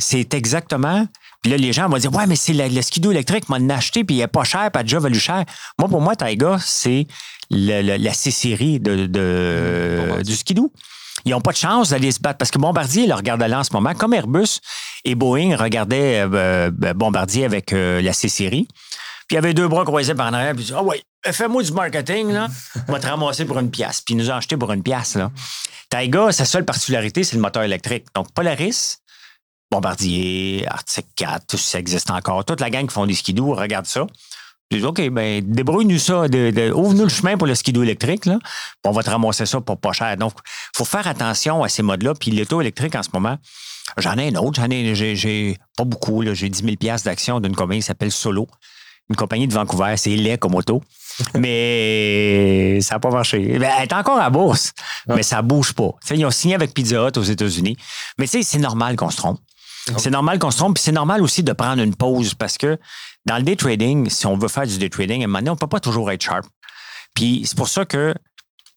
c'est 0.00 0.34
exactement. 0.34 1.06
Puis 1.40 1.52
là, 1.52 1.56
les 1.56 1.72
gens 1.72 1.88
vont 1.88 1.98
dire 1.98 2.12
Ouais, 2.12 2.26
mais 2.26 2.34
c'est 2.34 2.52
le, 2.52 2.82
skidoo 2.82 3.12
électrique, 3.12 3.48
m'a 3.48 3.58
acheté, 3.76 4.02
puis 4.02 4.16
il 4.16 4.18
n'est 4.18 4.26
pas 4.26 4.42
cher, 4.42 4.72
pas 4.72 4.82
déjà 4.82 4.98
valu 4.98 5.20
cher. 5.20 5.44
Moi, 5.78 5.88
pour 5.88 6.00
moi, 6.00 6.16
Taiga, 6.16 6.58
c'est 6.60 7.06
la 7.48 8.12
C-série 8.12 8.80
de, 8.80 9.06
du 10.24 10.34
skidoo. 10.34 10.72
Ils 11.24 11.30
n'ont 11.30 11.40
pas 11.40 11.52
de 11.52 11.58
chance 11.58 11.90
d'aller 11.90 12.10
se 12.10 12.18
battre 12.18 12.38
parce 12.38 12.50
que 12.50 12.58
Bombardier 12.58 13.06
le 13.06 13.14
regarde 13.14 13.40
là 13.40 13.60
en 13.60 13.64
ce 13.64 13.72
moment, 13.72 13.94
comme 13.94 14.14
Airbus 14.14 14.58
et 15.04 15.14
Boeing 15.14 15.54
regardaient 15.56 16.26
euh, 16.26 16.72
ben, 16.72 16.92
Bombardier 16.92 17.44
avec 17.44 17.72
euh, 17.72 18.02
la 18.02 18.12
C-Série. 18.12 18.66
Puis 19.28 19.34
il 19.34 19.36
y 19.36 19.38
avait 19.38 19.54
deux 19.54 19.68
bras 19.68 19.84
croisés 19.84 20.14
par 20.14 20.28
en 20.28 20.32
arrière, 20.32 20.54
puis 20.54 20.64
il 20.64 20.66
dit 20.66 20.72
Ah 20.74 20.82
ouais, 20.82 21.02
fais-moi 21.30 21.62
du 21.62 21.72
marketing, 21.72 22.32
là, 22.32 22.48
on 22.88 22.92
va 22.92 22.98
te 22.98 23.06
ramasser 23.06 23.44
pour 23.44 23.58
une 23.58 23.70
pièce. 23.70 24.00
Puis 24.00 24.14
ils 24.14 24.18
nous 24.18 24.30
ont 24.30 24.34
acheté 24.34 24.56
pour 24.56 24.72
une 24.72 24.82
pièce. 24.82 25.16
Là. 25.16 25.30
Taiga, 25.90 26.32
sa 26.32 26.46
seule 26.46 26.64
particularité, 26.64 27.22
c'est 27.24 27.36
le 27.36 27.42
moteur 27.42 27.62
électrique. 27.62 28.06
Donc 28.14 28.32
Polaris, 28.32 28.96
Bombardier, 29.70 30.66
Arctic 30.66 31.06
4, 31.14 31.46
tout 31.46 31.56
ça 31.58 31.78
existe 31.78 32.10
encore. 32.10 32.44
Toute 32.46 32.60
la 32.60 32.70
gang 32.70 32.86
qui 32.86 32.94
font 32.94 33.04
des 33.04 33.14
skidoo, 33.14 33.54
regarde 33.54 33.86
ça. 33.86 34.06
Je 34.70 34.78
dis, 34.78 34.84
OK, 34.84 35.08
ben, 35.10 35.42
débrouille-nous 35.46 35.98
ça, 35.98 36.24
ouvre-nous 36.24 37.04
le 37.04 37.08
chemin 37.08 37.38
pour 37.38 37.46
le 37.46 37.54
skidoo 37.54 37.82
électrique, 37.82 38.26
là. 38.26 38.38
on 38.84 38.90
va 38.90 39.02
te 39.02 39.08
ramasser 39.08 39.46
ça 39.46 39.60
pour 39.62 39.78
pas 39.78 39.92
cher. 39.92 40.14
Donc, 40.18 40.34
il 40.44 40.76
faut 40.76 40.84
faire 40.84 41.06
attention 41.06 41.62
à 41.62 41.70
ces 41.70 41.82
modes-là. 41.82 42.14
Puis 42.14 42.30
l'auto 42.32 42.60
électrique, 42.60 42.94
en 42.94 43.02
ce 43.02 43.08
moment, 43.14 43.38
j'en 43.96 44.18
ai 44.18 44.28
un 44.28 44.34
autre. 44.36 44.60
J'en 44.60 44.68
ai, 44.70 44.94
j'ai, 44.94 45.58
pas 45.76 45.84
beaucoup, 45.84 46.22
J'ai 46.34 46.50
10 46.50 46.76
000 46.80 46.96
d'action 47.02 47.40
d'une 47.40 47.56
compagnie 47.56 47.80
qui 47.80 47.86
s'appelle 47.86 48.12
Solo. 48.12 48.46
Une 49.10 49.16
compagnie 49.16 49.48
de 49.48 49.54
Vancouver. 49.54 49.94
C'est 49.96 50.10
laid 50.10 50.38
comme 50.38 50.54
auto. 50.54 50.82
mais 51.34 52.80
ça 52.80 52.94
n'a 52.94 53.00
pas 53.00 53.10
marché. 53.10 53.58
Ben, 53.58 53.70
elle 53.78 53.84
est 53.84 53.92
encore 53.92 54.20
à 54.20 54.30
bourse, 54.30 54.72
mais 55.08 55.22
ça 55.22 55.42
bouge 55.42 55.72
pas. 55.72 55.90
ils 56.10 56.24
ont 56.24 56.30
signé 56.30 56.54
avec 56.54 56.74
Pizza 56.74 57.08
Hut 57.08 57.16
aux 57.16 57.22
États-Unis. 57.22 57.76
Mais 58.18 58.26
tu 58.26 58.32
sais, 58.32 58.42
c'est 58.42 58.58
normal 58.58 58.96
qu'on 58.96 59.10
se 59.10 59.16
trompe. 59.16 59.40
C'est 59.96 60.10
normal 60.10 60.38
qu'on 60.38 60.50
se 60.50 60.58
trompe, 60.58 60.74
puis 60.74 60.82
c'est 60.82 60.92
normal 60.92 61.22
aussi 61.22 61.42
de 61.42 61.52
prendre 61.52 61.82
une 61.82 61.94
pause 61.94 62.34
parce 62.34 62.58
que 62.58 62.78
dans 63.24 63.36
le 63.36 63.42
day 63.42 63.56
trading, 63.56 64.10
si 64.10 64.26
on 64.26 64.36
veut 64.36 64.48
faire 64.48 64.66
du 64.66 64.76
day 64.76 64.90
trading, 64.90 65.22
à 65.22 65.24
un 65.24 65.26
moment 65.26 65.38
donné, 65.38 65.50
on 65.50 65.54
ne 65.54 65.58
peut 65.58 65.66
pas 65.66 65.80
toujours 65.80 66.10
être 66.10 66.22
sharp. 66.22 66.46
Puis 67.14 67.42
c'est 67.46 67.56
pour 67.56 67.68
ça 67.68 67.84
que 67.86 68.14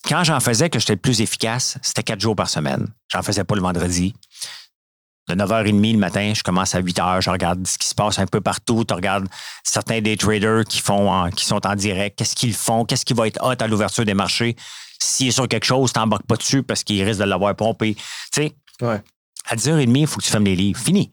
quand 0.07 0.23
j'en 0.23 0.39
faisais 0.39 0.69
que 0.69 0.79
j'étais 0.79 0.93
le 0.93 0.99
plus 0.99 1.21
efficace, 1.21 1.77
c'était 1.81 2.03
quatre 2.03 2.21
jours 2.21 2.35
par 2.35 2.49
semaine. 2.49 2.87
J'en 3.09 3.21
faisais 3.21 3.43
pas 3.43 3.55
le 3.55 3.61
vendredi. 3.61 4.15
De 5.29 5.35
9h30 5.35 5.93
le 5.93 5.97
matin, 5.97 6.33
je 6.35 6.43
commence 6.43 6.75
à 6.75 6.81
8h, 6.81 7.21
je 7.21 7.29
regarde 7.29 7.65
ce 7.65 7.77
qui 7.77 7.87
se 7.87 7.95
passe 7.95 8.19
un 8.19 8.25
peu 8.25 8.41
partout. 8.41 8.83
Tu 8.85 8.93
regardes 8.93 9.27
certains 9.63 10.01
day 10.01 10.17
traders 10.17 10.65
qui, 10.65 10.79
font 10.79 11.29
qui 11.29 11.45
sont 11.45 11.65
en 11.65 11.75
direct, 11.75 12.17
qu'est-ce 12.17 12.35
qu'ils 12.35 12.53
font, 12.55 12.85
qu'est-ce 12.85 13.05
qui 13.05 13.13
va 13.13 13.27
être 13.27 13.39
hot 13.43 13.55
à 13.59 13.67
l'ouverture 13.67 14.03
des 14.03 14.15
marchés. 14.15 14.55
S'il 14.99 15.27
est 15.27 15.31
sur 15.31 15.47
quelque 15.47 15.65
chose, 15.65 15.93
tu 15.93 15.99
n'embarques 15.99 16.25
pas 16.25 16.35
dessus 16.35 16.63
parce 16.63 16.83
qu'il 16.83 17.01
risque 17.03 17.19
de 17.19 17.25
l'avoir 17.25 17.55
pompé. 17.55 17.95
Tu 17.95 18.01
sais, 18.33 18.55
ouais 18.81 19.01
à 19.45 19.55
10h30, 19.55 19.97
il 19.97 20.07
faut 20.07 20.19
que 20.19 20.25
tu 20.25 20.31
fermes 20.31 20.45
les 20.45 20.55
livres. 20.55 20.79
Fini. 20.79 21.11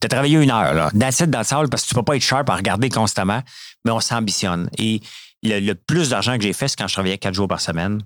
Tu 0.00 0.06
as 0.06 0.08
travaillé 0.08 0.38
une 0.38 0.50
heure, 0.50 0.74
là. 0.74 0.90
That's 0.98 1.22
dans 1.22 1.38
le 1.38 1.44
salle 1.44 1.68
parce 1.68 1.84
que 1.84 1.88
tu 1.88 1.94
peux 1.94 2.02
pas 2.02 2.16
être 2.16 2.22
sharp 2.22 2.48
à 2.48 2.56
regarder 2.56 2.88
constamment, 2.88 3.42
mais 3.84 3.90
on 3.90 4.00
s'ambitionne. 4.00 4.70
Et 4.78 5.00
le, 5.42 5.74
plus 5.74 6.10
d'argent 6.10 6.36
que 6.36 6.42
j'ai 6.42 6.52
fait, 6.52 6.68
c'est 6.68 6.76
quand 6.76 6.88
je 6.88 6.94
travaillais 6.94 7.18
quatre 7.18 7.34
jours 7.34 7.48
par 7.48 7.60
semaine, 7.60 8.02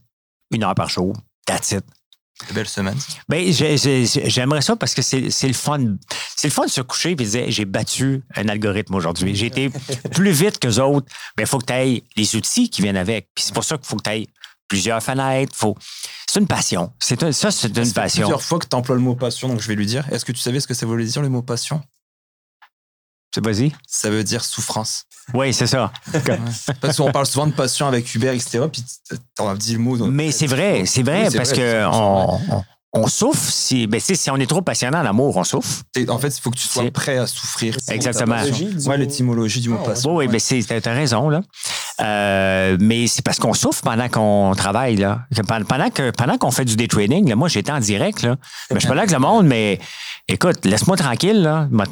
une 0.50 0.64
heure 0.64 0.74
par 0.74 0.88
jour. 0.88 1.14
That's 1.46 1.72
it. 1.72 1.84
Belle 2.52 2.68
semaine. 2.68 2.96
Ben, 3.28 3.52
j'aimerais 3.52 4.62
ça 4.62 4.76
parce 4.76 4.94
que 4.94 5.02
c'est 5.02 5.20
le 5.20 5.52
fun. 5.52 5.96
C'est 6.36 6.48
le 6.48 6.52
fun 6.52 6.64
de 6.66 6.70
se 6.70 6.80
coucher 6.80 7.10
et 7.10 7.14
de 7.14 7.24
dire 7.24 7.44
j'ai 7.48 7.64
battu 7.64 8.22
un 8.36 8.48
algorithme 8.48 8.94
aujourd'hui. 8.94 9.34
J'ai 9.34 9.46
été 9.46 9.70
plus 10.12 10.30
vite 10.30 10.58
que 10.58 10.68
les 10.68 10.78
autres. 10.78 11.06
Mais 11.36 11.44
il 11.44 11.46
faut 11.46 11.58
que 11.58 11.66
tu 11.66 11.72
aies 11.72 12.04
les 12.16 12.36
outils 12.36 12.70
qui 12.70 12.82
viennent 12.82 12.96
avec. 12.96 13.28
Puis 13.34 13.44
c'est 13.44 13.54
pour 13.54 13.64
ça 13.64 13.76
qu'il 13.76 13.86
faut 13.86 13.96
que 13.96 14.04
tu 14.04 14.10
aies 14.10 14.26
plusieurs 14.68 15.02
fenêtres. 15.02 15.54
Faut... 15.56 15.76
C'est 16.30 16.40
une 16.40 16.46
passion. 16.46 16.92
C'est 17.00 17.32
ça, 17.32 17.50
c'est 17.50 17.76
une 17.76 17.92
passion. 17.92 18.22
plusieurs 18.22 18.42
fois 18.42 18.58
que 18.58 18.66
tu 18.66 18.76
emploies 18.76 18.96
le 18.96 19.02
mot 19.02 19.14
passion, 19.14 19.48
donc 19.48 19.60
je 19.60 19.68
vais 19.68 19.74
lui 19.74 19.86
dire. 19.86 20.06
Est-ce 20.12 20.24
que 20.24 20.32
tu 20.32 20.40
savais 20.40 20.60
ce 20.60 20.66
que 20.66 20.74
ça 20.74 20.86
voulait 20.86 21.04
dire 21.04 21.22
le 21.22 21.28
mot 21.28 21.42
passion? 21.42 21.82
Vas-y. 23.36 23.72
Ça 23.86 24.10
veut 24.10 24.24
dire 24.24 24.44
souffrance. 24.44 25.04
Oui, 25.34 25.52
c'est 25.52 25.66
ça. 25.66 25.92
parce 26.80 26.96
qu'on 26.96 27.12
parle 27.12 27.26
souvent 27.26 27.46
de 27.46 27.52
passion 27.52 27.86
avec 27.86 28.14
Hubert, 28.14 28.32
etc. 28.32 28.60
Puis 28.72 28.82
t'en 29.34 29.48
as 29.48 29.54
dit 29.54 29.74
le 29.74 29.78
mot. 29.78 29.96
Mais 30.06 30.32
c'est 30.32 30.46
vrai, 30.46 30.84
c'est 30.86 31.02
vrai, 31.02 31.28
parce 31.34 31.52
que 31.52 31.86
on 31.86 32.40
souffre 33.06 33.50
si, 33.50 33.86
ben, 33.86 34.00
si 34.00 34.30
on 34.30 34.36
est 34.36 34.46
trop 34.46 34.62
passionnant 34.62 35.00
en 35.00 35.06
amour, 35.06 35.36
on 35.36 35.44
souffre. 35.44 35.82
En 36.08 36.18
fait, 36.18 36.28
il 36.28 36.40
faut 36.40 36.50
que 36.50 36.58
tu 36.58 36.66
sois 36.66 36.90
prêt 36.90 37.18
à 37.18 37.26
souffrir. 37.26 37.76
Exactement. 37.88 38.36
Ouais, 38.86 38.96
l'étymologie 38.96 39.60
du 39.60 39.68
mot 39.68 39.78
ah, 39.82 39.88
passion. 39.88 40.16
Oui, 40.16 40.26
oui, 40.26 40.64
ben, 40.68 40.80
t'as 40.80 40.94
raison, 40.94 41.28
là. 41.28 41.42
Euh, 42.00 42.76
mais 42.80 43.06
c'est 43.08 43.22
parce 43.22 43.38
qu'on 43.38 43.54
souffre 43.54 43.82
pendant 43.82 44.08
qu'on 44.08 44.54
travaille, 44.56 44.96
là. 44.96 45.20
Pendant 45.46 45.90
que, 45.90 46.10
pendant 46.10 46.38
qu'on 46.38 46.50
fait 46.50 46.64
du 46.64 46.76
day 46.76 46.86
trading, 46.86 47.28
là, 47.28 47.36
moi, 47.36 47.48
j'étais 47.48 47.72
en 47.72 47.80
direct, 47.80 48.22
là. 48.22 48.36
Mais 48.70 48.76
je 48.76 48.80
suis 48.80 48.88
pas 48.88 48.94
là 48.94 49.02
avec 49.02 49.12
le 49.12 49.18
monde, 49.18 49.46
mais 49.46 49.80
écoute, 50.28 50.64
laisse-moi 50.64 50.96
tranquille, 50.96 51.42
là. 51.42 51.68
M'a. 51.70 51.84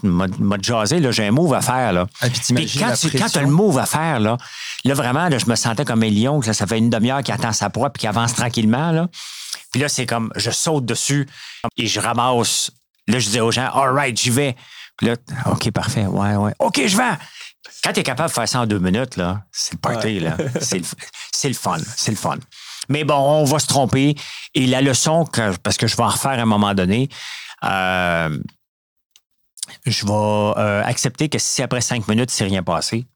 J'ai 1.11 1.27
un 1.27 1.31
move 1.31 1.55
à 1.55 1.61
faire, 1.61 1.93
là. 1.93 2.07
Ah, 2.21 2.29
puis, 2.31 2.73
quand 2.79 3.29
tu 3.29 3.39
as 3.39 3.43
le 3.43 3.49
move 3.49 3.79
à 3.79 3.87
faire, 3.87 4.21
là, 4.21 4.37
là, 4.85 4.95
vraiment, 4.95 5.29
là, 5.29 5.39
je 5.39 5.47
me 5.47 5.57
sentais 5.57 5.85
comme 5.85 6.03
un 6.03 6.11
lion, 6.11 6.41
que 6.41 6.53
ça 6.53 6.67
fait 6.67 6.79
une 6.79 6.91
demi-heure 6.91 7.23
qui 7.23 7.33
attend 7.33 7.53
sa 7.53 7.69
proie 7.69 7.91
puis 7.91 8.01
qui 8.01 8.07
avance 8.07 8.35
tranquillement, 8.35 8.93
là. 8.93 9.09
Puis 9.73 9.81
là, 9.81 9.89
c'est 9.89 10.07
comme, 10.07 10.33
je 10.37 10.51
saute 10.51 10.85
dessus 10.85 11.29
et 11.77 11.87
je 11.87 12.01
ramasse. 12.01 12.71
Là, 13.09 13.19
je 13.19 13.29
dis 13.29 13.41
aux 13.41 13.51
gens, 13.51 13.71
all 13.73 13.93
right, 13.93 14.17
j'y 14.19 14.31
vais. 14.31 14.57
Puis 14.97 15.07
là, 15.09 15.17
OK, 15.47 15.71
parfait. 15.71 16.07
Ouais, 16.07 16.37
ouais. 16.37 16.53
OK, 16.59 16.81
je 16.87 16.97
vais. 16.97 17.13
Quand 17.83 17.93
tu 17.93 18.01
es 18.01 18.03
capable 18.03 18.29
de 18.29 18.35
faire 18.35 18.49
ça 18.49 18.61
en 18.61 18.67
deux 18.67 18.79
minutes, 18.79 19.17
là, 19.17 19.43
c'est 19.53 19.75
le 19.75 19.79
party, 19.79 20.21
là. 20.21 20.37
C'est 20.61 21.49
le, 21.49 21.55
fun. 21.55 21.77
C'est 21.97 22.11
le 22.11 22.17
fun. 22.17 22.39
Mais 22.89 23.05
bon, 23.05 23.15
on 23.15 23.45
va 23.45 23.59
se 23.59 23.67
tromper. 23.67 24.15
Et 24.55 24.67
la 24.67 24.81
leçon, 24.81 25.27
parce 25.63 25.77
que 25.77 25.87
je 25.87 25.97
vais 25.97 26.03
en 26.03 26.09
refaire 26.09 26.33
à 26.33 26.43
un 26.43 26.47
moment 26.47 26.73
donné, 26.73 27.11
euh, 27.63 28.39
je 29.85 30.07
vais 30.07 30.13
euh, 30.61 30.83
accepter 30.83 31.29
que 31.29 31.39
si 31.39 31.63
après 31.63 31.81
cinq 31.81 32.09
minutes, 32.09 32.31
c'est 32.31 32.45
rien 32.45 32.63
passé, 32.63 33.07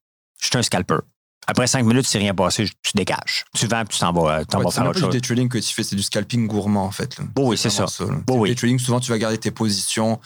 je 0.41 0.49
suis 0.49 0.59
un 0.59 0.63
scalper. 0.63 0.99
Après 1.47 1.67
cinq 1.67 1.85
minutes, 1.85 2.07
c'est 2.07 2.19
rien 2.19 2.35
passé, 2.35 2.69
tu 2.83 2.93
dégages. 2.95 3.45
Tu 3.57 3.67
vends, 3.67 3.85
tu 3.85 3.99
t'en 3.99 4.13
vas, 4.13 4.45
t'en 4.45 4.63
vas 4.63 4.71
faire 4.71 4.87
autre 4.87 4.99
chose. 5.01 5.09
C'est 5.11 5.21
du 5.21 5.27
trading 5.27 5.49
que 5.49 5.59
tu 5.59 5.75
fais, 5.75 5.83
c'est 5.83 5.97
du 5.97 6.03
scalping 6.03 6.47
gourmand, 6.47 6.85
en 6.85 6.91
fait. 6.91 7.19
oui, 7.39 7.57
c'est 7.57 7.71
ça. 7.71 7.87
Day 7.87 8.55
trading, 8.55 8.79
souvent, 8.79 9.01
tu 9.01 9.11
vas 9.11 9.19
garder 9.19 9.39
tes 9.39 9.51
positions 9.51 10.21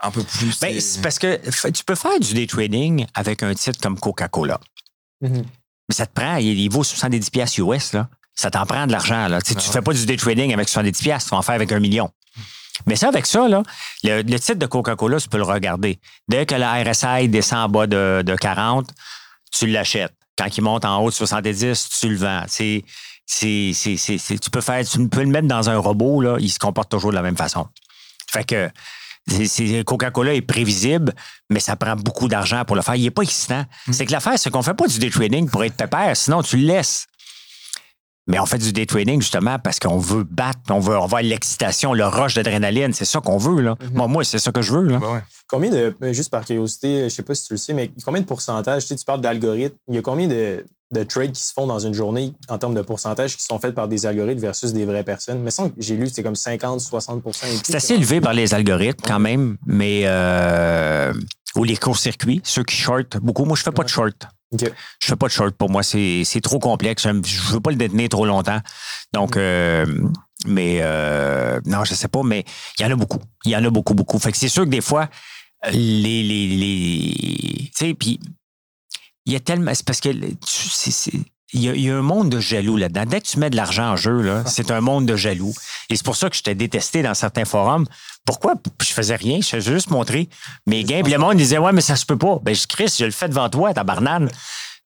un 0.00 0.10
peu 0.10 0.22
plus. 0.22 0.58
Ben, 0.60 0.80
c'est 0.80 1.00
parce 1.00 1.18
que 1.18 1.40
tu 1.70 1.84
peux 1.84 1.94
faire 1.94 2.18
du 2.20 2.34
day 2.34 2.46
trading 2.46 3.06
avec 3.14 3.42
un 3.42 3.54
titre 3.54 3.80
comme 3.80 3.98
Coca-Cola. 3.98 4.60
Mm-hmm. 5.22 5.44
Mais 5.88 5.94
ça 5.94 6.06
te 6.06 6.12
prend, 6.12 6.36
il, 6.36 6.68
vaut 6.68 6.84
70 6.84 7.30
pièces 7.30 7.58
US, 7.58 7.92
là. 7.92 8.08
Ça 8.34 8.50
t'en 8.50 8.64
prend 8.64 8.86
de 8.86 8.92
l'argent, 8.92 9.28
là. 9.28 9.40
Tu 9.40 9.54
ne 9.54 9.60
fais 9.60 9.82
pas 9.82 9.92
du 9.92 10.06
day 10.06 10.16
trading 10.16 10.52
avec 10.52 10.68
70 10.68 11.02
pièces, 11.02 11.24
tu 11.24 11.30
vas 11.30 11.38
en 11.38 11.42
faire 11.42 11.54
avec 11.54 11.70
un 11.72 11.80
million. 11.80 12.10
Mais 12.86 12.96
ça, 12.96 13.08
avec 13.08 13.26
ça, 13.26 13.48
là, 13.48 13.62
le, 14.02 14.22
titre 14.22 14.54
de 14.54 14.66
Coca-Cola, 14.66 15.20
tu 15.20 15.28
peux 15.28 15.36
le 15.36 15.44
regarder. 15.44 16.00
Dès 16.28 16.46
que 16.46 16.54
la 16.54 16.82
RSI 16.82 17.28
descend 17.28 17.58
en 17.58 17.68
bas 17.68 17.86
de, 17.86 18.22
de 18.24 18.34
40, 18.34 18.88
tu 19.52 19.66
l'achètes. 19.66 20.14
Quand 20.38 20.56
il 20.56 20.62
monte 20.62 20.84
en 20.84 21.02
haut 21.02 21.10
de 21.10 21.14
70, 21.14 21.88
tu 22.00 22.08
le 22.08 22.16
vends. 22.16 22.44
C'est, 22.46 22.84
c'est, 23.26 23.72
tu, 24.40 24.50
peux 24.50 24.60
faire, 24.60 24.84
tu 24.86 25.08
peux 25.08 25.22
le 25.22 25.26
mettre 25.26 25.48
dans 25.48 25.70
un 25.70 25.78
robot, 25.78 26.20
là, 26.20 26.36
il 26.40 26.50
se 26.50 26.58
comporte 26.58 26.90
toujours 26.90 27.10
de 27.10 27.16
la 27.16 27.22
même 27.22 27.36
façon. 27.36 27.66
Fait 28.30 28.44
que 28.44 28.70
Coca-Cola 29.84 30.34
est 30.34 30.42
prévisible, 30.42 31.14
mais 31.48 31.60
ça 31.60 31.76
prend 31.76 31.94
beaucoup 31.96 32.28
d'argent 32.28 32.64
pour 32.64 32.76
le 32.76 32.82
faire. 32.82 32.96
Il 32.96 33.02
n'est 33.04 33.10
pas 33.10 33.22
excitant. 33.22 33.64
Mm. 33.86 33.92
C'est 33.92 34.06
que 34.06 34.12
l'affaire, 34.12 34.38
c'est 34.38 34.50
qu'on 34.50 34.58
ne 34.58 34.64
fait 34.64 34.74
pas 34.74 34.86
du 34.86 34.98
day 34.98 35.10
trading 35.10 35.48
pour 35.48 35.64
être 35.64 35.76
pépère, 35.76 36.16
sinon 36.16 36.42
tu 36.42 36.56
le 36.56 36.66
laisses. 36.66 37.06
Mais 38.28 38.38
on 38.38 38.46
fait 38.46 38.58
du 38.58 38.72
day 38.72 38.86
trading 38.86 39.20
justement 39.20 39.58
parce 39.58 39.80
qu'on 39.80 39.98
veut 39.98 40.22
battre, 40.22 40.60
on 40.70 40.78
veut 40.78 40.94
avoir 40.94 41.22
l'excitation, 41.22 41.92
le 41.92 42.06
rush 42.06 42.34
d'adrénaline. 42.34 42.92
C'est 42.92 43.04
ça 43.04 43.20
qu'on 43.20 43.36
veut. 43.36 43.60
Là. 43.60 43.74
Mm-hmm. 43.74 44.08
Moi, 44.08 44.24
c'est 44.24 44.38
ça 44.38 44.52
que 44.52 44.62
je 44.62 44.72
veux. 44.72 44.84
Là. 44.84 45.00
Combien 45.48 45.70
de, 45.70 45.94
juste 46.12 46.30
par 46.30 46.44
curiosité, 46.44 47.00
je 47.00 47.04
ne 47.04 47.08
sais 47.08 47.22
pas 47.22 47.34
si 47.34 47.46
tu 47.46 47.54
le 47.54 47.58
sais, 47.58 47.74
mais 47.74 47.90
combien 48.04 48.20
de 48.20 48.26
pourcentage, 48.26 48.82
tu, 48.82 48.88
sais, 48.88 48.96
tu 48.96 49.04
parles 49.04 49.20
d'algorithmes, 49.20 49.76
il 49.88 49.96
y 49.96 49.98
a 49.98 50.02
combien 50.02 50.28
de, 50.28 50.64
trades 51.00 51.32
qui 51.32 51.42
se 51.42 51.52
font 51.52 51.66
dans 51.66 51.78
une 51.78 51.94
journée 51.94 52.32
en 52.48 52.58
termes 52.58 52.74
de 52.74 52.82
pourcentage 52.82 53.36
qui 53.36 53.44
sont 53.44 53.58
faits 53.58 53.74
par 53.74 53.88
des 53.88 54.06
algorithmes 54.06 54.40
versus 54.40 54.72
des 54.72 54.84
vraies 54.84 55.04
personnes? 55.04 55.42
Mais 55.42 55.50
que 55.50 55.72
j'ai 55.78 55.96
lu, 55.96 56.08
c'est 56.12 56.22
comme 56.22 56.36
50, 56.36 56.80
60 56.80 57.22
C'est 57.64 57.74
assez 57.74 57.94
élevé 57.94 58.20
par 58.20 58.32
les 58.32 58.54
algorithmes 58.54 59.04
quand 59.04 59.20
même, 59.20 59.56
mais. 59.66 60.02
Euh, 60.04 61.12
ou 61.56 61.64
les 61.64 61.76
courts-circuits, 61.76 62.40
ceux 62.44 62.64
qui 62.64 62.76
shortent 62.76 63.18
beaucoup. 63.18 63.44
Moi, 63.44 63.56
je 63.56 63.60
ne 63.60 63.64
fais 63.64 63.72
pas 63.72 63.84
de 63.84 63.88
short. 63.88 64.26
Je 64.58 64.66
Je 65.00 65.06
fais 65.06 65.16
pas 65.16 65.26
de 65.26 65.32
short 65.32 65.54
pour 65.54 65.70
moi, 65.70 65.82
c'est 65.82 66.40
trop 66.42 66.58
complexe. 66.58 67.06
Je 67.06 67.52
veux 67.52 67.60
pas 67.60 67.70
le 67.70 67.76
détenir 67.76 68.08
trop 68.08 68.26
longtemps. 68.26 68.60
Donc, 69.12 69.36
euh, 69.36 69.86
mais 70.46 70.78
euh, 70.82 71.60
non, 71.66 71.84
je 71.84 71.94
sais 71.94 72.08
pas, 72.08 72.22
mais 72.22 72.44
il 72.78 72.82
y 72.82 72.86
en 72.86 72.90
a 72.90 72.96
beaucoup. 72.96 73.20
Il 73.44 73.52
y 73.52 73.56
en 73.56 73.64
a 73.64 73.70
beaucoup, 73.70 73.94
beaucoup. 73.94 74.18
Fait 74.18 74.32
que 74.32 74.38
c'est 74.38 74.48
sûr 74.48 74.64
que 74.64 74.70
des 74.70 74.80
fois, 74.80 75.08
les. 75.70 76.22
les, 76.22 76.46
les 76.48 77.70
tu 77.74 77.86
sais, 77.86 77.94
puis 77.94 78.18
il 79.26 79.32
y 79.32 79.36
a 79.36 79.40
tellement. 79.40 79.74
C'est 79.74 79.84
parce 79.84 80.00
que 80.00 80.10
c'est 80.44 81.12
il 81.54 81.60
y, 81.60 81.90
a, 81.90 81.96
un 81.96 82.02
monde 82.02 82.30
de 82.30 82.40
jaloux 82.40 82.78
là-dedans. 82.78 83.04
Dès 83.04 83.20
que 83.20 83.26
tu 83.26 83.38
mets 83.38 83.50
de 83.50 83.56
l'argent 83.56 83.90
en 83.90 83.96
jeu, 83.96 84.22
là, 84.22 84.42
c'est 84.46 84.70
un 84.70 84.80
monde 84.80 85.04
de 85.04 85.16
jaloux. 85.16 85.52
Et 85.90 85.96
c'est 85.96 86.04
pour 86.04 86.16
ça 86.16 86.30
que 86.30 86.36
je 86.36 86.42
t'ai 86.42 86.54
détesté 86.54 87.02
dans 87.02 87.12
certains 87.12 87.44
forums. 87.44 87.84
Pourquoi? 88.24 88.54
Je 88.80 88.90
faisais 88.90 89.16
rien. 89.16 89.40
Je 89.42 89.48
faisais 89.48 89.72
juste 89.72 89.90
montrer 89.90 90.30
mes 90.66 90.82
gains. 90.82 91.02
Puis 91.02 91.12
le 91.12 91.18
monde 91.18 91.36
disait, 91.36 91.58
ouais, 91.58 91.72
mais 91.72 91.82
ça 91.82 91.96
se 91.96 92.06
peut 92.06 92.16
pas. 92.16 92.38
Ben, 92.42 92.56
Chris, 92.68 92.94
je 92.98 93.04
le 93.04 93.10
fais 93.10 93.28
devant 93.28 93.50
toi, 93.50 93.74
ta 93.74 93.84
barnane. 93.84 94.30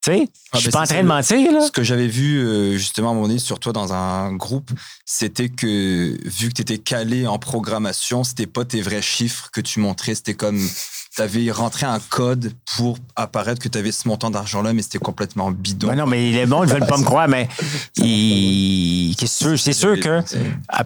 Tu 0.02 0.12
sais, 0.12 0.28
ah, 0.52 0.56
je 0.56 0.58
suis 0.58 0.68
ben, 0.68 0.72
pas 0.72 0.80
en 0.80 0.86
train 0.86 1.02
de 1.02 1.08
mentir. 1.08 1.52
Là. 1.52 1.66
Ce 1.66 1.70
que 1.70 1.84
j'avais 1.84 2.08
vu 2.08 2.38
euh, 2.38 2.76
justement 2.78 3.08
à 3.08 3.10
un 3.12 3.14
moment 3.14 3.28
donné 3.28 3.38
sur 3.38 3.60
toi 3.60 3.72
dans 3.72 3.92
un 3.92 4.32
groupe, 4.32 4.70
c'était 5.04 5.48
que 5.48 6.16
vu 6.28 6.48
que 6.48 6.54
tu 6.54 6.62
étais 6.62 6.78
calé 6.78 7.28
en 7.28 7.38
programmation, 7.38 8.24
c'était 8.24 8.46
pas 8.46 8.64
tes 8.64 8.82
vrais 8.82 9.02
chiffres 9.02 9.50
que 9.52 9.60
tu 9.60 9.78
montrais, 9.78 10.16
c'était 10.16 10.34
comme 10.34 10.68
tu 11.16 11.22
avais 11.22 11.50
rentré 11.50 11.86
un 11.86 11.98
code 11.98 12.52
pour 12.76 12.98
apparaître 13.16 13.60
que 13.60 13.68
tu 13.68 13.78
avais 13.78 13.92
ce 13.92 14.06
montant 14.06 14.30
d'argent-là, 14.30 14.74
mais 14.74 14.82
c'était 14.82 14.98
complètement 14.98 15.50
bidon. 15.50 15.94
non, 15.94 16.06
mais 16.06 16.30
les 16.30 16.46
gens 16.46 16.62
ne 16.62 16.66
veulent 16.66 16.86
pas 16.86 16.98
me 16.98 17.04
croire, 17.04 17.26
mais 17.26 17.48
c'est 17.96 19.26
sûr, 19.26 19.58
sûr 19.58 19.98
que 19.98 20.20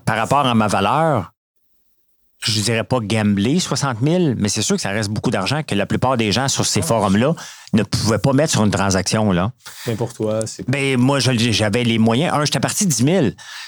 par 0.05 0.17
rapport 0.17 0.47
à 0.47 0.55
ma 0.55 0.69
valeur, 0.69 1.33
je 2.41 2.61
dirais 2.61 2.85
pas 2.85 3.01
gambler 3.01 3.61
60 3.61 3.99
000, 4.03 4.35
mais 4.39 4.49
c'est 4.49 4.63
sûr 4.63 4.77
que 4.77 4.83
ça 4.83 4.91
reste 4.91 5.11
beaucoup 5.11 5.31
d'argent 5.31 5.63
que 5.63 5.75
la 5.75 5.85
plupart 5.85 6.17
des 6.17 6.33
gens 6.33 6.49
sur 6.49 6.65
ces 6.65 6.81
forums-là 6.81 7.35
ne 7.75 7.83
pouvaient 7.83 8.19
pas 8.19 8.33
mettre 8.33 8.53
sur 8.53 8.65
une 8.65 8.71
transaction. 8.71 9.31
Là. 9.31 9.53
Mais 9.87 9.95
pour 9.95 10.13
toi, 10.13 10.41
c'est. 10.47 10.69
Ben, 10.69 10.99
moi, 10.99 11.19
j'avais 11.21 11.85
les 11.85 11.99
moyens. 11.99 12.35
Un, 12.35 12.45
j'étais 12.45 12.61
parti 12.61 12.87
10 12.87 13.05
000. 13.05 13.27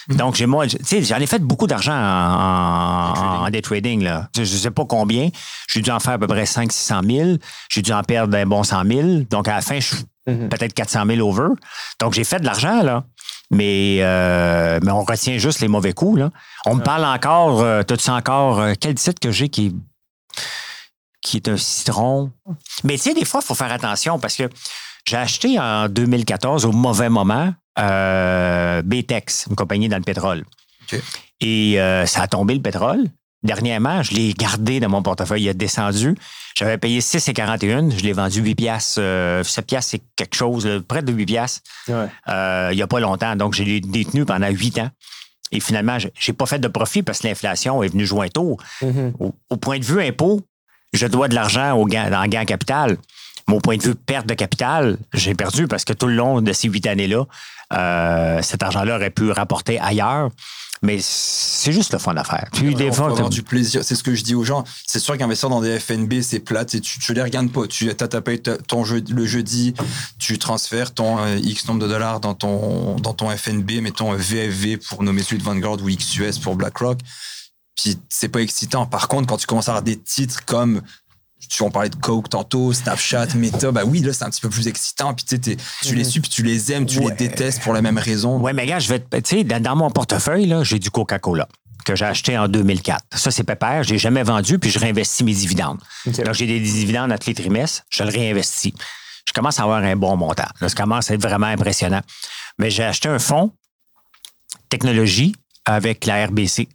Mhm. 0.09 0.17
Donc, 0.17 0.37
j'ai 0.37 0.47
moi, 0.47 0.67
tu 0.67 0.79
sais, 0.83 1.03
j'en 1.03 1.19
ai 1.19 1.27
fait 1.27 1.41
beaucoup 1.41 1.67
d'argent 1.67 1.95
en, 1.95 3.49
day 3.51 3.61
trading. 3.61 4.03
Là. 4.03 4.29
Je 4.35 4.41
ne 4.41 4.47
sais 4.47 4.71
pas 4.71 4.87
combien. 4.87 5.29
J'ai 5.69 5.83
dû 5.83 5.91
en 5.91 6.01
faire 6.01 6.15
à 6.15 6.19
peu 6.19 6.27
près 6.27 6.47
500 6.47 7.01
000 7.07 7.31
J'ai 7.71 7.83
dû 7.83 7.93
en 7.93 8.03
perdre 8.03 8.37
un 8.37 8.47
bon 8.47 8.63
100 8.63 8.85
000 8.87 9.09
Donc, 9.31 9.49
à 9.49 9.57
la 9.57 9.61
fin, 9.61 9.79
je 9.79 9.95
suis 9.95 10.05
mhm. 10.27 10.49
peut-être 10.49 10.73
400 10.73 11.05
000 11.07 11.29
over. 11.29 11.49
Donc, 12.01 12.15
j'ai 12.15 12.25
fait 12.25 12.41
de 12.41 12.47
l'argent, 12.47 12.83
là. 12.83 13.05
Mais, 13.53 13.99
euh, 14.01 14.81
mais 14.83 14.91
on 14.91 15.05
retient 15.05 15.37
juste 15.37 15.61
les 15.61 15.69
mauvais 15.69 15.93
coups. 15.93 16.19
Là. 16.19 16.31
On 16.65 16.77
me 16.77 16.83
parle 16.83 17.05
encore, 17.05 17.61
euh, 17.61 17.83
tu 17.83 18.11
encore, 18.11 18.61
euh, 18.61 18.73
quel 18.81 18.95
titre 18.95 19.21
que 19.21 19.31
j'ai 19.31 19.51
qui, 19.51 19.77
qui 21.21 21.37
est 21.37 21.49
un 21.49 21.59
citron? 21.59 22.33
Mais 22.83 22.95
tu 22.95 23.03
sais, 23.03 23.15
des 23.15 23.27
fois, 23.27 23.41
il 23.43 23.47
faut 23.47 23.55
faire 23.55 23.71
attention 23.71 24.19
parce 24.19 24.37
que 24.37 24.49
j'ai 25.05 25.19
acheté 25.19 25.61
en 25.61 25.89
2014, 25.89 26.65
au 26.65 26.73
mauvais 26.73 27.11
moment, 27.11 27.53
BTEX, 27.77 29.47
une 29.51 29.57
compagnie 29.57 29.89
dans 29.89 29.99
le 29.99 30.03
pétrole. 30.03 30.45
Et 31.41 31.77
ça 32.07 32.23
a 32.23 32.29
tombé 32.29 32.55
le 32.55 32.63
pétrole. 32.63 33.05
Dernièrement, 33.43 34.03
je 34.03 34.15
l'ai 34.15 34.33
gardé 34.35 34.79
dans 34.79 34.89
mon 34.89 35.03
portefeuille. 35.03 35.43
Il 35.43 35.49
a 35.49 35.55
descendu. 35.55 36.17
J'avais 36.55 36.79
payé 36.79 37.01
6,41. 37.01 37.97
Je 37.97 38.03
l'ai 38.03 38.13
vendu 38.13 38.41
8 38.41 38.55
piastres. 38.55 38.95
7 38.95 39.01
euh, 39.01 39.43
piastres, 39.67 39.91
c'est 39.91 40.03
quelque 40.15 40.37
chose, 40.37 40.69
près 40.87 41.03
de 41.03 41.13
8 41.13 41.27
piastres. 41.27 41.61
Euh, 41.89 42.69
il 42.71 42.77
n'y 42.77 42.83
a 42.83 42.87
pas 42.87 43.01
longtemps. 43.01 43.35
Donc, 43.35 43.55
j'ai 43.55 43.81
détenu 43.81 44.25
pendant 44.25 44.49
8 44.49 44.79
ans. 44.79 44.91
Et 45.51 45.61
finalement, 45.61 45.99
je 45.99 46.09
n'ai 46.09 46.37
pas 46.37 46.47
fait 46.47 46.59
de 46.59 46.69
profit 46.69 47.03
parce 47.03 47.19
que 47.19 47.27
l'inflation 47.27 47.83
est 47.83 47.89
venue 47.89 48.07
jouer 48.07 48.31
tôt. 48.31 48.57
Mm-hmm. 48.81 49.33
au, 49.51 49.57
point 49.57 49.79
de 49.79 49.85
vue 49.85 50.03
impôt, 50.03 50.41
je 50.93 51.07
dois 51.07 51.29
de 51.29 51.35
l'argent 51.35 51.73
au 51.73 51.85
gain, 51.85 52.13
en 52.13 52.27
gain 52.27 52.45
capital. 52.45 52.97
Mon 53.49 53.61
point 53.61 53.77
de 53.77 53.83
vue 53.83 53.95
perte 53.95 54.27
de 54.27 54.35
capital, 54.35 54.99
j'ai 55.13 55.35
perdu 55.35 55.67
parce 55.67 55.85
que 55.85 55.93
tout 55.93 56.07
le 56.07 56.15
long 56.15 56.41
de 56.41 56.53
ces 56.53 56.69
huit 56.69 56.87
années-là, 56.87 57.25
euh, 57.73 58.43
cet 58.43 58.63
argent-là 58.63 58.97
aurait 58.97 59.11
pu 59.11 59.31
rapporter 59.31 59.81
ailleurs. 59.81 60.31
Mais 60.83 60.99
c'est 61.01 61.73
juste 61.73 61.93
le 61.93 61.99
fun 62.01 62.17
à 62.17 62.25
faire. 62.25 62.49
Tu 62.53 62.75
des 62.75 62.89
avoir 62.89 63.31
du 63.31 63.45
plaisir. 63.45 63.85
C'est 63.85 63.95
ce 63.95 64.03
que 64.03 64.17
je 64.17 64.25
dis 64.25 64.35
aux 64.35 64.43
gens. 64.43 64.65
C'est 64.85 64.99
sûr 64.99 65.17
qu'investir 65.17 65.49
dans 65.49 65.61
des 65.61 65.79
FNB, 65.79 66.23
c'est 66.23 66.41
plate 66.41 66.75
et 66.75 66.81
tu, 66.81 66.99
ne 67.09 67.15
les 67.15 67.23
regardes 67.23 67.53
pas. 67.53 67.69
Tu 67.69 67.89
as 67.89 67.95
tapé 67.95 68.41
ton 68.41 68.85
jeu, 68.85 69.03
le 69.09 69.25
jeudi, 69.25 69.75
tu 70.19 70.39
transfères 70.39 70.93
ton 70.93 71.19
euh, 71.19 71.37
X 71.37 71.69
nombre 71.69 71.81
de 71.81 71.89
dollars 71.89 72.19
dans 72.19 72.35
ton, 72.35 72.97
dans 72.97 73.15
ton 73.15 73.31
FNB, 73.31 73.81
mettons 73.81 74.13
VFV 74.13 74.79
pour 74.79 75.05
nommer 75.05 75.23
celui 75.23 75.39
de 75.39 75.45
Vanguard 75.45 75.81
ou 75.83 75.87
XUS 75.87 76.41
pour 76.43 76.57
BlackRock. 76.57 76.99
Puis 77.77 77.97
c'est 78.09 78.29
pas 78.29 78.41
excitant. 78.41 78.85
Par 78.87 79.07
contre, 79.07 79.29
quand 79.29 79.37
tu 79.37 79.47
commences 79.47 79.69
à 79.69 79.73
avoir 79.73 79.83
des 79.83 79.99
titres 79.99 80.45
comme 80.45 80.83
tu 81.49 81.63
en 81.63 81.71
parlais 81.71 81.89
de 81.89 81.97
Coke 81.97 82.29
tantôt, 82.29 82.73
Snapchat, 82.73 83.29
Meta, 83.35 83.71
bah 83.71 83.83
oui, 83.85 84.01
là, 84.01 84.13
c'est 84.13 84.25
un 84.25 84.31
petit 84.31 84.41
peu 84.41 84.49
plus 84.49 84.69
excitant. 84.69 85.15
Puis 85.15 85.25
tu, 85.25 85.41
tu 85.41 85.95
les 85.95 86.05
mhm. 86.05 86.11
suis, 86.11 86.21
puis 86.21 86.31
tu 86.31 86.43
les 86.43 86.73
aimes, 86.73 86.87
tu 86.87 87.01
les 87.01 87.11
détestes 87.13 87.63
pour 87.63 87.73
la 87.73 87.83
même 87.83 87.99
raison. 87.99 88.39
Ouais, 88.39 88.53
mais 88.53 88.67
gars, 88.67 88.79
je 88.79 88.89
vais 88.89 89.01
tu 89.01 89.21
sais, 89.25 89.45
dans, 89.45 89.77
mon 89.77 89.91
portefeuille, 89.91 90.47
là, 90.47 90.63
j'ai 90.65 90.79
du 90.79 90.91
Coca-Cola 90.91 91.49
que 91.85 91.97
j'ai 91.97 92.05
acheté 92.05 92.39
en 92.39 92.47
2004. 92.47 93.05
Ça, 93.15 93.31
c'est 93.31 93.43
pépère. 93.43 93.83
Je 93.83 93.91
l'ai 93.91 93.99
jamais 93.99 94.23
vendu, 94.23 94.59
puis 94.59 94.71
je 94.71 94.79
réinvestis 94.79 95.25
mes 95.25 95.35
dividendes. 95.35 95.81
Là, 96.07 96.33
j'ai 96.33 96.47
des 96.47 96.61
dividendes 96.61 97.11
à 97.11 97.19
tous 97.19 97.29
les 97.29 97.35
trimestres, 97.35 97.83
je 97.91 98.05
le 98.05 98.11
réinvestis. 98.11 98.75
Je 99.27 99.33
commence 99.33 99.59
à 99.59 99.65
avoir 99.65 99.83
un 99.83 99.97
bon 99.97 100.17
montant. 100.17 100.49
Là, 100.61 100.69
ça 100.69 100.75
commence 100.75 101.11
à 101.11 101.15
être 101.15 101.23
vraiment 101.23 101.47
impressionnant. 101.47 102.03
Mais 102.59 102.71
j'ai 102.71 102.85
acheté 102.85 103.09
un 103.09 103.19
fonds 103.19 103.53
technologie 104.69 105.35
avec 105.65 106.07
la 106.07 106.27
RBC. 106.27 106.69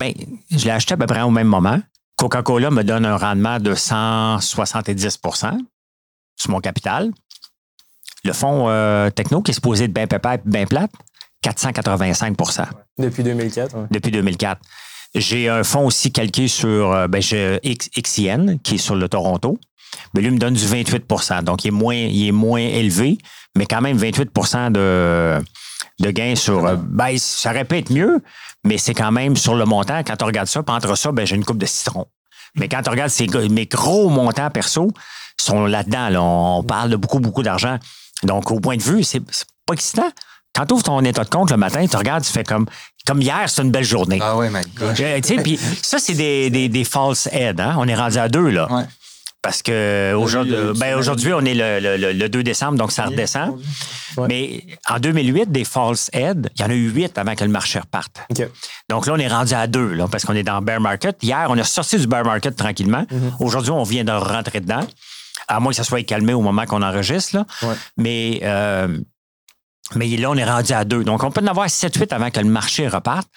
Bien, 0.00 0.12
je 0.50 0.64
l'ai 0.64 0.70
acheté 0.70 0.94
à 0.94 0.96
peu 0.96 1.06
près 1.06 1.22
au 1.22 1.30
même 1.30 1.46
moment. 1.46 1.80
Coca-Cola 2.18 2.70
me 2.72 2.82
donne 2.82 3.06
un 3.06 3.16
rendement 3.16 3.60
de 3.60 3.74
170% 3.74 5.56
sur 6.36 6.50
mon 6.50 6.60
capital. 6.60 7.12
Le 8.24 8.32
fonds 8.32 8.68
euh, 8.68 9.08
techno 9.10 9.40
qui 9.40 9.52
est 9.52 9.54
supposé 9.54 9.84
être 9.84 9.92
bien 9.92 10.08
pépère 10.08 10.32
et 10.32 10.40
bien 10.44 10.66
plate, 10.66 10.90
485% 11.44 12.64
Depuis 12.98 13.22
2004. 13.22 13.86
Depuis 13.92 14.10
2004. 14.10 14.60
J'ai 15.14 15.48
un 15.48 15.62
fonds 15.62 15.86
aussi 15.86 16.10
calqué 16.10 16.48
sur 16.48 16.92
euh, 16.92 17.06
ben, 17.06 17.20
XIN, 17.20 18.58
qui 18.64 18.74
est 18.74 18.78
sur 18.78 18.96
le 18.96 19.08
Toronto. 19.08 19.56
Mais 20.12 20.20
lui 20.20 20.32
me 20.32 20.38
donne 20.38 20.54
du 20.54 20.64
28% 20.64 21.44
Donc, 21.44 21.64
il 21.64 21.68
est 21.68 21.70
moins, 21.70 21.94
il 21.94 22.26
est 22.26 22.32
moins 22.32 22.60
élevé, 22.60 23.18
mais 23.56 23.64
quand 23.66 23.80
même 23.80 23.96
28% 23.96 24.72
de, 24.72 25.40
de 26.00 26.10
gains 26.10 26.36
sur. 26.36 26.66
Euh, 26.66 26.76
ben, 26.76 27.16
ça 27.18 27.50
aurait 27.50 27.64
pu 27.64 27.78
être 27.78 27.90
mieux, 27.90 28.22
mais 28.64 28.78
c'est 28.78 28.94
quand 28.94 29.12
même 29.12 29.36
sur 29.36 29.54
le 29.54 29.64
montant. 29.64 30.02
Quand 30.04 30.22
on 30.22 30.26
regarde 30.26 30.48
ça, 30.48 30.62
puis 30.62 30.74
entre 30.74 30.96
ça, 30.96 31.12
ben, 31.12 31.26
j'ai 31.26 31.36
une 31.36 31.44
coupe 31.44 31.58
de 31.58 31.66
citron. 31.66 32.06
Mais 32.56 32.68
quand 32.68 32.82
on 32.86 32.90
regarde 32.90 33.10
ces, 33.10 33.26
mes 33.48 33.66
gros 33.66 34.08
montants 34.08 34.50
perso, 34.50 34.90
sont 35.40 35.66
là-dedans. 35.66 36.58
On 36.58 36.62
parle 36.62 36.90
de 36.90 36.96
beaucoup, 36.96 37.20
beaucoup 37.20 37.42
d'argent. 37.42 37.78
Donc, 38.22 38.50
au 38.50 38.60
point 38.60 38.76
de 38.76 38.82
vue, 38.82 39.04
c'est 39.04 39.20
pas 39.66 39.74
excitant. 39.74 40.10
Quand 40.54 40.66
tu 40.66 40.74
ouvres 40.74 40.82
ton 40.82 41.00
état 41.04 41.24
de 41.24 41.28
compte 41.28 41.50
le 41.50 41.56
matin, 41.56 41.86
tu 41.86 41.96
regardes, 41.96 42.24
tu 42.24 42.32
fais 42.32 42.42
comme 42.42 42.66
comme 43.06 43.22
hier, 43.22 43.48
c'est 43.48 43.62
une 43.62 43.70
belle 43.70 43.84
journée. 43.84 44.18
Ah 44.20 44.36
ouais, 44.36 44.50
my 44.50 44.60
gosh. 44.76 44.98
Euh, 45.00 45.20
puis 45.42 45.58
ça, 45.82 45.98
c'est 45.98 46.12
des, 46.12 46.50
des, 46.50 46.68
des 46.68 46.84
false 46.84 47.26
heads. 47.32 47.58
Hein? 47.58 47.74
On 47.78 47.88
est 47.88 47.94
rendu 47.94 48.18
à 48.18 48.28
deux, 48.28 48.50
là. 48.50 48.70
Ouais. 48.70 48.82
Parce 49.40 49.62
que 49.62 50.14
aujourd'hui, 50.14 50.56
ben, 50.76 50.98
aujourd'hui, 50.98 51.32
on 51.32 51.40
est 51.42 51.54
le, 51.54 52.12
le, 52.12 52.28
2 52.28 52.42
décembre, 52.42 52.76
donc 52.76 52.90
ça 52.90 53.04
redescend. 53.04 53.58
Mais 54.28 54.64
en 54.88 54.98
2008, 54.98 55.52
des 55.52 55.64
false 55.64 56.10
heads, 56.12 56.48
il 56.56 56.60
y 56.60 56.64
en 56.64 56.70
a 56.70 56.74
eu 56.74 56.90
huit 56.90 57.16
avant 57.16 57.36
que 57.36 57.44
le 57.44 57.50
marché 57.50 57.78
reparte. 57.78 58.20
Donc 58.88 59.06
là, 59.06 59.12
on 59.14 59.18
est 59.18 59.28
rendu 59.28 59.54
à 59.54 59.68
deux, 59.68 59.92
là, 59.92 60.08
parce 60.10 60.24
qu'on 60.24 60.34
est 60.34 60.42
dans 60.42 60.58
le 60.58 60.64
bear 60.64 60.80
market. 60.80 61.22
Hier, 61.22 61.46
on 61.48 61.56
est 61.56 61.62
sorti 61.62 61.98
du 61.98 62.08
bear 62.08 62.24
market 62.24 62.56
tranquillement. 62.56 63.02
Mm-hmm. 63.02 63.36
Aujourd'hui, 63.38 63.70
on 63.70 63.84
vient 63.84 64.02
de 64.02 64.10
rentrer 64.10 64.60
dedans, 64.60 64.84
à 65.46 65.60
moins 65.60 65.70
que 65.70 65.76
ça 65.76 65.84
soit 65.84 66.02
calmé 66.02 66.32
au 66.32 66.40
moment 66.40 66.66
qu'on 66.66 66.82
enregistre. 66.82 67.36
Là. 67.36 67.76
Mais, 67.96 68.40
euh, 68.42 68.98
mais 69.94 70.08
là, 70.16 70.30
on 70.30 70.36
est 70.36 70.44
rendu 70.44 70.72
à 70.72 70.84
deux. 70.84 71.04
Donc, 71.04 71.22
on 71.22 71.30
peut 71.30 71.42
en 71.42 71.46
avoir 71.46 71.68
7-8 71.68 72.12
avant 72.12 72.30
que 72.30 72.40
le 72.40 72.50
marché 72.50 72.88
reparte. 72.88 73.28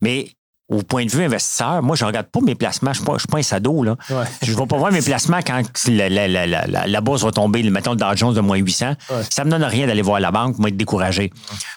Mais 0.00 0.30
au 0.70 0.82
point 0.82 1.04
de 1.04 1.10
vue 1.10 1.24
investisseur, 1.24 1.82
moi, 1.82 1.96
je 1.96 2.04
ne 2.04 2.08
regarde 2.08 2.28
pas 2.28 2.40
mes 2.40 2.54
placements. 2.54 2.92
Je 2.92 3.00
ne 3.00 3.18
suis, 3.18 3.26
pas 3.26 3.38
un 3.38 3.42
sado. 3.42 3.82
Là. 3.82 3.96
Je 4.42 4.52
ne 4.52 4.56
vais 4.56 4.66
pas 4.66 4.76
voir 4.76 4.92
mes 4.92 5.02
placements 5.02 5.40
quand 5.44 5.62
la, 5.88 6.08
la, 6.08 6.46
la, 6.46 6.86
la, 6.86 7.00
bourse 7.00 7.24
va 7.24 7.32
tomber, 7.32 7.68
mettons 7.68 7.90
le 7.90 7.96
Dow 7.96 8.14
Jones 8.14 8.34
de 8.34 8.40
moins 8.40 8.56
800. 8.56 8.94
Ça 9.28 9.44
ne 9.44 9.46
me 9.46 9.50
donne 9.50 9.64
rien 9.64 9.88
d'aller 9.88 10.02
voir 10.02 10.20
la 10.20 10.30
banque, 10.30 10.58
moi, 10.58 10.68
être 10.68 10.76
découragé. 10.76 11.32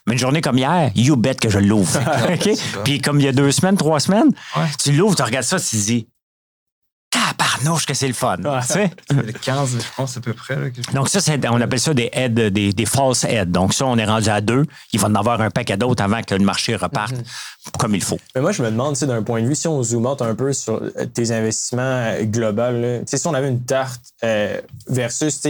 Mais 0.06 0.14
une 0.14 0.20
journée 0.20 0.42
comme 0.42 0.60
hier, 0.60 0.92
you 0.96 1.16
bet 1.16 1.36
que 1.36 1.50
je 1.50 1.58
l'ouvre. 1.58 2.00
Puis 2.84 3.02
comme 3.02 3.20
il 3.20 3.26
y 3.26 3.28
a 3.28 3.32
deux 3.32 3.52
semaines, 3.52 3.78
trois 3.78 4.00
semaines, 4.00 4.30
tu 4.84 4.92
l'ouvres, 4.92 5.16
tu 5.16 5.24
regardes 5.24 5.46
ça, 5.46 5.60
tu 5.60 5.66
te 5.66 5.76
dis, 5.76 6.08
tabarnouche 7.14 7.86
que 7.86 7.94
c'est 7.94 8.08
le 8.08 8.14
fun. 8.14 8.38
le 8.38 9.32
15, 9.32 9.78
je 9.80 9.96
pense, 9.96 10.18
à 10.18 10.22
peu 10.22 10.34
près. 10.34 10.72
Donc, 10.94 11.10
ça, 11.10 11.20
on 11.52 11.62
appelle 11.62 11.80
ça 11.80 11.94
des 11.94 12.10
aides, 12.12 12.34
des, 12.34 12.74
des 12.74 12.86
false 12.86 13.24
aides. 13.24 13.52
Donc, 13.52 13.74
ça, 13.74 13.86
on 13.86 13.98
est 13.98 14.06
rendu 14.06 14.30
à 14.30 14.42
deux. 14.42 14.66
Il 14.92 15.00
va 15.00 15.08
en 15.08 15.16
avoir 15.16 15.40
un 15.42 15.52
paquet 15.52 15.78
d'autres 15.78 16.04
avant 16.04 16.22
que 16.22 16.34
le 16.36 16.44
marché 16.44 16.76
reparte 16.76 17.12
mhm. 17.12 17.24
comme 17.78 17.96
il 17.96 18.04
faut. 18.04 18.20
Mais 18.36 18.42
moi, 18.42 18.52
je 18.52 18.64
me 18.64 18.72
demande, 18.72 18.96
d'un 18.96 19.24
point 19.24 19.42
de 19.42 19.48
vue, 19.48 19.56
si 19.56 19.68
on 19.68 19.82
zoome 19.84 20.08
out 20.08 20.22
un 20.22 20.36
peu 20.36 20.54
sur 20.54 20.82
euh, 20.82 21.06
tes 21.14 21.32
investissements 21.32 21.82
euh, 21.82 22.24
globaux, 22.24 23.04
si 23.06 23.28
on 23.28 23.34
avait 23.34 23.50
une 23.50 23.64
tarte 23.64 24.02
euh, 24.24 24.60
versus 24.88 25.44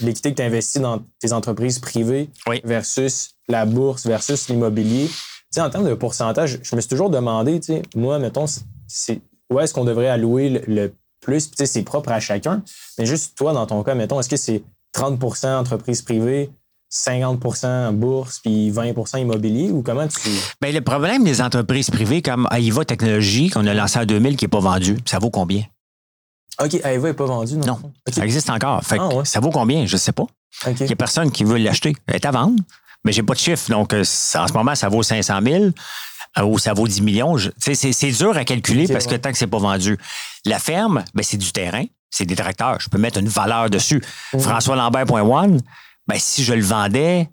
l'équité 0.00 0.32
que 0.32 0.36
tu 0.36 0.42
investis 0.42 0.80
dans 0.80 1.02
tes 1.20 1.32
entreprises 1.32 1.78
privées 1.78 2.30
versus 2.64 3.30
la 3.48 3.66
bourse 3.66 4.06
versus 4.06 4.48
l'immobilier, 4.48 5.10
en 5.56 5.70
termes 5.70 5.88
de 5.88 5.94
pourcentage, 5.94 6.58
je 6.62 6.74
me 6.74 6.80
suis 6.80 6.88
toujours 6.88 7.10
demandé, 7.10 7.60
moi, 7.94 8.18
mettons, 8.18 8.46
c'est 8.88 9.20
où 9.50 9.60
est-ce 9.60 9.72
qu'on 9.72 9.84
devrait 9.84 10.08
allouer 10.08 10.64
le 10.66 10.92
plus. 11.24 11.48
Puis, 11.48 11.66
c'est 11.66 11.82
propre 11.82 12.12
à 12.12 12.20
chacun. 12.20 12.62
Mais 12.98 13.06
juste 13.06 13.36
toi, 13.36 13.52
dans 13.52 13.66
ton 13.66 13.82
cas, 13.82 13.94
mettons, 13.94 14.20
est-ce 14.20 14.28
que 14.28 14.36
c'est 14.36 14.62
30% 14.94 15.56
entreprise 15.56 16.02
privée, 16.02 16.50
50% 16.92 17.92
bourse, 17.92 18.38
puis 18.40 18.70
20% 18.70 19.20
immobilier, 19.20 19.70
ou 19.70 19.82
comment 19.82 20.06
tu. 20.06 20.30
Bien, 20.60 20.72
le 20.72 20.80
problème 20.80 21.24
des 21.24 21.40
entreprises 21.40 21.90
privées 21.90 22.22
comme 22.22 22.48
Aiva 22.52 22.84
Technologies, 22.84 23.50
qu'on 23.50 23.66
a 23.66 23.74
lancé 23.74 23.98
en 23.98 24.04
2000, 24.04 24.36
qui 24.36 24.44
n'est 24.44 24.48
pas 24.48 24.60
vendu, 24.60 24.98
ça 25.04 25.18
vaut 25.18 25.30
combien? 25.30 25.62
OK, 26.62 26.74
Aiva 26.84 27.08
n'est 27.08 27.14
pas 27.14 27.26
vendu, 27.26 27.56
non? 27.56 27.66
Non, 27.66 27.92
ça 28.12 28.24
existe 28.24 28.48
encore. 28.48 28.82
Fait 28.84 28.98
ah, 29.00 29.24
Ça 29.24 29.40
vaut 29.40 29.50
combien? 29.50 29.86
Je 29.86 29.94
ne 29.94 29.98
sais 29.98 30.12
pas. 30.12 30.26
Il 30.68 30.86
n'y 30.86 30.92
a 30.92 30.96
personne 30.96 31.32
qui 31.32 31.42
veut 31.42 31.56
l'acheter. 31.56 31.96
Elle 32.06 32.14
est 32.14 32.26
à 32.26 32.30
vendre, 32.30 32.62
mais 33.04 33.10
j'ai 33.10 33.24
pas 33.24 33.34
de 33.34 33.40
chiffre. 33.40 33.68
Donc, 33.70 33.92
euh, 33.92 34.02
en 34.02 34.46
ce 34.46 34.52
moment, 34.52 34.74
ça 34.76 34.88
vaut 34.88 35.02
500 35.02 35.40
000 35.42 35.64
ou 36.42 36.58
ça 36.58 36.72
vaut 36.72 36.88
10 36.88 37.02
millions. 37.02 37.36
C'est 37.58 38.10
dur 38.10 38.36
à 38.36 38.44
calculer 38.44 38.88
parce 38.88 39.06
que 39.06 39.14
tant 39.14 39.30
que 39.30 39.38
c'est 39.38 39.46
pas 39.46 39.58
vendu. 39.58 39.98
La 40.44 40.58
ferme, 40.58 41.04
ben, 41.14 41.22
c'est 41.22 41.36
du 41.36 41.52
terrain, 41.52 41.84
c'est 42.10 42.26
des 42.26 42.36
tracteurs. 42.36 42.78
Je 42.80 42.88
peux 42.88 42.98
mettre 42.98 43.18
une 43.18 43.28
valeur 43.28 43.70
dessus. 43.70 44.02
François 44.38 44.76
Lambert.one, 44.76 45.60
ben, 46.06 46.16
si 46.18 46.44
je 46.44 46.54
le 46.54 46.64
vendais, 46.64 47.28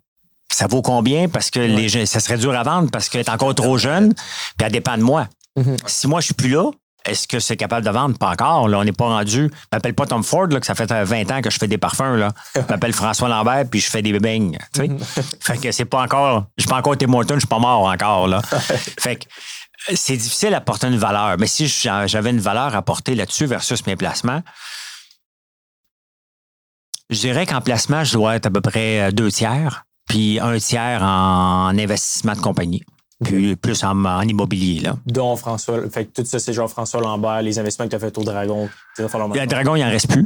ça 0.52 0.68
vaut 0.68 0.82
combien? 0.82 1.30
Parce 1.30 1.50
que 1.50 1.60
les, 1.60 2.06
ça 2.06 2.20
serait 2.20 2.38
dur 2.38 2.54
à 2.54 2.64
vendre 2.64 2.90
parce 2.92 3.10
qu'elle 3.10 3.22
est 3.22 3.30
encore 3.30 3.56
trop 3.56 3.78
jeune, 3.78 4.14
puis 4.14 4.66
elle 4.66 4.72
dépend 4.72 4.98
de 4.98 5.04
moi. 5.04 5.28
Mm-hmm. 5.58 5.78
Si 5.88 6.08
moi, 6.08 6.22
je 6.22 6.26
suis 6.26 6.34
plus 6.34 6.50
là, 6.50 6.70
Est-ce 7.06 7.28
que 7.28 7.40
c'est 7.40 7.58
capable 7.58 7.86
de 7.86 7.92
vendre? 7.92 8.18
Pas 8.18 8.30
encore. 8.30 8.68
Là, 8.68 8.80
on 8.80 8.84
n'est 8.84 8.92
pas 8.92 9.06
rendu. 9.06 9.50
Je 9.52 9.68
m'appelle 9.72 9.96
pas 9.96 10.06
Tom 10.06 10.24
Ford, 10.24 10.48
là, 10.48 10.60
que 10.60 10.66
ça 10.66 10.76
fait 10.76 10.92
20 10.92 11.32
ans 11.32 11.42
que 11.42 11.50
je 11.50 11.58
fais 11.58 11.68
des 11.68 11.78
parfums. 11.78 12.18
Là. 12.18 12.30
Je 12.56 12.62
m'appelle 12.70 12.94
François 12.94 13.28
Lambert, 13.28 13.66
puis 13.70 13.80
je 13.80 13.90
fais 13.90 14.02
des 14.02 14.18
beignes. 14.20 14.58
fait 15.40 15.58
que 15.58 15.72
c'est 15.72 15.86
pas 15.86 16.04
encore. 16.04 16.46
Je 16.58 16.64
suis 16.64 16.70
pas 16.70 16.78
encore 16.78 16.98
Tim 16.98 17.08
Morton, 17.08 17.36
je 17.36 17.40
suis 17.40 17.48
pas 17.48 17.60
mort 17.60 17.86
encore. 17.86 18.28
Là. 18.28 18.42
fait 19.00 19.16
que 19.16 19.26
c'est 19.96 20.18
difficile 20.18 20.54
à 20.54 20.62
porter 20.62 20.88
une 20.88 20.98
valeur. 20.98 21.38
Mais 21.40 21.48
si 21.48 21.68
j'avais 21.68 22.30
une 22.30 22.40
valeur 22.40 22.76
à 22.76 22.82
porter 22.82 23.16
là-dessus 23.16 23.46
versus 23.46 23.86
mes 23.88 23.96
placements, 23.96 24.44
je 27.10 27.20
dirais 27.20 27.46
qu'en 27.46 27.62
placement, 27.62 28.04
je 28.04 28.14
dois 28.14 28.36
être 28.36 28.46
à 28.46 28.52
peu 28.52 28.62
près 28.62 29.02
euh, 29.02 29.12
deux 29.12 29.32
tiers, 29.32 29.86
puis 30.08 30.40
un 30.40 30.58
tiers 30.60 31.04
en 31.04 31.78
investissement 31.78 32.34
de 32.34 32.40
compagnie. 32.40 32.84
Puis 33.24 33.56
plus 33.56 33.84
en, 33.84 34.22
immobilier. 34.22 34.80
Là. 34.80 34.98
Dont 35.06 35.36
François. 35.36 35.90
Fait 35.90 36.06
que 36.06 36.22
tout 36.22 36.26
ça, 36.28 36.40
c'est 36.40 36.54
genre 36.54 36.70
François 36.70 37.02
Lambert, 37.02 37.42
les 37.42 37.60
investissements 37.60 37.86
que 37.86 37.92
tu 37.92 37.96
as 37.96 38.00
fait 38.00 38.18
au 38.18 38.24
Dragon. 38.24 38.70
Le 38.98 39.46
Dragon, 39.46 39.76
il 39.76 39.84
n'en 39.84 39.90
reste 39.90 40.10
plus. 40.10 40.26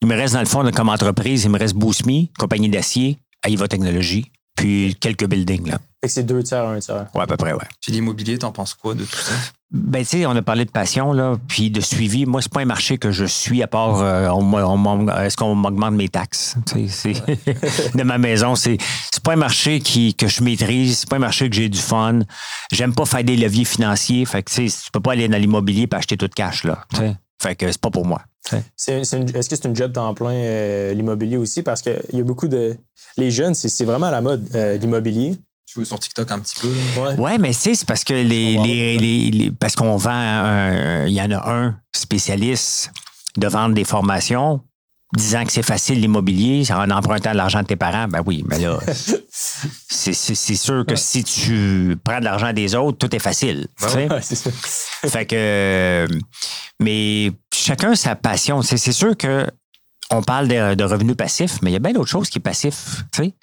Il 0.00 0.08
me 0.08 0.14
reste, 0.14 0.34
dans 0.34 0.40
le 0.40 0.46
fond, 0.46 0.68
comme 0.72 0.88
entreprise, 0.88 1.44
il 1.44 1.50
me 1.50 1.58
reste 1.58 1.74
Boosme, 1.74 2.26
compagnie 2.38 2.68
d'acier, 2.68 3.18
Aiva 3.46 3.68
Technologies, 3.68 4.30
puis 4.56 4.96
quelques 5.00 5.26
buildings. 5.26 5.68
Là. 5.68 5.78
Fait 6.00 6.08
que 6.08 6.12
c'est 6.12 6.22
deux 6.22 6.42
tiers, 6.42 6.64
un 6.64 6.78
tiers. 6.78 7.06
Oui, 7.14 7.22
à 7.22 7.26
peu 7.26 7.36
près, 7.36 7.52
ouais. 7.52 7.66
Puis 7.80 7.92
l'immobilier, 7.92 8.38
t'en 8.38 8.52
penses 8.52 8.74
quoi 8.74 8.94
de 8.94 9.04
tout 9.04 9.16
ça? 9.16 9.32
Ben, 9.72 10.02
tu 10.02 10.18
sais, 10.18 10.26
on 10.26 10.36
a 10.36 10.42
parlé 10.42 10.66
de 10.66 10.70
passion, 10.70 11.14
là, 11.14 11.36
puis 11.48 11.70
de 11.70 11.80
suivi. 11.80 12.26
Moi, 12.26 12.42
c'est 12.42 12.52
pas 12.52 12.60
un 12.60 12.66
marché 12.66 12.98
que 12.98 13.10
je 13.10 13.24
suis 13.24 13.62
à 13.62 13.66
part 13.66 14.02
euh, 14.02 14.28
on, 14.28 15.08
est-ce 15.08 15.34
qu'on 15.36 15.54
m'augmente 15.54 15.94
mes 15.94 16.10
taxes? 16.10 16.56
De 17.94 18.02
ma 18.02 18.18
maison. 18.18 18.54
C'est, 18.54 18.76
c'est 19.10 19.22
pas 19.22 19.32
un 19.32 19.36
marché 19.36 19.80
qui, 19.80 20.14
que 20.14 20.28
je 20.28 20.42
maîtrise, 20.42 20.98
c'est 20.98 21.08
pas 21.08 21.16
un 21.16 21.20
marché 21.20 21.48
que 21.48 21.56
j'ai 21.56 21.70
du 21.70 21.78
fun. 21.78 22.20
J'aime 22.70 22.94
pas 22.94 23.06
faire 23.06 23.24
des 23.24 23.36
leviers 23.36 23.64
financiers. 23.64 24.26
Fait 24.26 24.42
que, 24.42 24.50
tu 24.50 24.68
sais, 24.68 24.84
tu 24.84 24.90
peux 24.90 25.00
pas 25.00 25.12
aller 25.12 25.26
dans 25.26 25.38
l'immobilier 25.38 25.88
et 25.90 25.94
acheter 25.94 26.18
tout 26.18 26.28
de 26.28 26.34
cash, 26.34 26.64
là. 26.64 26.84
Fait 27.40 27.56
que 27.56 27.72
c'est 27.72 27.80
pas 27.80 27.90
pour 27.90 28.04
moi. 28.04 28.22
est-ce 28.52 29.48
que 29.48 29.56
c'est 29.56 29.64
une 29.64 29.74
job 29.74 29.92
temps 29.92 30.12
plein, 30.12 30.34
euh, 30.34 30.92
l'immobilier 30.92 31.38
aussi? 31.38 31.62
Parce 31.62 31.80
qu'il 31.80 31.98
y 32.12 32.20
a 32.20 32.24
beaucoup 32.24 32.46
de. 32.46 32.76
Les 33.16 33.30
jeunes, 33.30 33.54
c'est, 33.54 33.84
vraiment 33.84 34.06
à 34.06 34.10
la 34.10 34.20
mode, 34.20 34.48
euh, 34.54 34.76
l'immobilier 34.76 35.38
sur 35.84 35.98
TikTok 35.98 36.30
un 36.30 36.38
petit 36.40 36.56
peu? 36.60 37.20
Ouais, 37.20 37.38
mais 37.38 37.52
c'est 37.52 37.84
parce 37.84 38.04
que 38.04 38.14
les, 38.14 38.56
les, 38.98 39.50
parce 39.58 39.74
qu'on 39.74 39.96
vend 39.96 41.06
il 41.06 41.12
y 41.12 41.20
en 41.20 41.30
a 41.30 41.50
un 41.50 41.76
spécialiste 41.94 42.92
de 43.36 43.48
vendre 43.48 43.74
des 43.74 43.84
formations 43.84 44.60
disant 45.14 45.44
que 45.44 45.52
c'est 45.52 45.62
facile 45.62 46.00
l'immobilier 46.00 46.64
en 46.72 46.90
empruntant 46.90 47.32
de 47.32 47.36
l'argent 47.36 47.60
de 47.62 47.66
tes 47.66 47.76
parents, 47.76 48.08
ben 48.08 48.22
oui, 48.24 48.44
mais 48.46 48.58
là, 48.58 48.78
c'est 49.30 50.14
sûr 50.56 50.86
que 50.86 50.96
si 50.96 51.22
tu 51.22 51.96
prends 52.02 52.18
de 52.18 52.24
l'argent 52.24 52.52
des 52.52 52.74
autres, 52.74 52.98
tout 52.98 53.14
est 53.14 53.18
facile. 53.18 53.66
Ben 53.80 54.20
fait 54.20 55.26
que, 55.26 56.06
mais 56.80 57.32
chacun 57.54 57.94
sa 57.94 58.16
passion. 58.16 58.62
C'est 58.62 58.92
sûr 58.92 59.16
que 59.16 59.46
on 60.10 60.22
parle 60.22 60.48
de, 60.48 60.74
de, 60.74 60.84
revenus 60.84 61.16
passifs, 61.16 61.60
mais 61.62 61.70
il 61.70 61.72
y 61.72 61.76
a 61.76 61.78
bien 61.78 61.92
d'autres 61.92 62.10
choses 62.10 62.28
qui 62.28 62.38
est 62.38 62.42
passif. 62.42 63.04
Tu 63.12 63.24
sais. 63.24 63.34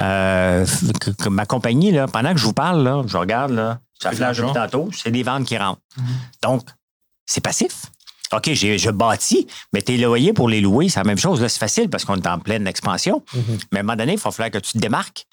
Euh, 0.00 0.66
ma 1.28 1.46
compagnie, 1.46 1.90
là, 1.90 2.06
pendant 2.06 2.32
que 2.32 2.38
je 2.38 2.44
vous 2.44 2.52
parle, 2.52 2.82
là, 2.82 3.02
je 3.06 3.16
regarde, 3.16 3.52
là, 3.52 3.80
ça 4.00 4.12
flash 4.12 4.40
tantôt, 4.54 4.90
c'est 4.92 5.10
des 5.10 5.22
ventes 5.22 5.46
qui 5.46 5.58
rentrent. 5.58 5.80
Mhm. 5.96 6.04
Donc, 6.42 6.62
c'est 7.26 7.40
passif. 7.40 7.86
OK, 8.32 8.52
je 8.52 8.90
bâtis, 8.90 9.46
mais 9.72 9.80
tes 9.80 9.96
loyers 9.96 10.34
pour 10.34 10.48
les 10.48 10.60
louer, 10.60 10.88
c'est 10.88 11.00
la 11.00 11.04
même 11.04 11.18
chose. 11.18 11.40
Là, 11.40 11.48
c'est 11.48 11.58
facile 11.58 11.88
parce 11.88 12.04
qu'on 12.04 12.16
est 12.16 12.26
en 12.26 12.38
pleine 12.38 12.66
expansion. 12.66 13.22
Mhm. 13.34 13.58
Mais 13.72 13.78
à 13.78 13.80
un 13.80 13.84
moment 13.84 13.96
donné, 13.96 14.12
il 14.14 14.18
va 14.18 14.30
falloir 14.30 14.50
que 14.50 14.58
tu 14.58 14.72
te 14.72 14.78
démarques 14.78 15.26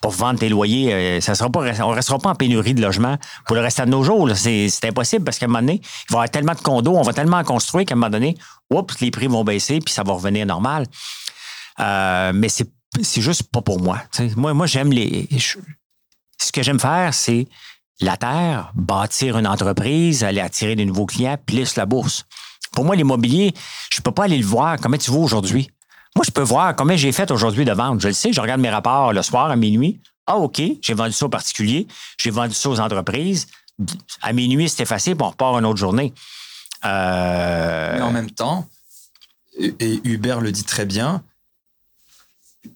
pour 0.00 0.12
vendre 0.12 0.38
tes 0.38 0.48
loyers. 0.48 0.92
Euh, 0.92 1.20
ça 1.20 1.34
sera 1.34 1.50
pas, 1.50 1.60
on 1.60 1.90
ne 1.90 1.94
restera 1.94 2.18
pas 2.18 2.30
en 2.30 2.34
pénurie 2.34 2.74
de 2.74 2.80
logements 2.80 3.18
pour 3.46 3.56
le 3.56 3.62
reste 3.62 3.80
de 3.80 3.90
nos 3.90 4.02
jours. 4.02 4.30
C'est 4.34 4.84
impossible 4.84 5.24
parce 5.24 5.38
qu'à 5.38 5.46
un 5.46 5.48
moment 5.48 5.60
donné, 5.60 5.80
il 5.82 6.12
va 6.12 6.14
y 6.14 6.16
avoir 6.16 6.30
tellement 6.30 6.54
de 6.54 6.60
condos, 6.60 6.96
on 6.96 7.02
va 7.02 7.12
tellement 7.12 7.38
en 7.38 7.44
construire 7.44 7.84
qu'à 7.84 7.94
un 7.94 7.96
moment 7.96 8.10
donné, 8.10 8.36
oups, 8.70 8.98
les 9.00 9.10
prix 9.10 9.26
vont 9.26 9.44
baisser 9.44 9.80
puis 9.80 9.92
ça 9.92 10.02
va 10.02 10.14
revenir 10.14 10.46
normal. 10.46 10.86
Euh, 11.80 12.32
mais 12.34 12.48
c'est 12.48 12.68
c'est 13.02 13.20
juste 13.20 13.44
pas 13.44 13.62
pour 13.62 13.80
moi. 13.80 14.02
moi, 14.36 14.54
moi 14.54 14.66
j'aime 14.66 14.92
les. 14.92 15.28
ce 16.40 16.52
que 16.52 16.62
j'aime 16.62 16.80
faire, 16.80 17.14
c'est 17.14 17.46
la 18.00 18.16
terre, 18.16 18.72
bâtir 18.74 19.38
une 19.38 19.46
entreprise, 19.46 20.24
aller 20.24 20.40
attirer 20.40 20.76
de 20.76 20.84
nouveaux 20.84 21.06
clients, 21.06 21.36
plus 21.44 21.76
la 21.76 21.86
bourse. 21.86 22.24
Pour 22.72 22.84
moi, 22.84 22.94
l'immobilier, 22.94 23.54
je 23.90 24.00
peux 24.00 24.12
pas 24.12 24.24
aller 24.24 24.38
le 24.38 24.46
voir. 24.46 24.76
Comment 24.80 24.96
tu 24.96 25.10
vas 25.10 25.18
aujourd'hui? 25.18 25.70
Moi, 26.14 26.24
je 26.24 26.30
peux 26.30 26.42
voir 26.42 26.74
combien 26.76 26.96
j'ai 26.96 27.12
fait 27.12 27.30
aujourd'hui 27.30 27.64
de 27.64 27.72
vente. 27.72 28.00
Je 28.00 28.08
le 28.08 28.14
sais, 28.14 28.32
je 28.32 28.40
regarde 28.40 28.60
mes 28.60 28.70
rapports 28.70 29.12
le 29.12 29.22
soir 29.22 29.50
à 29.50 29.56
minuit. 29.56 30.00
Ah, 30.26 30.36
OK, 30.36 30.60
j'ai 30.82 30.94
vendu 30.94 31.12
ça 31.12 31.26
aux 31.26 31.30
particuliers, 31.30 31.86
j'ai 32.18 32.30
vendu 32.30 32.54
ça 32.54 32.68
aux 32.68 32.80
entreprises. 32.80 33.46
À 34.20 34.32
minuit, 34.32 34.68
c'était 34.68 34.84
facile, 34.84 35.16
puis 35.16 35.24
on 35.24 35.30
repart 35.30 35.58
une 35.58 35.64
autre 35.64 35.78
journée. 35.78 36.12
Euh, 36.84 37.94
Mais 37.96 38.02
en 38.02 38.10
même 38.12 38.30
temps, 38.30 38.68
et 39.58 40.00
Hubert 40.04 40.40
le 40.40 40.52
dit 40.52 40.64
très 40.64 40.84
bien, 40.84 41.22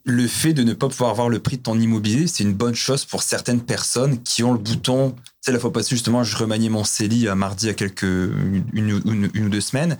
le 0.05 0.27
fait 0.27 0.53
de 0.53 0.63
ne 0.63 0.75
pas 0.75 0.89
pouvoir 0.89 1.15
voir 1.15 1.29
le 1.29 1.41
prix 1.41 1.57
de 1.57 1.63
ton 1.63 1.79
immobilier, 1.79 2.27
c'est 2.27 2.45
une 2.45 2.55
bonne 2.55 2.75
chose 2.75 3.05
pour 3.05 3.23
certaines 3.23 3.61
personnes 3.61 4.23
qui 4.23 4.43
ont 4.43 4.53
le 4.53 4.59
bouton. 4.59 5.11
Tu 5.11 5.23
sais, 5.41 5.53
la 5.53 5.59
fois 5.59 5.73
passée, 5.73 5.91
justement, 5.91 6.25
je 6.25 6.37
remaniais 6.37 6.69
mon 6.69 6.85
CELI 6.85 7.29
à 7.29 7.35
mardi 7.35 7.69
à 7.69 7.75
quelques, 7.75 8.03
une, 8.03 9.03
ou 9.05 9.49
deux 9.49 9.61
semaines. 9.61 9.97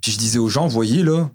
Puis 0.00 0.12
je 0.12 0.18
disais 0.18 0.38
aux 0.38 0.48
gens, 0.48 0.68
voyez 0.68 1.02
là, 1.02 1.28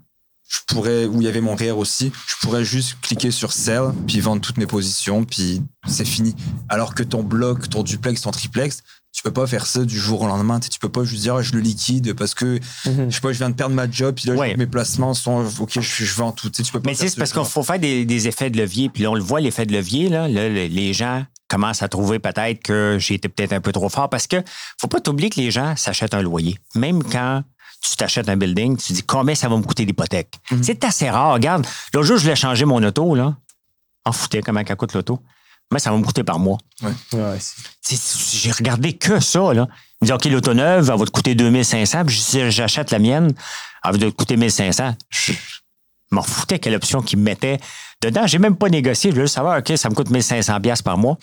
je 0.48 0.60
pourrais, 0.68 1.06
où 1.06 1.22
il 1.22 1.26
y 1.26 1.28
avait 1.28 1.42
mon 1.42 1.56
REER 1.56 1.72
aussi, 1.72 2.12
je 2.28 2.36
pourrais 2.42 2.66
juste 2.66 2.98
cliquer 3.02 3.32
sur 3.32 3.54
sell, 3.54 3.94
puis 4.06 4.20
vendre 4.20 4.42
toutes 4.42 4.58
mes 4.58 4.66
positions, 4.66 5.24
puis 5.24 5.62
c'est 5.88 6.06
fini. 6.06 6.36
Alors 6.68 6.94
que 6.94 7.04
ton 7.04 7.24
bloc, 7.24 7.70
ton 7.70 7.84
duplex, 7.84 8.22
ton 8.22 8.32
triplex, 8.32 8.84
tu 9.22 9.30
peux 9.30 9.34
pas 9.34 9.46
faire 9.46 9.68
ça 9.68 9.86
du 9.86 10.00
jour 10.00 10.24
au 10.24 10.28
lendemain. 10.28 10.60
Tu, 10.60 10.80
peux 10.80 10.90
pas 10.90 11.04
juste 11.04 11.22
dire 11.22 11.36
ah, 11.36 11.44
je 11.44 11.54
le 11.54 11.60
liquide 11.60 12.16
parce 12.16 12.34
que 12.34 12.60
mhm. 12.88 13.12
je 13.12 13.14
sais 13.14 13.22
pas, 13.22 13.32
je 13.32 13.38
viens 13.38 13.52
de 13.52 13.56
perdre 13.56 13.76
ma 13.76 13.90
job, 13.90 14.16
puis 14.16 14.28
là 14.28 14.56
mes 14.58 14.66
placements 14.66 15.14
sont 15.14 15.46
ok, 15.60 15.80
je, 15.80 16.06
je 16.06 16.16
vends 16.16 16.32
tout. 16.32 16.50
Tu, 16.50 16.64
peux 16.64 16.80
pas 16.80 16.90
Mais 16.90 16.96
c'est 16.96 17.16
parce 17.16 17.32
qu'il 17.32 17.46
faut 17.46 17.62
faire 17.62 17.78
des, 17.78 18.28
effets 18.28 18.50
de 18.50 18.58
levier, 18.58 18.90
puis 18.90 19.04
là 19.04 19.12
on 19.12 19.14
le 19.14 19.22
voit 19.22 19.40
l'effet 19.40 19.68
de 19.68 19.74
levier 19.74 20.10
là, 20.10 20.28
les 20.28 20.94
gens 20.94 21.24
commencent 21.48 21.84
à 21.84 21.88
trouver 21.88 22.18
peut-être 22.18 22.64
que 22.64 22.98
j'ai 23.00 23.14
été 23.14 23.30
peut-être 23.30 23.54
un 23.54 23.62
peu 23.62 23.72
trop 23.72 23.90
fort 23.90 24.10
parce 24.10 24.26
que 24.26 24.38
faut 24.80 24.88
pas 24.88 25.02
t'oublier 25.02 25.30
que 25.30 25.40
les 25.40 25.52
gens 25.52 25.76
s'achètent 25.76 26.16
un 26.16 26.24
loyer, 26.24 26.58
même 26.74 27.04
quand 27.04 27.44
tu 27.88 27.96
t'achètes 27.98 28.28
un 28.28 28.38
building, 28.38 28.76
tu 28.76 28.94
dis 28.94 29.04
combien 29.04 29.36
ça 29.36 29.50
va 29.50 29.58
me 29.58 29.64
coûter 29.64 29.86
l'hypothèque? 29.86 30.40
Mhm. 30.50 30.64
C'est 30.64 30.84
assez 30.84 31.12
rare. 31.12 31.34
Regarde, 31.34 31.68
l'autre 31.94 32.08
jour, 32.08 32.18
je 32.18 32.24
voulais 32.24 32.36
changer 32.36 32.66
mon 32.66 32.82
auto, 32.84 33.14
là. 33.14 33.36
En 34.04 34.12
foutais 34.14 34.42
comment 34.42 34.64
ça 34.68 34.76
coûte 34.76 34.94
l'auto 34.94 35.20
mais 35.72 35.80
ça 35.80 35.92
va 35.92 35.98
me 35.98 36.04
coûter 36.04 36.24
par 36.24 36.40
mois. 36.40 36.58
J'ai 38.34 38.52
regardé 38.52 38.94
que 38.94 39.20
ça. 39.20 39.54
Là. 39.54 39.68
Il 40.02 40.06
me 40.06 40.08
dit, 40.08 40.14
OK, 40.14 40.26
l'auto 40.26 40.54
neuve, 40.54 40.90
elle 40.92 41.00
va 41.00 41.06
te 41.06 41.12
coûter 41.12 41.36
2500. 41.36 42.06
Puis 42.06 42.16
si 42.16 42.52
j'achète 42.52 42.92
la 42.92 43.00
mienne, 43.00 43.34
elle 43.84 43.92
va 43.92 43.98
te 43.98 44.10
coûter 44.10 44.38
1500. 44.38 44.96
Je 45.10 45.34
m'en 46.12 46.24
foutais 46.24 46.60
quelle 46.60 46.76
option 46.76 47.02
qu'ils 47.02 47.20
me 47.20 47.24
mettait 47.24 47.60
dedans. 48.02 48.28
J'ai 48.28 48.38
même 48.38 48.58
pas 48.58 48.70
négocié. 48.70 49.12
Je 49.12 49.16
veux 49.16 49.22
juste 49.24 49.36
savoir, 49.36 49.60
OK, 49.60 49.72
ça 49.78 49.90
me 49.90 49.96
coûte 49.96 50.10
1500 50.10 50.58
par 50.84 50.98
mois. 50.98 51.18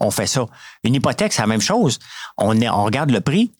On 0.00 0.10
fait 0.10 0.26
ça. 0.26 0.46
Une 0.84 0.94
hypothèque, 0.94 1.32
c'est 1.32 1.42
la 1.42 1.48
même 1.48 1.62
chose. 1.62 1.98
On, 2.36 2.60
est, 2.60 2.68
on 2.68 2.84
regarde 2.84 3.10
le 3.10 3.20
prix. 3.20 3.52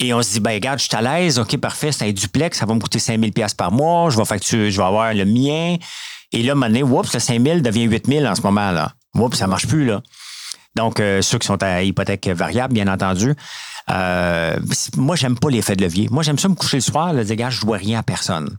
Et 0.00 0.14
on 0.14 0.22
se 0.22 0.32
dit, 0.32 0.40
ben 0.40 0.52
regarde, 0.52 0.78
je 0.78 0.84
suis 0.84 0.96
à 0.96 1.02
l'aise, 1.02 1.40
OK, 1.40 1.56
parfait, 1.56 1.90
c'est 1.90 2.06
un 2.06 2.12
duplex, 2.12 2.56
ça 2.56 2.66
va 2.66 2.74
me 2.74 2.78
coûter 2.78 3.00
5000 3.00 3.32
pièces 3.32 3.54
par 3.54 3.72
mois, 3.72 4.10
je 4.10 4.16
vais 4.16 4.24
facturer, 4.24 4.70
je 4.70 4.80
vais 4.80 4.86
avoir 4.86 5.12
le 5.12 5.24
mien. 5.24 5.76
Et 6.30 6.44
là, 6.44 6.54
maintenant, 6.54 6.82
oups, 6.82 7.12
le 7.12 7.18
5000 7.18 7.62
devient 7.62 7.82
8000 7.84 8.26
en 8.28 8.34
ce 8.36 8.42
moment, 8.42 8.70
là. 8.70 8.92
Oups, 9.18 9.36
ça 9.36 9.46
marche 9.46 9.66
plus, 9.66 9.84
là. 9.86 10.02
Donc, 10.76 11.00
euh, 11.00 11.22
ceux 11.22 11.38
qui 11.38 11.46
sont 11.46 11.62
à 11.62 11.82
hypothèque 11.82 12.28
variable, 12.28 12.74
bien 12.74 12.86
entendu. 12.88 13.34
Euh, 13.90 14.56
moi, 14.96 15.16
j'aime 15.16 15.38
pas 15.38 15.50
l'effet 15.50 15.76
de 15.76 15.82
levier. 15.82 16.08
Moi, 16.10 16.22
j'aime 16.22 16.38
ça 16.38 16.48
me 16.48 16.54
coucher 16.54 16.76
le 16.76 16.82
soir, 16.82 17.12
le 17.12 17.24
dire, 17.24 17.50
je 17.50 17.64
dois 17.64 17.78
rien 17.78 17.98
à 17.98 18.02
personne. 18.02 18.56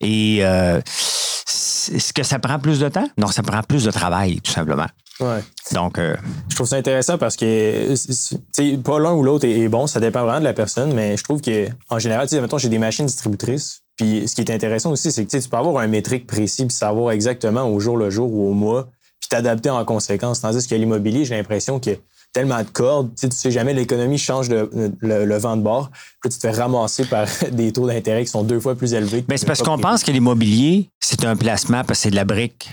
Et 0.00 0.38
euh, 0.42 0.78
est-ce 0.78 2.12
que 2.12 2.22
ça 2.22 2.38
prend 2.38 2.58
plus 2.58 2.80
de 2.80 2.88
temps? 2.88 3.08
Non, 3.16 3.28
ça 3.28 3.42
prend 3.42 3.62
plus 3.62 3.84
de 3.84 3.90
travail, 3.90 4.40
tout 4.40 4.52
simplement. 4.52 4.86
Ouais. 5.20 5.42
Donc, 5.72 5.98
euh, 5.98 6.16
je 6.48 6.54
trouve 6.54 6.68
ça 6.68 6.76
intéressant 6.76 7.18
parce 7.18 7.36
que 7.36 8.76
pas 8.82 8.98
l'un 9.00 9.14
ou 9.14 9.24
l'autre 9.24 9.46
est, 9.46 9.68
bon, 9.68 9.86
ça 9.86 9.98
dépend 9.98 10.22
vraiment 10.22 10.38
de 10.38 10.44
la 10.44 10.52
personne, 10.52 10.92
mais 10.94 11.16
je 11.16 11.24
trouve 11.24 11.40
que 11.40 11.68
en 11.88 11.98
général, 11.98 12.28
mettons, 12.30 12.58
j'ai 12.58 12.68
des 12.68 12.78
machines 12.78 13.06
distributrices. 13.06 13.80
Puis 13.96 14.28
ce 14.28 14.34
qui 14.36 14.42
est 14.42 14.50
intéressant 14.50 14.92
aussi, 14.92 15.10
c'est 15.10 15.24
que 15.24 15.36
tu 15.36 15.48
peux 15.48 15.56
avoir 15.56 15.82
un 15.82 15.88
métrique 15.88 16.26
précis 16.26 16.66
puis 16.66 16.74
savoir 16.74 17.10
exactement 17.10 17.64
au 17.64 17.80
jour 17.80 17.96
le 17.96 18.10
jour 18.10 18.32
ou 18.32 18.48
au 18.48 18.54
mois 18.54 18.88
puis 19.28 19.36
t'adapter 19.36 19.70
en 19.70 19.84
conséquence. 19.84 20.40
Tandis 20.40 20.66
que 20.66 20.74
l'immobilier, 20.74 21.24
j'ai 21.24 21.36
l'impression 21.36 21.78
qu'il 21.78 21.92
y 21.92 21.96
a 21.96 21.98
tellement 22.32 22.62
de 22.62 22.68
cordes, 22.68 23.10
tu 23.18 23.26
sais, 23.26 23.32
sais 23.32 23.50
jamais, 23.50 23.72
l'économie 23.74 24.18
change 24.18 24.48
le, 24.50 25.38
vent 25.38 25.56
de 25.56 25.62
bord, 25.62 25.90
puis 26.20 26.30
tu 26.30 26.38
te 26.38 26.40
fais 26.40 26.50
ramasser 26.50 27.04
par 27.04 27.26
des 27.52 27.72
taux 27.72 27.86
d'intérêt 27.86 28.24
qui 28.24 28.30
sont 28.30 28.42
deux 28.42 28.60
fois 28.60 28.74
plus 28.74 28.94
élevés. 28.94 29.24
Mais 29.28 29.36
c'est 29.36 29.46
parce 29.46 29.62
qu'on 29.62 29.78
pense 29.78 30.04
que 30.04 30.10
l'immobilier, 30.10 30.90
c'est 31.00 31.24
un 31.24 31.36
placement 31.36 31.84
parce 31.84 32.00
que 32.00 32.02
c'est 32.04 32.10
de 32.10 32.16
la 32.16 32.24
brique. 32.24 32.70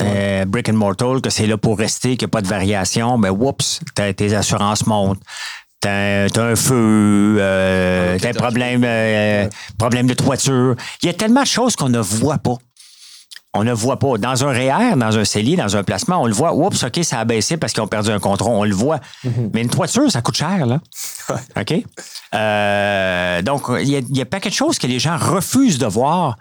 Euh, 0.00 0.44
brick 0.44 0.68
and 0.68 0.74
mortal, 0.74 1.20
que 1.20 1.30
c'est 1.30 1.46
là 1.46 1.56
pour 1.56 1.78
rester, 1.78 2.16
qu'il 2.16 2.26
n'y 2.26 2.30
a 2.30 2.32
pas 2.32 2.42
de 2.42 2.46
variation, 2.46 3.18
ben 3.18 3.30
whoops, 3.30 3.80
tes 3.94 4.34
assurances 4.34 4.86
montent. 4.86 5.20
T'as 5.80 6.28
un 6.36 6.56
feu, 6.56 7.38
euh, 7.40 8.18
t'as 8.20 8.28
un 8.28 8.32
problème, 8.34 8.82
euh, 8.84 9.48
problème 9.78 10.06
de 10.06 10.12
toiture. 10.12 10.76
Il 11.02 11.06
y 11.06 11.08
a 11.08 11.14
tellement 11.14 11.40
de 11.40 11.46
choses 11.46 11.74
qu'on 11.74 11.88
ne 11.88 11.98
voit 11.98 12.36
pas. 12.36 12.58
On 13.52 13.64
ne 13.64 13.72
voit 13.72 13.98
pas. 13.98 14.16
Dans 14.16 14.44
un 14.44 14.52
REER, 14.52 14.96
dans 14.96 15.18
un 15.18 15.24
cellier, 15.24 15.56
dans 15.56 15.76
un 15.76 15.82
placement, 15.82 16.22
on 16.22 16.26
le 16.26 16.32
voit. 16.32 16.54
Oups, 16.54 16.84
OK, 16.84 17.00
ça 17.02 17.18
a 17.18 17.24
baissé 17.24 17.56
parce 17.56 17.72
qu'ils 17.72 17.82
ont 17.82 17.88
perdu 17.88 18.10
un 18.10 18.20
contrôle. 18.20 18.52
On 18.52 18.64
le 18.64 18.74
voit. 18.74 19.00
Mm-hmm. 19.24 19.50
Mais 19.52 19.62
une 19.62 19.70
toiture, 19.70 20.10
ça 20.10 20.22
coûte 20.22 20.36
cher, 20.36 20.66
là. 20.66 20.80
OK? 21.56 21.74
Euh, 22.34 23.42
donc, 23.42 23.62
il 23.80 23.88
y, 23.88 24.20
a, 24.20 24.26
pas 24.26 24.38
quelque 24.38 24.54
chose 24.54 24.78
que 24.78 24.86
les 24.86 25.00
gens 25.00 25.16
refusent 25.16 25.78
de 25.78 25.86
voir 25.86 26.36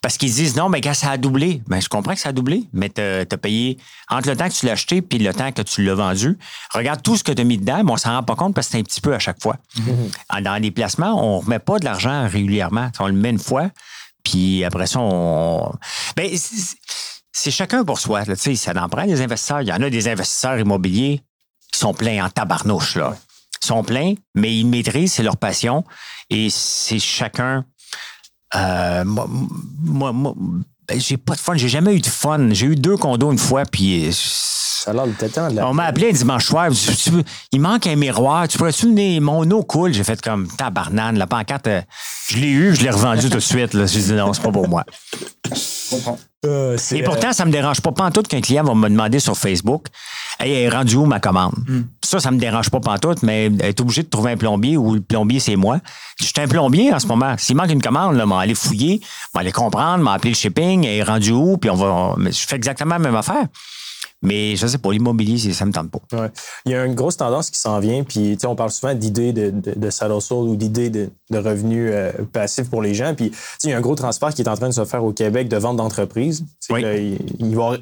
parce 0.00 0.16
qu'ils 0.16 0.32
disent 0.32 0.56
non, 0.56 0.68
mais 0.68 0.80
quand 0.80 0.94
ça 0.94 1.10
a 1.10 1.16
doublé, 1.16 1.60
ben, 1.66 1.80
je 1.80 1.88
comprends 1.88 2.14
que 2.14 2.20
ça 2.20 2.28
a 2.28 2.32
doublé, 2.32 2.64
mais 2.72 2.88
tu 2.88 3.00
as, 3.00 3.24
payé 3.36 3.78
entre 4.08 4.28
le 4.28 4.36
temps 4.36 4.48
que 4.48 4.54
tu 4.54 4.66
l'as 4.66 4.72
acheté 4.72 5.02
et 5.10 5.18
le 5.18 5.34
temps 5.34 5.50
que 5.50 5.62
tu 5.62 5.84
l'as 5.84 5.94
vendu. 5.94 6.38
Regarde 6.72 7.02
tout 7.02 7.16
ce 7.16 7.24
que 7.24 7.32
tu 7.32 7.42
as 7.42 7.44
mis 7.44 7.58
dedans, 7.58 7.82
mais 7.84 7.92
on 7.92 7.96
s'en 7.96 8.10
rend 8.10 8.22
pas 8.22 8.36
compte 8.36 8.54
parce 8.54 8.68
que 8.68 8.72
c'est 8.72 8.78
un 8.78 8.84
petit 8.84 9.00
peu 9.00 9.14
à 9.14 9.18
chaque 9.18 9.42
fois. 9.42 9.56
Mm-hmm. 9.76 10.42
Dans 10.42 10.62
les 10.62 10.70
placements, 10.70 11.20
on 11.20 11.38
ne 11.38 11.44
remet 11.44 11.58
pas 11.58 11.78
de 11.78 11.84
l'argent 11.84 12.28
régulièrement. 12.28 12.90
On 13.00 13.08
le 13.08 13.12
met 13.12 13.30
une 13.30 13.38
fois, 13.40 13.70
puis 14.28 14.64
après 14.64 14.86
ça, 14.86 15.00
on. 15.00 15.72
Ben, 16.16 16.30
c'est 17.32 17.50
chacun 17.50 17.84
pour 17.84 17.98
soi. 18.00 18.24
Là, 18.24 18.34
ça 18.36 18.72
en 18.82 18.88
prend 18.88 19.06
des 19.06 19.20
investisseurs. 19.20 19.62
Il 19.62 19.68
y 19.68 19.72
en 19.72 19.82
a 19.82 19.90
des 19.90 20.08
investisseurs 20.08 20.58
immobiliers 20.58 21.22
qui 21.72 21.78
sont 21.78 21.94
pleins 21.94 22.24
en 22.24 22.28
tabarnouche. 22.28 22.96
Là. 22.96 23.16
Ils 23.62 23.66
sont 23.66 23.82
pleins, 23.82 24.14
mais 24.34 24.54
ils 24.56 24.66
maîtrisent, 24.66 25.14
c'est 25.14 25.22
leur 25.22 25.36
passion. 25.36 25.84
Et 26.30 26.48
c'est 26.50 26.98
chacun 26.98 27.64
euh, 28.54 29.04
moi, 29.04 29.26
moi, 29.28 30.12
moi 30.12 30.34
ben, 30.88 30.98
j'ai 30.98 31.16
pas 31.16 31.34
de 31.34 31.40
fun. 31.40 31.54
J'ai 31.56 31.68
jamais 31.68 31.94
eu 31.94 32.00
de 32.00 32.06
fun. 32.06 32.48
J'ai 32.52 32.66
eu 32.66 32.76
deux 32.76 32.96
condos 32.96 33.30
une 33.30 33.38
fois, 33.38 33.64
puis. 33.64 34.10
Euh, 34.78 34.84
Ça 34.84 34.90
a 34.90 34.94
l'air 34.94 35.06
de 35.06 35.54
la... 35.54 35.68
On 35.68 35.74
m'a 35.74 35.84
appelé 35.84 36.10
un 36.10 36.12
dimanche 36.12 36.46
soir. 36.46 36.68
il 37.52 37.60
manque 37.60 37.86
un 37.86 37.96
miroir. 37.96 38.48
Tu 38.48 38.58
pourrais-tu 38.58 38.86
venir? 38.86 39.20
Mon 39.20 39.50
eau 39.50 39.62
coule. 39.62 39.92
J'ai 39.92 40.04
fait 40.04 40.20
comme 40.20 40.48
tabarnane. 40.48 41.18
La 41.18 41.26
pancarte, 41.26 41.66
euh, 41.66 41.82
je 42.28 42.36
l'ai 42.38 42.50
eu, 42.50 42.74
je 42.74 42.82
l'ai 42.82 42.90
revendu 42.90 43.28
tout 43.28 43.36
de 43.36 43.40
suite. 43.40 43.74
Là. 43.74 43.86
J'ai 43.86 44.00
dit 44.00 44.12
non, 44.12 44.32
c'est 44.32 44.42
pas 44.42 44.52
pour 44.52 44.68
moi. 44.68 44.84
Je 45.44 45.96
comprends. 45.96 46.18
Euh, 46.46 46.76
et 46.92 47.02
pourtant, 47.02 47.32
ça 47.32 47.44
me 47.44 47.50
dérange 47.50 47.80
pas 47.80 47.90
pantoute 47.90 48.28
qu'un 48.28 48.40
client 48.40 48.62
va 48.62 48.72
me 48.72 48.88
demander 48.88 49.18
sur 49.18 49.36
Facebook 49.36 49.88
Hey, 50.38 50.52
elle 50.52 50.62
est 50.62 50.68
rendue 50.68 50.94
où 50.94 51.04
ma 51.04 51.18
commande? 51.18 51.54
Hmm. 51.66 51.82
Ça, 52.04 52.20
ça 52.20 52.30
me 52.30 52.38
dérange 52.38 52.70
pas 52.70 52.78
pantoute, 52.78 53.24
mais 53.24 53.46
elle 53.46 53.60
est 53.60 53.80
obligée 53.80 54.04
de 54.04 54.08
trouver 54.08 54.32
un 54.32 54.36
plombier 54.36 54.76
ou 54.76 54.94
le 54.94 55.00
plombier, 55.00 55.40
c'est 55.40 55.56
moi. 55.56 55.80
Je 56.20 56.26
suis 56.26 56.34
un 56.38 56.46
plombier 56.46 56.94
en 56.94 57.00
ce 57.00 57.08
moment. 57.08 57.34
S'il 57.38 57.56
manque 57.56 57.72
une 57.72 57.82
commande, 57.82 58.14
là, 58.14 58.24
m'en 58.24 58.38
aller 58.38 58.54
fouiller, 58.54 59.00
m'en 59.34 59.40
aller 59.40 59.50
comprendre, 59.50 60.04
m'en 60.04 60.12
appeler 60.12 60.30
le 60.30 60.36
shipping, 60.36 60.84
elle 60.84 60.98
est 60.98 61.02
rendue 61.02 61.32
où, 61.32 61.56
puis 61.58 61.70
on 61.70 61.74
va. 61.74 62.14
Je 62.24 62.46
fais 62.46 62.54
exactement 62.54 62.94
la 62.94 62.98
même 63.00 63.16
affaire. 63.16 63.46
Mais 64.22 64.56
je 64.56 64.66
sais 64.66 64.78
pas, 64.78 64.90
l'immobilier, 64.90 65.38
ça 65.52 65.64
me 65.64 65.72
tente 65.72 65.90
pas. 65.90 66.30
Il 66.64 66.72
y 66.72 66.74
a 66.74 66.84
une 66.84 66.94
grosse 66.94 67.16
tendance 67.16 67.50
qui 67.50 67.60
s'en 67.60 67.78
vient, 67.78 68.02
puis 68.02 68.36
on 68.44 68.56
parle 68.56 68.70
souvent 68.70 68.94
d'idées 68.94 69.32
de, 69.32 69.50
de, 69.50 69.78
de 69.78 69.90
saddle 69.90 70.20
soul 70.20 70.48
ou 70.48 70.56
d'idées 70.56 70.90
de, 70.90 71.10
de, 71.30 71.38
revenus 71.38 71.90
euh, 71.92 72.12
passifs 72.32 72.68
pour 72.68 72.82
les 72.82 72.94
gens. 72.94 73.14
Puis 73.14 73.30
il 73.62 73.70
y 73.70 73.72
a 73.72 73.78
un 73.78 73.80
gros 73.80 73.94
transfert 73.94 74.34
qui 74.34 74.42
est 74.42 74.48
en 74.48 74.56
train 74.56 74.68
de 74.68 74.74
se 74.74 74.84
faire 74.84 75.04
au 75.04 75.12
Québec 75.12 75.48
de 75.48 75.56
vente 75.56 75.76
d'entreprises. 75.76 76.44
Oui. 76.70 76.82
il, 76.82 77.18
il 77.38 77.56
va 77.56 77.76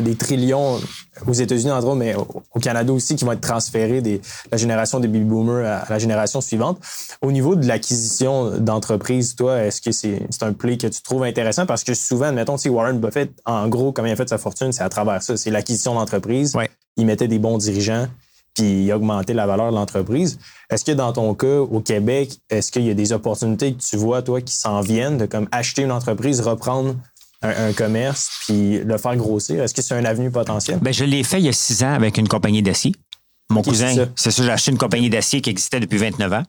des 0.00 0.14
trillions 0.14 0.80
aux 1.26 1.32
États-Unis, 1.32 1.70
entre 1.70 1.86
autres, 1.86 1.96
mais 1.96 2.14
au, 2.14 2.60
Canada 2.60 2.92
aussi, 2.92 3.16
qui 3.16 3.24
vont 3.24 3.32
être 3.32 3.40
transférés 3.40 4.00
de 4.00 4.20
la 4.50 4.56
génération 4.56 5.00
des 5.00 5.08
baby 5.08 5.24
boomers 5.24 5.66
à, 5.66 5.84
la 5.88 5.98
génération 5.98 6.40
suivante. 6.40 6.78
Au 7.22 7.32
niveau 7.32 7.56
de 7.56 7.66
l'acquisition 7.66 8.58
d'entreprises, 8.58 9.34
toi, 9.34 9.58
est-ce 9.62 9.80
que 9.80 9.92
c'est 9.92 10.42
un 10.42 10.52
play 10.52 10.76
que 10.76 10.86
tu 10.86 11.02
trouves 11.02 11.24
intéressant? 11.24 11.66
Parce 11.66 11.84
que 11.84 11.94
souvent, 11.94 12.32
mettons, 12.32 12.56
si 12.56 12.68
Warren 12.68 12.98
Buffett, 12.98 13.30
en 13.44 13.68
gros, 13.68 13.92
comment 13.92 14.08
il 14.08 14.12
a 14.12 14.16
fait 14.16 14.28
sa 14.28 14.38
fortune, 14.38 14.72
c'est 14.72 14.82
à 14.82 14.88
travers 14.88 15.22
ça. 15.22 15.36
C'est 15.36 15.50
l'acquisition 15.50 15.94
d'entreprises. 15.94 16.56
Il 16.96 17.06
mettait 17.06 17.28
des 17.28 17.38
bons 17.38 17.58
dirigeants 17.58 18.06
puis 18.54 18.84
il 18.84 18.92
augmentait 18.92 19.34
la 19.34 19.46
valeur 19.46 19.70
de 19.70 19.74
l'entreprise. 19.76 20.38
Est-ce 20.70 20.84
que 20.84 20.92
dans 20.92 21.12
ton 21.12 21.34
cas, 21.34 21.58
au 21.58 21.80
Québec, 21.80 22.38
est-ce 22.48 22.70
qu'il 22.70 22.84
y 22.84 22.90
a 22.90 22.94
des 22.94 23.12
opportunités 23.12 23.74
que 23.74 23.82
tu 23.82 23.96
vois, 23.96 24.22
toi, 24.22 24.40
qui 24.40 24.54
s'en 24.54 24.80
viennent 24.80 25.18
de 25.18 25.26
comme 25.26 25.48
acheter 25.50 25.82
une 25.82 25.92
entreprise, 25.92 26.40
reprendre 26.40 26.94
un, 27.44 27.72
commerce 27.72 28.30
puis 28.46 28.80
le 28.80 28.98
faire 28.98 29.16
grossir? 29.16 29.62
Est-ce 29.62 29.74
que 29.74 29.82
c'est 29.82 29.94
un 29.94 30.04
avenue 30.04 30.30
potentiel? 30.30 30.78
Bien, 30.80 30.92
je 30.92 31.04
l'ai 31.04 31.22
fait 31.22 31.38
il 31.38 31.46
y 31.46 31.48
a 31.48 31.52
six 31.52 31.82
ans 31.82 31.92
avec 31.94 32.18
une 32.18 32.28
compagnie 32.28 32.62
d'acier. 32.62 32.92
Mon 33.50 33.62
cousin, 33.62 33.94
c'est 34.16 34.30
ça, 34.30 34.42
j'ai 34.42 34.50
acheté 34.50 34.70
une 34.70 34.78
compagnie 34.78 35.10
d'acier 35.10 35.40
qui 35.40 35.50
existait 35.50 35.80
depuis 35.80 35.98
29 35.98 36.32
ans. 36.32 36.42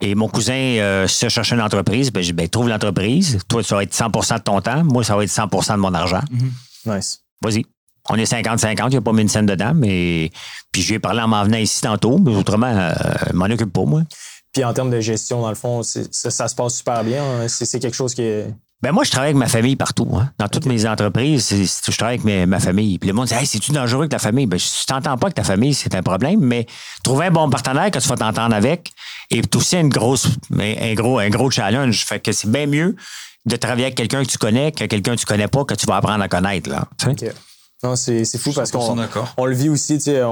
Et 0.00 0.14
mon 0.14 0.28
cousin 0.28 0.54
euh, 0.54 1.06
se 1.06 1.28
cherchait 1.28 1.54
une 1.54 1.60
entreprise. 1.60 2.10
Ben, 2.10 2.22
dit, 2.22 2.32
ben, 2.32 2.48
trouve 2.48 2.68
l'entreprise. 2.68 3.38
Toi, 3.48 3.62
ça 3.62 3.76
va 3.76 3.82
être 3.82 3.94
100% 3.94 4.38
de 4.38 4.42
ton 4.42 4.60
temps. 4.60 4.84
Moi, 4.84 5.04
ça 5.04 5.16
va 5.16 5.24
être 5.24 5.30
100% 5.30 5.72
de 5.72 5.76
mon 5.76 5.92
argent. 5.92 6.22
Mm-hmm. 6.32 6.96
Nice. 6.96 7.20
Vas-y. 7.42 7.66
On 8.10 8.16
est 8.16 8.30
50-50, 8.30 8.86
il 8.86 8.88
n'y 8.90 8.96
a 8.96 9.00
pas 9.02 9.12
mis 9.12 9.22
une 9.22 9.28
scène 9.28 9.44
dedans, 9.44 9.72
mais. 9.74 10.30
Puis 10.72 10.80
je 10.80 10.88
lui 10.88 10.94
ai 10.94 10.98
parlé 10.98 11.20
en 11.20 11.28
m'en 11.28 11.44
venant 11.44 11.58
ici 11.58 11.82
tantôt, 11.82 12.18
mais 12.18 12.34
autrement, 12.34 12.72
euh, 12.74 12.92
je 13.28 13.34
m'en 13.34 13.44
occupe 13.44 13.72
pas, 13.72 13.84
moi. 13.84 14.02
Puis 14.52 14.64
en 14.64 14.72
termes 14.72 14.90
de 14.90 15.00
gestion, 15.00 15.42
dans 15.42 15.50
le 15.50 15.54
fond, 15.54 15.82
ça, 15.82 16.00
ça, 16.10 16.48
se 16.48 16.54
passe 16.54 16.76
super 16.76 17.04
bien. 17.04 17.22
Hein? 17.22 17.48
C'est 17.48 17.78
quelque 17.80 17.94
chose 17.94 18.14
qui 18.14 18.22
est. 18.22 18.46
Ben 18.80 18.92
moi, 18.92 19.02
je 19.02 19.10
travaille 19.10 19.30
avec 19.30 19.38
ma 19.38 19.48
famille 19.48 19.74
partout. 19.74 20.08
Hein. 20.14 20.30
Dans 20.38 20.46
toutes 20.46 20.66
mes 20.66 20.86
entreprises, 20.86 21.48
je 21.50 21.96
travaille 21.96 22.20
avec 22.24 22.46
ma 22.46 22.60
famille. 22.60 22.98
Puis 22.98 23.08
le 23.08 23.14
monde 23.14 23.26
dit 23.26 23.34
Hey, 23.34 23.44
c'est-tu 23.44 23.72
dangereux 23.72 24.02
avec 24.02 24.12
ta 24.12 24.20
famille? 24.20 24.46
Ben, 24.46 24.58
je 24.58 24.86
t'entends 24.86 25.16
pas 25.18 25.26
avec 25.26 25.34
ta 25.34 25.42
famille, 25.42 25.74
c'est 25.74 25.96
un 25.96 26.02
problème, 26.02 26.38
mais 26.40 26.66
trouver 27.02 27.26
un 27.26 27.30
bon 27.32 27.50
partenaire 27.50 27.90
que 27.90 27.98
tu 27.98 28.08
vas 28.08 28.16
t'entendre 28.16 28.54
avec 28.54 28.92
est 29.30 29.56
aussi 29.56 29.76
une 29.76 29.88
grosse, 29.88 30.28
un, 30.56 30.94
gros, 30.94 31.18
un 31.18 31.28
gros 31.28 31.50
challenge. 31.50 32.04
Fait 32.04 32.20
que 32.20 32.30
c'est 32.30 32.50
bien 32.50 32.66
mieux 32.66 32.94
de 33.46 33.56
travailler 33.56 33.86
avec 33.86 33.96
quelqu'un 33.96 34.22
que 34.22 34.30
tu 34.30 34.38
connais 34.38 34.70
que 34.70 34.84
quelqu'un 34.84 35.16
que 35.16 35.20
tu 35.20 35.26
connais 35.26 35.48
pas, 35.48 35.64
que 35.64 35.74
tu 35.74 35.86
vas 35.86 35.96
apprendre 35.96 36.22
à 36.22 36.28
connaître. 36.28 36.70
Là, 36.70 36.86
Non, 37.82 37.96
c'est, 37.96 38.24
fou 38.38 38.52
parce 38.52 38.70
qu'on 38.70 38.96
on 39.36 39.46
le 39.46 39.54
vit 39.54 39.70
aussi, 39.70 39.98
tu 39.98 40.04
sais, 40.04 40.22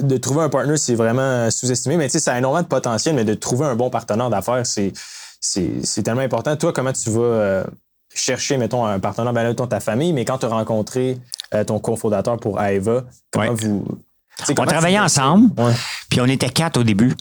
de 0.00 0.16
trouver 0.16 0.42
un 0.42 0.48
partenaire, 0.48 0.78
c'est 0.78 0.96
vraiment 0.96 1.50
sous-estimé, 1.50 1.96
mais 1.96 2.06
tu 2.06 2.12
sais, 2.12 2.20
ça 2.20 2.34
a 2.34 2.38
énormément 2.38 2.62
de 2.62 2.68
potentiel, 2.68 3.14
mais 3.14 3.24
de 3.24 3.34
trouver 3.34 3.66
un 3.66 3.76
bon 3.76 3.90
partenaire 3.90 4.28
d'affaires, 4.28 4.66
c'est 4.66 4.92
c'est 5.44 6.02
tellement 6.02 6.22
important. 6.22 6.56
Toi, 6.56 6.72
comment 6.72 6.92
tu 6.92 7.10
vas 7.10 7.20
euh, 7.20 7.64
chercher, 8.14 8.56
mettons, 8.56 8.86
un 8.86 8.98
partenaire, 8.98 9.32
ben 9.32 9.42
là, 9.42 9.54
ta 9.54 9.80
famille, 9.80 10.12
mais 10.12 10.24
quand 10.24 10.38
tu 10.38 10.46
as 10.46 10.48
rencontré 10.48 11.18
euh, 11.52 11.64
ton 11.64 11.78
cofondateur 11.78 12.38
pour 12.38 12.60
Aeva, 12.60 13.04
comment 13.30 13.52
vous. 13.54 13.84
on 14.48 14.66
travaillait 14.66 14.98
ensemble, 14.98 15.50
puis 16.08 16.20
on 16.20 16.26
était 16.26 16.48
quatre 16.48 16.78
au 16.78 16.82
début 16.82 17.14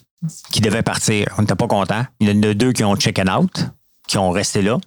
qui 0.52 0.62
devaient 0.62 0.84
partir. 0.84 1.28
On 1.38 1.42
n'était 1.42 1.56
pas 1.56 1.68
contents. 1.68 2.06
Il 2.20 2.30
y 2.30 2.32
en 2.32 2.50
a 2.50 2.54
deux 2.54 2.72
qui 2.72 2.84
ont 2.84 2.96
check 2.96 3.20
out, 3.20 3.66
qui 4.08 4.18
ont 4.18 4.32
resté 4.32 4.62
là. 4.62 4.78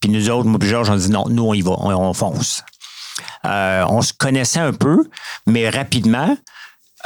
Puis 0.00 0.10
nous 0.10 0.30
autres, 0.30 0.46
moi 0.46 0.60
et 0.62 0.66
Georges, 0.66 0.90
on 0.90 0.96
dit 0.96 1.10
non, 1.10 1.28
nous, 1.28 1.44
on 1.44 1.54
y 1.54 1.62
va, 1.62 1.72
on, 1.72 2.12
fonce. 2.12 2.62
Euh, 3.44 3.84
on 3.88 4.02
se 4.02 4.12
connaissait 4.12 4.60
un 4.60 4.72
peu, 4.72 5.08
mais 5.46 5.68
rapidement, 5.70 6.36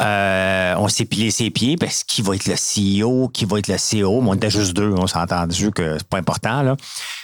euh, 0.00 0.74
on 0.78 0.88
s'est 0.88 1.04
pilé 1.04 1.30
ses 1.30 1.50
pieds 1.50 1.76
parce 1.76 2.04
qui 2.04 2.22
va 2.22 2.34
être 2.34 2.46
le 2.46 2.54
CEO, 2.54 3.28
qui 3.28 3.44
va 3.44 3.58
être 3.58 3.68
le 3.68 3.76
CEO. 3.76 4.20
on 4.22 4.34
était 4.34 4.50
juste 4.50 4.72
deux, 4.72 4.92
on 4.96 5.06
s'est 5.06 5.18
entendu 5.18 5.70
que 5.70 5.98
c'est 5.98 6.08
pas 6.08 6.18
important. 6.18 6.62
Là. 6.62 6.76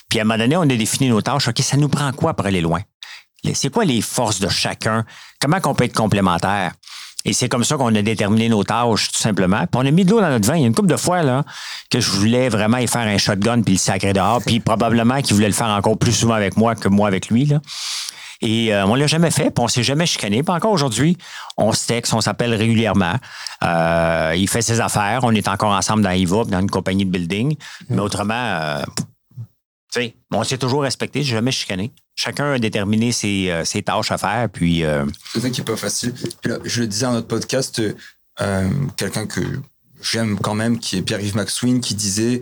Puis 0.09 0.19
à 0.19 0.23
un 0.23 0.25
moment 0.25 0.39
donné, 0.39 0.57
on 0.57 0.63
a 0.63 0.67
défini 0.67 1.09
nos 1.09 1.23
tâches. 1.23 1.49
OK, 1.49 1.59
ça 1.61 1.77
nous 1.77 1.89
prend 1.89 2.13
quoi 2.13 2.35
pour 2.35 2.47
aller 2.47 2.61
loin? 2.61 2.81
C'est 3.55 3.71
quoi 3.71 3.85
les 3.85 4.01
forces 4.01 4.41
de 4.41 4.49
chacun? 4.49 5.05
Comment 5.41 5.59
on 5.65 5.75
peut 5.75 5.85
être 5.85 5.95
complémentaire? 5.95 6.73
Et 7.25 7.33
c'est 7.33 7.49
comme 7.49 7.65
ça 7.65 7.77
qu'on 7.77 7.93
a 7.95 8.03
déterminé 8.03 8.49
nos 8.49 8.63
tâches, 8.63 9.11
tout 9.11 9.19
simplement. 9.19 9.65
On 9.75 9.85
a 9.85 9.91
mis 9.91 10.05
de 10.05 10.11
l'eau 10.11 10.21
dans 10.21 10.29
notre 10.29 10.47
vin. 10.47 10.55
Il 10.57 10.61
y 10.61 10.65
a 10.65 10.67
une 10.69 10.75
couple 10.75 10.89
de 10.89 10.97
fois 10.97 11.23
là, 11.23 11.45
que 11.91 11.99
je 11.99 12.11
voulais 12.11 12.49
vraiment 12.49 12.79
y 12.79 12.87
faire 12.87 13.03
un 13.03 13.19
shotgun 13.19 13.63
puis 13.63 13.75
le 13.75 13.79
sacré 13.79 14.13
dehors. 14.13 14.41
Puis 14.45 14.61
probablement 14.61 15.21
qu'il 15.23 15.35
voulait 15.35 15.49
le 15.49 15.53
faire 15.53 15.67
encore 15.69 15.99
plus 15.99 16.13
souvent 16.13 16.35
avec 16.35 16.57
moi 16.57 16.77
que 16.77 16.89
moi 16.89 17.09
avec 17.09 17.29
lui. 17.29 17.47
Là. 17.47 17.61
Et 18.43 18.75
euh, 18.75 18.87
on 18.87 18.95
l'a 18.95 19.07
jamais 19.07 19.31
fait, 19.31 19.51
puis 19.51 19.65
on 19.65 19.69
s'est 19.69 19.83
jamais 19.83 20.07
chicané. 20.07 20.43
Puis 20.43 20.55
encore 20.55 20.73
aujourd'hui, 20.73 21.17
on 21.57 21.73
se 21.73 21.87
texte, 21.87 22.13
on 22.13 22.21
s'appelle 22.21 22.55
régulièrement. 22.55 23.15
Euh, 23.63 24.35
il 24.37 24.49
fait 24.49 24.63
ses 24.63 24.81
affaires. 24.81 25.21
On 25.23 25.33
est 25.33 25.49
encore 25.49 25.73
ensemble 25.73 26.03
dans 26.03 26.11
IVA, 26.11 26.45
dans 26.45 26.61
une 26.61 26.71
compagnie 26.71 27.05
de 27.05 27.11
building. 27.11 27.57
Mais 27.89 28.01
autrement, 28.01 28.35
euh, 28.35 28.83
tu 29.93 30.01
sais, 30.01 30.17
on 30.33 30.45
s'est 30.45 30.59
toujours 30.59 30.83
respecté, 30.83 31.23
j'ai 31.23 31.33
jamais 31.35 31.53
chicané. 31.53 31.93
Chacun 32.15 32.53
a 32.53 32.59
déterminé 32.59 33.13
ses, 33.13 33.83
tâches 33.85 34.11
à 34.11 34.19
faire, 34.19 34.49
puis... 34.51 34.83
C'est 35.33 35.41
ça 35.41 35.51
qui 35.51 35.61
est 35.61 35.65
pas 35.65 35.77
facile. 35.77 36.15
je 36.65 36.81
le 36.81 36.87
disais 36.87 37.05
dans 37.05 37.13
notre 37.13 37.29
podcast, 37.29 37.83
quelqu'un 38.97 39.27
que 39.27 39.41
j'aime 40.01 40.39
quand 40.39 40.55
même, 40.55 40.79
qui 40.79 40.97
est 40.97 41.03
Pierre-Yves 41.03 41.37
McSween, 41.37 41.81
qui 41.81 41.95
disait 41.95 42.41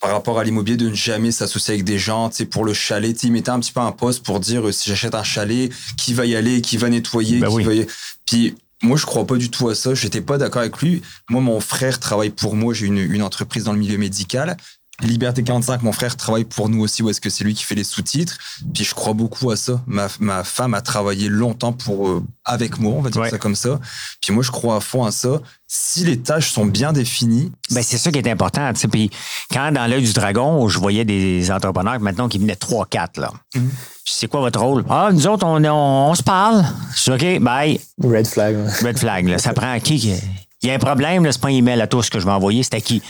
par 0.00 0.12
rapport 0.12 0.38
à 0.38 0.44
l'immobilier 0.44 0.76
de 0.76 0.88
ne 0.88 0.94
jamais 0.94 1.30
s'associer 1.30 1.74
avec 1.74 1.84
des 1.84 1.98
gens, 1.98 2.30
tu 2.30 2.36
sais, 2.36 2.46
pour 2.46 2.64
le 2.64 2.72
chalet, 2.72 3.16
tu 3.16 3.30
mettais 3.30 3.50
un 3.50 3.60
petit 3.60 3.72
peu 3.72 3.80
un 3.80 3.92
poste 3.92 4.24
pour 4.24 4.40
dire 4.40 4.66
euh, 4.66 4.72
si 4.72 4.88
j'achète 4.88 5.14
un 5.14 5.22
chalet, 5.22 5.70
qui 5.96 6.14
va 6.14 6.26
y 6.26 6.34
aller, 6.34 6.62
qui 6.62 6.78
va 6.78 6.88
nettoyer, 6.88 7.38
ben 7.38 7.50
qui 7.50 7.62
va 7.62 7.74
y... 7.74 7.86
Puis 8.26 8.54
moi, 8.82 8.96
je 8.96 9.04
crois 9.04 9.26
pas 9.26 9.36
du 9.36 9.50
tout 9.50 9.68
à 9.68 9.74
ça. 9.74 9.94
J'étais 9.94 10.22
pas 10.22 10.38
d'accord 10.38 10.62
avec 10.62 10.78
lui. 10.78 11.02
Moi, 11.28 11.42
mon 11.42 11.60
frère 11.60 12.00
travaille 12.00 12.30
pour 12.30 12.56
moi. 12.56 12.72
J'ai 12.72 12.86
une, 12.86 12.98
une 12.98 13.22
entreprise 13.22 13.64
dans 13.64 13.72
le 13.72 13.78
milieu 13.78 13.98
médical. 13.98 14.56
Liberté 15.02 15.42
45, 15.42 15.82
mon 15.82 15.92
frère 15.92 16.16
travaille 16.16 16.44
pour 16.44 16.68
nous 16.68 16.82
aussi, 16.82 17.02
ou 17.02 17.10
est-ce 17.10 17.20
que 17.20 17.30
c'est 17.30 17.44
lui 17.44 17.54
qui 17.54 17.64
fait 17.64 17.74
les 17.74 17.84
sous-titres? 17.84 18.38
Puis 18.74 18.84
je 18.84 18.94
crois 18.94 19.14
beaucoup 19.14 19.50
à 19.50 19.56
ça. 19.56 19.80
Ma, 19.86 20.08
ma 20.18 20.44
femme 20.44 20.74
a 20.74 20.80
travaillé 20.80 21.28
longtemps 21.28 21.72
pour 21.72 22.08
euh, 22.08 22.22
avec 22.44 22.78
moi, 22.78 22.94
on 22.96 23.00
va 23.00 23.10
dire 23.10 23.26
ça 23.26 23.38
comme 23.38 23.54
ça. 23.54 23.80
Puis 24.20 24.32
moi, 24.32 24.42
je 24.42 24.50
crois 24.50 24.76
à 24.76 24.80
fond 24.80 25.04
à 25.04 25.10
ça. 25.10 25.40
Si 25.66 26.04
les 26.04 26.18
tâches 26.18 26.50
sont 26.50 26.66
bien 26.66 26.92
définies. 26.92 27.52
Ben, 27.70 27.82
c'est 27.82 27.98
ça 27.98 28.10
qui 28.10 28.18
est 28.18 28.28
important. 28.28 28.72
Puis 28.90 29.10
quand 29.52 29.72
dans 29.72 29.86
l'œil 29.86 30.02
du 30.02 30.12
dragon, 30.12 30.68
je 30.68 30.78
voyais 30.78 31.04
des 31.04 31.50
entrepreneurs 31.50 32.00
maintenant 32.00 32.28
qui 32.28 32.38
venaient 32.38 32.54
3-4, 32.54 33.20
là. 33.20 33.32
Mm-hmm. 33.54 33.60
C'est 34.04 34.26
quoi 34.26 34.40
votre 34.40 34.60
rôle? 34.60 34.84
Ah, 34.90 35.10
nous 35.12 35.26
autres, 35.26 35.46
on, 35.46 35.64
on, 35.64 36.14
se 36.14 36.22
parle. 36.22 36.64
Je 36.94 37.00
suis 37.00 37.12
OK, 37.12 37.40
bye. 37.40 37.80
Red 38.02 38.26
flag. 38.26 38.56
Red 38.82 38.98
flag. 38.98 39.28
Là. 39.28 39.38
Ça 39.38 39.52
prend 39.54 39.78
qui? 39.78 40.14
Il 40.62 40.68
y 40.68 40.72
a 40.72 40.74
un 40.74 40.78
problème, 40.78 41.30
c'est 41.30 41.40
pas 41.40 41.48
un 41.48 41.52
email 41.52 41.80
à 41.80 41.86
tous 41.86 42.10
que 42.10 42.20
je 42.20 42.26
vais 42.26 42.32
envoyer, 42.32 42.62
c'est 42.62 42.74
à 42.74 42.80
qui? 42.80 43.02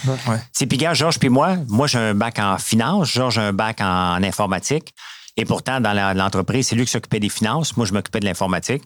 C'est 0.52 0.66
puis 0.66 0.78
Georges 0.92 1.18
puis 1.18 1.28
moi, 1.28 1.56
moi 1.68 1.88
j'ai 1.88 1.98
un 1.98 2.14
bac 2.14 2.38
en 2.38 2.58
finance, 2.58 3.10
Georges 3.10 3.38
a 3.38 3.42
un 3.42 3.52
bac 3.52 3.80
en 3.80 4.22
informatique. 4.22 4.94
Et 5.36 5.44
pourtant, 5.44 5.80
dans 5.80 5.94
l'entreprise, 6.16 6.68
c'est 6.68 6.76
lui 6.76 6.84
qui 6.84 6.90
s'occupait 6.90 7.20
des 7.20 7.28
finances. 7.28 7.76
Moi, 7.76 7.86
je 7.86 7.94
m'occupais 7.94 8.20
de 8.20 8.26
l'informatique. 8.26 8.82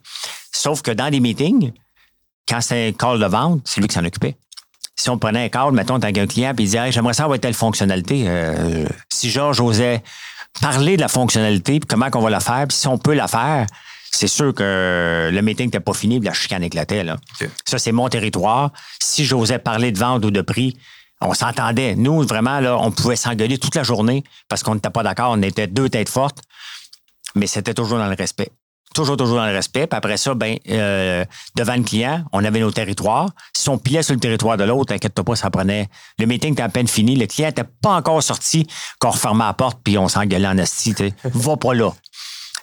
Sauf 0.52 0.82
que 0.82 0.90
dans 0.90 1.08
les 1.08 1.18
meetings, 1.18 1.72
quand 2.46 2.60
c'est 2.60 2.88
un 2.88 2.92
call 2.92 3.18
de 3.18 3.26
vente, 3.26 3.62
c'est 3.64 3.80
lui 3.80 3.88
qui 3.88 3.94
s'en 3.94 4.04
occupait. 4.04 4.36
Si 4.94 5.10
on 5.10 5.18
prenait 5.18 5.44
un 5.44 5.48
call, 5.48 5.72
mettons, 5.72 5.96
avec 5.96 6.16
un 6.16 6.26
client, 6.26 6.54
puis 6.54 6.64
il 6.64 6.68
disait 6.68 6.92
J'aimerais 6.92 7.14
savoir 7.14 7.40
telle 7.40 7.54
fonctionnalité. 7.54 8.24
Euh, 8.26 8.86
si 9.12 9.30
Georges 9.30 9.60
osait 9.60 10.02
parler 10.60 10.96
de 10.96 11.00
la 11.00 11.08
fonctionnalité, 11.08 11.80
puis 11.80 11.88
comment 11.88 12.06
on 12.14 12.20
va 12.20 12.30
la 12.30 12.40
faire, 12.40 12.66
puis 12.68 12.76
si 12.76 12.86
on 12.86 12.98
peut 12.98 13.14
la 13.14 13.26
faire, 13.26 13.66
c'est 14.16 14.28
sûr 14.28 14.54
que 14.54 15.30
le 15.32 15.42
meeting 15.42 15.66
n'était 15.66 15.80
pas 15.80 15.92
fini, 15.92 16.20
puis 16.20 16.26
la 16.28 16.34
chicane 16.34 16.62
éclatait. 16.62 17.04
Là. 17.04 17.16
Ça, 17.64 17.78
c'est 17.78 17.92
mon 17.92 18.08
territoire. 18.08 18.70
Si 19.02 19.24
j'osais 19.24 19.58
parler 19.58 19.92
de 19.92 19.98
vente 19.98 20.24
ou 20.24 20.30
de 20.30 20.40
prix, 20.40 20.76
on 21.20 21.34
s'entendait. 21.34 21.96
Nous, 21.96 22.22
vraiment, 22.22 22.60
là, 22.60 22.78
on 22.78 22.90
pouvait 22.90 23.16
s'engueuler 23.16 23.58
toute 23.58 23.74
la 23.74 23.82
journée 23.82 24.24
parce 24.48 24.62
qu'on 24.62 24.74
n'était 24.74 24.90
pas 24.90 25.02
d'accord. 25.02 25.32
On 25.32 25.42
était 25.42 25.66
deux 25.66 25.88
têtes 25.88 26.08
fortes, 26.08 26.38
mais 27.34 27.46
c'était 27.46 27.74
toujours 27.74 27.98
dans 27.98 28.08
le 28.08 28.14
respect. 28.14 28.50
Toujours, 28.94 29.16
toujours 29.16 29.38
dans 29.38 29.46
le 29.46 29.52
respect. 29.52 29.88
Puis 29.88 29.96
après 29.96 30.16
ça, 30.16 30.34
ben, 30.34 30.56
euh, 30.70 31.24
devant 31.56 31.74
le 31.74 31.82
client, 31.82 32.24
on 32.32 32.44
avait 32.44 32.60
nos 32.60 32.70
territoires. 32.70 33.30
Si 33.52 33.68
on 33.68 33.76
pilait 33.76 34.04
sur 34.04 34.14
le 34.14 34.20
territoire 34.20 34.56
de 34.56 34.62
l'autre, 34.62 34.92
inquiète-toi 34.92 35.24
pas, 35.24 35.34
ça 35.34 35.50
prenait. 35.50 35.88
Le 36.20 36.26
meeting 36.26 36.52
était 36.52 36.62
à 36.62 36.68
peine 36.68 36.86
fini. 36.86 37.16
Le 37.16 37.26
client 37.26 37.48
n'était 37.48 37.64
pas 37.64 37.96
encore 37.96 38.22
sorti 38.22 38.68
qu'on 39.00 39.10
refermait 39.10 39.44
la 39.44 39.52
porte 39.52 39.80
puis 39.82 39.98
on 39.98 40.06
s'engueulait 40.06 40.46
en 40.46 40.58
asti. 40.58 40.94
Va 41.24 41.56
pas 41.56 41.74
là. 41.74 41.90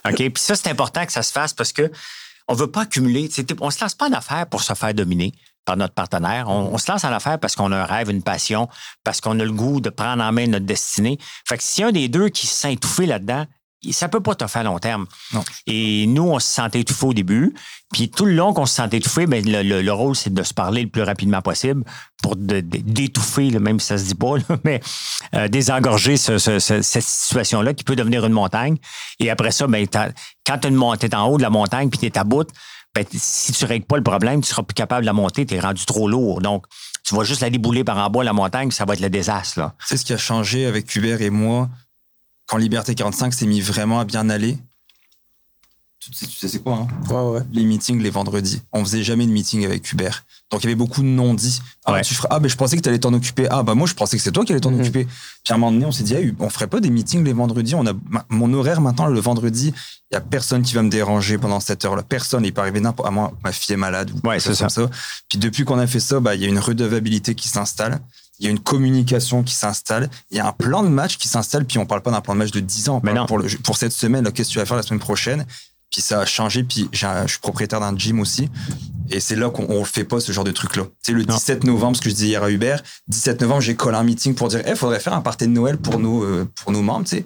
OK? 0.06 0.16
Puis 0.16 0.32
ça, 0.36 0.54
c'est 0.56 0.70
important 0.70 1.04
que 1.06 1.12
ça 1.12 1.22
se 1.22 1.32
fasse 1.32 1.52
parce 1.52 1.72
que 1.72 1.90
on 2.48 2.54
veut 2.54 2.70
pas 2.70 2.82
accumuler. 2.82 3.30
On 3.60 3.70
se 3.70 3.80
lance 3.82 3.94
pas 3.94 4.08
en 4.08 4.12
affaires 4.12 4.46
pour 4.46 4.62
se 4.62 4.74
faire 4.74 4.94
dominer 4.94 5.32
par 5.64 5.76
notre 5.76 5.94
partenaire. 5.94 6.48
On, 6.48 6.76
se 6.76 6.90
lance 6.90 7.04
en 7.04 7.12
affaires 7.12 7.38
parce 7.38 7.54
qu'on 7.54 7.70
a 7.72 7.76
un 7.76 7.84
rêve, 7.84 8.10
une 8.10 8.22
passion, 8.22 8.68
parce 9.04 9.20
qu'on 9.20 9.38
a 9.38 9.44
le 9.44 9.52
goût 9.52 9.80
de 9.80 9.90
prendre 9.90 10.22
en 10.22 10.32
main 10.32 10.46
notre 10.48 10.66
destinée. 10.66 11.18
Fait 11.46 11.56
que 11.56 11.62
si 11.62 11.82
un 11.82 11.92
des 11.92 12.08
deux 12.08 12.28
qui 12.28 12.46
se 12.46 12.54
sent 12.54 12.72
étouffé 12.72 13.06
là-dedans, 13.06 13.46
ça 13.90 14.08
peut 14.08 14.20
pas 14.20 14.36
te 14.36 14.46
faire 14.46 14.60
à 14.60 14.64
long 14.64 14.78
terme. 14.78 15.06
Et 15.66 16.06
nous, 16.06 16.22
on 16.22 16.38
se 16.38 16.46
sentait 16.46 16.80
étouffé 16.80 17.06
au 17.06 17.14
début. 17.14 17.54
Puis 17.92 18.08
tout 18.08 18.24
le 18.24 18.34
long 18.34 18.54
qu'on 18.54 18.64
se 18.64 18.74
sentait 18.74 18.98
étouffé, 18.98 19.26
ben, 19.26 19.42
le, 19.44 19.90
rôle, 19.90 20.14
c'est 20.14 20.32
de 20.32 20.42
se 20.44 20.54
parler 20.54 20.82
le 20.82 20.88
plus 20.88 21.02
rapidement 21.02 21.42
possible 21.42 21.82
pour 22.22 22.36
d'étouffer, 22.36 23.50
même 23.58 23.80
si 23.80 23.88
ça 23.88 23.98
se 23.98 24.04
dit 24.04 24.14
pas, 24.14 24.34
mais 24.64 24.80
euh, 25.34 25.48
désengorger 25.48 26.16
cette 26.16 27.02
situation-là 27.02 27.74
qui 27.74 27.82
peut 27.82 27.96
devenir 27.96 28.24
une 28.24 28.32
montagne. 28.32 28.76
Et 29.18 29.30
après 29.30 29.50
ça, 29.50 29.66
ben, 29.66 29.86
quand 30.46 30.58
tu 30.58 30.68
es 30.68 31.14
en 31.14 31.26
haut 31.26 31.36
de 31.36 31.42
la 31.42 31.50
montagne 31.50 31.90
puis 31.90 31.98
tu 31.98 32.06
es 32.06 32.16
à 32.16 32.24
bout, 32.24 32.48
ben, 32.94 33.04
si 33.10 33.52
tu 33.52 33.64
ne 33.64 33.68
règles 33.68 33.86
pas 33.86 33.96
le 33.96 34.02
problème, 34.02 34.42
tu 34.42 34.48
seras 34.48 34.62
plus 34.62 34.74
capable 34.74 35.02
de 35.02 35.06
la 35.06 35.12
monter, 35.12 35.44
tu 35.46 35.54
es 35.54 35.60
rendu 35.60 35.84
trop 35.86 36.08
lourd. 36.08 36.40
Donc, 36.40 36.66
tu 37.04 37.16
vas 37.16 37.24
juste 37.24 37.40
la 37.40 37.50
débouler 37.50 37.84
par 37.84 37.98
en 37.98 38.10
bas, 38.10 38.22
la 38.22 38.32
montagne, 38.32 38.70
ça 38.70 38.84
va 38.84 38.94
être 38.94 39.00
le 39.00 39.10
désastre. 39.10 39.72
C'est 39.84 39.96
ce 39.96 40.04
qui 40.04 40.12
a 40.12 40.18
changé 40.18 40.66
avec 40.66 40.94
Hubert 40.94 41.20
et 41.20 41.30
moi 41.30 41.68
quand 42.52 42.58
Liberté 42.58 42.94
45 42.94 43.32
s'est 43.32 43.46
mis 43.46 43.62
vraiment 43.62 43.98
à 43.98 44.04
bien 44.04 44.28
aller. 44.28 44.58
Tu 46.00 46.12
sais, 46.12 46.48
c'est 46.48 46.62
quoi, 46.62 46.86
hein? 46.86 47.46
Les 47.50 47.64
meetings 47.64 48.02
les 48.02 48.10
vendredis. 48.10 48.60
On 48.72 48.84
faisait 48.84 49.02
jamais 49.02 49.24
de 49.24 49.30
meeting 49.30 49.64
avec 49.64 49.90
Hubert. 49.90 50.26
Donc, 50.50 50.62
il 50.62 50.64
y 50.64 50.66
avait 50.66 50.74
beaucoup 50.74 51.00
de 51.00 51.06
non-dits. 51.06 51.62
Ah, 51.86 52.02
tu 52.02 52.12
feras, 52.12 52.28
ah, 52.30 52.40
ben, 52.40 52.48
je 52.48 52.56
pensais 52.56 52.76
que 52.76 52.82
tu 52.82 52.88
allais 52.90 52.98
t'en 52.98 53.14
occuper. 53.14 53.46
Ah, 53.48 53.62
bah, 53.62 53.74
moi, 53.74 53.86
je 53.86 53.94
pensais 53.94 54.18
que 54.18 54.22
c'est 54.22 54.32
toi 54.32 54.44
qui 54.44 54.52
allais 54.52 54.60
t'en 54.60 54.70
mhm. 54.70 54.80
occuper. 54.80 55.04
Puis, 55.06 55.52
à 55.52 55.54
un 55.54 55.58
moment 55.58 55.72
donné, 55.72 55.86
on 55.86 55.92
s'est 55.92 56.02
dit, 56.02 56.14
on 56.40 56.50
ferait 56.50 56.66
pas 56.66 56.80
des 56.80 56.90
meetings 56.90 57.24
les 57.24 57.32
vendredis. 57.32 57.74
On 57.74 57.86
a, 57.86 57.92
mon 58.28 58.52
horaire 58.52 58.82
maintenant, 58.82 59.06
le 59.06 59.20
vendredi, 59.20 59.72
il 60.10 60.14
y 60.14 60.16
a 60.16 60.20
personne 60.20 60.60
qui 60.62 60.74
va 60.74 60.82
me 60.82 60.90
déranger 60.90 61.38
pendant 61.38 61.60
cette 61.60 61.86
heure-là. 61.86 62.02
Personne. 62.02 62.44
Il 62.44 62.52
peut 62.52 62.60
arriver 62.60 62.80
n'importe, 62.80 63.08
à 63.08 63.12
moi, 63.12 63.32
ma 63.42 63.52
fille 63.52 63.72
est 63.72 63.78
malade. 63.78 64.10
ouais, 64.24 64.40
c'est 64.40 64.54
ça. 64.54 64.68
ça. 64.68 64.90
Puis, 65.30 65.38
depuis 65.38 65.64
qu'on 65.64 65.78
a 65.78 65.86
fait 65.86 66.00
ça, 66.00 66.20
bah, 66.20 66.34
il 66.34 66.42
y 66.42 66.44
a 66.44 66.48
une 66.48 66.58
redevabilité 66.58 67.34
qui 67.34 67.48
s'installe 67.48 68.00
il 68.38 68.46
y 68.46 68.48
a 68.48 68.50
une 68.50 68.60
communication 68.60 69.42
qui 69.42 69.54
s'installe, 69.54 70.10
il 70.30 70.36
y 70.36 70.40
a 70.40 70.46
un 70.46 70.52
plan 70.52 70.82
de 70.82 70.88
match 70.88 71.16
qui 71.16 71.28
s'installe, 71.28 71.64
puis 71.64 71.78
on 71.78 71.86
parle 71.86 72.02
pas 72.02 72.10
d'un 72.10 72.20
plan 72.20 72.34
de 72.34 72.38
match 72.38 72.50
de 72.50 72.60
10 72.60 72.88
ans, 72.88 73.00
Mais 73.04 73.12
non. 73.12 73.26
Pour, 73.26 73.40
pour 73.62 73.76
cette 73.76 73.92
semaine, 73.92 74.30
qu'est-ce 74.32 74.48
que 74.48 74.52
tu 74.54 74.58
vas 74.58 74.66
faire 74.66 74.76
la 74.76 74.82
semaine 74.82 75.00
prochaine 75.00 75.46
Puis 75.90 76.02
ça 76.02 76.20
a 76.20 76.24
changé, 76.24 76.64
puis 76.64 76.88
je 76.92 77.06
suis 77.26 77.38
propriétaire 77.38 77.80
d'un 77.80 77.96
gym 77.96 78.20
aussi, 78.20 78.48
et 79.10 79.20
c'est 79.20 79.36
là 79.36 79.50
qu'on 79.50 79.80
ne 79.80 79.84
fait 79.84 80.04
pas 80.04 80.20
ce 80.20 80.32
genre 80.32 80.44
de 80.44 80.50
truc-là. 80.50 80.84
C'est 81.02 81.12
le 81.12 81.24
17 81.24 81.64
novembre, 81.64 81.96
ce 81.96 82.02
que 82.02 82.10
je 82.10 82.14
disais 82.14 82.28
hier 82.28 82.42
à 82.42 82.50
Hubert, 82.50 82.82
17 83.08 83.40
novembre, 83.42 83.60
j'ai 83.60 83.76
collé 83.76 83.96
un 83.96 84.02
meeting 84.02 84.34
pour 84.34 84.48
dire, 84.48 84.62
il 84.66 84.76
faudrait 84.76 85.00
faire 85.00 85.14
un 85.14 85.20
party 85.20 85.46
de 85.46 85.52
Noël 85.52 85.78
pour 85.78 85.98
nos, 85.98 86.24
euh, 86.24 86.48
pour 86.62 86.72
nos 86.72 86.82
membres, 86.82 87.04
tu 87.04 87.16
sais. 87.16 87.24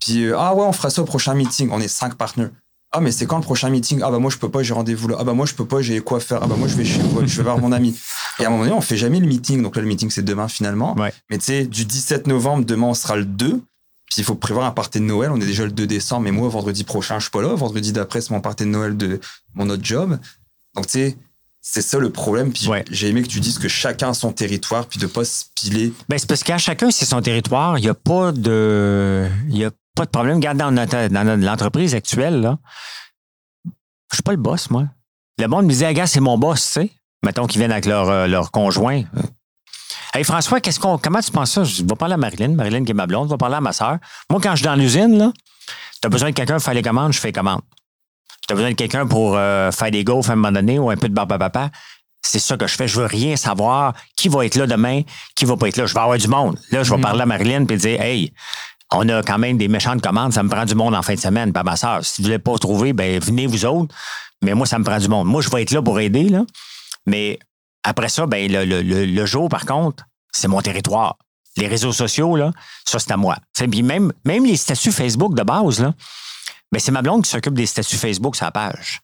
Puis, 0.00 0.24
euh, 0.24 0.38
ah 0.38 0.54
ouais, 0.54 0.64
on 0.64 0.72
fera 0.72 0.90
ça 0.90 1.02
au 1.02 1.06
prochain 1.06 1.34
meeting, 1.34 1.70
on 1.72 1.80
est 1.80 1.88
cinq 1.88 2.14
partenaires. 2.14 2.50
Ah, 2.96 3.00
mais 3.00 3.10
c'est 3.10 3.26
quand 3.26 3.38
le 3.38 3.42
prochain 3.42 3.70
meeting? 3.70 4.02
Ah, 4.04 4.10
bah 4.12 4.20
moi, 4.20 4.30
je 4.30 4.38
peux 4.38 4.48
pas, 4.48 4.62
j'ai 4.62 4.72
rendez-vous 4.72 5.08
là. 5.08 5.16
Ah, 5.18 5.24
bah 5.24 5.32
moi, 5.32 5.46
je 5.46 5.54
peux 5.54 5.66
pas, 5.66 5.82
j'ai 5.82 6.00
quoi 6.00 6.20
faire? 6.20 6.38
Ah, 6.42 6.46
bah 6.46 6.54
moi, 6.56 6.68
je 6.68 6.76
vais 6.76 6.84
chez 6.84 7.00
je 7.26 7.36
vais 7.36 7.42
voir 7.42 7.58
mon 7.58 7.72
ami. 7.72 7.98
Et 8.38 8.44
à 8.44 8.46
un 8.46 8.50
moment 8.50 8.62
donné, 8.62 8.74
on 8.76 8.80
fait 8.80 8.96
jamais 8.96 9.18
le 9.18 9.26
meeting. 9.26 9.62
Donc 9.62 9.74
là, 9.74 9.82
le 9.82 9.88
meeting, 9.88 10.10
c'est 10.10 10.22
demain 10.22 10.46
finalement. 10.46 10.94
Mais 11.28 11.38
tu 11.38 11.44
sais, 11.44 11.64
du 11.64 11.84
17 11.86 12.28
novembre, 12.28 12.64
demain, 12.64 12.86
on 12.86 12.94
sera 12.94 13.16
le 13.16 13.24
2. 13.24 13.60
Puis 14.06 14.18
il 14.18 14.24
faut 14.24 14.36
prévoir 14.36 14.66
un 14.66 14.70
party 14.70 15.00
de 15.00 15.04
Noël. 15.04 15.32
On 15.32 15.40
est 15.40 15.46
déjà 15.46 15.64
le 15.64 15.72
2 15.72 15.88
décembre, 15.88 16.22
mais 16.22 16.30
moi, 16.30 16.48
vendredi 16.48 16.84
prochain, 16.84 17.18
je 17.18 17.24
suis 17.24 17.30
pas 17.32 17.42
là. 17.42 17.52
Vendredi 17.56 17.92
d'après, 17.92 18.20
c'est 18.20 18.30
mon 18.30 18.40
party 18.40 18.62
de 18.62 18.68
Noël 18.68 18.96
de 18.96 19.18
mon 19.54 19.68
autre 19.70 19.84
job. 19.84 20.16
Donc, 20.76 20.86
tu 20.86 20.92
sais, 20.92 21.16
c'est 21.60 21.82
ça 21.82 21.98
le 21.98 22.10
problème. 22.10 22.52
Puis 22.52 22.68
j'ai 22.90 23.08
aimé 23.08 23.22
que 23.22 23.28
tu 23.28 23.40
dises 23.40 23.58
que 23.58 23.66
chacun 23.66 24.10
a 24.10 24.14
son 24.14 24.30
territoire, 24.30 24.86
puis 24.86 25.00
de 25.00 25.06
pas 25.06 25.24
se 25.24 25.46
piler. 25.56 25.92
Ben, 26.08 26.16
c'est 26.16 26.28
parce 26.28 26.44
qu'à 26.44 26.58
chacun, 26.58 26.92
c'est 26.92 27.06
son 27.06 27.22
territoire. 27.22 27.76
Il 27.78 27.82
n'y 27.82 27.88
a 27.88 27.94
pas 27.94 28.30
de. 28.30 29.26
Il 29.48 29.58
y 29.58 29.64
a 29.64 29.72
pas 29.94 30.04
de 30.04 30.10
problème. 30.10 30.36
Regarde 30.36 30.58
dans, 30.58 30.74
dans 30.74 31.40
l'entreprise 31.40 31.94
actuelle, 31.94 32.40
là. 32.40 32.58
Je 34.10 34.16
suis 34.16 34.22
pas 34.22 34.32
le 34.32 34.38
boss, 34.38 34.70
moi. 34.70 34.84
Le 35.38 35.46
monde 35.48 35.64
me 35.64 35.70
disait, 35.70 35.92
gars, 35.94 36.06
c'est 36.06 36.20
mon 36.20 36.38
boss, 36.38 36.64
tu 36.66 36.72
sais. 36.72 36.90
Mettons 37.24 37.46
qu'ils 37.46 37.58
viennent 37.58 37.72
avec 37.72 37.86
leur, 37.86 38.08
euh, 38.08 38.26
leur 38.26 38.50
conjoint. 38.50 39.02
Hey 40.14 40.22
François, 40.22 40.60
qu'est-ce 40.60 40.78
qu'on, 40.78 40.98
comment 40.98 41.20
tu 41.20 41.32
penses 41.32 41.52
ça? 41.52 41.64
Je 41.64 41.82
vais 41.82 41.96
parler 41.96 42.14
à 42.14 42.16
Marilyn, 42.16 42.54
Marilyn 42.54 42.84
qui 42.84 42.92
est 42.92 42.94
ma 42.94 43.06
blonde, 43.06 43.28
je 43.28 43.34
vais 43.34 43.38
parler 43.38 43.56
à 43.56 43.60
ma 43.60 43.72
soeur. 43.72 43.98
Moi, 44.30 44.40
quand 44.40 44.50
je 44.52 44.56
suis 44.56 44.64
dans 44.64 44.76
l'usine, 44.76 45.18
là, 45.18 45.32
tu 46.00 46.06
as 46.06 46.08
besoin 46.08 46.30
de 46.30 46.34
quelqu'un 46.34 46.54
pour 46.54 46.62
faire 46.62 46.74
les 46.74 46.82
commandes, 46.82 47.12
je 47.12 47.18
fais 47.18 47.28
les 47.28 47.32
commandes. 47.32 47.62
Tu 48.46 48.52
as 48.52 48.54
besoin 48.54 48.70
de 48.70 48.76
quelqu'un 48.76 49.06
pour 49.06 49.36
euh, 49.36 49.72
faire 49.72 49.90
des 49.90 50.04
gaufres 50.04 50.30
à 50.30 50.34
un 50.34 50.36
moment 50.36 50.52
donné 50.52 50.78
ou 50.78 50.90
un 50.90 50.96
peu 50.96 51.08
de 51.08 51.14
barbe 51.14 51.32
à 51.32 51.38
papa. 51.38 51.70
C'est 52.22 52.38
ça 52.38 52.56
que 52.56 52.66
je 52.66 52.76
fais. 52.76 52.86
Je 52.86 53.00
veux 53.00 53.06
rien 53.06 53.36
savoir 53.36 53.94
qui 54.16 54.28
va 54.28 54.46
être 54.46 54.54
là 54.54 54.66
demain, 54.66 55.02
qui 55.34 55.44
va 55.46 55.56
pas 55.56 55.68
être 55.68 55.76
là. 55.76 55.86
Je 55.86 55.94
vais 55.94 56.00
avoir 56.00 56.16
du 56.16 56.28
monde. 56.28 56.58
Là, 56.70 56.82
je 56.82 56.90
vais 56.90 56.96
mm-hmm. 56.96 57.00
parler 57.00 57.22
à 57.22 57.26
Marilyn 57.26 57.66
et 57.66 57.76
dire 57.76 58.00
Hey, 58.00 58.32
on 58.92 59.08
a 59.08 59.22
quand 59.22 59.38
même 59.38 59.56
des 59.56 59.68
méchantes 59.68 60.02
commandes, 60.02 60.32
ça 60.32 60.42
me 60.42 60.48
prend 60.48 60.64
du 60.64 60.74
monde 60.74 60.94
en 60.94 61.02
fin 61.02 61.14
de 61.14 61.20
semaine. 61.20 61.52
Pas 61.52 61.62
ma 61.62 61.76
soeur, 61.76 62.04
si 62.04 62.22
vous 62.22 62.28
ne 62.28 62.32
voulez 62.34 62.38
pas 62.38 62.58
trouver, 62.58 62.92
ben 62.92 63.18
venez 63.20 63.46
vous 63.46 63.64
autres. 63.64 63.94
Mais 64.42 64.54
moi, 64.54 64.66
ça 64.66 64.78
me 64.78 64.84
prend 64.84 64.98
du 64.98 65.08
monde. 65.08 65.26
Moi, 65.26 65.42
je 65.42 65.50
vais 65.50 65.62
être 65.62 65.70
là 65.70 65.82
pour 65.82 65.98
aider, 65.98 66.28
là. 66.28 66.44
Mais 67.06 67.38
après 67.82 68.08
ça, 68.08 68.26
ben, 68.26 68.50
le, 68.50 69.26
jour, 69.26 69.48
par 69.48 69.64
contre, 69.66 70.04
c'est 70.32 70.48
mon 70.48 70.60
territoire. 70.60 71.16
Les 71.56 71.66
réseaux 71.66 71.92
sociaux, 71.92 72.36
là, 72.36 72.50
ça, 72.84 72.98
c'est 72.98 73.12
à 73.12 73.16
moi. 73.16 73.36
Même, 73.60 74.12
même 74.24 74.44
les 74.44 74.56
statuts 74.56 74.92
Facebook 74.92 75.34
de 75.34 75.42
base, 75.42 75.80
là, 75.80 75.94
ben, 76.72 76.78
c'est 76.78 76.92
ma 76.92 77.02
blonde 77.02 77.24
qui 77.24 77.30
s'occupe 77.30 77.54
des 77.54 77.66
statuts 77.66 77.96
Facebook 77.96 78.36
sur 78.36 78.50
page. 78.52 79.00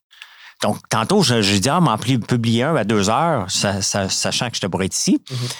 Donc, 0.62 0.76
tantôt, 0.90 1.22
je, 1.22 1.40
je 1.40 1.56
dis, 1.56 1.68
ah, 1.68 1.80
m'en 1.80 1.96
publier 1.96 2.64
un 2.64 2.76
à 2.76 2.84
deux 2.84 3.08
heures, 3.08 3.46
sachant 3.50 4.50
que 4.50 4.56
je 4.60 4.66
pourrais 4.66 4.86
être 4.86 4.96
ici. 4.96 5.22
Mm-hmm. 5.30 5.54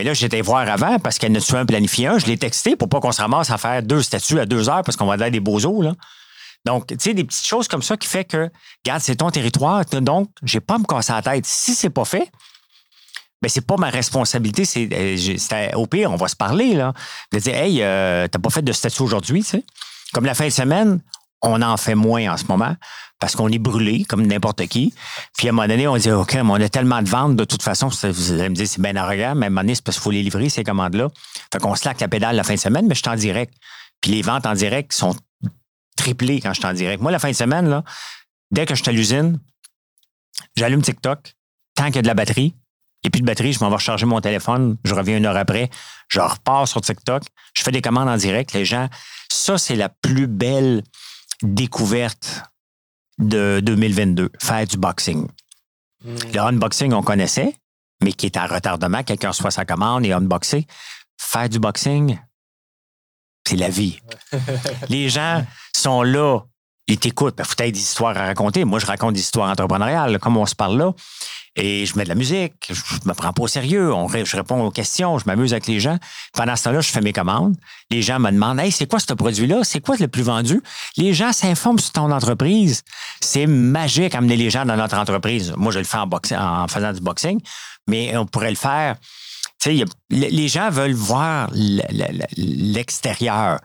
Mais 0.00 0.04
là, 0.04 0.14
j'étais 0.14 0.40
voir 0.40 0.66
avant 0.66 0.98
parce 0.98 1.18
qu'elle 1.18 1.32
ne 1.32 1.56
un 1.56 1.66
planifié 1.66 2.06
un? 2.06 2.18
Je 2.18 2.24
l'ai 2.24 2.38
texté 2.38 2.74
pour 2.74 2.88
pas 2.88 3.00
qu'on 3.00 3.12
se 3.12 3.20
ramasse 3.20 3.50
à 3.50 3.58
faire 3.58 3.82
deux 3.82 4.00
statuts 4.00 4.40
à 4.40 4.46
deux 4.46 4.70
heures 4.70 4.80
parce 4.82 4.96
qu'on 4.96 5.04
va 5.04 5.12
aller 5.12 5.30
des 5.30 5.40
beaux 5.40 5.62
os. 5.66 5.84
Là. 5.84 5.92
Donc, 6.64 6.86
tu 6.86 6.96
sais, 6.98 7.12
des 7.12 7.22
petites 7.22 7.44
choses 7.44 7.68
comme 7.68 7.82
ça 7.82 7.98
qui 7.98 8.08
fait 8.08 8.24
que, 8.24 8.48
regarde, 8.82 9.02
c'est 9.02 9.16
ton 9.16 9.30
territoire. 9.30 9.84
Donc, 9.84 10.30
j'ai 10.42 10.60
pas 10.60 10.76
à 10.76 10.78
me 10.78 10.84
casser 10.84 11.12
la 11.12 11.20
tête. 11.20 11.44
Si 11.44 11.74
c'est 11.74 11.90
pas 11.90 12.06
fait, 12.06 12.32
ben 13.42 13.50
c'est 13.50 13.66
pas 13.66 13.76
ma 13.76 13.90
responsabilité. 13.90 14.64
C'est, 14.64 14.88
euh, 14.90 15.68
au 15.74 15.86
pire, 15.86 16.10
on 16.10 16.16
va 16.16 16.28
se 16.28 16.36
parler, 16.36 16.72
là. 16.72 16.94
De 17.30 17.38
dire, 17.38 17.54
hey, 17.54 17.82
euh, 17.82 18.26
t'as 18.26 18.38
pas 18.38 18.48
fait 18.48 18.62
de 18.62 18.72
statut 18.72 19.02
aujourd'hui, 19.02 19.42
tu 19.42 19.50
sais. 19.50 19.64
Comme 20.14 20.24
la 20.24 20.32
fin 20.32 20.46
de 20.46 20.50
semaine, 20.50 21.00
on 21.42 21.62
en 21.62 21.76
fait 21.76 21.94
moins 21.94 22.32
en 22.32 22.36
ce 22.36 22.44
moment 22.44 22.76
parce 23.18 23.36
qu'on 23.36 23.48
est 23.48 23.58
brûlé 23.58 24.04
comme 24.04 24.26
n'importe 24.26 24.66
qui. 24.66 24.94
Puis 25.36 25.46
à 25.46 25.50
un 25.50 25.52
moment 25.52 25.68
donné, 25.68 25.86
on 25.86 25.96
dit 25.96 26.10
OK, 26.10 26.34
mais 26.34 26.42
on 26.42 26.54
a 26.54 26.68
tellement 26.68 27.02
de 27.02 27.08
ventes, 27.08 27.36
de 27.36 27.44
toute 27.44 27.62
façon, 27.62 27.88
vous 27.88 28.32
allez 28.32 28.48
me 28.48 28.54
dire 28.54 28.66
c'est 28.66 28.80
bien 28.80 28.96
arrogant, 28.96 29.34
mais 29.34 29.46
à 29.46 29.48
un 29.48 29.50
moment 29.50 29.60
donné, 29.60 29.74
c'est 29.74 29.84
parce 29.84 29.98
qu'il 29.98 30.04
faut 30.04 30.10
les 30.10 30.22
livrer, 30.22 30.48
ces 30.48 30.64
commandes-là. 30.64 31.08
Fait 31.52 31.58
qu'on 31.60 31.74
laque 31.84 32.00
la 32.00 32.08
pédale 32.08 32.36
la 32.36 32.44
fin 32.44 32.54
de 32.54 32.58
semaine, 32.58 32.86
mais 32.86 32.94
je 32.94 33.00
suis 33.00 33.08
en 33.08 33.16
direct. 33.16 33.54
Puis 34.00 34.12
les 34.12 34.22
ventes 34.22 34.46
en 34.46 34.54
direct 34.54 34.92
sont 34.92 35.14
triplées 35.96 36.40
quand 36.40 36.54
je 36.54 36.60
suis 36.60 36.66
en 36.66 36.72
direct. 36.72 37.02
Moi, 37.02 37.12
la 37.12 37.18
fin 37.18 37.30
de 37.30 37.36
semaine, 37.36 37.68
là, 37.68 37.84
dès 38.50 38.64
que 38.64 38.74
je 38.74 38.82
suis 38.82 38.88
à 38.88 38.92
l'usine, 38.92 39.38
j'allume 40.56 40.80
TikTok, 40.80 41.34
tant 41.74 41.86
qu'il 41.86 41.96
y 41.96 41.98
a 41.98 42.02
de 42.02 42.06
la 42.06 42.14
batterie, 42.14 42.54
et 43.02 43.10
puis 43.10 43.20
de 43.20 43.26
batterie, 43.26 43.52
je 43.52 43.60
m'en 43.60 43.68
vais 43.68 43.76
recharger 43.76 44.06
mon 44.06 44.20
téléphone, 44.20 44.76
je 44.84 44.94
reviens 44.94 45.18
une 45.18 45.26
heure 45.26 45.36
après, 45.36 45.70
je 46.08 46.20
repars 46.20 46.68
sur 46.68 46.80
TikTok, 46.80 47.22
je 47.54 47.62
fais 47.62 47.70
des 47.70 47.82
commandes 47.82 48.08
en 48.08 48.16
direct, 48.16 48.52
les 48.52 48.64
gens, 48.64 48.88
ça, 49.30 49.58
c'est 49.58 49.76
la 49.76 49.88
plus 49.88 50.26
belle 50.26 50.82
découverte 51.42 52.42
de 53.18 53.60
2022, 53.62 54.30
faire 54.40 54.66
du 54.66 54.76
boxing. 54.76 55.26
Hmm. 56.04 56.16
Le 56.32 56.40
unboxing, 56.40 56.92
on 56.92 57.02
connaissait, 57.02 57.54
mais 58.02 58.12
qui 58.12 58.26
est 58.26 58.36
à 58.36 58.46
retardement, 58.46 59.02
quelqu'un 59.02 59.28
reçoit 59.28 59.50
sa 59.50 59.64
commande 59.64 60.06
et 60.06 60.12
unboxer. 60.12 60.66
Faire 61.18 61.48
du 61.48 61.58
boxing, 61.58 62.18
c'est 63.46 63.56
la 63.56 63.68
vie. 63.68 64.00
Les 64.88 65.08
gens 65.08 65.44
sont 65.74 66.02
là, 66.02 66.40
ils 66.86 66.98
t'écoutent. 66.98 67.34
Il 67.34 67.38
ben, 67.38 67.44
faut 67.44 67.54
être 67.58 67.74
des 67.74 67.80
histoires 67.80 68.16
à 68.16 68.26
raconter. 68.26 68.64
Moi, 68.64 68.78
je 68.78 68.86
raconte 68.86 69.14
des 69.14 69.20
histoires 69.20 69.50
entrepreneuriales, 69.50 70.18
comme 70.18 70.36
on 70.36 70.46
se 70.46 70.54
parle 70.54 70.78
là. 70.78 70.92
Et 71.56 71.84
je 71.84 71.96
mets 71.96 72.04
de 72.04 72.08
la 72.08 72.14
musique, 72.14 72.54
je 72.68 73.08
me 73.08 73.12
prends 73.12 73.32
pas 73.32 73.42
au 73.42 73.48
sérieux, 73.48 73.92
on, 73.92 74.06
je 74.08 74.36
réponds 74.36 74.62
aux 74.62 74.70
questions, 74.70 75.18
je 75.18 75.24
m'amuse 75.26 75.52
avec 75.52 75.66
les 75.66 75.80
gens. 75.80 75.98
Pendant 76.32 76.54
ce 76.54 76.64
temps-là, 76.64 76.80
je 76.80 76.90
fais 76.90 77.00
mes 77.00 77.12
commandes. 77.12 77.56
Les 77.90 78.02
gens 78.02 78.20
me 78.20 78.30
demandent 78.30 78.60
Hey, 78.60 78.70
c'est 78.70 78.86
quoi 78.86 79.00
ce 79.00 79.12
produit-là? 79.12 79.64
C'est 79.64 79.80
quoi 79.80 79.96
le 79.98 80.06
plus 80.06 80.22
vendu? 80.22 80.62
Les 80.96 81.12
gens 81.12 81.32
s'informent 81.32 81.80
sur 81.80 81.92
ton 81.92 82.12
entreprise. 82.12 82.82
C'est 83.20 83.46
magique 83.46 84.14
amener 84.14 84.36
les 84.36 84.48
gens 84.48 84.64
dans 84.64 84.76
notre 84.76 84.96
entreprise. 84.96 85.52
Moi, 85.56 85.72
je 85.72 85.80
le 85.80 85.84
fais 85.84 85.98
en, 85.98 86.08
en 86.36 86.68
faisant 86.68 86.92
du 86.92 87.00
boxing, 87.00 87.40
mais 87.88 88.16
on 88.16 88.26
pourrait 88.26 88.50
le 88.50 88.56
faire. 88.56 88.96
Les 90.10 90.48
gens 90.48 90.70
veulent 90.70 90.94
voir 90.94 91.50
l'extérieur. 92.36 93.60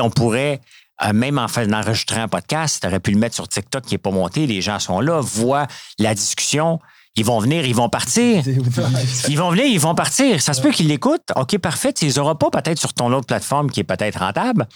On 0.00 0.10
pourrait 0.10 0.60
euh, 1.04 1.12
même 1.12 1.38
en 1.38 1.48
faisant 1.48 1.72
enregistrer 1.72 2.20
un 2.20 2.28
podcast, 2.28 2.78
tu 2.80 2.86
aurais 2.86 3.00
pu 3.00 3.10
le 3.10 3.18
mettre 3.18 3.34
sur 3.34 3.48
TikTok 3.48 3.84
qui 3.84 3.94
n'est 3.94 3.98
pas 3.98 4.10
monté, 4.10 4.46
les 4.46 4.60
gens 4.60 4.78
sont 4.78 5.00
là, 5.00 5.20
voient 5.20 5.66
la 5.98 6.14
discussion. 6.14 6.78
Ils 7.16 7.24
vont 7.24 7.38
venir, 7.40 7.66
ils 7.66 7.74
vont 7.74 7.88
partir. 7.88 8.42
Ils 9.28 9.38
vont 9.38 9.50
venir, 9.50 9.66
ils 9.66 9.80
vont 9.80 9.94
partir. 9.94 10.40
Ça 10.40 10.54
se 10.54 10.62
peut 10.62 10.70
qu'ils 10.70 10.88
l'écoutent. 10.88 11.30
OK, 11.36 11.58
parfait. 11.58 11.92
Tu 11.92 12.06
les 12.06 12.18
auras 12.18 12.34
pas 12.36 12.50
peut-être 12.50 12.78
sur 12.78 12.94
ton 12.94 13.12
autre 13.12 13.26
plateforme 13.26 13.70
qui 13.70 13.80
est 13.80 13.84
peut-être 13.84 14.18
rentable, 14.18 14.66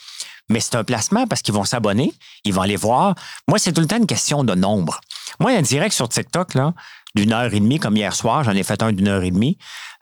mais 0.50 0.60
c'est 0.60 0.74
un 0.76 0.84
placement 0.84 1.26
parce 1.26 1.40
qu'ils 1.42 1.54
vont 1.54 1.64
s'abonner, 1.64 2.12
ils 2.44 2.52
vont 2.52 2.62
aller 2.62 2.76
voir. 2.76 3.14
Moi, 3.48 3.58
c'est 3.58 3.72
tout 3.72 3.80
le 3.80 3.86
temps 3.86 3.96
une 3.96 4.06
question 4.06 4.44
de 4.44 4.54
nombre. 4.54 5.00
Moi, 5.40 5.52
un 5.52 5.62
direct 5.62 5.94
sur 5.94 6.08
TikTok, 6.08 6.54
là, 6.54 6.74
d'une 7.14 7.32
heure 7.32 7.52
et 7.52 7.60
demie, 7.60 7.78
comme 7.78 7.96
hier 7.96 8.14
soir, 8.14 8.44
j'en 8.44 8.52
ai 8.52 8.62
fait 8.62 8.82
un 8.82 8.92
d'une 8.92 9.08
heure 9.08 9.22
et 9.22 9.30
demie, 9.30 9.56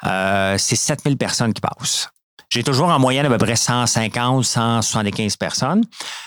euh, 0.05 0.56
c'est 0.59 0.77
7000 0.77 1.16
personnes 1.16 1.52
qui 1.55 1.61
passent. 1.61 2.11
J'ai 2.55 2.62
toujours 2.62 2.86
en 2.86 3.01
moyenne 3.01 3.26
à 3.26 3.28
peu 3.28 3.36
près 3.36 3.56
150, 3.56 4.44
175 4.44 5.36
personnes, 5.36 5.82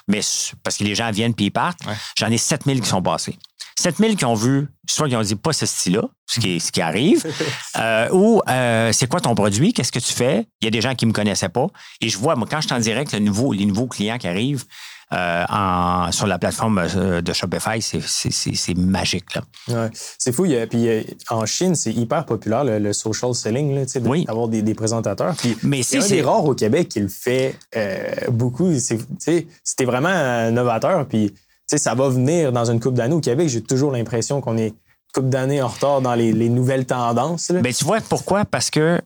mais 0.09 0.19
parce 0.61 0.75
que 0.75 0.83
les 0.83 0.93
gens 0.93 1.09
viennent 1.09 1.33
puis 1.33 1.45
ils 1.45 1.51
partent, 1.51 1.79
j'en 2.17 2.29
ai 2.29 2.37
7000 2.37 2.81
qui 2.81 2.89
sont 2.89 3.01
passés. 3.01 3.37
7000 3.79 4.17
qui 4.17 4.25
ont 4.25 4.33
vu, 4.33 4.67
soit 4.89 5.07
qui 5.07 5.15
ont 5.15 5.21
dit 5.21 5.35
pas 5.35 5.53
ce 5.53 5.65
style-là, 5.65 6.01
ce 6.25 6.41
qui, 6.41 6.59
ce 6.59 6.73
qui 6.73 6.81
arrive, 6.81 7.25
euh, 7.77 8.09
ou 8.11 8.41
euh, 8.49 8.91
c'est 8.91 9.07
quoi 9.07 9.21
ton 9.21 9.35
produit, 9.35 9.71
qu'est-ce 9.71 9.93
que 9.93 9.99
tu 9.99 10.11
fais? 10.11 10.45
Il 10.59 10.65
y 10.65 10.67
a 10.67 10.71
des 10.71 10.81
gens 10.81 10.95
qui 10.95 11.05
ne 11.05 11.11
me 11.11 11.13
connaissaient 11.13 11.47
pas. 11.47 11.67
Et 12.01 12.09
je 12.09 12.17
vois, 12.17 12.35
moi, 12.35 12.45
quand 12.51 12.59
je 12.59 12.67
suis 12.67 12.75
en 12.75 12.79
direct, 12.79 13.13
le 13.13 13.19
nouveau, 13.19 13.53
les 13.53 13.65
nouveaux 13.65 13.87
clients 13.87 14.17
qui 14.17 14.27
arrivent, 14.27 14.65
euh, 15.13 15.45
en, 15.47 16.11
sur 16.11 16.27
la 16.27 16.37
plateforme 16.37 16.79
euh, 16.79 17.21
de 17.21 17.31
Shopify, 17.31 17.81
c'est 17.81 18.77
magique. 18.77 19.37
Ouais, 19.69 19.89
c'est 20.17 20.33
fou. 20.33 20.45
puis 20.69 21.17
en 21.29 21.45
Chine, 21.45 21.75
c'est 21.75 21.93
hyper 21.93 22.25
populaire 22.25 22.65
le, 22.65 22.91
social 22.91 23.33
selling, 23.33 23.73
là, 23.73 23.83
oui. 24.03 24.25
d'avoir 24.25 24.49
des, 24.49 24.61
des, 24.61 24.73
présentateurs. 24.73 25.33
Puis, 25.35 25.57
Mais 25.63 25.81
c'est 25.81 26.21
rares 26.21 26.43
au 26.43 26.55
Québec 26.55 26.89
qui 26.89 26.99
le 26.99 27.07
fait 27.07 27.55
euh, 27.75 28.09
beaucoup. 28.31 28.69
C'était 28.77 29.85
vraiment 29.85 30.51
novateur. 30.51 31.07
Puis 31.07 31.33
ça 31.67 31.95
va 31.95 32.09
venir 32.09 32.51
dans 32.51 32.69
une 32.69 32.81
coupe 32.81 32.95
d'années 32.95 33.15
au 33.15 33.21
Québec. 33.21 33.47
J'ai 33.47 33.61
toujours 33.61 33.91
l'impression 33.91 34.41
qu'on 34.41 34.57
est 34.57 34.73
coupe 35.13 35.29
d'années 35.29 35.61
en 35.61 35.69
retard 35.69 36.01
dans 36.01 36.15
les, 36.15 36.33
les 36.33 36.49
nouvelles 36.49 36.85
tendances. 36.85 37.49
Mais 37.49 37.61
ben, 37.61 37.73
tu 37.73 37.85
vois 37.85 38.01
pourquoi? 38.01 38.43
Parce 38.43 38.69
que 38.69 38.99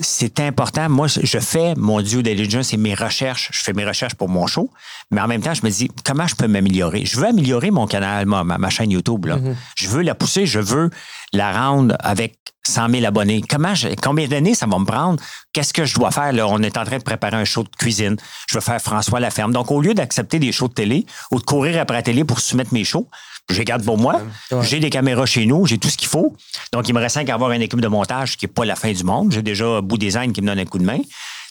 c'est 0.00 0.40
important. 0.40 0.88
Moi, 0.88 1.06
je 1.08 1.38
fais 1.38 1.74
mon 1.76 2.00
due 2.00 2.22
diligence 2.22 2.72
et 2.72 2.76
mes 2.76 2.94
recherches. 2.94 3.50
Je 3.52 3.60
fais 3.60 3.72
mes 3.72 3.84
recherches 3.84 4.14
pour 4.14 4.28
mon 4.28 4.46
show, 4.46 4.70
mais 5.10 5.20
en 5.20 5.26
même 5.26 5.42
temps, 5.42 5.54
je 5.54 5.62
me 5.64 5.70
dis 5.70 5.90
comment 6.04 6.26
je 6.26 6.34
peux 6.34 6.46
m'améliorer? 6.46 7.04
Je 7.04 7.18
veux 7.18 7.26
améliorer 7.26 7.70
mon 7.70 7.86
canal, 7.86 8.26
ma, 8.26 8.44
ma 8.44 8.70
chaîne 8.70 8.90
YouTube. 8.90 9.26
Là. 9.26 9.36
Mm-hmm. 9.36 9.54
Je 9.76 9.88
veux 9.88 10.02
la 10.02 10.14
pousser, 10.14 10.46
je 10.46 10.60
veux 10.60 10.90
la 11.32 11.52
rendre 11.52 11.96
avec 12.00 12.36
100 12.66 12.90
000 12.90 13.04
abonnés. 13.04 13.42
Comment 13.48 13.74
combien 14.02 14.28
d'années 14.28 14.54
ça 14.54 14.66
va 14.66 14.78
me 14.78 14.84
prendre? 14.84 15.20
Qu'est-ce 15.52 15.72
que 15.72 15.84
je 15.84 15.94
dois 15.94 16.10
faire? 16.10 16.32
Là? 16.32 16.46
On 16.46 16.62
est 16.62 16.76
en 16.76 16.84
train 16.84 16.98
de 16.98 17.02
préparer 17.02 17.36
un 17.36 17.44
show 17.44 17.64
de 17.64 17.68
cuisine. 17.68 18.16
Je 18.48 18.54
veux 18.54 18.60
faire 18.60 18.80
François 18.80 19.20
la 19.20 19.30
ferme. 19.30 19.52
Donc, 19.52 19.70
au 19.70 19.80
lieu 19.80 19.94
d'accepter 19.94 20.38
des 20.38 20.52
shows 20.52 20.68
de 20.68 20.74
télé 20.74 21.06
ou 21.30 21.38
de 21.38 21.44
courir 21.44 21.80
après 21.80 21.96
la 21.96 22.02
télé 22.02 22.24
pour 22.24 22.40
soumettre 22.40 22.72
mes 22.72 22.84
shows, 22.84 23.08
je 23.50 23.62
garde 23.62 23.84
pour 23.84 23.98
moi. 23.98 24.22
J'ai 24.62 24.80
des 24.80 24.90
caméras 24.90 25.26
chez 25.26 25.46
nous, 25.46 25.66
j'ai 25.66 25.78
tout 25.78 25.88
ce 25.88 25.96
qu'il 25.96 26.08
faut. 26.08 26.36
Donc, 26.72 26.88
il 26.88 26.94
me 26.94 27.00
reste 27.00 27.24
qu'à 27.24 27.34
avoir 27.34 27.52
une 27.52 27.62
équipe 27.62 27.80
de 27.80 27.88
montage 27.88 28.36
qui 28.36 28.46
n'est 28.46 28.52
pas 28.52 28.64
la 28.64 28.76
fin 28.76 28.92
du 28.92 29.04
monde. 29.04 29.32
J'ai 29.32 29.42
déjà 29.42 29.80
Bout 29.80 29.98
Design 29.98 30.32
qui 30.32 30.42
me 30.42 30.46
donne 30.46 30.58
un 30.58 30.64
coup 30.64 30.78
de 30.78 30.84
main. 30.84 31.00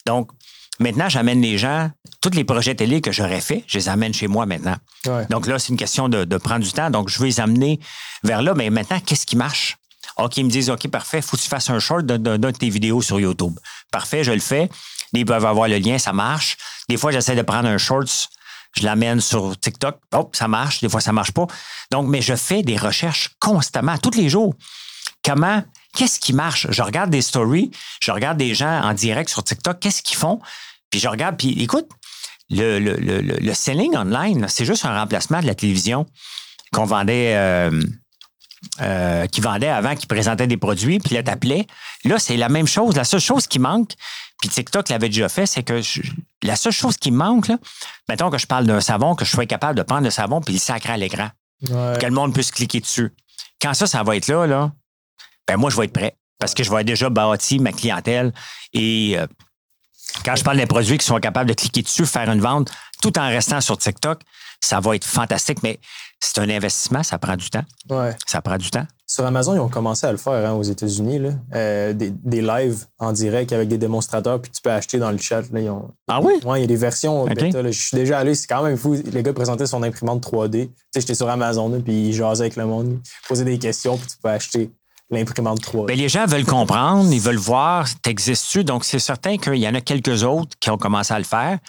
Donc, 0.06 0.32
maintenant, 0.80 1.10
j'amène 1.10 1.42
les 1.42 1.58
gens, 1.58 1.90
tous 2.22 2.32
les 2.32 2.44
projets 2.44 2.76
télé 2.76 3.02
que 3.02 3.12
j'aurais 3.12 3.42
fait, 3.42 3.64
je 3.68 3.78
les 3.78 3.90
amène 3.90 4.14
chez 4.14 4.28
moi 4.28 4.46
maintenant. 4.46 4.76
Donc 5.30 5.48
là, 5.48 5.60
c'est 5.60 5.70
une 5.70 5.78
question 5.78 6.10
de, 6.10 6.38
prendre 6.38 6.64
du 6.64 6.72
temps. 6.72 6.90
Donc, 6.90 7.10
je 7.10 7.20
veux 7.20 7.26
les 7.26 7.40
amener 7.40 7.80
vers 8.24 8.42
là. 8.42 8.54
Mais 8.56 8.70
maintenant, 8.70 9.00
qu'est-ce 9.00 9.26
qui 9.26 9.36
marche? 9.36 9.78
OK, 10.18 10.38
ils 10.38 10.46
me 10.46 10.50
disent, 10.50 10.70
OK, 10.70 10.88
parfait, 10.90 11.22
faut 11.22 11.38
que 11.38 11.42
tu 11.42 11.48
fasses 11.48 11.70
un 11.70 11.80
short 11.80 12.06
de, 12.06 12.18
de, 12.18 12.52
tes 12.52 12.70
vidéos 12.70 13.02
sur 13.02 13.20
YouTube. 13.20 13.58
Parfait, 13.92 14.24
je 14.24 14.32
le 14.32 14.40
fais. 14.40 14.70
Ils 15.14 15.26
peuvent 15.26 15.46
avoir 15.46 15.68
le 15.68 15.78
lien, 15.78 15.98
ça 15.98 16.14
marche. 16.14 16.58
Des 16.90 16.98
fois, 16.98 17.12
j'essaie 17.12 17.36
de 17.36 17.42
prendre 17.42 17.68
un 17.68 17.78
short 17.78 18.30
je 18.74 18.84
l'amène 18.84 19.22
sur 19.22 19.60
TikTok. 19.60 20.00
Oh, 20.16 20.30
ça 20.34 20.48
marche. 20.48 20.82
Des 20.82 20.90
fois, 20.90 21.02
ça 21.02 21.12
marche 21.12 21.32
pas. 21.32 21.48
Donc, 21.92 22.08
mais 22.08 22.22
je 22.22 22.36
fais 22.36 22.64
des 22.64 22.78
recherches 22.78 23.32
constamment, 23.40 23.98
tous 23.98 24.18
les 24.18 24.30
jours. 24.30 24.56
Comment, 25.24 25.64
qu'est-ce 25.96 26.20
qui 26.20 26.34
marche? 26.34 26.68
Je 26.70 26.82
regarde 26.82 27.10
des 27.10 27.22
stories, 27.22 27.72
je 28.02 28.12
regarde 28.12 28.38
des 28.38 28.56
gens 28.56 28.82
en 28.82 28.94
direct 28.94 29.30
sur 29.30 29.44
TikTok, 29.44 29.80
qu'est-ce 29.80 30.02
qu'ils 30.02 30.18
font? 30.18 30.40
Puis 30.90 31.00
je 31.00 31.08
regarde, 31.08 31.38
puis 31.38 31.62
écoute, 31.62 31.88
le, 32.50 32.80
le, 32.80 32.96
le, 32.96 33.22
le 33.22 33.54
selling 33.54 33.96
online, 33.96 34.48
c'est 34.50 34.66
juste 34.66 34.86
un 34.86 34.98
remplacement 34.98 35.42
de 35.42 35.48
la 35.48 35.56
télévision 35.56 36.06
qu'on 36.74 36.86
vendait. 36.86 37.36
Euh, 37.36 37.82
euh, 38.80 39.26
qui 39.26 39.42
vendait 39.42 39.68
avant, 39.68 39.96
qui 39.96 40.06
présentait 40.06 40.46
des 40.46 40.56
produits, 40.56 41.00
puis 41.00 41.16
là, 41.16 41.24
t'appelais. 41.24 41.66
Là, 42.06 42.20
c'est 42.20 42.38
la 42.38 42.48
même 42.48 42.68
chose. 42.68 42.96
La 42.96 43.04
seule 43.04 43.20
chose 43.20 43.48
qui 43.48 43.58
manque, 43.58 43.94
puis 44.42 44.50
TikTok 44.50 44.90
l'avait 44.90 45.08
déjà 45.08 45.30
fait, 45.30 45.46
c'est 45.46 45.64
que 45.64 45.82
la 46.42 46.56
seule 46.56 46.74
chose 46.74 46.98
qui 46.98 47.12
me 47.12 47.18
manque, 47.18 47.48
là, 47.48 47.58
mettons 48.10 48.32
que 48.32 48.40
je 48.40 48.48
parle 48.48 48.66
d'un 48.66 48.82
savon, 48.82 49.16
que 49.16 49.24
je 49.24 49.30
sois 49.30 49.46
capable 49.46 49.78
de 49.78 49.84
prendre 49.84 50.04
le 50.04 50.10
savon 50.10 50.42
puis 50.42 50.56
le 50.56 50.60
sacrer 50.60 50.94
à 50.94 50.98
l'écran. 50.98 51.30
Que 52.00 52.06
le 52.06 52.12
monde 52.12 52.34
puisse 52.34 52.50
cliquer 52.50 52.80
dessus. 52.80 53.14
Quand 53.62 53.76
ça, 53.76 53.86
ça 53.86 54.02
va 54.02 54.16
être 54.16 54.28
là, 54.28 54.48
là, 54.48 54.72
ben 55.48 55.58
moi, 55.58 55.70
je 55.70 55.78
vais 55.78 55.86
être 55.86 55.94
prêt. 55.94 56.18
Parce 56.40 56.56
que 56.56 56.64
je 56.64 56.72
vais 56.72 56.84
déjà 56.84 57.12
bâti 57.12 57.60
ma 57.60 57.72
clientèle. 57.72 58.34
Et 58.74 59.14
euh, 59.16 59.28
quand 60.26 60.36
je 60.36 60.44
parle 60.44 60.58
des 60.58 60.66
produits 60.66 60.98
qui 60.98 61.06
sont 61.06 61.20
capables 61.20 61.48
de 61.48 61.54
cliquer 61.54 61.84
dessus, 61.84 62.08
faire 62.08 62.30
une 62.32 62.42
vente, 62.42 62.72
tout 63.04 63.18
en 63.20 63.28
restant 63.28 63.62
sur 63.62 63.78
TikTok, 63.78 64.22
ça 64.60 64.80
va 64.80 64.96
être 64.96 65.06
fantastique. 65.06 65.62
Mais 65.62 65.80
c'est 66.20 66.40
un 66.40 66.50
investissement, 66.50 67.04
ça 67.04 67.20
prend 67.20 67.36
du 67.36 67.52
temps. 67.52 67.66
Ouais. 67.92 68.16
Ça 68.26 68.42
prend 68.42 68.58
du 68.58 68.72
temps. 68.72 68.88
Sur 69.14 69.26
Amazon, 69.26 69.56
ils 69.56 69.60
ont 69.60 69.68
commencé 69.68 70.08
à 70.08 70.12
le 70.14 70.18
faire 70.18 70.50
hein, 70.50 70.54
aux 70.54 70.64
États-Unis, 70.64 71.20
euh, 71.54 71.92
des, 71.92 72.12
des, 72.12 72.42
lives 72.42 72.86
en 72.98 73.12
direct 73.12 73.52
avec 73.52 73.68
des 73.68 73.78
démonstrateurs, 73.78 74.42
puis 74.42 74.50
tu 74.50 74.62
peux 74.62 74.72
acheter 74.72 75.00
dans 75.00 75.12
le 75.12 75.18
chat. 75.18 75.42
Là, 75.52 75.60
ah 76.08 76.22
oui? 76.22 76.36
Oui, 76.46 76.60
il 76.60 76.62
y 76.62 76.64
a 76.64 76.68
des 76.68 76.78
versions 76.78 77.28
Je 77.28 77.72
suis 77.72 77.98
déjà 77.98 78.20
allé, 78.20 78.36
c'est 78.36 78.48
quand 78.48 78.64
même 78.64 78.78
fou. 78.78 78.96
Le 78.96 79.22
gars 79.22 79.34
présentait 79.34 79.66
son 79.68 79.84
imprimante 79.84 80.24
3D. 80.26 80.68
Tu 80.68 80.72
sais, 80.94 81.02
j'étais 81.02 81.16
sur 81.16 81.28
Amazon, 81.28 81.82
puis 81.82 82.08
il 82.08 82.14
jasait 82.14 82.44
avec 82.44 82.56
le 82.56 82.66
monde, 82.66 83.00
il 83.04 83.28
posait 83.28 83.44
des 83.44 83.60
questions, 83.60 83.98
puis 83.98 84.08
tu 84.08 84.16
peux 84.24 84.30
acheter 84.30 84.72
l'imprimante 85.10 85.60
3D. 85.60 85.88
Bien, 85.88 85.96
les 85.98 86.08
gens 86.08 86.26
veulent 86.26 86.46
comprendre, 86.46 87.12
ils 87.12 87.20
veulent 87.20 87.36
voir, 87.36 87.90
t'existes-tu? 88.02 88.64
Donc, 88.64 88.86
c'est 88.86 89.00
certain 89.00 89.36
qu'il 89.36 89.56
y 89.56 89.68
en 89.68 89.76
a 89.76 89.82
quelques 89.82 90.24
autres 90.24 90.56
qui 90.58 90.70
ont 90.70 90.78
commencé 90.78 91.14
à 91.14 91.20
le 91.20 91.26
faire. 91.26 91.60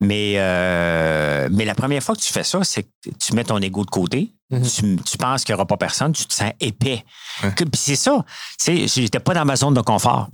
Mais, 0.00 0.34
euh, 0.36 1.48
mais 1.52 1.66
la 1.66 1.74
première 1.74 2.02
fois 2.02 2.14
que 2.14 2.20
tu 2.20 2.32
fais 2.32 2.44
ça, 2.44 2.64
c'est 2.64 2.84
que 2.84 3.10
tu 3.18 3.34
mets 3.34 3.44
ton 3.44 3.58
ego 3.58 3.84
de 3.84 3.90
côté. 3.90 4.32
Mhm. 4.50 5.00
tu, 5.04 5.16
penses 5.16 5.44
qu'il 5.44 5.52
n'y 5.52 5.58
aura 5.58 5.66
pas 5.66 5.76
personne, 5.76 6.12
tu 6.12 6.24
te 6.24 6.34
sens 6.34 6.50
épais. 6.58 7.04
Puis 7.40 7.68
c'est 7.74 7.94
ça. 7.94 8.24
J'étais 8.66 9.20
pas 9.20 9.32
dans 9.32 9.44
ma 9.44 9.54
zone 9.54 9.74
de 9.74 9.80
confort. 9.80 10.28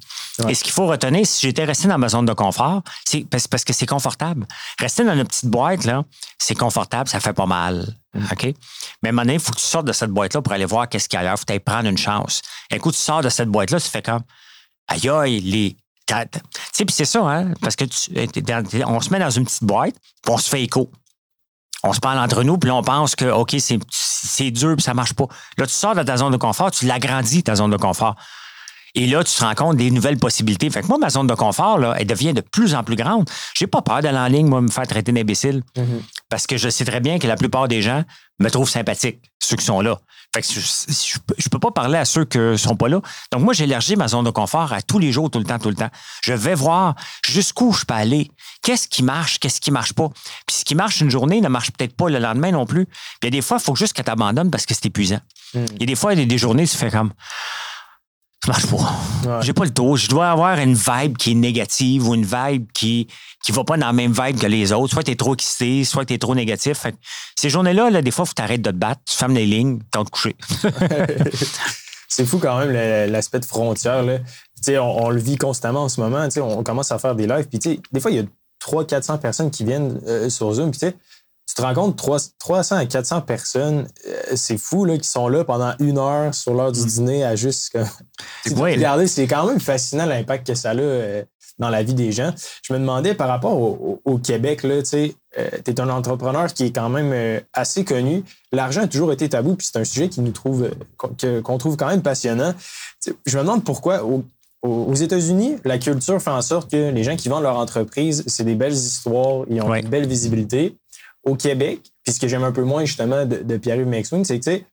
Et 0.48 0.54
ce 0.54 0.64
qu'il 0.64 0.72
faut 0.72 0.86
retenir, 0.86 1.26
si 1.26 1.42
j'étais 1.42 1.64
resté 1.64 1.86
dans 1.86 1.98
ma 1.98 2.08
zone 2.08 2.24
de 2.24 2.32
confort, 2.32 2.82
c'est 3.04 3.26
parce, 3.28 3.64
que 3.64 3.74
c'est 3.74 3.84
confortable. 3.84 4.46
Rester 4.80 5.04
dans 5.04 5.12
une 5.12 5.24
petite 5.24 5.50
boîte, 5.50 5.84
là, 5.84 6.02
c'est 6.38 6.54
confortable, 6.54 7.10
ça 7.10 7.20
fait 7.20 7.34
pas 7.34 7.44
mal. 7.44 7.94
Mhm. 8.14 8.28
OK? 8.32 8.54
Mais 9.02 9.12
maintenant, 9.12 9.34
il 9.34 9.40
faut 9.40 9.52
que 9.52 9.58
tu 9.58 9.66
sortes 9.66 9.86
de 9.86 9.92
cette 9.92 10.10
boîte-là 10.10 10.40
pour 10.40 10.52
aller 10.52 10.64
voir 10.64 10.88
qu'est-ce 10.88 11.10
qu'il 11.10 11.18
y 11.18 11.18
a 11.18 11.20
ailleurs. 11.20 11.34
Il 11.36 11.40
faut 11.40 11.50
aller 11.50 11.60
prendre 11.60 11.86
une 11.86 11.98
chance. 11.98 12.40
Un 12.72 12.78
coup, 12.78 12.92
tu 12.92 12.98
sors 12.98 13.20
de 13.20 13.28
cette 13.28 13.50
boîte-là, 13.50 13.80
tu 13.80 13.88
fais 13.90 14.02
comme 14.02 14.22
aïe, 14.88 15.08
aïe, 15.10 15.40
les, 15.40 15.76
tu 16.06 16.14
sais, 16.72 16.84
puis 16.84 16.94
c'est 16.94 17.04
ça, 17.04 17.20
hein? 17.20 17.52
Parce 17.60 17.76
que 17.76 17.84
on 18.86 19.00
se 19.00 19.10
met 19.10 19.18
dans 19.18 19.30
une 19.30 19.44
petite 19.44 19.64
boîte, 19.64 19.94
puis 20.22 20.32
on 20.32 20.38
se 20.38 20.48
fait 20.48 20.62
écho. 20.62 20.90
On 21.82 21.92
se 21.92 22.00
parle 22.00 22.18
entre 22.18 22.42
nous, 22.42 22.58
puis 22.58 22.68
là, 22.68 22.76
on 22.76 22.82
pense 22.82 23.14
que, 23.14 23.26
OK, 23.26 23.56
c'est 23.58 24.50
dur, 24.50 24.74
puis 24.76 24.82
ça 24.82 24.94
marche 24.94 25.14
pas. 25.14 25.26
Là, 25.58 25.66
tu 25.66 25.72
sors 25.72 25.94
de 25.94 26.02
ta 26.02 26.16
zone 26.16 26.32
de 26.32 26.36
confort, 26.36 26.70
tu 26.70 26.86
l'agrandis, 26.86 27.42
ta 27.42 27.54
zone 27.54 27.70
de 27.70 27.76
confort. 27.76 28.16
Et 28.94 29.06
là, 29.06 29.22
tu 29.22 29.36
te 29.36 29.44
rends 29.44 29.54
compte 29.54 29.76
des 29.76 29.90
nouvelles 29.90 30.16
possibilités. 30.16 30.70
Fait 30.70 30.80
que 30.80 30.86
moi, 30.86 30.96
ma 30.96 31.10
zone 31.10 31.26
de 31.26 31.34
confort, 31.34 31.78
là, 31.78 31.94
elle 31.98 32.06
devient 32.06 32.32
de 32.32 32.40
plus 32.40 32.74
en 32.74 32.82
plus 32.82 32.96
grande. 32.96 33.28
J'ai 33.54 33.66
pas 33.66 33.82
peur 33.82 34.00
d'aller 34.00 34.18
en 34.18 34.26
ligne, 34.26 34.48
moi, 34.48 34.62
me 34.62 34.70
faire 34.70 34.86
traiter 34.86 35.12
d'imbécile. 35.12 35.62
Mm-hmm. 35.76 36.00
Parce 36.30 36.46
que 36.46 36.56
je 36.56 36.70
sais 36.70 36.86
très 36.86 37.00
bien 37.00 37.18
que 37.18 37.26
la 37.26 37.36
plupart 37.36 37.68
des 37.68 37.82
gens 37.82 38.04
me 38.38 38.50
trouvent 38.50 38.68
sympathique, 38.68 39.20
ceux 39.38 39.56
qui 39.56 39.64
sont 39.64 39.80
là. 39.80 39.98
Fait 40.34 40.42
que 40.42 40.48
je, 40.48 40.60
je, 40.60 41.48
peux 41.48 41.58
pas 41.58 41.70
parler 41.70 41.98
à 41.98 42.04
ceux 42.04 42.24
qui 42.24 42.38
sont 42.58 42.76
pas 42.76 42.88
là. 42.88 43.00
Donc, 43.32 43.42
moi, 43.42 43.54
j'élargis 43.54 43.96
ma 43.96 44.08
zone 44.08 44.24
de 44.24 44.30
confort 44.30 44.72
à 44.72 44.82
tous 44.82 44.98
les 44.98 45.12
jours, 45.12 45.30
tout 45.30 45.38
le 45.38 45.44
temps, 45.44 45.58
tout 45.58 45.70
le 45.70 45.74
temps. 45.74 45.88
Je 46.22 46.34
vais 46.34 46.54
voir 46.54 46.94
jusqu'où 47.24 47.72
je 47.72 47.84
peux 47.84 47.94
aller. 47.94 48.30
Qu'est-ce 48.62 48.88
qui 48.88 49.02
marche, 49.02 49.38
qu'est-ce 49.38 49.60
qui 49.60 49.70
marche 49.70 49.94
pas. 49.94 50.10
Puis 50.46 50.56
ce 50.56 50.64
qui 50.64 50.74
marche 50.74 51.00
une 51.00 51.10
journée 51.10 51.40
ne 51.40 51.48
marche 51.48 51.70
peut-être 51.70 51.96
pas 51.96 52.10
le 52.10 52.18
lendemain 52.18 52.50
non 52.50 52.66
plus. 52.66 52.86
Puis 52.86 52.94
il 53.22 53.26
y 53.26 53.28
a 53.28 53.30
des 53.30 53.42
fois, 53.42 53.58
il 53.60 53.64
faut 53.64 53.76
juste 53.76 53.94
que 53.94 54.02
tu 54.02 54.10
abandonnes 54.10 54.50
parce 54.50 54.66
que 54.66 54.74
c'est 54.74 54.86
épuisant. 54.86 55.20
Mm. 55.54 55.64
Il 55.76 55.80
y 55.80 55.82
a 55.84 55.86
des 55.86 55.94
fois, 55.94 56.12
il 56.12 56.18
y 56.18 56.22
a 56.22 56.26
des 56.26 56.38
journées, 56.38 56.66
tu 56.66 56.76
fais 56.76 56.90
comme 56.90 57.12
ça 58.44 58.52
marche 58.52 58.66
pas. 58.66 59.40
J'ai 59.40 59.52
pas 59.52 59.64
le 59.64 59.70
tour. 59.70 59.96
Je 59.96 60.08
dois 60.08 60.30
avoir 60.30 60.58
une 60.58 60.74
vibe 60.74 61.16
qui 61.16 61.32
est 61.32 61.34
négative 61.34 62.08
ou 62.08 62.14
une 62.14 62.24
vibe 62.24 62.66
qui 62.72 63.08
qui 63.44 63.52
va 63.52 63.64
pas 63.64 63.76
dans 63.76 63.86
la 63.86 63.92
même 63.92 64.12
vibe 64.12 64.40
que 64.40 64.46
les 64.46 64.72
autres. 64.72 64.92
Soit 64.92 65.04
tu 65.04 65.12
es 65.12 65.16
trop 65.16 65.34
excité, 65.34 65.84
soit 65.84 66.04
tu 66.04 66.14
es 66.14 66.18
trop 66.18 66.34
négatif. 66.34 66.86
ces 67.38 67.48
journées-là, 67.48 67.90
là, 67.90 68.02
des 68.02 68.10
fois, 68.10 68.24
il 68.24 68.28
faut 68.28 68.34
t'arrêter 68.34 68.62
de 68.62 68.70
te 68.70 68.74
battre, 68.74 69.00
tu 69.08 69.16
fermes 69.16 69.34
les 69.34 69.46
lignes, 69.46 69.78
tu 69.78 70.04
te 70.04 70.10
coucher. 70.10 70.36
c'est 72.08 72.26
fou 72.26 72.38
quand 72.38 72.58
même 72.58 72.72
l'aspect 73.10 73.38
de 73.38 73.44
frontière. 73.44 74.02
Là. 74.02 74.18
On, 74.68 75.06
on, 75.06 75.10
le 75.10 75.20
vit 75.20 75.36
constamment 75.36 75.84
en 75.84 75.88
ce 75.88 76.00
moment. 76.00 76.26
On 76.38 76.62
commence 76.62 76.90
à 76.90 76.98
faire 76.98 77.14
des 77.14 77.26
lives. 77.26 77.46
Puis 77.48 77.80
des 77.92 78.00
fois, 78.00 78.10
il 78.10 78.16
y 78.16 78.20
a 78.20 78.24
300-400 78.60 79.18
personnes 79.18 79.50
qui 79.50 79.64
viennent 79.64 80.00
euh, 80.06 80.28
sur 80.28 80.52
Zoom. 80.52 80.70
Puis 80.70 80.80
tu 81.46 81.54
te 81.54 81.62
rends 81.62 81.74
compte, 81.74 81.96
300 82.38 82.76
à 82.76 82.86
400 82.86 83.20
personnes, 83.20 83.86
euh, 84.08 84.34
c'est 84.34 84.58
fou, 84.58 84.84
là, 84.84 84.98
qui 84.98 85.08
sont 85.08 85.28
là 85.28 85.44
pendant 85.44 85.72
une 85.78 85.96
heure 85.96 86.34
sur 86.34 86.54
l'heure 86.54 86.72
du 86.72 86.80
mm. 86.80 86.86
dîner 86.86 87.24
à 87.24 87.36
juste. 87.36 87.78
Regardez, 88.50 89.06
c'est 89.06 89.28
quand 89.28 89.46
même 89.46 89.60
fascinant 89.60 90.06
l'impact 90.06 90.48
que 90.48 90.54
ça 90.54 90.70
a 90.70 90.74
euh, 90.74 91.22
dans 91.58 91.70
la 91.70 91.84
vie 91.84 91.94
des 91.94 92.10
gens. 92.10 92.32
Je 92.62 92.72
me 92.72 92.78
demandais 92.78 93.14
par 93.14 93.28
rapport 93.28 93.56
au, 93.56 94.18
Québec, 94.18 94.60
tu 94.60 94.84
sais, 94.84 95.14
euh, 95.38 95.48
tu 95.64 95.70
es 95.70 95.80
un 95.80 95.88
entrepreneur 95.88 96.52
qui 96.52 96.64
est 96.64 96.72
quand 96.72 96.90
même 96.90 97.40
assez 97.54 97.84
connu. 97.84 98.24
L'argent 98.52 98.82
a 98.82 98.86
toujours 98.88 99.12
été 99.12 99.28
tabou, 99.28 99.54
puis 99.54 99.66
c'est 99.72 99.78
un 99.78 99.84
sujet 99.84 100.08
qui 100.08 100.20
nous 100.20 100.32
trouve, 100.32 100.68
qu'on 101.42 101.58
trouve 101.58 101.78
quand 101.78 101.86
même 101.86 102.02
passionnant. 102.02 102.52
je 103.24 103.38
me 103.38 103.42
demande 103.42 103.64
pourquoi 103.64 104.02
aux 104.62 104.94
États-Unis, 104.94 105.56
la 105.64 105.78
culture 105.78 106.20
fait 106.20 106.30
en 106.30 106.42
sorte 106.42 106.70
que 106.70 106.90
les 106.90 107.04
gens 107.04 107.16
qui 107.16 107.28
vendent 107.28 107.44
leur 107.44 107.56
entreprise, 107.56 108.24
c'est 108.26 108.44
des 108.44 108.54
belles 108.54 108.72
histoires, 108.72 109.44
ils 109.48 109.62
ont 109.62 109.72
une 109.74 109.88
belle 109.88 110.06
visibilité 110.06 110.76
au 111.26 111.34
Québec, 111.34 111.80
puis 112.04 112.14
ce 112.14 112.20
que 112.20 112.28
j'aime 112.28 112.44
un 112.44 112.52
peu 112.52 112.62
moins 112.62 112.84
justement 112.84 113.26
de, 113.26 113.56
Pierre-Yves 113.56 113.86
McSween, 113.86 114.24
c'est 114.24 114.38
que, 114.38 114.44
tu 114.44 114.50
sais, 114.52 114.66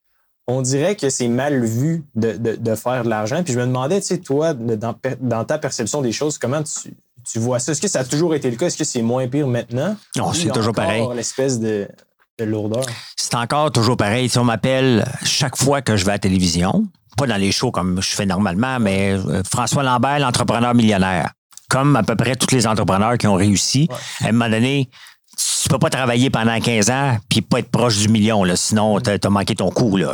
on 0.48 0.62
dirait 0.62 0.96
que 0.96 1.10
c'est 1.10 1.28
mal 1.28 1.66
vu 1.66 2.04
de, 2.16 2.76
faire 2.76 3.04
de 3.04 3.10
l'argent. 3.10 3.44
Puis 3.44 3.54
je 3.54 3.60
me 3.60 3.66
demandais, 3.66 4.00
tu 4.00 4.08
sais, 4.08 4.18
toi, 4.20 4.54
dans, 4.54 5.44
ta 5.46 5.58
perception 5.58 6.02
des 6.02 6.12
choses, 6.12 6.38
comment 6.38 6.62
tu, 6.64 7.40
vois 7.40 7.60
ça? 7.60 7.72
Est-ce 7.72 7.82
que 7.82 7.88
ça 7.88 8.02
a 8.02 8.04
toujours 8.04 8.36
été 8.36 8.52
le 8.52 8.58
cas? 8.58 8.68
Est-ce 8.68 8.78
que 8.78 8.84
c'est 8.84 9.02
moins 9.02 9.28
pire 9.28 9.48
maintenant? 9.48 9.98
Non, 10.16 10.32
c'est 10.32 10.52
toujours 10.52 10.74
pareil. 10.74 11.06
l'espèce 11.16 11.60
de, 11.60 11.88
lourdeur? 12.40 12.86
C'est 13.16 13.36
encore 13.36 13.72
toujours 13.72 13.98
pareil. 13.98 14.30
Si 14.30 14.38
on 14.38 14.44
m'appelle 14.44 15.06
chaque 15.24 15.58
fois 15.58 15.82
que 15.82 15.98
je 15.98 16.06
vais 16.06 16.12
à 16.12 16.16
la 16.16 16.20
télévision, 16.20 16.86
pas 17.18 17.26
dans 17.26 17.38
les 17.38 17.52
shows 17.52 17.72
comme 17.72 18.02
je 18.02 18.10
fais 18.10 18.26
normalement, 18.26 18.80
mais 18.80 19.14
euh, 19.14 19.42
François 19.50 19.82
Lambert, 19.82 20.20
l'entrepreneur 20.20 20.76
millionnaire. 20.76 21.32
Comme 21.70 21.96
à 21.96 22.04
peu 22.04 22.16
près 22.16 22.36
tous 22.36 22.54
les 22.54 22.68
entrepreneurs 22.68 23.18
qui 23.18 23.26
ont 23.26 23.36
réussi. 23.36 23.88
À 24.22 24.28
un 24.28 24.32
moment 24.34 24.50
donné, 24.50 24.90
tu 25.38 25.70
peux 25.70 25.80
pas 25.80 25.90
travailler 25.90 26.30
pendant 26.30 26.60
15 26.60 26.90
ans 26.90 27.18
puis 27.30 27.42
pas 27.42 27.60
être 27.60 27.72
proche 27.72 27.98
du 27.98 28.10
million, 28.10 28.44
là, 28.44 28.56
sinon 28.56 29.00
tu 29.00 29.10
as, 29.10 29.30
manqué 29.30 29.56
ton 29.56 29.70
coup. 29.70 29.98
Là, 29.98 30.14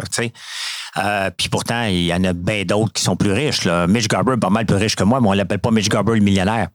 euh, 0.98 1.30
puis 1.36 1.50
pourtant, 1.50 1.84
il 1.84 2.06
y 2.06 2.14
en 2.14 2.24
a 2.24 2.34
bien 2.34 2.64
d'autres 2.64 2.94
qui 2.94 3.04
sont 3.04 3.16
plus 3.16 3.32
riches. 3.32 3.66
Là. 3.66 3.88
Mitch 3.88 4.08
Garber 4.08 4.34
est 4.34 4.38
pas 4.38 4.50
mal 4.50 4.66
plus 4.66 4.76
riche 4.76 4.96
que 4.96 5.04
moi, 5.04 5.22
mais 5.22 5.28
on 5.28 5.34
l'appelle 5.34 5.60
pas 5.60 5.72
Mitch 5.72 5.90
Garber 5.90 6.14
le 6.16 6.22
millionnaire. 6.22 6.70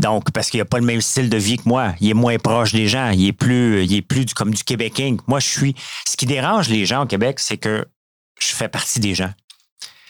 Donc, 0.00 0.32
parce 0.32 0.50
qu'il 0.50 0.58
n'a 0.58 0.64
pas 0.64 0.78
le 0.78 0.84
même 0.84 1.00
style 1.00 1.30
de 1.30 1.36
vie 1.36 1.56
que 1.56 1.68
moi. 1.68 1.94
Il 2.00 2.10
est 2.10 2.14
moins 2.14 2.36
proche 2.38 2.72
des 2.72 2.88
gens. 2.88 3.10
Il 3.10 3.26
est 3.26 3.32
plus, 3.32 3.84
il 3.84 3.94
est 3.94 4.02
plus 4.02 4.26
comme 4.34 4.52
du 4.52 4.64
Québec 4.64 5.00
Moi, 5.26 5.38
je 5.38 5.46
suis. 5.46 5.74
Ce 6.06 6.16
qui 6.16 6.26
dérange 6.26 6.68
les 6.68 6.84
gens 6.84 7.04
au 7.04 7.06
Québec, 7.06 7.38
c'est 7.38 7.58
que 7.58 7.86
je 8.40 8.54
fais 8.54 8.68
partie 8.68 8.98
des 8.98 9.14
gens. 9.14 9.30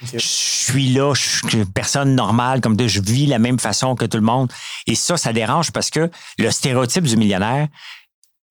Je 0.03 0.19
suis 0.19 0.93
là, 0.93 1.15
je 1.15 1.23
suis 1.23 1.59
une 1.59 1.71
personne 1.71 2.15
normale, 2.15 2.61
comme 2.61 2.77
je 2.79 3.01
vis 3.01 3.27
la 3.27 3.39
même 3.39 3.59
façon 3.59 3.95
que 3.95 4.05
tout 4.05 4.17
le 4.17 4.25
monde. 4.25 4.53
Et 4.87 4.95
ça, 4.95 5.17
ça 5.17 5.33
dérange 5.33 5.71
parce 5.71 5.91
que 5.91 6.11
le 6.39 6.51
stéréotype 6.51 7.05
du 7.05 7.17
millionnaire, 7.17 7.69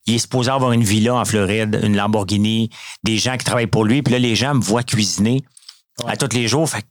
il 0.06 0.15
est 0.15 0.20
supposé 0.20 0.52
avoir 0.52 0.72
une 0.72 0.84
villa 0.84 1.15
en 1.15 1.26
Floride, 1.26 1.80
une 1.84 1.95
Lamborghini, 1.95 2.70
des 3.03 3.18
gens 3.18 3.38
qui 3.38 3.45
travaillent 3.45 3.68
pour 3.68 3.86
lui. 3.86 4.02
Puis 4.02 4.14
là, 4.14 4.20
les 4.20 4.36
gens 4.36 4.53
me 4.53 4.61
voient 4.61 4.84
cuisiner 4.84 5.44
à 6.07 6.18
tous 6.18 6.36
les 6.36 6.48
jours. 6.48 6.70
Fait 6.70 6.86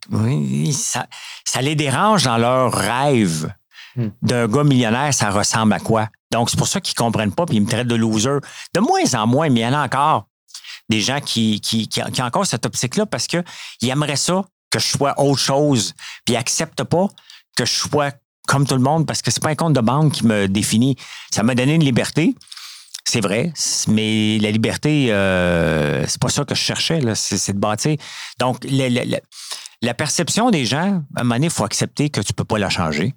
ça, 0.72 1.60
les 1.60 1.74
dérange 1.74 2.24
dans 2.24 2.38
leur 2.38 2.72
rêve 2.72 3.52
hmm. 3.96 4.08
d'un 4.22 4.48
gars 4.48 4.64
millionnaire, 4.64 5.12
ça 5.12 5.30
ressemble 5.30 5.72
à 5.72 5.80
quoi? 5.80 6.08
Donc, 6.30 6.48
c'est 6.48 6.56
pour 6.56 6.68
ça 6.68 6.80
qu'ils 6.80 6.94
ne 6.98 7.04
comprennent 7.04 7.34
pas, 7.34 7.44
puis 7.44 7.56
ils 7.56 7.62
me 7.62 7.68
traitent 7.68 7.88
de 7.88 7.94
loser. 7.94 8.38
De 8.74 8.80
moins 8.80 9.14
en 9.14 9.26
moins, 9.26 9.50
mais 9.50 9.60
il 9.60 9.64
y 9.64 9.66
en 9.66 9.74
a 9.74 9.84
encore 9.84 10.26
des 10.92 11.00
gens 11.00 11.20
qui, 11.20 11.60
qui, 11.60 11.88
qui, 11.88 12.02
ont 12.02 12.26
encore 12.26 12.46
cette 12.46 12.66
optique-là 12.66 13.06
parce 13.06 13.26
qu'ils 13.26 13.42
aimeraient 13.88 14.16
ça, 14.16 14.44
que 14.70 14.78
je 14.78 14.86
sois 14.86 15.18
autre 15.18 15.40
chose, 15.40 15.94
puis 16.24 16.34
ils 16.34 16.36
n'acceptent 16.36 16.84
pas 16.84 17.06
que 17.56 17.64
je 17.64 17.72
sois 17.72 18.10
comme 18.46 18.66
tout 18.66 18.74
le 18.74 18.82
monde 18.82 19.06
parce 19.06 19.22
que 19.22 19.30
c'est 19.30 19.42
pas 19.42 19.50
un 19.50 19.54
compte 19.54 19.72
de 19.72 19.80
banque 19.80 20.12
qui 20.12 20.26
me 20.26 20.48
définit. 20.48 20.96
Ça 21.30 21.42
m'a 21.42 21.54
donné 21.54 21.74
une 21.74 21.84
liberté. 21.84 22.34
C'est 23.04 23.20
vrai, 23.20 23.52
mais 23.88 24.38
la 24.38 24.50
liberté, 24.50 25.12
euh, 25.12 26.06
c'est 26.06 26.20
pas 26.20 26.28
ça 26.28 26.44
que 26.44 26.54
je 26.54 26.60
cherchais, 26.60 27.00
c'est 27.14 27.52
de 27.52 27.58
bâtir. 27.58 27.96
Donc, 28.38 28.64
la, 28.64 29.94
perception 29.94 30.50
des 30.50 30.64
gens, 30.64 31.02
à 31.16 31.20
un 31.20 31.24
moment 31.24 31.34
donné, 31.34 31.46
il 31.46 31.52
faut 31.52 31.64
accepter 31.64 32.10
que 32.10 32.20
tu 32.20 32.32
peux 32.32 32.44
pas 32.44 32.58
la 32.58 32.70
changer. 32.70 33.14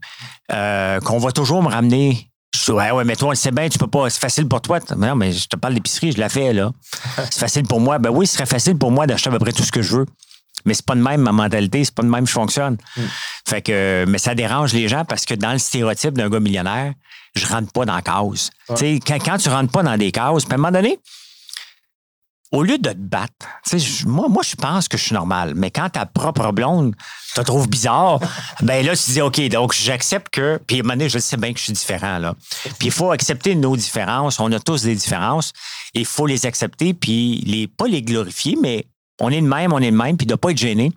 Euh, 0.51 0.99
qu'on 1.01 1.19
va 1.19 1.31
toujours 1.31 1.61
me 1.61 1.69
ramener 1.69 2.31
ouais, 2.69 2.91
ouais, 2.91 3.03
mais 3.03 3.15
toi, 3.15 3.29
on 3.29 3.31
le 3.31 3.35
sait 3.35 3.51
bien, 3.51 3.69
tu 3.69 3.77
peux 3.77 3.87
pas. 3.87 4.09
C'est 4.09 4.19
facile 4.19 4.47
pour 4.47 4.61
toi. 4.61 4.79
Non, 4.97 5.15
mais 5.15 5.31
je 5.31 5.47
te 5.47 5.55
parle 5.55 5.73
d'épicerie, 5.73 6.11
je 6.11 6.19
la 6.19 6.29
fais, 6.29 6.53
là. 6.53 6.71
C'est 7.31 7.39
facile 7.39 7.63
pour 7.63 7.79
moi. 7.79 7.99
Ben 7.99 8.09
oui, 8.09 8.27
ce 8.27 8.33
serait 8.33 8.45
facile 8.45 8.77
pour 8.77 8.91
moi 8.91 9.07
d'acheter 9.07 9.29
à 9.29 9.31
peu 9.31 9.39
près 9.39 9.51
tout 9.51 9.63
ce 9.63 9.71
que 9.71 9.81
je 9.81 9.97
veux. 9.97 10.05
Mais 10.65 10.73
c'est 10.73 10.85
pas 10.85 10.95
de 10.95 11.01
même 11.01 11.21
ma 11.21 11.31
mentalité, 11.31 11.83
c'est 11.83 11.93
pas 11.93 12.01
de 12.01 12.07
même 12.07 12.23
que 12.23 12.29
je 12.29 12.33
fonctionne. 12.33 12.77
Mm. 12.97 13.01
Fait 13.47 13.61
que, 13.61 14.05
mais 14.07 14.17
ça 14.17 14.33
dérange 14.33 14.73
les 14.73 14.87
gens 14.87 15.05
parce 15.05 15.25
que 15.25 15.35
dans 15.35 15.51
le 15.51 15.59
stéréotype 15.59 16.13
d'un 16.13 16.29
gars 16.29 16.39
millionnaire, 16.39 16.93
je 17.35 17.45
rentre 17.45 17.71
pas 17.71 17.85
dans 17.85 17.95
la 17.95 18.01
case. 18.01 18.49
sais, 18.75 18.99
Quand, 19.05 19.19
quand 19.23 19.37
tu 19.37 19.49
rentres 19.49 19.71
pas 19.71 19.83
dans 19.83 19.97
des 19.97 20.11
cases, 20.11 20.45
puis 20.45 20.53
à 20.53 20.55
un 20.55 20.57
moment 20.57 20.71
donné, 20.71 20.97
au 22.51 22.63
lieu 22.63 22.77
de 22.77 22.89
te 22.89 22.97
battre, 22.97 23.33
moi, 24.05 24.27
moi, 24.29 24.43
je 24.43 24.55
pense 24.55 24.87
que 24.87 24.97
je 24.97 25.03
suis 25.03 25.13
normal, 25.13 25.53
mais 25.55 25.71
quand 25.71 25.89
ta 25.89 26.05
propre 26.05 26.51
blonde 26.51 26.95
te 27.35 27.41
trouve 27.41 27.67
bizarre, 27.67 28.19
ben 28.61 28.85
là, 28.85 28.95
tu 28.95 29.11
dis, 29.11 29.21
OK, 29.21 29.41
donc 29.49 29.73
j'accepte 29.73 30.29
que. 30.29 30.59
Puis 30.65 30.77
à 30.77 30.79
un 30.79 30.83
moment 30.83 30.93
donné, 30.93 31.09
je 31.09 31.19
sais 31.19 31.37
bien 31.37 31.53
que 31.53 31.59
je 31.59 31.65
suis 31.65 31.73
différent, 31.73 32.19
là. 32.19 32.35
Puis 32.79 32.87
il 32.87 32.91
faut 32.91 33.11
accepter 33.11 33.55
nos 33.55 33.75
différences. 33.75 34.39
On 34.39 34.51
a 34.51 34.59
tous 34.59 34.83
des 34.83 34.95
différences. 34.95 35.51
Il 35.93 36.05
faut 36.05 36.27
les 36.27 36.45
accepter, 36.45 36.93
puis 36.93 37.41
les, 37.45 37.67
pas 37.67 37.87
les 37.87 38.01
glorifier, 38.01 38.57
mais 38.61 38.85
on 39.19 39.29
est 39.29 39.41
le 39.41 39.47
même, 39.47 39.73
on 39.73 39.79
est 39.79 39.91
le 39.91 39.97
même, 39.97 40.17
puis 40.17 40.27
de 40.27 40.33
ne 40.33 40.37
pas 40.37 40.51
être 40.51 40.57
gêné 40.57 40.91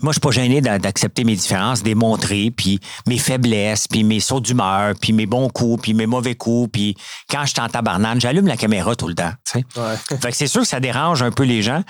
moi, 0.00 0.12
je 0.12 0.14
suis 0.14 0.20
pas 0.20 0.30
gêné 0.30 0.60
d'accepter 0.60 1.24
mes 1.24 1.36
différences, 1.36 1.82
des 1.82 1.94
montrer, 1.94 2.50
puis 2.50 2.80
mes 3.06 3.18
faiblesses, 3.18 3.86
puis 3.86 4.04
mes 4.04 4.20
sauts 4.20 4.40
d'humeur, 4.40 4.94
puis 5.00 5.12
mes 5.12 5.26
bons 5.26 5.48
coups, 5.48 5.82
puis 5.82 5.94
mes 5.94 6.06
mauvais 6.06 6.34
coups, 6.34 6.70
puis 6.72 6.96
quand 7.30 7.44
je 7.44 7.50
suis 7.50 7.60
en 7.60 7.68
tabarnane, 7.68 8.20
j'allume 8.20 8.46
la 8.46 8.56
caméra 8.56 8.96
tout 8.96 9.08
le 9.08 9.14
temps. 9.14 9.32
fait 9.44 10.30
que 10.30 10.36
c'est 10.36 10.46
sûr 10.46 10.62
que 10.62 10.66
ça 10.66 10.80
dérange 10.80 11.22
un 11.22 11.30
peu 11.30 11.44
les 11.44 11.62
gens, 11.62 11.82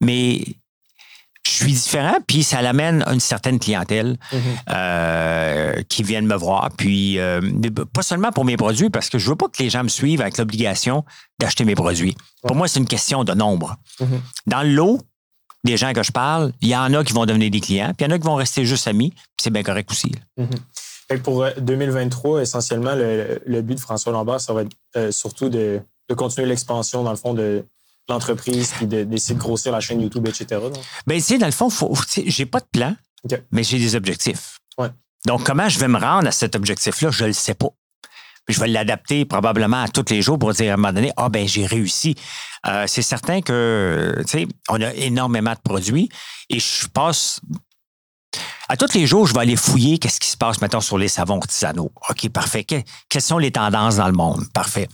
mais 0.00 0.42
je 1.46 1.50
suis 1.50 1.72
différent, 1.72 2.16
puis 2.26 2.42
ça 2.42 2.62
l'amène 2.62 3.02
à 3.06 3.12
une 3.12 3.20
certaine 3.20 3.58
clientèle 3.58 4.18
mm-hmm. 4.32 4.38
euh, 4.70 5.82
qui 5.88 6.02
viennent 6.02 6.26
me 6.26 6.36
voir. 6.36 6.70
Puis 6.76 7.18
euh, 7.18 7.40
pas 7.92 8.02
seulement 8.02 8.30
pour 8.30 8.44
mes 8.44 8.56
produits, 8.56 8.90
parce 8.90 9.08
que 9.08 9.18
je 9.18 9.28
veux 9.28 9.36
pas 9.36 9.48
que 9.48 9.62
les 9.62 9.70
gens 9.70 9.82
me 9.82 9.88
suivent 9.88 10.20
avec 10.20 10.38
l'obligation 10.38 11.04
d'acheter 11.38 11.64
mes 11.64 11.74
produits. 11.74 12.16
Pour 12.42 12.56
moi, 12.56 12.68
c'est 12.68 12.78
une 12.78 12.86
question 12.86 13.24
de 13.24 13.32
nombre. 13.32 13.76
Mm-hmm. 14.00 14.20
Dans 14.46 14.62
le 14.62 14.70
lot, 14.70 15.00
des 15.64 15.76
gens 15.76 15.92
que 15.92 16.02
je 16.02 16.12
parle, 16.12 16.52
il 16.60 16.68
y 16.68 16.76
en 16.76 16.92
a 16.94 17.04
qui 17.04 17.12
vont 17.12 17.26
devenir 17.26 17.50
des 17.50 17.60
clients, 17.60 17.92
puis 17.96 18.06
il 18.06 18.10
y 18.10 18.12
en 18.12 18.14
a 18.14 18.18
qui 18.18 18.26
vont 18.26 18.34
rester 18.34 18.64
juste 18.64 18.86
amis, 18.86 19.10
puis 19.10 19.42
c'est 19.42 19.50
bien 19.50 19.62
correct 19.62 19.90
aussi. 19.90 20.12
Mm-hmm. 20.38 21.22
Pour 21.22 21.44
2023, 21.58 22.38
euh, 22.38 22.42
essentiellement, 22.42 22.94
le, 22.94 23.60
but 23.62 23.74
de 23.74 23.80
François 23.80 24.12
Lambert, 24.12 24.40
ça 24.40 24.52
va 24.52 24.62
être 24.62 24.70
euh, 24.96 25.10
surtout 25.10 25.48
de, 25.48 25.80
continuer 26.16 26.46
l'expansion, 26.48 27.02
dans 27.02 27.10
le 27.10 27.16
fond, 27.16 27.34
de 27.34 27.64
l'entreprise, 28.08 28.72
puis 28.76 28.86
d'essayer 28.86 29.34
de, 29.34 29.40
grossir 29.40 29.72
la 29.72 29.80
chaîne 29.80 30.00
YouTube, 30.00 30.26
etc. 30.26 30.60
Bien, 31.06 31.20
tu 31.20 31.38
dans 31.38 31.46
le 31.46 31.52
fond, 31.52 31.68
j'ai 32.26 32.46
pas 32.46 32.60
de 32.60 32.66
plan, 32.72 32.96
mais 33.50 33.62
j'ai 33.62 33.78
des 33.78 33.94
objectifs. 33.94 34.58
Donc, 35.26 35.44
comment 35.44 35.68
je 35.68 35.78
vais 35.78 35.88
me 35.88 35.98
rendre 35.98 36.28
à 36.28 36.32
cet 36.32 36.56
objectif-là, 36.56 37.10
je 37.10 37.24
ne 37.24 37.28
le 37.28 37.34
sais 37.34 37.52
pas 37.52 37.68
je 38.48 38.60
vais 38.60 38.68
l'adapter 38.68 39.24
probablement 39.24 39.82
à 39.82 39.88
tous 39.88 40.10
les 40.10 40.22
jours 40.22 40.38
pour 40.38 40.52
dire 40.52 40.72
à 40.72 40.74
un 40.74 40.76
moment 40.76 40.92
donné, 40.92 41.12
ah 41.16 41.28
ben 41.28 41.46
j'ai 41.46 41.66
réussi. 41.66 42.16
Euh, 42.66 42.84
c'est 42.86 43.02
certain 43.02 43.40
que, 43.40 44.14
tu 44.26 44.28
sais, 44.28 44.48
on 44.68 44.80
a 44.80 44.92
énormément 44.94 45.52
de 45.52 45.60
produits 45.62 46.08
et 46.48 46.58
je 46.58 46.86
passe 46.88 47.40
à 48.68 48.76
tous 48.76 48.94
les 48.94 49.04
jours, 49.04 49.26
je 49.26 49.34
vais 49.34 49.40
aller 49.40 49.56
fouiller 49.56 49.98
qu'est-ce 49.98 50.20
qui 50.20 50.28
se 50.28 50.36
passe, 50.36 50.60
maintenant 50.60 50.80
sur 50.80 50.96
les 50.96 51.08
savons 51.08 51.38
artisanaux. 51.38 51.90
OK, 52.08 52.28
parfait. 52.28 52.64
quelles 52.64 53.22
sont 53.22 53.38
les 53.38 53.50
tendances 53.50 53.96
dans 53.96 54.06
le 54.06 54.12
monde? 54.12 54.44
Parfait. 54.52 54.88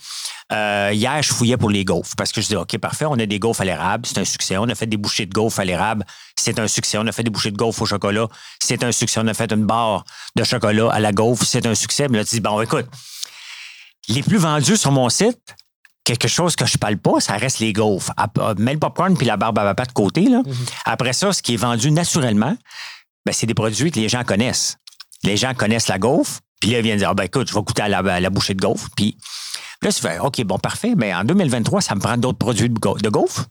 Euh, 0.53 0.91
hier, 0.95 1.23
je 1.23 1.35
fouillais 1.35 1.59
pour 1.59 1.69
les 1.69 1.85
gaufres 1.85 2.15
parce 2.17 2.33
que 2.33 2.41
je 2.41 2.47
dis, 2.47 2.57
OK, 2.57 2.79
parfait, 2.79 3.05
on 3.05 3.19
a 3.19 3.27
des 3.27 3.39
gaufres 3.39 3.61
à 3.61 3.65
l'érable, 3.67 4.07
c'est 4.07 4.19
un 4.19 4.25
succès. 4.25 4.57
On 4.57 4.69
a 4.69 4.75
fait 4.75 4.87
des 4.87 4.97
bouchées 4.97 5.27
de 5.27 5.33
gaufres 5.33 5.61
à 5.61 5.67
l'érable, 5.67 6.07
c'est 6.37 6.59
un 6.59 6.69
succès. 6.69 6.97
On 6.97 7.07
a 7.07 7.13
fait 7.13 7.25
des 7.25 7.31
bouchées 7.31 7.51
de 7.51 7.57
gaufres 7.57 7.83
au 7.83 7.87
chocolat, 7.87 8.29
c'est 8.63 8.83
un 8.83 8.93
succès. 8.93 9.21
On 9.23 9.27
a 9.27 9.35
fait 9.35 9.53
une 9.53 9.67
barre 9.67 10.05
de 10.37 10.45
chocolat 10.45 10.91
à 10.91 11.01
la 11.01 11.13
gaufre, 11.13 11.45
c'est 11.45 11.67
un 11.67 11.75
succès. 11.75 12.07
Mais 12.09 12.17
là, 12.17 12.25
tu 12.25 12.37
dis, 12.37 12.41
bon, 12.41 12.59
écoute, 12.63 12.87
les 14.09 14.23
plus 14.23 14.39
vendus 14.39 14.77
sur 14.77 14.93
mon 14.93 15.09
site, 15.09 15.41
quelque 16.05 16.29
chose 16.29 16.55
que 16.57 16.67
je 16.67 16.79
parle 16.79 16.97
pas, 16.97 17.21
ça 17.21 17.35
reste 17.35 17.59
les 17.59 17.73
gaufres. 17.73 18.13
Euh, 18.39 18.55
mets 18.59 18.75
le 18.75 18.79
popcorn 18.79 19.17
puis 19.17 19.27
la 19.27 19.37
barbe 19.37 19.59
à 19.59 19.65
papa 19.65 19.87
de 19.87 19.93
côté. 19.93 20.29
Là. 20.29 20.43
Mhm. 20.47 20.55
Après 20.85 21.13
ça, 21.13 21.33
ce 21.33 21.43
qui 21.43 21.55
est 21.55 21.59
vendu 21.59 21.91
naturellement, 21.91 22.57
ben, 23.25 23.33
c'est 23.33 23.47
des 23.47 23.55
produits 23.55 23.91
que 23.91 23.99
les 23.99 24.09
gens 24.09 24.23
connaissent. 24.23 24.77
Les 25.25 25.37
gens 25.37 25.53
connaissent 25.55 25.89
la 25.89 25.99
gaufre, 25.99 26.41
puis 26.61 26.71
là, 26.71 26.79
ils 26.79 26.83
viennent 26.83 26.99
dire, 26.99 27.11
ah, 27.11 27.15
ben, 27.15 27.25
écoute, 27.25 27.49
je 27.49 27.55
vais 27.55 27.63
goûter 27.63 27.83
à 27.83 27.89
la, 27.89 28.31
bouchée 28.31 28.55
de 28.55 28.61
gaufre. 28.61 28.89
Puis 28.97 29.17
là, 29.83 29.93
tu 29.93 30.01
fais, 30.01 30.21
OK, 30.21 30.41
bon, 30.45 30.59
parfait, 30.59 30.95
mais 30.97 31.13
en 31.13 31.25
2023, 31.25 31.81
ça 31.81 31.97
me 31.97 32.01
prend 32.01 32.17
d'autres 32.17 32.39
produits 32.39 32.71
de 32.71 33.09
gaufre. 33.09 33.47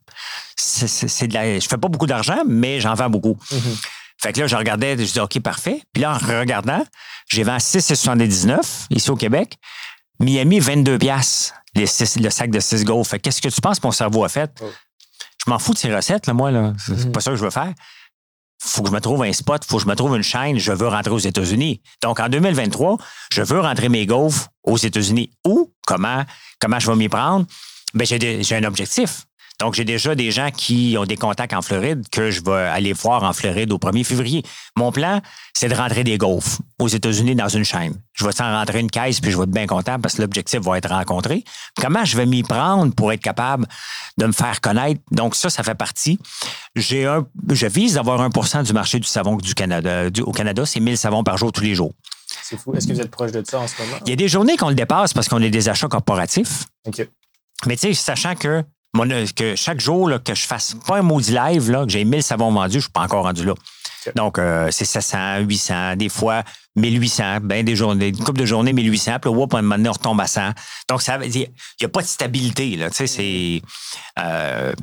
C'est, 0.56 1.27
de 1.27 1.34
la, 1.34 1.60
je 1.60 1.68
fais 1.68 1.77
pas 1.77 1.90
beaucoup 1.90 2.07
d'argent, 2.07 2.38
mais 2.48 2.80
j'en 2.80 2.94
vends 2.94 3.10
beaucoup. 3.10 3.38
Mhm. 3.52 3.77
Fait 4.22 4.32
que 4.32 4.40
là, 4.40 4.48
je 4.48 4.56
regardais, 4.56 4.98
je 4.98 5.11
dis, 5.11 5.19
OK, 5.19 5.40
parfait. 5.41 5.82
Puis 5.91 6.02
là, 6.02 6.14
en 6.14 6.18
regardant, 6.18 6.84
j'ai 7.27 7.44
vendu 7.44 7.60
6,79 7.60 8.88
ici 8.91 9.10
au 9.10 9.18
Québec. 9.18 9.57
Miami, 10.20 10.60
22 10.60 10.98
piastres, 10.98 11.54
le 11.76 11.86
sac 12.30 12.50
de 12.50 12.60
6 12.60 12.84
gaufres. 12.86 13.18
Qu'est-ce 13.22 13.42
que 13.42 13.50
tu 13.50 13.62
penses 13.62 13.80
que 13.80 13.88
mon 13.88 13.92
cerveau 13.92 14.24
a 14.24 14.30
fait? 14.30 14.52
Je 14.60 14.66
je 15.46 15.52
m'en 15.52 15.60
fous 15.60 15.74
de 15.74 15.78
ces 15.78 15.94
recettes, 15.94 16.28
là, 16.28 16.34
moi. 16.34 16.52
Là. 16.52 16.74
C'est 16.78 17.06
mhm. 17.06 17.12
pas 17.12 17.22
ça 17.22 17.32
que 17.32 17.38
je 17.38 17.44
veux 17.44 17.52
faire. 17.52 17.74
faut 18.60 18.82
que 18.82 18.90
je 18.90 18.94
me 18.94 19.00
trouve 19.00 19.24
un 19.24 19.34
spot, 19.34 19.64
faut 19.66 19.78
que 19.78 19.84
je 19.84 19.88
me 19.88 19.96
trouve 19.96 20.16
une 20.16 20.24
chaîne, 20.24 20.58
je 20.58 20.72
veux 20.72 20.88
rentrer 20.88 21.12
aux 21.12 21.20
États-Unis. 21.20 21.82
Donc, 22.02 22.20
en 22.20 22.30
2023, 22.30 22.98
je 23.32 23.42
veux 23.44 23.60
rentrer 23.60 23.90
mes 23.90 24.06
gaufres 24.06 24.48
aux 24.64 24.78
États-Unis. 24.78 25.32
Où? 25.46 25.72
Comment, 25.86 26.24
comment 26.60 26.80
je 26.80 26.90
vais 26.90 26.98
m'y 26.98 27.10
prendre? 27.10 27.46
Ben, 27.94 28.06
j'ai 28.06 28.56
un 28.56 28.64
objectif. 28.64 29.26
Donc, 29.60 29.73
j'ai 29.73 29.86
déjà 29.86 30.15
des 30.15 30.32
gens 30.32 30.49
qui 30.52 30.95
ont 30.99 31.06
des 31.06 31.15
contacts 31.15 31.53
en 31.53 31.61
Floride 31.61 32.03
que 32.11 32.30
je 32.30 32.41
vais 32.44 32.52
aller 32.52 32.94
voir 32.94 33.23
en 33.23 33.32
Floride 33.32 33.72
au 33.72 33.77
1er 33.77 34.03
février. 34.03 34.44
Mon 34.76 34.91
plan, 34.91 35.22
c'est 35.53 35.69
de 35.69 35.76
rentrer 35.76 36.03
des 36.03 36.18
gaufres 36.18 36.60
aux 36.80 36.88
États-Unis 36.88 37.36
dans 37.36 37.48
une 37.48 37.64
chaîne. 37.64 37.95
Je 38.14 38.26
vais 38.26 38.34
s'en 38.34 38.52
rentrer 38.52 38.80
une 38.80 38.91
caisse, 38.91 39.22
puis 39.22 39.32
je 39.32 39.38
vais 39.38 39.44
être 39.44 39.52
bien 39.52 39.68
content 39.68 39.99
parce 39.99 40.15
que 40.15 40.22
l'objectif 40.22 40.60
va 40.61 40.77
être 40.77 40.90
rencontré. 40.90 41.44
Comment 41.80 42.03
je 42.03 42.18
vais 42.18 42.26
m'y 42.26 42.44
prendre 42.44 42.94
pour 42.94 43.14
être 43.14 43.22
capable 43.22 43.65
de 44.18 44.26
me 44.26 44.34
faire 44.34 44.60
connaître? 44.60 45.02
Donc, 45.11 45.36
ça, 45.36 45.49
ça 45.49 45.64
fait 45.64 45.76
partie. 45.76 46.19
J'ai 46.76 47.06
un, 47.06 47.26
je 47.49 47.68
vise 47.68 47.94
d'avoir 47.94 48.27
1% 48.27 48.64
du 48.64 48.73
marché 48.73 48.99
du 48.99 49.07
savon 49.07 49.38
du 49.38 49.53
Canada. 49.53 50.10
au 50.22 50.32
Canada, 50.32 50.65
c'est 50.65 50.80
1000 50.82 50.98
savons 50.98 51.23
par 51.23 51.38
jour 51.38 51.52
tous 51.52 51.64
les 51.64 51.76
jours. 51.76 51.94
C'est 52.44 52.57
fou. 52.57 52.73
Est-ce 52.76 52.88
que 52.88 52.94
vous 52.94 53.02
êtes 53.02 53.11
proche 53.11 53.32
de 53.32 53.44
ça 53.45 53.60
en 53.60 53.68
ce 53.68 53.82
moment? 53.82 53.98
Il 54.06 54.10
y 54.10 54.14
a 54.14 54.15
des 54.15 54.27
journées 54.27 54.57
qu'on 54.57 54.69
le 54.69 54.76
dépasse 54.76 55.14
parce 55.14 55.30
qu'on 55.30 55.41
est 55.41 55.49
des 55.49 55.69
achats 55.69 55.88
corporatifs. 55.88 56.65
OK. 56.86 57.07
Mais 57.65 57.76
tu 57.77 57.88
sais, 57.88 57.94
sachant 57.94 58.36
que 58.36 58.64
que 59.35 59.55
chaque 59.55 59.80
jour 59.80 60.09
là, 60.09 60.19
que 60.19 60.34
je 60.34 60.45
fasse 60.45 60.76
pas 60.88 60.97
un 60.97 61.01
maudit 61.01 61.31
live, 61.31 61.72
là, 61.72 61.85
que 61.85 61.91
j'ai 61.91 62.03
1000 62.03 62.23
savons 62.23 62.51
vendus, 62.51 62.76
je 62.76 62.81
suis 62.81 62.91
pas 62.91 63.01
encore 63.01 63.23
rendu 63.23 63.45
là. 63.45 63.53
Donc, 64.15 64.38
euh, 64.38 64.69
c'est 64.72 64.85
700, 64.85 65.39
800, 65.39 65.95
des 65.95 66.09
fois 66.09 66.43
1800, 66.76 67.39
ben 67.41 67.65
des 67.65 67.76
journées, 67.76 68.09
une 68.09 68.23
couple 68.23 68.41
de 68.41 68.45
journées 68.45 68.73
1800, 68.73 69.19
puis 69.19 69.31
là, 69.31 69.38
à 69.38 69.57
un 69.57 69.61
moment 69.61 69.76
donné, 69.77 69.89
on 69.89 69.93
retombe 69.93 70.22
à 70.22 70.27
100. 70.27 70.51
Donc, 70.89 71.01
ça 71.01 71.17
il 71.23 71.31
n'y 71.31 71.85
a 71.85 71.89
pas 71.89 72.01
de 72.01 72.07
stabilité, 72.07 72.76
là, 72.76 72.89
tu 72.89 72.97
sais, 72.97 73.07
c'est... 73.07 73.61
Euh, 74.19 74.73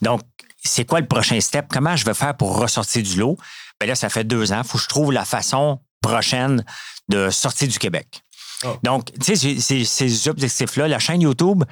donc, 0.00 0.22
c'est 0.62 0.84
quoi 0.84 1.00
le 1.00 1.06
prochain 1.06 1.40
step? 1.40 1.66
Comment 1.70 1.96
je 1.96 2.04
vais 2.04 2.14
faire 2.14 2.36
pour 2.36 2.58
ressortir 2.58 3.02
du 3.02 3.18
lot? 3.18 3.36
Ben 3.80 3.86
là, 3.86 3.94
ça 3.94 4.08
fait 4.10 4.24
deux 4.24 4.52
ans. 4.52 4.60
Il 4.62 4.68
faut 4.68 4.76
que 4.76 4.84
je 4.84 4.88
trouve 4.88 5.12
la 5.12 5.24
façon 5.24 5.80
prochaine 6.02 6.64
de 7.08 7.30
sortir 7.30 7.68
du 7.68 7.78
Québec. 7.78 8.22
Oh. 8.64 8.76
Donc, 8.82 9.10
tu 9.20 9.36
sais, 9.36 9.84
ces 9.84 10.28
objectifs-là, 10.28 10.88
la 10.88 10.98
chaîne 10.98 11.22
YouTube, 11.22 11.64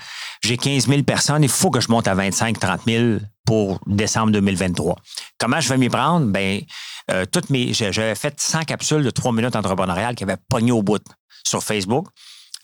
j'ai 0.43 0.57
15 0.57 0.87
000 0.87 1.03
personnes, 1.03 1.43
il 1.43 1.49
faut 1.49 1.71
que 1.71 1.81
je 1.81 1.89
monte 1.91 2.09
à 2.09 2.15
25-30 2.15 2.79
000 2.87 3.19
pour 3.45 3.81
décembre 3.87 4.33
2023. 4.33 4.97
Comment 5.39 5.61
je 5.61 5.69
vais 5.69 5.77
m'y 5.77 5.89
prendre? 5.89 6.27
Ben, 6.27 6.63
euh, 7.11 7.25
toutes 7.31 7.51
mes, 7.51 7.73
j'avais 7.73 8.15
fait 8.15 8.41
100 8.41 8.65
capsules 8.65 9.03
de 9.03 9.11
3 9.11 9.33
minutes 9.33 9.57
entrepreneuriales 9.57 10.15
qui 10.15 10.25
avaient 10.25 10.39
pogné 10.49 10.73
au 10.73 10.83
bout 10.83 11.03
sur 11.47 11.63
Facebook. 11.63 12.07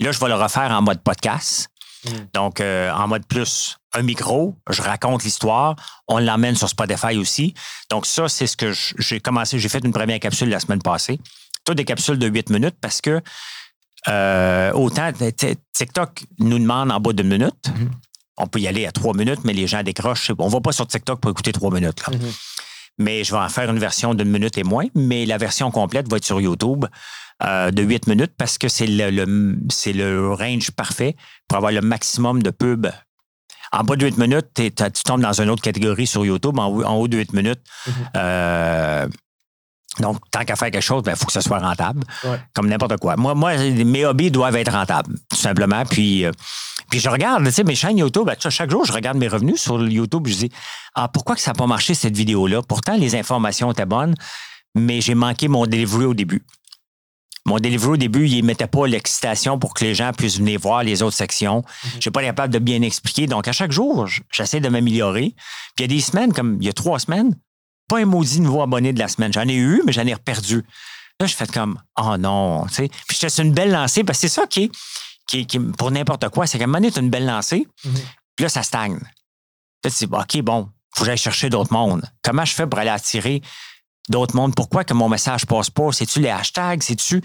Là, 0.01 0.13
je 0.13 0.19
vais 0.19 0.29
le 0.29 0.35
refaire 0.35 0.71
en 0.71 0.83
mode 0.83 1.03
podcast. 1.03 1.69
Hmm. 2.05 2.11
Donc, 2.35 2.61
euh, 2.61 2.91
en 2.93 3.09
mode 3.09 3.27
plus 3.27 3.79
un 3.95 4.03
micro, 4.03 4.57
je 4.69 4.83
raconte 4.83 5.23
l'histoire, 5.23 5.77
on 6.09 6.19
l'emmène 6.19 6.57
sur 6.57 6.69
Spotify 6.69 7.17
aussi. 7.17 7.55
Donc, 7.91 8.07
ça, 8.07 8.29
c'est 8.29 8.47
ce 8.47 8.57
que 8.57 8.73
j'ai 8.99 9.21
commencé. 9.21 9.59
J'ai 9.59 9.69
fait 9.69 9.85
une 9.85 9.93
première 9.93 10.21
capsule 10.21 10.49
la 10.49 10.61
semaine 10.61 10.83
passée. 10.83 11.21
Toutes 11.65 11.77
des 11.77 11.85
capsules 11.85 12.19
de 12.19 12.27
8 12.27 12.51
minutes 12.51 12.77
parce 12.81 13.01
que 13.01 13.23
euh, 14.09 14.73
autant 14.73 15.11
TikTok 15.73 16.25
nous 16.39 16.59
demande 16.59 16.91
en 16.91 17.01
bas 17.01 17.13
d'une 17.13 17.29
minute. 17.29 17.69
Mhm. 17.69 17.91
On 18.37 18.47
peut 18.47 18.61
y 18.61 18.67
aller 18.67 18.87
à 18.87 18.93
trois 18.93 19.15
minutes, 19.15 19.41
mais 19.45 19.53
les 19.53 19.67
gens 19.67 19.83
décrochent. 19.83 20.31
On 20.39 20.47
ne 20.47 20.51
va 20.51 20.61
pas 20.61 20.73
sur 20.73 20.87
TikTok 20.87 21.21
pour 21.21 21.31
écouter 21.31 21.53
trois 21.53 21.71
minutes. 21.71 22.03
Mhm. 22.09 22.33
Mais 22.99 23.25
je 23.25 23.33
vais 23.33 23.39
en 23.41 23.49
faire 23.49 23.71
une 23.71 23.79
version 23.79 24.15
d'une 24.15 24.31
minute 24.31 24.57
et 24.59 24.63
moins, 24.63 24.87
mais 24.95 25.27
la 25.27 25.39
version 25.39 25.71
complète 25.71 26.09
va 26.09 26.19
être 26.19 26.25
sur 26.25 26.41
YouTube 26.41 26.85
euh, 27.43 27.71
de 27.71 27.83
huit 27.83 28.07
minutes 28.07 28.33
parce 28.37 28.59
que 28.59 28.69
c'est 28.69 28.87
le, 28.87 29.11
le 29.11 30.33
range 30.33 30.71
parfait 30.71 31.17
pour 31.49 31.59
avoir 31.59 31.73
le 31.73 31.81
maximum 31.81 32.43
de 32.43 32.51
pubs 32.51 32.89
en 33.75 33.83
bas 33.83 33.97
de 33.97 34.07
8 34.07 34.19
minutes, 34.19 34.47
tu 34.55 35.03
tombes 35.05 35.21
dans 35.21 35.41
une 35.41 35.51
autre 35.51 35.63
catégorie 35.63 36.07
sur 36.07 36.25
YouTube. 36.25 36.59
En, 36.59 36.95
haut 36.95 37.09
de 37.09 37.19
8 37.19 37.33
minutes, 37.33 37.61
mhm. 37.87 37.93
euh, 38.17 39.09
donc, 40.01 40.19
tant 40.31 40.45
qu'à 40.45 40.57
faire 40.57 40.71
quelque 40.71 40.83
chose, 40.83 41.03
il 41.05 41.11
ben, 41.11 41.17
faut 41.17 41.27
que 41.27 41.33
ce 41.33 41.41
soit 41.41 41.59
rentable, 41.59 42.05
comme 42.53 42.69
n'importe 42.69 42.97
quoi. 42.97 43.17
Moi, 43.17 43.35
moi, 43.35 43.57
mes 43.57 44.05
hobbies 44.05 44.31
doivent 44.31 44.57
être 44.57 44.73
rentables, 44.73 45.15
tout 45.31 45.37
simplement. 45.37 45.85
Puis, 45.85 46.25
euh, 46.25 46.33
puis 46.91 46.99
je 46.99 47.09
regarde, 47.09 47.45
tu 47.45 47.53
sais, 47.53 47.65
mes 47.65 47.77
chaînes 47.77 47.99
YouTube, 47.99 48.25
ben, 48.27 48.37
chaque 48.39 48.71
jour, 48.71 48.85
je 48.85 48.93
regarde 48.93 49.19
mes 49.19 49.29
revenus 49.29 49.61
sur 49.61 49.81
YouTube. 49.87 50.27
Je 50.27 50.35
dis, 50.35 50.51
ah, 50.95 51.09
pourquoi 51.09 51.37
que 51.37 51.41
ça 51.41 51.53
n'a 51.53 51.55
pas 51.55 51.67
marché 51.67 51.95
cette 51.95 52.17
vidéo-là? 52.17 52.63
Pourtant, 52.63 52.97
les 52.97 53.15
informations 53.15 53.71
étaient 53.71 53.87
bonnes, 53.87 54.15
mais 54.75 55.01
j'ai 55.01 55.15
manqué 55.15 55.47
mon 55.47 55.67
delivery 55.67 56.07
au 56.07 56.15
début. 56.15 56.45
Mon 57.47 57.59
delivery 57.59 57.93
au 57.93 57.97
début, 57.97 58.27
il 58.27 58.41
ne 58.41 58.47
mettait 58.47 58.67
pas 58.67 58.87
l'excitation 58.87 59.59
pour 59.59 59.75
que 59.75 59.85
les 59.85 59.95
gens 59.95 60.13
puissent 60.13 60.39
venir 60.39 60.59
voir 60.59 60.83
les 60.83 61.03
autres 61.03 61.17
sections. 61.17 61.63
Je 61.67 61.87
mhm. 61.87 61.95
Je 61.95 62.01
suis 62.01 62.11
pas 62.11 62.23
capable 62.23 62.53
de 62.53 62.59
bien 62.59 62.83
expliquer. 62.83 63.27
Donc, 63.27 63.47
à 63.47 63.53
chaque 63.53 63.71
jour, 63.71 64.09
j'essaie 64.33 64.61
de 64.61 64.69
m'améliorer. 64.69 65.35
Puis 65.77 65.81
il 65.81 65.83
y 65.83 65.85
a 65.85 65.89
des 65.89 66.01
semaines, 66.01 66.33
comme 66.33 66.57
il 66.61 66.67
y 66.67 66.71
a 66.71 66.73
trois 66.73 66.99
semaines, 66.99 67.37
pas 67.89 67.99
un 67.99 68.05
maudit 68.05 68.41
nouveau 68.41 68.63
abonné 68.63 68.93
de 68.93 68.99
la 68.99 69.09
semaine. 69.09 69.33
J'en 69.33 69.49
ai 69.49 69.55
eu, 69.55 69.83
mais 69.85 69.93
j'en 69.93 70.07
ai 70.07 70.15
perdu. 70.17 70.65
Là, 71.21 71.27
je 71.27 71.35
fais 71.35 71.47
comme, 71.47 71.81
oh 72.01 72.17
non, 72.17 72.67
tu 72.67 72.75
sais. 72.75 72.91
Puis 73.07 73.19
je 73.21 73.43
une 73.43 73.53
belle 73.53 73.71
lancée, 73.71 74.05
parce 74.05 74.19
que 74.19 74.29
c'est 74.29 74.35
ça 74.35 74.47
qui 74.47 74.71
est, 75.33 75.45
qui, 75.45 75.59
pour 75.59 75.91
n'importe 75.91 76.29
quoi, 76.31 76.47
c'est 76.47 76.59
qu'à 76.59 76.65
un 76.65 76.67
moment 76.67 76.79
donné, 76.79 76.91
tu 76.91 76.99
as 76.99 77.03
une 77.03 77.11
belle 77.11 77.27
lancée, 77.27 77.67
mm-hmm. 77.85 78.01
puis 78.37 78.43
là, 78.43 78.49
ça 78.49 78.63
stagne. 78.63 78.99
Là, 79.85 79.91
tu 79.91 80.07
dis, 80.07 80.13
OK, 80.13 80.43
bon, 80.43 80.69
faut 80.95 81.05
que 81.05 81.07
j'aille 81.07 81.19
chercher 81.19 81.51
d'autres 81.51 81.73
mondes. 81.73 82.05
Comment 82.23 82.45
je 82.45 82.53
fais 82.53 82.67
pour 82.67 82.79
aller 82.79 82.91
attirer 82.91 83.43
d'autres 84.09 84.35
mondes? 84.37 84.55
Pourquoi 84.55 84.85
que 84.85 84.95
mon 84.95 85.09
message 85.09 85.47
passe 85.47 85.71
pas? 85.71 85.93
C'est-tu 85.93 86.21
les 86.21 86.31
hashtags? 86.31 86.83
C'est-tu. 86.83 87.23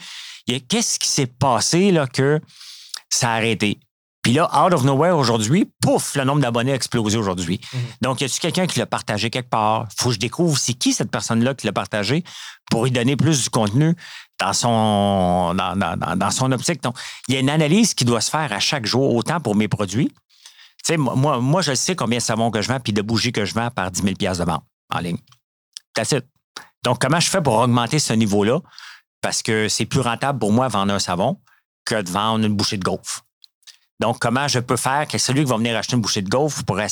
Qu'est-ce 0.67 0.99
qui 0.99 1.07
s'est 1.07 1.27
passé 1.27 1.91
là 1.91 2.07
que 2.07 2.39
ça 3.09 3.31
a 3.31 3.35
arrêté? 3.35 3.79
Puis 4.29 4.35
là, 4.35 4.47
out 4.63 4.71
of 4.75 4.83
nowhere 4.83 5.17
aujourd'hui, 5.17 5.71
pouf, 5.81 6.13
le 6.13 6.23
nombre 6.23 6.39
d'abonnés 6.39 6.71
a 6.71 6.75
explosé 6.75 7.17
aujourd'hui. 7.17 7.59
Mhm. 7.73 7.79
Donc, 8.01 8.21
y 8.21 8.25
a-tu 8.25 8.39
quelqu'un 8.39 8.67
qui 8.67 8.77
l'a 8.77 8.85
partagé 8.85 9.31
quelque 9.31 9.49
part? 9.49 9.87
Faut 9.97 10.09
que 10.09 10.13
je 10.13 10.19
découvre 10.19 10.55
c'est 10.55 10.75
qui 10.75 10.93
cette 10.93 11.09
personne-là 11.09 11.55
qui 11.55 11.65
l'a 11.65 11.73
partagé 11.73 12.23
pour 12.69 12.83
lui 12.83 12.91
donner 12.91 13.15
plus 13.15 13.41
du 13.41 13.49
contenu 13.49 13.95
dans 14.39 14.53
son, 14.53 15.55
dans, 15.55 16.29
son 16.29 16.51
optique. 16.51 16.83
Donc, 16.83 16.95
il 17.27 17.33
y 17.33 17.37
a 17.37 17.39
une 17.39 17.49
analyse 17.49 17.95
qui 17.95 18.05
doit 18.05 18.21
se 18.21 18.29
faire 18.29 18.53
à 18.53 18.59
chaque 18.59 18.85
jour, 18.85 19.15
autant 19.15 19.39
pour 19.39 19.55
mes 19.55 19.67
produits. 19.67 20.09
Tu 20.09 20.93
sais, 20.93 20.97
moi, 20.97 21.39
moi, 21.39 21.63
je 21.63 21.73
sais 21.73 21.95
combien 21.95 22.19
de 22.19 22.23
savon 22.23 22.51
que 22.51 22.61
je 22.61 22.67
vends 22.67 22.79
puis 22.79 22.93
de 22.93 23.01
bougies 23.01 23.31
que 23.31 23.45
je 23.45 23.55
vends 23.55 23.71
par 23.71 23.89
10 23.89 24.03
000 24.03 24.13
de 24.13 24.43
vente 24.43 24.63
en 24.93 24.99
ligne. 24.99 25.17
That's 25.95 26.11
it. 26.11 26.23
Donc, 26.83 27.01
comment 27.01 27.19
je 27.19 27.29
fais 27.31 27.41
pour 27.41 27.55
augmenter 27.55 27.97
ce 27.97 28.13
niveau-là? 28.13 28.59
Parce 29.21 29.41
que 29.41 29.67
c'est 29.69 29.87
plus 29.87 30.01
rentable 30.01 30.37
pour 30.37 30.51
moi 30.51 30.67
de 30.67 30.73
vendre 30.73 30.93
un 30.93 30.99
savon 30.99 31.39
que 31.83 31.99
de 31.99 32.11
vendre 32.11 32.45
une 32.45 32.55
bouchée 32.55 32.77
de 32.77 32.83
gaufre. 32.83 33.25
Donc, 33.99 34.19
comment 34.19 34.47
je 34.47 34.59
peux 34.59 34.77
faire 34.77 35.07
que 35.07 35.17
celui 35.17 35.43
qui 35.43 35.49
va 35.49 35.57
venir 35.57 35.75
acheter 35.77 35.95
une 35.95 36.01
bouchée 36.01 36.21
de 36.21 36.29
gaufre 36.29 36.63
pourrait 36.63 36.87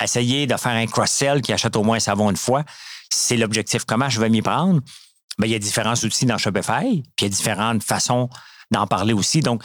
essayer 0.00 0.46
de 0.46 0.56
faire 0.56 0.72
un 0.72 0.86
cross-sell 0.86 1.42
qui 1.42 1.52
achète 1.52 1.74
au 1.76 1.82
moins 1.82 1.96
un 1.96 2.00
savon 2.00 2.30
une 2.30 2.36
fois? 2.36 2.64
C'est 3.10 3.36
l'objectif. 3.36 3.84
Comment 3.84 4.08
je 4.08 4.20
vais 4.20 4.28
m'y 4.28 4.42
prendre? 4.42 4.80
Bien, 5.38 5.48
il 5.48 5.52
y 5.52 5.54
a 5.54 5.58
différents 5.58 5.94
outils 5.94 6.26
dans 6.26 6.38
Shopify, 6.38 7.02
puis 7.16 7.20
il 7.20 7.24
y 7.24 7.26
a 7.26 7.28
différentes 7.28 7.82
façons 7.82 8.28
d'en 8.70 8.86
parler 8.86 9.12
aussi. 9.12 9.40
Donc, 9.40 9.62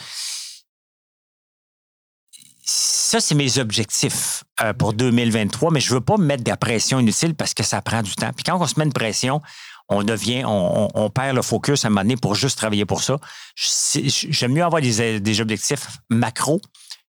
ça, 2.68 3.20
c'est 3.20 3.36
mes 3.36 3.58
objectifs 3.58 4.42
euh, 4.60 4.72
pour 4.72 4.92
2023, 4.92 5.70
mais 5.70 5.78
je 5.78 5.90
ne 5.90 5.94
veux 5.94 6.00
pas 6.00 6.16
me 6.16 6.24
mettre 6.24 6.42
de 6.42 6.50
la 6.50 6.56
pression 6.56 6.98
inutile 6.98 7.36
parce 7.36 7.54
que 7.54 7.62
ça 7.62 7.80
prend 7.80 8.02
du 8.02 8.16
temps. 8.16 8.32
Puis 8.34 8.42
quand 8.42 8.60
on 8.60 8.66
se 8.66 8.76
met 8.78 8.84
une 8.84 8.92
pression, 8.92 9.40
on 9.88 10.02
devient, 10.02 10.42
on, 10.44 11.10
perd 11.10 11.36
le 11.36 11.42
focus 11.42 11.84
à 11.84 11.88
un 11.88 11.90
moment 11.90 12.02
donné 12.02 12.16
pour 12.16 12.34
juste 12.34 12.58
travailler 12.58 12.84
pour 12.84 13.02
ça. 13.02 13.18
J'aime 13.54 14.52
mieux 14.52 14.64
avoir 14.64 14.82
des, 14.82 15.40
objectifs 15.40 15.86
macro 16.10 16.60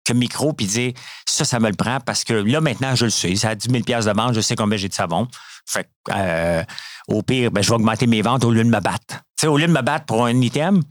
que 0.04 0.12
micro, 0.12 0.52
puis 0.52 0.66
dire 0.66 0.92
ça, 1.28 1.44
ça 1.44 1.60
me 1.60 1.68
le 1.68 1.76
prend 1.76 2.00
parce 2.00 2.24
que 2.24 2.34
là, 2.34 2.60
maintenant, 2.60 2.94
je 2.96 3.04
le 3.04 3.10
sais. 3.10 3.36
Ça 3.36 3.50
a 3.50 3.54
10 3.54 3.68
000 3.70 4.02
de 4.02 4.16
vente, 4.16 4.34
je 4.34 4.40
sais 4.40 4.56
combien 4.56 4.76
j'ai 4.76 4.88
de 4.88 4.94
savon. 4.94 5.28
Fait 5.66 5.88
euh, 6.10 6.64
au 7.08 7.22
pire, 7.22 7.50
ben, 7.50 7.62
je 7.62 7.68
vais 7.68 7.74
augmenter 7.74 8.06
mes 8.06 8.22
ventes 8.22 8.44
au 8.44 8.50
lieu 8.50 8.64
de 8.64 8.68
me 8.68 8.80
battre. 8.80 9.22
au 9.44 9.56
lieu 9.56 9.66
de 9.66 9.72
me 9.72 9.82
battre 9.82 10.06
pour 10.06 10.24
un 10.24 10.40
item, 10.40 10.82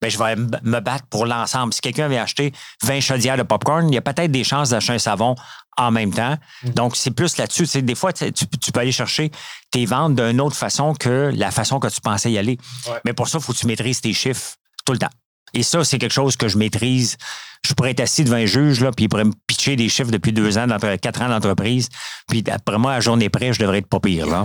ben, 0.00 0.10
je 0.10 0.18
vais 0.18 0.36
me 0.36 0.80
battre 0.80 1.06
pour 1.06 1.26
l'ensemble. 1.26 1.72
Si 1.72 1.80
quelqu'un 1.80 2.08
veut 2.08 2.18
acheter 2.18 2.52
20 2.82 3.00
chaudières 3.00 3.36
de 3.36 3.42
popcorn, 3.42 3.88
il 3.88 3.94
y 3.94 3.98
a 3.98 4.02
peut-être 4.02 4.30
des 4.30 4.44
chances 4.44 4.70
d'acheter 4.70 4.92
un 4.92 4.98
savon 4.98 5.34
en 5.76 5.90
même 5.90 6.12
temps. 6.12 6.36
Mm. 6.64 6.70
Donc, 6.70 6.96
c'est 6.96 7.10
plus 7.10 7.36
là-dessus. 7.36 7.82
Des 7.82 7.94
fois, 7.94 8.12
tu, 8.12 8.32
peux 8.72 8.80
aller 8.80 8.92
chercher 8.92 9.30
tes 9.70 9.86
ventes 9.86 10.14
d'une 10.16 10.40
autre 10.40 10.56
façon 10.56 10.94
que 10.94 11.32
la 11.34 11.50
façon 11.50 11.80
que 11.80 11.88
tu 11.88 12.00
pensais 12.00 12.30
y 12.30 12.38
aller. 12.38 12.58
Mais 13.04 13.12
pour 13.12 13.28
ça, 13.28 13.38
il 13.38 13.44
faut 13.44 13.52
que 13.52 13.58
tu 13.58 13.66
maîtrises 13.66 14.00
tes 14.00 14.12
chiffres 14.12 14.56
tout 14.84 14.92
le 14.92 14.98
temps. 14.98 15.10
Et 15.54 15.62
ça, 15.62 15.84
c'est 15.84 15.98
quelque 15.98 16.12
chose 16.12 16.36
que 16.36 16.48
je 16.48 16.56
maîtrise. 16.56 17.16
Je 17.64 17.74
pourrais 17.74 17.90
être 17.92 18.00
assis 18.00 18.24
devant 18.24 18.36
un 18.36 18.46
juge, 18.46 18.80
là, 18.80 18.90
puis 18.90 19.04
il 19.04 19.08
pourrait 19.08 19.24
me 19.24 19.34
pitcher 19.46 19.76
des 19.76 19.88
chiffres 19.88 20.10
depuis 20.10 20.32
deux 20.32 20.58
ans, 20.58 20.66
quatre 21.00 21.22
ans 21.22 21.28
d'entreprise. 21.28 21.90
Puis 22.26 22.42
après 22.50 22.78
moi, 22.78 22.94
à 22.94 23.00
journée 23.00 23.28
près, 23.28 23.52
je 23.52 23.60
devrais 23.60 23.78
être 23.78 23.86
pas 23.86 24.00
pire. 24.00 24.26
Là. 24.26 24.44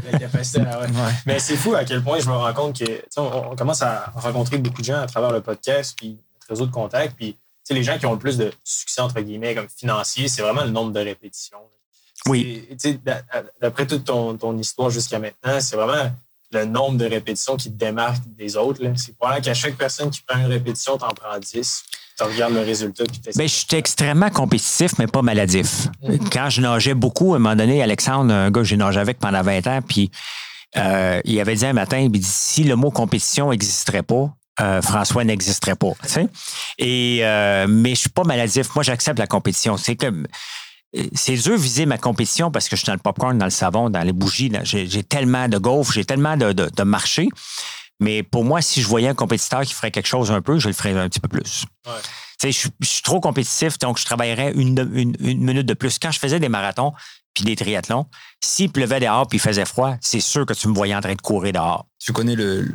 Mais 1.26 1.38
c'est 1.40 1.56
fou 1.56 1.74
à 1.74 1.84
quel 1.84 2.02
point 2.02 2.20
je 2.20 2.26
me 2.26 2.34
rends 2.34 2.54
compte 2.54 2.78
que 2.78 3.02
on, 3.16 3.54
commence 3.54 3.82
à 3.82 4.12
rencontrer 4.14 4.58
beaucoup 4.58 4.80
de 4.80 4.86
gens 4.86 5.00
à 5.00 5.06
travers 5.06 5.32
le 5.32 5.42
podcast, 5.42 5.94
puis 5.96 6.18
réseau 6.48 6.66
de 6.66 6.72
contacts. 6.72 7.16
Puis 7.16 7.36
les 7.74 7.82
gens 7.82 7.98
qui 7.98 8.06
ont 8.06 8.12
le 8.12 8.18
plus 8.18 8.36
de 8.36 8.52
succès, 8.64 9.00
entre 9.00 9.20
guillemets, 9.20 9.54
comme 9.54 9.68
financier, 9.68 10.28
c'est 10.28 10.42
vraiment 10.42 10.64
le 10.64 10.70
nombre 10.70 10.92
de 10.92 11.00
répétitions. 11.00 11.58
Oui. 12.26 12.68
D'après 13.60 13.86
toute 13.86 14.04
ton, 14.04 14.36
ton 14.36 14.56
histoire 14.58 14.90
jusqu'à 14.90 15.18
maintenant, 15.18 15.60
c'est 15.60 15.76
vraiment 15.76 16.10
le 16.50 16.64
nombre 16.64 16.98
de 16.98 17.04
répétitions 17.04 17.56
qui 17.56 17.70
te 17.70 17.78
démarque 17.78 18.22
des 18.26 18.56
autres. 18.56 18.80
C'est 18.96 19.16
probablement 19.16 19.44
qu'à 19.44 19.54
chaque 19.54 19.76
personne 19.76 20.10
qui 20.10 20.22
prend 20.26 20.38
une 20.38 20.46
répétition, 20.46 20.96
tu 20.98 21.04
en 21.04 21.10
prends 21.10 21.38
10. 21.38 21.84
Tu 22.16 22.24
regardes 22.24 22.54
le 22.54 22.62
résultat. 22.62 23.04
Ben, 23.36 23.46
je 23.46 23.54
suis 23.54 23.66
extrêmement 23.76 24.30
compétitif, 24.30 24.98
mais 24.98 25.06
pas 25.06 25.22
maladif. 25.22 25.86
Mm-hmm. 26.02 26.28
Quand 26.32 26.50
je 26.50 26.60
nageais 26.60 26.94
beaucoup, 26.94 27.34
à 27.34 27.36
un 27.36 27.38
moment 27.38 27.54
donné, 27.54 27.80
Alexandre, 27.82 28.32
un 28.32 28.50
gars 28.50 28.62
que 28.62 28.66
j'ai 28.66 28.76
nagé 28.76 28.98
avec 28.98 29.18
pendant 29.18 29.42
20 29.42 29.66
ans, 29.68 29.80
puis 29.86 30.10
euh, 30.76 31.20
il 31.24 31.38
avait 31.38 31.54
dit 31.54 31.66
un 31.66 31.72
matin, 31.72 31.98
il 31.98 32.10
dit, 32.10 32.22
si 32.22 32.64
le 32.64 32.74
mot 32.74 32.90
compétition 32.90 33.50
n'existerait 33.50 34.02
pas, 34.02 34.32
euh, 34.60 34.82
François 34.82 35.24
n'existerait 35.24 35.76
pas. 35.76 35.92
Et, 36.78 37.20
euh, 37.22 37.66
mais 37.68 37.90
je 37.90 38.00
suis 38.00 38.08
pas 38.08 38.24
maladif. 38.24 38.74
Moi, 38.74 38.82
j'accepte 38.82 39.18
la 39.18 39.26
compétition. 39.26 39.76
C'est 39.76 39.96
comme 39.96 40.26
c'est 41.12 41.34
dur 41.34 41.56
viser 41.56 41.86
ma 41.86 41.98
compétition 41.98 42.50
parce 42.50 42.68
que 42.68 42.76
je 42.76 42.80
suis 42.80 42.86
dans 42.86 42.94
le 42.94 42.98
popcorn, 42.98 43.36
dans 43.36 43.44
le 43.44 43.50
savon, 43.50 43.90
dans 43.90 44.02
les 44.02 44.12
bougies. 44.12 44.50
J'ai 44.64 45.02
tellement 45.02 45.48
de 45.48 45.58
golf, 45.58 45.92
j'ai 45.92 46.04
tellement 46.04 46.36
de, 46.36 46.52
de, 46.52 46.82
marché. 46.82 47.28
Mais 48.00 48.22
pour 48.22 48.44
moi, 48.44 48.62
si 48.62 48.80
je 48.80 48.88
voyais 48.88 49.08
un 49.08 49.14
compétiteur 49.14 49.62
qui 49.62 49.74
ferait 49.74 49.90
quelque 49.90 50.06
chose 50.06 50.30
un 50.30 50.40
peu, 50.40 50.58
je 50.58 50.68
le 50.68 50.74
ferais 50.74 50.92
un 50.92 51.08
petit 51.08 51.20
peu 51.20 51.28
plus. 51.28 51.64
Je, 52.42 52.48
je, 52.50 52.86
suis 52.88 53.02
trop 53.02 53.20
compétitif, 53.20 53.78
donc 53.78 53.98
je 53.98 54.04
travaillerais 54.04 54.52
une, 54.54 54.86
minute 55.20 55.66
de 55.66 55.74
plus. 55.74 55.98
Quand 55.98 56.10
je 56.10 56.18
faisais 56.18 56.38
des 56.38 56.48
marathons 56.48 56.92
puis 57.34 57.44
des 57.44 57.56
triathlons, 57.56 58.06
s'il 58.40 58.70
pleuvait 58.70 59.00
dehors 59.00 59.26
puis 59.26 59.38
il 59.38 59.40
faisait 59.40 59.64
froid, 59.64 59.96
c'est 60.00 60.20
sûr 60.20 60.46
que 60.46 60.54
tu 60.54 60.68
me 60.68 60.74
voyais 60.74 60.94
en 60.94 61.00
train 61.00 61.14
de 61.14 61.20
courir 61.20 61.52
dehors. 61.52 61.86
Tu 61.98 62.12
connais 62.12 62.36
le, 62.36 62.72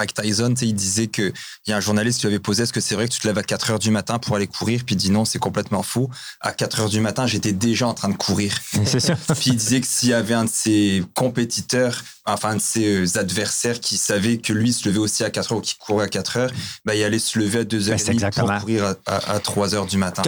Mike 0.00 0.14
Tyson, 0.14 0.54
il 0.62 0.74
disait 0.74 1.08
qu'il 1.08 1.32
y 1.66 1.72
a 1.72 1.76
un 1.76 1.80
journaliste 1.80 2.20
qui 2.20 2.26
lui 2.26 2.32
avait 2.32 2.40
posé 2.40 2.62
est-ce 2.62 2.72
que 2.72 2.80
c'est 2.80 2.94
vrai 2.94 3.06
que 3.06 3.12
tu 3.12 3.20
te 3.20 3.26
lèves 3.26 3.36
à 3.36 3.42
4 3.42 3.72
heures 3.72 3.78
du 3.78 3.90
matin 3.90 4.18
pour 4.18 4.34
aller 4.34 4.46
courir? 4.46 4.80
Puis 4.86 4.94
il 4.94 4.98
dit 4.98 5.10
non, 5.10 5.26
c'est 5.26 5.38
complètement 5.38 5.82
faux. 5.82 6.08
À 6.40 6.52
4 6.52 6.80
heures 6.80 6.88
du 6.88 7.00
matin, 7.00 7.26
j'étais 7.26 7.52
déjà 7.52 7.86
en 7.86 7.92
train 7.92 8.08
de 8.08 8.16
courir. 8.16 8.56
C'est 8.86 8.98
ça. 8.98 9.14
Puis 9.34 9.50
il 9.50 9.56
disait 9.56 9.82
que 9.82 9.86
s'il 9.86 10.08
y 10.08 10.14
avait 10.14 10.32
un 10.32 10.46
de 10.46 10.50
ses 10.50 11.04
compétiteurs, 11.12 12.02
enfin 12.24 12.50
un 12.50 12.56
de 12.56 12.62
ses 12.62 12.86
euh, 12.86 13.18
adversaires 13.18 13.78
qui 13.78 13.98
savait 13.98 14.38
que 14.38 14.54
lui 14.54 14.72
se 14.72 14.88
levait 14.88 15.00
aussi 15.00 15.22
à 15.22 15.28
4 15.28 15.52
heures 15.52 15.58
ou 15.58 15.60
qui 15.60 15.76
courait 15.76 16.06
à 16.06 16.08
4 16.08 16.36
heures, 16.38 16.50
ben, 16.86 16.94
il 16.94 17.04
allait 17.04 17.18
se 17.18 17.38
lever 17.38 17.58
à 17.58 17.64
2 17.64 17.90
heures 17.90 17.98
ben, 18.06 18.30
pour 18.30 18.58
courir 18.60 18.94
à, 19.04 19.38
3 19.38 19.74
heures 19.74 19.86
du 19.86 19.98
matin. 19.98 20.22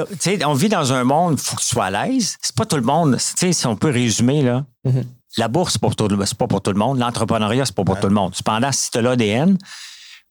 on 0.44 0.54
vit 0.54 0.68
dans 0.68 0.92
un 0.92 1.04
monde, 1.04 1.38
il 1.38 1.42
faut 1.42 1.56
que 1.56 1.62
tu 1.62 1.68
sois 1.68 1.86
à 1.86 2.06
l'aise. 2.06 2.36
C'est 2.42 2.54
pas 2.54 2.66
tout 2.66 2.76
le 2.76 2.82
monde. 2.82 3.16
Si 3.18 3.66
on 3.66 3.76
peut 3.76 3.90
résumer, 3.90 4.42
là. 4.42 4.66
Mm-hmm. 4.86 5.04
La 5.38 5.48
bourse, 5.48 5.72
c'est 5.72 6.38
pas 6.38 6.46
pour 6.46 6.60
tout 6.60 6.72
le 6.72 6.78
monde. 6.78 6.98
L'entrepreneuriat, 6.98 7.64
c'est 7.64 7.74
pas 7.74 7.84
pour 7.84 7.98
tout 7.98 8.08
le 8.08 8.14
monde. 8.14 8.34
Cependant, 8.34 8.70
si 8.72 8.90
tu 8.90 8.98
as 8.98 9.02
l'ADN, 9.02 9.56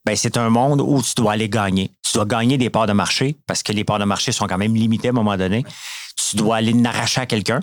ben, 0.06 0.16
c'est 0.16 0.38
un 0.38 0.50
monde 0.50 0.82
où 0.82 1.02
tu 1.02 1.14
dois 1.16 1.34
aller 1.34 1.50
gagner. 1.50 1.92
Tu 2.04 2.14
dois 2.14 2.26
gagner 2.26 2.58
des 2.58 2.70
parts 2.70 2.88
de 2.88 2.94
marché 2.94 3.38
parce 3.48 3.64
que 3.64 3.72
les 3.72 3.84
parts 3.84 4.00
de 4.00 4.06
marché 4.06 4.32
sont 4.32 4.48
quand 4.48 4.58
même 4.58 4.76
limitées 4.76 5.10
à 5.10 5.12
un 5.12 5.14
moment 5.14 5.38
donné. 5.38 5.64
Tu 6.30 6.36
dois 6.36 6.58
aller 6.58 6.74
n'arracher 6.74 7.22
à 7.22 7.26
quelqu'un 7.26 7.60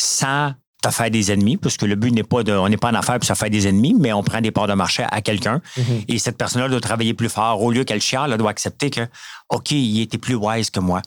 sans 0.00 0.52
te 0.82 0.90
faire 0.90 1.10
des 1.10 1.32
ennemis, 1.32 1.56
parce 1.56 1.78
que 1.78 1.86
le 1.86 1.94
but 1.94 2.10
n'est 2.10 2.22
pas 2.22 2.42
de, 2.42 2.52
on 2.52 2.68
n'est 2.68 2.76
pas 2.76 2.90
en 2.90 2.94
affaires 2.94 3.18
pour 3.18 3.26
se 3.26 3.32
faire 3.32 3.50
des 3.50 3.66
ennemis, 3.66 3.94
mais 3.98 4.12
on 4.12 4.22
prend 4.22 4.40
des 4.40 4.50
parts 4.50 4.66
de 4.66 4.74
marché 4.74 5.04
à 5.10 5.22
quelqu'un. 5.22 5.62
Mm-hmm. 5.78 6.04
Et 6.08 6.18
cette 6.18 6.36
personne-là 6.36 6.68
doit 6.68 6.80
travailler 6.80 7.14
plus 7.14 7.30
fort. 7.30 7.62
Au 7.62 7.70
lieu 7.70 7.84
qu'elle 7.84 8.02
chiale, 8.02 8.32
elle 8.32 8.38
doit 8.38 8.50
accepter 8.50 8.90
que, 8.90 9.00
OK, 9.48 9.70
il 9.70 10.02
était 10.02 10.18
plus 10.18 10.34
wise 10.34 10.70
que 10.70 10.80
moi 10.80 11.00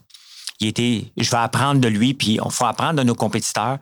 il 0.59 0.67
était, 0.67 1.05
je 1.17 1.29
vais 1.31 1.37
apprendre 1.37 1.79
de 1.79 1.87
lui, 1.87 2.13
puis 2.13 2.39
on 2.41 2.49
faut 2.49 2.65
apprendre 2.65 2.95
de 2.95 3.03
nos 3.03 3.15
compétiteurs 3.15 3.77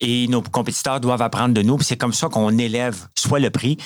et 0.00 0.28
nos 0.28 0.42
compétiteurs 0.42 1.00
doivent 1.00 1.22
apprendre 1.22 1.54
de 1.54 1.62
nous. 1.62 1.80
C'est 1.80 1.96
comme 1.96 2.12
ça 2.12 2.28
qu'on 2.28 2.56
élève 2.58 3.06
soit 3.14 3.38
le 3.38 3.50
prix, 3.50 3.78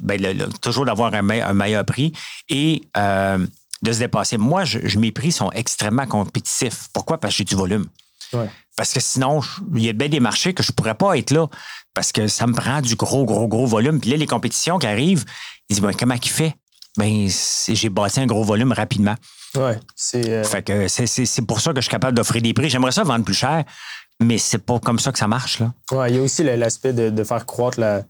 ben 0.00 0.48
toujours 0.62 0.86
d'avoir 0.86 1.12
un, 1.14 1.22
meilleur 1.22 1.84
prix 1.84 2.12
et 2.48 2.82
euh, 2.96 3.46
de 3.82 3.92
se 3.92 3.98
dépasser. 3.98 4.38
Moi, 4.38 4.64
je, 4.64 4.98
mes 4.98 5.12
prix 5.12 5.32
sont 5.32 5.50
extrêmement 5.52 6.06
compétitifs. 6.06 6.88
Pourquoi? 6.92 7.18
Parce 7.18 7.34
que 7.34 7.38
j'ai 7.38 7.44
du 7.44 7.54
volume. 7.54 7.86
Parce 8.76 8.92
que 8.94 9.00
sinon, 9.00 9.40
il 9.74 9.84
y 9.84 9.88
a 9.88 9.92
bien 9.92 10.08
des 10.08 10.20
marchés 10.20 10.54
que 10.54 10.62
je 10.62 10.70
ne 10.70 10.74
pourrais 10.74 10.94
pas 10.94 11.18
être 11.18 11.32
là 11.32 11.48
parce 11.92 12.12
que 12.12 12.28
ça 12.28 12.46
me 12.46 12.54
prend 12.54 12.80
du 12.80 12.94
gros, 12.94 13.24
gros, 13.24 13.48
gros 13.48 13.66
volume. 13.66 14.00
Puis 14.00 14.10
là, 14.10 14.16
les 14.16 14.26
compétitions 14.26 14.78
qui 14.78 14.86
arrivent, 14.86 15.24
ils 15.68 15.74
disent, 15.74 15.82
ben, 15.82 15.92
comment 15.92 16.14
il 16.14 16.30
fait? 16.30 16.54
Ben, 16.96 17.28
j'ai 17.28 17.88
bâti 17.88 18.20
un 18.20 18.26
gros 18.26 18.44
volume 18.44 18.72
rapidement. 18.72 19.14
Ouais, 19.56 19.78
c'est. 19.96 20.28
Euh, 20.28 20.44
fait 20.44 20.62
que 20.62 20.88
c'est 20.88 21.46
pour 21.46 21.60
ça 21.60 21.72
que 21.72 21.76
je 21.76 21.82
suis 21.82 21.90
capable 21.90 22.16
d'offrir 22.16 22.42
des 22.42 22.52
prix. 22.52 22.68
J'aimerais 22.68 22.92
ça 22.92 23.02
vendre 23.02 23.24
plus 23.24 23.34
cher, 23.34 23.64
mais 24.20 24.38
c'est 24.38 24.58
pas 24.58 24.78
comme 24.78 24.98
ça 24.98 25.12
que 25.12 25.18
ça 25.18 25.28
marche. 25.28 25.60
Là. 25.60 25.72
Ouais, 25.92 26.10
il 26.10 26.16
y 26.16 26.18
a 26.18 26.22
aussi 26.22 26.44
l'aspect 26.44 26.92
de, 26.92 27.24
faire 27.24 27.46
croître 27.46 27.80
la, 27.80 28.02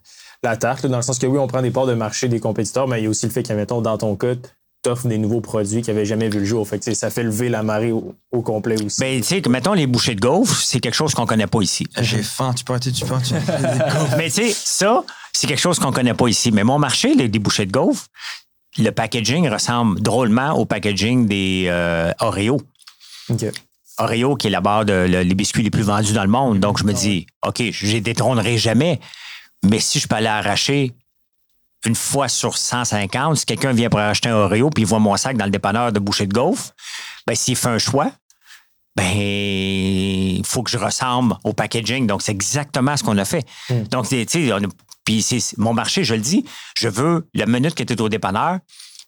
la 0.43 0.57
tarte, 0.57 0.86
dans 0.86 0.97
le 0.97 1.02
sens 1.02 1.19
que 1.19 1.27
oui, 1.27 1.39
on 1.39 1.47
prend 1.47 1.62
des 1.62 1.70
parts 1.70 1.86
de 1.86 1.94
marché 1.94 2.28
des 2.28 2.40
compétiteurs, 2.40 2.89
mais 2.89 3.01
il 3.01 3.05
y 3.05 3.07
a 3.07 3.11
aussi 3.11 3.27
le 3.27 3.32
fait 3.32 3.43
que, 3.43 3.52
mettons, 3.52 3.81
dans 3.81 3.97
ton 3.97 4.16
cas, 4.16 4.35
t'offres 4.82 5.09
des 5.09 5.19
nouveaux 5.19 5.40
produits 5.40 5.82
qui 5.82 5.90
n'avaient 5.90 6.07
jamais 6.07 6.28
vu 6.28 6.40
le 6.40 6.44
jour. 6.44 6.66
Fait 6.66 6.82
ça 6.94 7.11
fait 7.11 7.23
lever 7.23 7.48
la 7.48 7.62
marée 7.62 7.93
au, 7.93 8.43
complet 8.43 8.82
aussi. 8.82 9.01
Ben, 9.01 9.20
tu 9.20 9.27
sais, 9.27 9.43
mettons 9.48 9.74
les 9.74 9.86
bouchées 9.86 10.15
de 10.15 10.20
gaufres, 10.20 10.57
c'est 10.57 10.81
quelque 10.81 10.94
chose 10.94 11.15
qu'on 11.15 11.27
connaît 11.27 11.47
pas 11.47 11.61
ici. 11.61 11.86
J'ai 12.01 12.23
faim, 12.23 12.55
tu 12.55 12.65
peux 12.65 12.73
arrêter, 12.73 12.93
tu 12.93 13.05
peux 13.05 13.15
Mais 14.16 14.31
tu 14.31 14.48
sais, 14.48 14.52
ça, 14.52 15.05
c'est 15.32 15.47
quelque 15.47 15.61
chose 15.61 15.78
qu'on 15.78 15.93
connaît 15.93 16.15
pas 16.15 16.28
ici. 16.28 16.51
Mais 16.51 16.65
mon 16.65 16.78
marché, 16.78 17.15
les, 17.15 17.28
des 17.28 17.39
bouchées 17.39 17.66
de 17.66 17.73
gaufres, 17.73 18.07
le 18.78 18.90
packaging 18.90 19.48
ressemble 19.48 20.01
drôlement 20.01 20.52
au 20.52 20.64
packaging 20.64 21.26
des 21.26 21.66
euh, 21.68 22.12
Oreo. 22.20 22.60
Oreo, 23.98 24.36
qui 24.36 24.47
est 24.47 24.51
la 24.51 24.60
barre 24.60 24.84
de 24.84 24.92
les 24.92 25.34
biscuits 25.34 25.62
les 25.62 25.70
plus 25.70 25.82
vendus 25.82 26.12
dans 26.12 26.22
le 26.22 26.30
monde. 26.30 26.60
Donc, 26.60 26.78
je 26.78 26.84
me 26.84 26.92
dis, 26.92 27.26
OK, 27.47 27.62
je 27.70 27.86
les 27.86 28.01
détrônerai 28.01 28.56
jamais. 28.59 29.01
Mais 29.62 29.78
si 29.78 29.98
je 29.98 30.09
peux 30.09 30.16
aller 30.16 30.26
arracher 30.26 30.92
une 31.84 31.94
fois 31.94 32.28
sur 32.28 32.56
150, 32.56 33.36
si 33.36 33.47
quelqu'un 33.47 33.72
vient 33.72 33.90
pour 33.90 34.01
acheter 34.01 34.28
un 34.28 34.36
Oreo 34.36 34.70
puis 34.70 34.82
il 34.82 34.86
voit 34.86 34.98
mon 34.98 35.16
sac 35.16 35.36
dans 35.36 35.44
le 35.44 35.51
dépanneur 35.51 35.92
de 35.92 35.98
boucher 35.98 36.26
de 36.26 36.32
gaufre, 36.32 36.72
ben, 37.26 37.34
s'il 37.34 37.56
fait 37.56 37.68
un 37.68 37.78
choix, 37.78 38.10
ben, 38.97 39.16
il 39.16 40.42
faut 40.44 40.62
que 40.62 40.70
je 40.70 40.78
ressemble 40.78 41.36
au 41.44 41.52
packaging. 41.52 42.06
Donc, 42.06 42.22
c'est 42.22 42.32
exactement 42.32 42.97
ce 42.97 43.05
qu'on 43.05 43.18
a 43.18 43.24
fait. 43.24 43.47
Hmm. 43.68 43.82
Donc, 43.90 44.09
tu 44.09 44.24
sais, 44.26 44.51
puis 45.05 45.22
c'est 45.22 45.56
mon 45.56 45.72
marché, 45.72 46.05
je 46.05 46.14
le 46.14 46.20
dis, 46.20 46.44
je 46.77 46.89
veux, 46.89 47.28
la 47.35 47.47
minute 47.47 47.74
que 47.74 47.82
tu 47.82 47.93
es 47.93 48.01
au 48.01 48.09
dépanneur, 48.09 48.59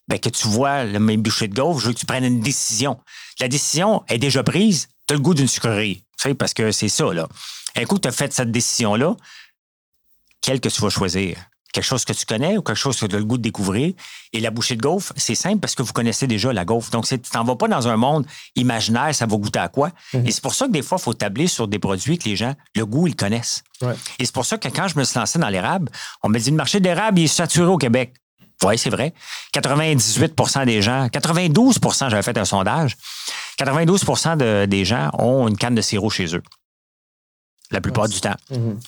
ben, 0.07 0.19
que 0.19 0.29
tu 0.29 0.47
vois 0.47 0.83
le 0.83 0.99
même 0.99 1.21
boucher 1.21 1.47
de 1.47 1.55
gaufre, 1.55 1.79
je 1.79 1.87
veux 1.87 1.93
que 1.93 1.99
tu 1.99 2.05
prennes 2.05 2.25
une 2.25 2.41
décision. 2.41 2.99
La 3.39 3.47
décision 3.47 4.03
est 4.09 4.17
déjà 4.17 4.43
prise, 4.43 4.87
tu 5.07 5.13
as 5.13 5.17
le 5.17 5.21
goût 5.21 5.33
d'une 5.33 5.47
sucrerie. 5.47 6.03
Tu 6.17 6.29
sais, 6.29 6.33
parce 6.33 6.53
que 6.53 6.71
c'est 6.71 6.89
ça, 6.89 7.13
là. 7.13 7.27
Un 7.75 7.85
coup, 7.85 7.97
tu 7.99 8.07
as 8.07 8.11
fait 8.11 8.33
cette 8.33 8.51
décision-là, 8.51 9.15
quelle 10.41 10.59
que 10.59 10.69
tu 10.69 10.81
vas 10.81 10.89
choisir? 10.89 11.37
Quelque 11.73 11.83
chose 11.83 12.05
que 12.05 12.13
tu 12.13 12.25
connais 12.25 12.57
ou 12.57 12.61
quelque 12.61 12.77
chose 12.77 12.97
que 12.97 13.05
tu 13.05 13.15
as 13.15 13.19
le 13.19 13.25
goût 13.25 13.37
de 13.37 13.41
découvrir. 13.41 13.93
Et 14.31 14.39
la 14.39 14.51
bouchée 14.51 14.75
de 14.75 14.81
gaufre, 14.81 15.11
c'est 15.17 15.35
simple 15.35 15.59
parce 15.59 15.75
que 15.75 15.81
vous 15.81 15.91
connaissez 15.91 16.27
déjà 16.27 16.53
la 16.53 16.63
gaufre. 16.63 16.91
Donc, 16.91 17.05
tu 17.05 17.19
t'en 17.19 17.43
vas 17.43 17.55
pas 17.55 17.67
dans 17.67 17.87
un 17.87 17.97
monde 17.97 18.25
imaginaire, 18.55 19.13
ça 19.13 19.25
va 19.25 19.35
goûter 19.35 19.59
à 19.59 19.67
quoi. 19.67 19.89
Mhm. 20.13 20.27
Et 20.27 20.31
c'est 20.31 20.41
pour 20.41 20.53
ça 20.53 20.67
que 20.67 20.71
des 20.71 20.83
fois, 20.83 20.97
il 21.01 21.03
faut 21.03 21.13
tabler 21.13 21.47
sur 21.47 21.67
des 21.67 21.79
produits 21.79 22.17
que 22.17 22.29
les 22.29 22.35
gens, 22.35 22.53
le 22.75 22.85
goût, 22.85 23.07
ils 23.07 23.15
connaissent. 23.15 23.63
Et 24.17 24.25
c'est 24.25 24.33
pour 24.33 24.45
ça 24.45 24.57
que 24.57 24.69
quand 24.69 24.87
je 24.87 24.97
me 24.97 25.03
suis 25.03 25.19
lancé 25.19 25.37
dans 25.39 25.49
l'érable, 25.49 25.91
on 26.21 26.29
me 26.29 26.39
dit 26.39 26.51
le 26.51 26.55
marché 26.55 26.79
d'érable, 26.79 27.19
il 27.19 27.25
est 27.25 27.27
saturé 27.27 27.69
au 27.69 27.77
Québec. 27.77 28.13
Oui, 28.63 28.77
c'est 28.77 28.91
vrai. 28.91 29.13
98% 29.53 30.65
des 30.65 30.81
gens, 30.81 31.07
92% 31.07 32.09
j'avais 32.09 32.21
fait 32.21 32.37
un 32.37 32.45
sondage, 32.45 32.95
92% 33.59 34.67
des 34.67 34.85
gens 34.85 35.09
ont 35.17 35.49
une 35.49 35.57
canne 35.57 35.75
de 35.75 35.81
sirop 35.81 36.09
chez 36.09 36.33
eux. 36.33 36.43
La 37.71 37.81
plupart 37.81 38.07
du 38.07 38.21
temps. 38.21 38.35
Mhm. 38.51 38.79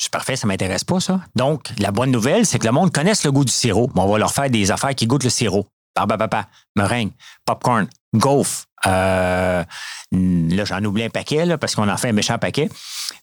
Je 0.00 0.04
suis 0.04 0.10
parfait, 0.10 0.34
ça 0.34 0.46
m'intéresse 0.46 0.82
pas, 0.82 0.98
ça. 0.98 1.20
Donc, 1.36 1.68
la 1.78 1.90
bonne 1.90 2.10
nouvelle, 2.10 2.46
c'est 2.46 2.58
que 2.58 2.64
le 2.64 2.72
monde 2.72 2.90
connaisse 2.90 3.22
le 3.22 3.32
goût 3.32 3.44
du 3.44 3.52
sirop. 3.52 3.90
on 3.94 4.06
va 4.06 4.16
leur 4.16 4.32
faire 4.32 4.48
des 4.48 4.70
affaires 4.70 4.94
qui 4.94 5.06
goûtent 5.06 5.24
le 5.24 5.28
sirop. 5.28 5.66
Papa, 5.92 6.48
meringue, 6.74 7.10
popcorn, 7.44 7.86
gaufre. 8.14 8.64
Euh, 8.86 9.62
là, 10.10 10.64
j'en 10.64 10.82
oublie 10.84 11.02
un 11.02 11.10
paquet, 11.10 11.44
là, 11.44 11.58
parce 11.58 11.74
qu'on 11.74 11.86
en 11.86 11.98
fait 11.98 12.08
un 12.08 12.12
méchant 12.12 12.38
paquet. 12.38 12.70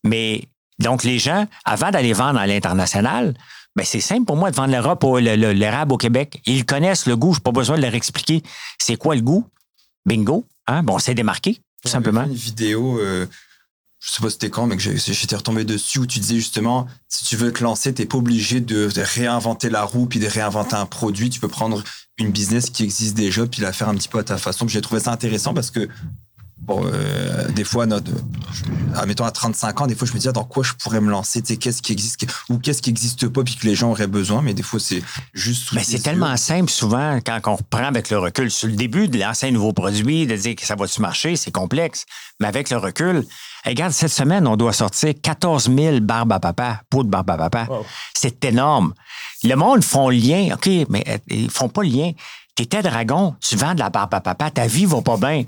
Mais 0.03 0.43
donc, 0.77 1.03
les 1.03 1.17
gens, 1.17 1.47
avant 1.65 1.89
d'aller 1.89 2.13
vendre 2.13 2.39
à 2.39 2.45
l'international, 2.45 3.33
ben, 3.75 3.83
c'est 3.83 3.99
simple 3.99 4.25
pour 4.25 4.35
moi 4.35 4.51
de 4.51 4.55
vendre 4.55 4.71
l'érable 5.53 5.93
au 5.93 5.97
Québec. 5.97 6.43
Ils 6.45 6.63
connaissent 6.63 7.07
le 7.07 7.17
goût. 7.17 7.33
Je 7.33 7.39
n'ai 7.39 7.43
pas 7.43 7.53
besoin 7.53 7.77
de 7.77 7.81
leur 7.81 7.95
expliquer 7.95 8.43
c'est 8.77 8.97
quoi 8.97 9.15
le 9.15 9.21
goût. 9.21 9.47
Bingo. 10.05 10.45
Hein? 10.67 10.83
Bon, 10.83 10.99
c'est 10.99 11.15
démarqué, 11.15 11.59
tout 11.81 11.89
simplement. 11.89 12.25
une 12.25 12.35
vidéo 12.35 12.99
euh, 12.99 13.25
je 14.07 14.13
sais 14.13 14.21
pas 14.21 14.29
c'était 14.29 14.49
quand, 14.49 14.67
mais 14.67 14.77
que 14.77 14.81
j'étais 14.81 15.35
retombé 15.35 15.65
dessus 15.65 15.99
où 15.99 16.05
tu 16.05 16.19
disais 16.19 16.35
justement, 16.35 16.87
si 17.09 17.25
tu 17.25 17.35
veux 17.35 17.51
te 17.51 17.61
lancer, 17.61 17.93
t'es 17.93 18.05
pas 18.05 18.17
obligé 18.17 18.61
de 18.61 18.89
réinventer 18.95 19.69
la 19.69 19.83
roue 19.83 20.05
puis 20.05 20.19
de 20.19 20.27
réinventer 20.27 20.75
un 20.75 20.85
produit. 20.85 21.29
Tu 21.29 21.41
peux 21.41 21.49
prendre 21.49 21.83
une 22.17 22.31
business 22.31 22.69
qui 22.69 22.83
existe 22.83 23.15
déjà 23.15 23.45
puis 23.45 23.61
la 23.61 23.73
faire 23.73 23.89
un 23.89 23.95
petit 23.95 24.07
peu 24.07 24.19
à 24.19 24.23
ta 24.23 24.37
façon. 24.37 24.67
J'ai 24.67 24.81
trouvé 24.81 25.01
ça 25.01 25.11
intéressant 25.11 25.53
parce 25.53 25.71
que 25.71 25.89
Bon, 26.59 26.81
euh, 26.85 27.47
des 27.49 27.63
fois, 27.63 27.85
notre, 27.85 28.11
admettons 28.95 29.25
à 29.25 29.31
35 29.31 29.81
ans, 29.81 29.87
des 29.87 29.93
fois, 29.93 30.07
je 30.07 30.13
me 30.13 30.17
dis, 30.17 30.27
dans 30.27 30.43
quoi 30.43 30.63
je 30.63 30.73
pourrais 30.73 30.99
me 30.99 31.09
lancer, 31.09 31.41
tu 31.41 31.53
sais, 31.53 31.57
qu'est-ce 31.57 31.83
qui 31.83 31.91
existe 31.91 32.25
ou 32.49 32.57
qu'est-ce 32.57 32.81
qui 32.81 32.89
n'existe 32.89 33.27
pas 33.27 33.43
puis 33.43 33.55
que 33.55 33.67
les 33.67 33.75
gens 33.75 33.91
auraient 33.91 34.07
besoin, 34.07 34.41
mais 34.41 34.55
des 34.55 34.63
fois, 34.63 34.79
c'est 34.79 35.03
juste. 35.33 35.71
Mais 35.73 35.83
c'est 35.83 35.99
tellement 35.99 36.35
simple 36.35 36.71
souvent 36.71 37.19
quand 37.23 37.39
on 37.45 37.55
reprend 37.57 37.85
avec 37.85 38.09
le 38.09 38.17
recul. 38.17 38.49
Sur 38.49 38.67
le 38.67 38.75
début 38.75 39.07
de 39.07 39.19
lancer 39.19 39.47
un 39.47 39.51
nouveau 39.51 39.71
produit, 39.71 40.25
de 40.25 40.35
dire 40.35 40.55
que 40.55 40.65
ça 40.65 40.75
va-tu 40.75 40.99
marcher, 40.99 41.35
c'est 41.35 41.51
complexe. 41.51 42.05
Mais 42.39 42.47
avec 42.47 42.71
le 42.71 42.77
recul, 42.77 43.23
regarde, 43.69 43.93
cette 43.93 44.11
semaine, 44.11 44.47
on 44.47 44.55
doit 44.55 44.73
sortir 44.73 45.13
14 45.21 45.69
000 45.73 45.99
barbes 46.01 46.33
à 46.33 46.39
papa, 46.39 46.81
pots 46.89 47.03
de 47.03 47.09
barbe 47.09 47.31
à 47.31 47.37
papa. 47.37 47.67
C'est 48.15 48.43
énorme. 48.45 48.93
Le 49.43 49.55
monde 49.55 49.83
font 49.83 50.09
le 50.09 50.17
lien, 50.17 50.53
OK, 50.53 50.69
mais 50.89 51.03
euh, 51.07 51.17
ils 51.27 51.49
font 51.49 51.69
pas 51.69 51.83
le 51.83 51.89
lien 51.89 52.11
T'étais 52.57 52.81
dragon, 52.81 53.35
tu 53.39 53.55
vends 53.55 53.75
de 53.75 53.79
la 53.79 53.91
barbe 53.91 54.15
à 54.15 54.19
papa, 54.19 54.49
ta 54.49 54.65
vie 54.65 54.87
va 54.87 54.99
pas 55.03 55.17
bien. 55.17 55.43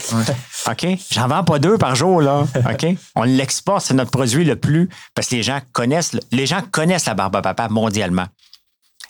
OK? 0.67 0.87
J'en 1.11 1.27
vends 1.27 1.43
pas 1.43 1.57
deux 1.57 1.75
par 1.79 1.95
jour, 1.95 2.21
là. 2.21 2.45
OK? 2.55 2.85
On 3.15 3.23
l'exporte, 3.23 3.87
c'est 3.87 3.95
notre 3.95 4.11
produit 4.11 4.45
le 4.45 4.55
plus. 4.55 4.89
Parce 5.15 5.29
que 5.29 5.35
les 5.37 5.41
gens 5.41 5.59
connaissent, 5.71 6.15
les 6.31 6.45
gens 6.45 6.61
connaissent 6.61 7.07
la 7.07 7.15
barbe 7.15 7.35
à 7.37 7.41
papa 7.41 7.67
mondialement. 7.67 8.27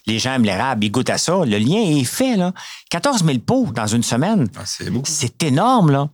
Les 0.08 0.18
gens 0.18 0.36
aiment 0.36 0.46
l'érable, 0.46 0.86
ils 0.86 0.92
goûtent 0.92 1.10
à 1.10 1.18
ça. 1.18 1.44
Le 1.44 1.58
lien 1.58 1.82
est 1.82 2.06
fait, 2.06 2.38
là. 2.38 2.54
14 2.90 3.26
000 3.26 3.40
pots 3.40 3.68
dans 3.76 3.88
une 3.88 4.04
semaine. 4.04 4.48
Ah, 4.56 4.62
c'est 5.04 5.44
énorme, 5.44 5.92
là. 5.92 6.08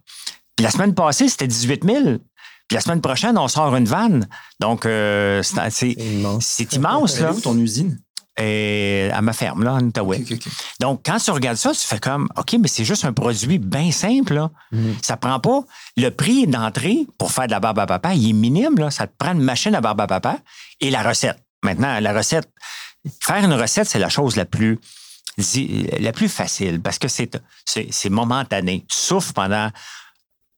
la 0.59 0.71
semaine 0.71 0.95
passée, 0.95 1.29
c'était 1.29 1.45
18 1.45 1.83
000. 1.85 1.99
Puis 2.67 2.75
la 2.75 2.81
semaine 2.81 3.01
prochaine, 3.01 3.37
on 3.37 3.47
sort 3.47 3.75
une 3.75 3.85
vanne. 3.85 4.27
Donc, 4.59 4.85
euh, 4.85 5.43
c'est 5.43 5.91
immense. 5.91 6.45
C'est 6.45 6.73
immense, 6.73 7.19
là. 7.19 7.31
où 7.31 7.39
ton 7.39 7.57
usine? 7.57 7.99
et 8.37 9.09
à 9.13 9.21
ma 9.21 9.33
ferme, 9.33 9.63
là, 9.63 9.73
en 9.73 9.81
Outaouais. 9.81 10.23
Donc, 10.81 11.01
quand 11.05 11.17
tu 11.17 11.31
regardes 11.31 11.57
ça, 11.57 11.71
tu 11.71 11.79
fais 11.79 11.99
comme, 11.99 12.27
OK, 12.35 12.55
mais 12.59 12.67
c'est 12.67 12.83
juste 12.83 13.05
un 13.05 13.13
produit 13.13 13.59
bien 13.59 13.91
simple, 13.91 14.33
là. 14.33 14.51
Mhm. 14.71 14.95
Ça 15.01 15.15
prend 15.15 15.39
pas 15.39 15.61
le 15.95 16.09
prix 16.09 16.45
d'entrée 16.45 17.07
pour 17.17 17.31
faire 17.31 17.47
de 17.47 17.51
la 17.51 17.59
barbe 17.59 17.79
à 17.79 17.85
papa, 17.85 18.13
il 18.13 18.29
est 18.29 18.33
minime, 18.33 18.77
là. 18.77 18.91
Ça 18.91 19.07
te 19.07 19.13
prend 19.17 19.33
une 19.33 19.41
machine 19.41 19.73
à 19.73 19.81
barbe 19.81 20.01
à 20.01 20.07
papa 20.07 20.39
et 20.81 20.89
la 20.89 21.01
recette. 21.01 21.37
Maintenant, 21.63 21.99
la 21.99 22.13
recette, 22.13 22.49
faire 23.21 23.43
une 23.43 23.53
recette, 23.53 23.87
c'est 23.87 23.99
la 23.99 24.09
chose 24.09 24.35
la 24.35 24.45
plus, 24.45 24.79
la 25.99 26.11
plus 26.11 26.29
facile 26.29 26.81
parce 26.81 26.99
que 26.99 27.07
c'est, 27.07 27.31
c'est, 27.65 28.09
momentané. 28.09 28.85
Tu 28.89 28.97
souffres 28.97 29.33
pendant 29.33 29.71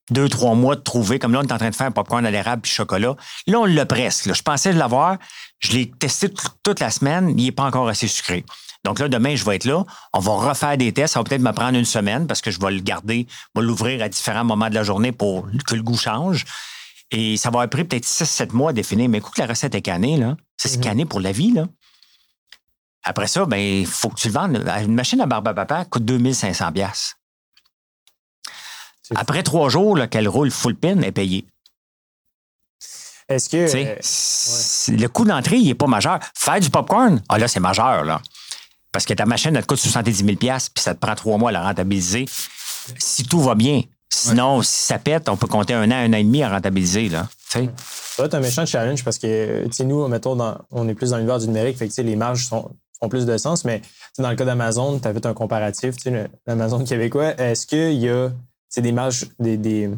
deux, 0.10 0.30
trois 0.30 0.56
mois 0.56 0.76
de 0.76 0.82
trouver, 0.82 1.20
comme 1.20 1.34
là, 1.34 1.40
on 1.44 1.48
est 1.48 1.52
en 1.52 1.58
train 1.58 1.70
de 1.70 1.76
faire 1.76 1.88
un 1.88 1.92
popcorn 1.92 2.26
à 2.26 2.32
l'érable 2.32 2.62
puis 2.62 2.72
chocolat. 2.72 3.16
Là, 3.46 3.60
on 3.60 3.66
l'a 3.66 3.86
presque. 3.86 4.34
Je 4.34 4.42
pensais 4.42 4.72
l'avoir. 4.72 5.18
Je 5.60 5.74
l'ai 5.74 5.90
testé 5.90 6.30
toute 6.64 6.80
la 6.80 6.90
semaine. 6.90 7.34
Il 7.38 7.46
n'est 7.46 7.52
pas 7.52 7.64
encore 7.64 7.88
assez 7.88 8.08
sucré. 8.08 8.46
Donc 8.84 9.00
là, 9.00 9.10
demain, 9.10 9.36
je 9.36 9.44
vais 9.44 9.58
être 9.58 9.66
là. 9.66 9.84
On 10.14 10.20
va 10.20 10.32
refaire 10.34 10.78
des 10.78 10.94
tests. 10.94 11.16
Ça 11.16 11.20
va 11.20 11.24
peut-être 11.26 11.42
me 11.42 11.52
prendre 11.52 11.78
une 11.78 11.86
semaine 11.86 12.26
parce 12.26 12.42
que 12.42 12.52
je 12.52 12.60
vais 12.60 12.72
le 12.72 12.80
garder, 12.80 13.28
je 13.30 13.60
vais 13.60 13.68
l'ouvrir 13.68 14.02
à 14.02 14.08
différents 14.08 14.46
moments 14.46 14.70
de 14.70 14.76
la 14.76 14.84
journée 14.84 15.12
pour 15.12 15.48
que 15.68 15.76
le 15.76 15.84
goût 15.84 15.98
change. 15.98 16.46
Et 17.12 17.38
ça 17.38 17.50
va 17.50 17.60
avoir 17.60 17.70
pris 17.70 17.84
peut-être 17.84 18.06
6-7 18.06 18.54
mois 18.54 18.70
à 18.72 18.74
définir. 18.74 19.10
Mais 19.10 19.18
écoute, 19.18 19.38
la 19.38 19.46
recette 19.46 19.76
est 19.76 19.82
cannée, 19.82 20.18
là. 20.18 20.36
C'est 20.58 20.78
mm 20.78 21.06
pour 21.06 21.20
la 21.20 21.32
vie, 21.32 21.52
là. 21.52 21.68
Après 23.04 23.28
ça, 23.28 23.46
ben, 23.46 23.58
il 23.58 23.86
faut 23.86 24.10
que 24.10 24.20
tu 24.20 24.28
le 24.28 24.34
vendes. 24.34 24.64
Une 24.84 24.94
machine 24.94 25.22
à 25.22 25.26
barbe 25.26 25.48
à 25.48 25.54
papa 25.54 25.86
coûte 25.86 26.04
2500 26.04 26.72
Après 29.16 29.44
trois 29.44 29.70
jours 29.70 29.98
qu'elle 30.10 30.28
roule 30.28 30.52
full 30.52 30.76
pin, 30.76 30.98
elle 30.98 31.06
est 31.06 31.12
payée. 31.12 31.46
Est-ce 33.30 33.50
que. 33.50 34.94
Euh, 34.94 34.98
le 34.98 35.08
coût 35.08 35.26
d'entrée, 35.26 35.58
il 35.58 35.68
n'est 35.68 35.76
pas 35.76 35.88
majeur. 35.88 36.20
Faire 36.34 36.60
du 36.60 36.70
popcorn, 36.70 37.22
ah 37.28 37.38
là, 37.38 37.48
c'est 37.48 37.60
majeur, 37.60 38.06
là. 38.06 38.22
Parce 38.92 39.06
que 39.06 39.14
ta 39.14 39.26
machine, 39.26 39.56
elle 39.56 39.64
te 39.64 39.68
coûte 39.68 39.80
70 39.80 40.26
000 40.26 40.38
puis 40.38 40.50
ça 40.78 40.96
te 40.96 41.00
prend 41.00 41.14
trois 41.14 41.38
mois 41.38 41.50
à 41.50 41.54
la 41.54 41.64
rentabiliser. 41.64 42.26
Si 42.98 43.26
tout 43.26 43.42
va 43.42 43.54
bien. 43.54 43.82
Sinon, 44.10 44.62
si 44.62 44.84
ça 44.84 44.98
pète, 44.98 45.28
on 45.28 45.36
peut 45.36 45.48
compter 45.48 45.74
un 45.74 45.92
an, 45.92 45.96
un 45.96 46.14
an 46.14 46.18
et 46.18 46.24
demi 46.24 46.42
à 46.42 46.50
rentabiliser, 46.50 47.10
là. 47.10 47.28
Ça 47.50 47.60
va 48.24 48.26
être 48.26 48.34
un 48.34 48.40
méchant 48.40 48.66
challenge 48.66 49.04
parce 49.04 49.18
que, 49.18 49.68
nous, 49.84 50.08
mettons, 50.08 50.38
on 50.72 50.88
est 50.88 50.94
plus 50.94 51.12
dans 51.12 51.18
l'univers 51.18 51.40
du 51.40 51.48
numérique, 51.48 51.78
fait 51.78 51.90
que, 51.90 52.02
les 52.02 52.16
marges 52.16 52.46
sont, 52.46 52.72
font 53.00 53.10
plus 53.10 53.26
de 53.26 53.38
sens, 53.38 53.66
mais 53.66 53.82
dans 54.18 54.30
le 54.30 54.36
cas 54.36 54.46
d'Amazon, 54.46 55.00
tu 55.00 55.08
as 55.08 55.14
fait 55.14 55.26
un 55.26 55.34
comparatif, 55.34 55.96
l'Amazon 56.46 56.84
québécois. 56.86 57.40
Est-ce 57.40 57.68
qu'il 57.68 57.94
y 57.94 58.10
a 58.10 58.32
des 58.76 58.92
marges, 58.92 59.26
des 59.40 59.90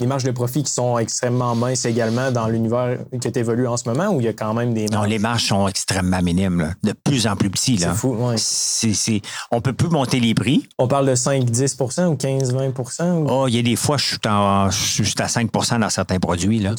les 0.00 0.06
marges 0.06 0.24
de 0.24 0.30
profit 0.32 0.62
qui 0.62 0.72
sont 0.72 0.98
extrêmement 0.98 1.54
minces 1.54 1.84
également 1.84 2.32
dans 2.32 2.48
l'univers 2.48 2.98
que 3.12 3.28
tu 3.28 3.38
évolues 3.38 3.68
en 3.68 3.76
ce 3.76 3.88
moment 3.88 4.08
ou 4.08 4.20
il 4.20 4.24
y 4.24 4.28
a 4.28 4.32
quand 4.32 4.52
même 4.52 4.74
des 4.74 4.86
marges? 4.86 5.02
Non, 5.02 5.02
les 5.04 5.18
marges 5.18 5.44
sont 5.44 5.68
extrêmement 5.68 6.20
minimes, 6.20 6.74
de 6.82 6.92
plus 6.92 7.26
en 7.26 7.36
plus 7.36 7.50
petits. 7.50 7.78
C'est 7.78 7.94
fou, 7.94 8.16
oui. 8.18 9.22
On 9.52 9.60
peut 9.60 9.72
plus 9.72 9.88
monter 9.88 10.18
les 10.20 10.34
prix. 10.34 10.68
On 10.78 10.88
parle 10.88 11.06
de 11.06 11.14
5-10 11.14 12.06
ou 12.06 12.14
15-20 12.14 13.26
Oh, 13.28 13.46
il 13.46 13.54
y 13.54 13.58
a 13.58 13.62
des 13.62 13.76
fois, 13.76 13.96
je 13.96 14.04
suis, 14.04 14.18
à 14.24 15.26
5% 15.26 15.80
dans 15.80 15.90
certains 15.90 16.18
produits. 16.18 16.58
Là. 16.58 16.74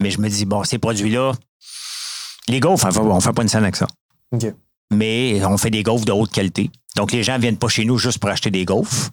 Mais 0.00 0.10
je 0.10 0.20
me 0.20 0.28
dis, 0.28 0.44
bon, 0.44 0.64
ces 0.64 0.78
produits-là, 0.78 1.32
les 2.48 2.60
gaufres, 2.60 2.88
on 2.96 3.14
ne 3.14 3.20
fait 3.20 3.32
pas 3.32 3.42
une 3.42 3.48
scène 3.48 3.62
avec 3.62 3.76
ça. 3.76 3.86
Mais 4.92 5.40
on 5.44 5.56
fait 5.56 5.70
des 5.70 5.82
gaufres 5.82 6.04
de 6.04 6.12
haute 6.12 6.32
qualité. 6.32 6.70
Donc, 6.96 7.12
les 7.12 7.22
gens 7.22 7.34
ne 7.34 7.42
viennent 7.42 7.58
pas 7.58 7.68
chez 7.68 7.84
nous 7.84 7.98
juste 7.98 8.18
pour 8.18 8.30
acheter 8.30 8.50
des 8.50 8.64
gaufres. 8.64 9.10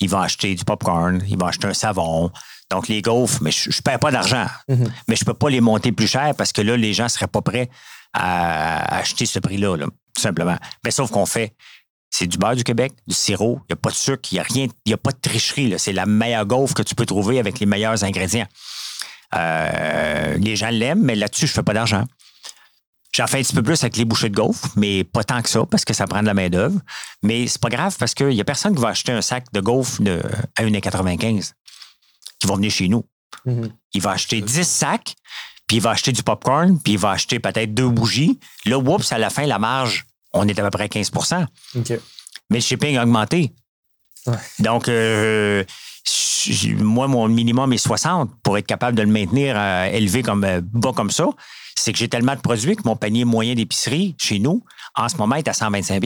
Ils 0.00 0.08
vont 0.08 0.20
acheter 0.20 0.54
du 0.54 0.64
popcorn, 0.64 1.22
ils 1.28 1.38
vont 1.38 1.46
acheter 1.46 1.66
un 1.66 1.74
savon, 1.74 2.30
donc, 2.70 2.88
les 2.88 3.00
gaufres, 3.00 3.42
mais 3.42 3.50
je 3.50 3.68
ne 3.70 3.82
perds 3.82 3.98
pas 3.98 4.10
d'argent. 4.10 4.46
Mhm. 4.68 4.92
Mais 5.08 5.16
je 5.16 5.22
ne 5.22 5.26
peux 5.26 5.34
pas 5.34 5.48
les 5.48 5.60
monter 5.60 5.92
plus 5.92 6.06
cher 6.06 6.34
parce 6.36 6.52
que 6.52 6.60
là, 6.60 6.76
les 6.76 6.92
gens 6.92 7.04
ne 7.04 7.08
seraient 7.08 7.26
pas 7.26 7.40
prêts 7.40 7.70
à 8.12 8.98
acheter 8.98 9.26
ce 9.26 9.38
prix-là, 9.38 9.76
tout 9.78 10.22
simplement. 10.22 10.56
Mais 10.84 10.90
sauf 10.90 11.10
qu'on 11.10 11.26
fait, 11.26 11.54
c'est 12.10 12.26
du 12.26 12.38
beurre 12.38 12.56
du 12.56 12.64
Québec, 12.64 12.92
du 13.06 13.14
sirop, 13.14 13.60
il 13.62 13.72
n'y 13.72 13.74
a 13.74 13.76
pas 13.76 13.90
de 13.90 13.94
sucre, 13.94 14.28
il 14.32 14.34
n'y 14.34 14.40
a 14.40 14.42
rien, 14.42 14.66
il 14.84 14.92
a 14.92 14.96
pas 14.96 15.12
de 15.12 15.18
tricherie. 15.18 15.74
C'est 15.78 15.92
la 15.92 16.06
meilleure 16.06 16.46
gaufre 16.46 16.74
que 16.74 16.82
tu 16.82 16.94
peux 16.94 17.06
trouver 17.06 17.38
avec 17.38 17.58
les 17.60 17.66
meilleurs 17.66 18.02
ingrédients. 18.04 18.46
Euh, 19.34 20.36
les 20.38 20.56
gens 20.56 20.70
l'aiment, 20.70 21.02
mais 21.02 21.14
là-dessus, 21.14 21.46
je 21.46 21.52
ne 21.52 21.56
fais 21.56 21.62
pas 21.62 21.74
d'argent. 21.74 22.04
J'en 23.14 23.26
fais 23.26 23.38
un 23.38 23.42
petit 23.42 23.54
peu 23.54 23.62
plus 23.62 23.82
avec 23.82 23.96
les 23.96 24.04
bouchées 24.04 24.28
de 24.28 24.34
gaufres, 24.34 24.68
mais 24.76 25.02
pas 25.02 25.24
tant 25.24 25.40
que 25.42 25.48
ça 25.48 25.64
parce 25.66 25.84
que 25.84 25.94
ça 25.94 26.06
prend 26.06 26.20
de 26.20 26.26
la 26.26 26.34
main-d'œuvre. 26.34 26.78
Mais 27.22 27.46
c'est 27.46 27.60
pas 27.60 27.70
grave 27.70 27.96
parce 27.98 28.14
qu'il 28.14 28.28
n'y 28.28 28.40
a 28.40 28.44
personne 28.44 28.74
qui 28.74 28.82
va 28.82 28.88
acheter 28.88 29.12
un 29.12 29.22
sac 29.22 29.46
de 29.52 29.60
gaufres 29.60 30.02
de, 30.02 30.20
à 30.56 30.62
1,95 30.62 31.52
qui 32.38 32.46
vont 32.46 32.56
venir 32.56 32.70
chez 32.70 32.88
nous. 32.88 33.04
Mhm. 33.44 33.72
Il 33.94 34.02
va 34.02 34.12
acheter 34.12 34.40
10 34.40 34.64
sacs, 34.64 35.14
puis 35.66 35.78
il 35.78 35.82
va 35.82 35.90
acheter 35.90 36.12
du 36.12 36.22
popcorn, 36.22 36.78
puis 36.80 36.94
il 36.94 36.98
va 36.98 37.12
acheter 37.12 37.38
peut-être 37.38 37.74
deux 37.74 37.88
bougies. 37.88 38.38
Là, 38.66 38.78
oups, 38.78 39.12
à 39.12 39.18
la 39.18 39.30
fin, 39.30 39.46
la 39.46 39.58
marge, 39.58 40.06
on 40.32 40.46
est 40.46 40.58
à 40.58 40.62
peu 40.62 40.70
près 40.70 40.86
15% 40.86 41.46
Mais 42.50 42.58
le 42.58 42.62
shipping 42.62 42.96
a 42.96 43.02
augmenté. 43.02 43.52
Donc, 44.58 44.88
euh, 44.88 45.64
moi, 46.78 47.08
mon 47.08 47.28
minimum 47.28 47.72
est 47.72 47.78
60 47.78 48.30
pour 48.42 48.58
être 48.58 48.66
capable 48.66 48.96
de 48.96 49.02
le 49.02 49.10
maintenir 49.10 49.54
euh, 49.56 49.86
élevé 49.86 50.22
comme 50.22 50.44
euh, 50.44 50.60
bas 50.62 50.92
comme 50.94 51.10
ça. 51.10 51.28
C'est 51.80 51.92
que 51.92 51.98
j'ai 51.98 52.08
tellement 52.08 52.34
de 52.34 52.40
produits 52.40 52.76
que 52.76 52.82
mon 52.84 52.96
panier 52.96 53.24
moyen 53.24 53.54
d'épicerie 53.54 54.16
chez 54.18 54.38
nous, 54.38 54.64
en 54.94 55.08
ce 55.08 55.16
moment, 55.16 55.36
est 55.36 55.48
à 55.48 55.52
125 55.52 56.02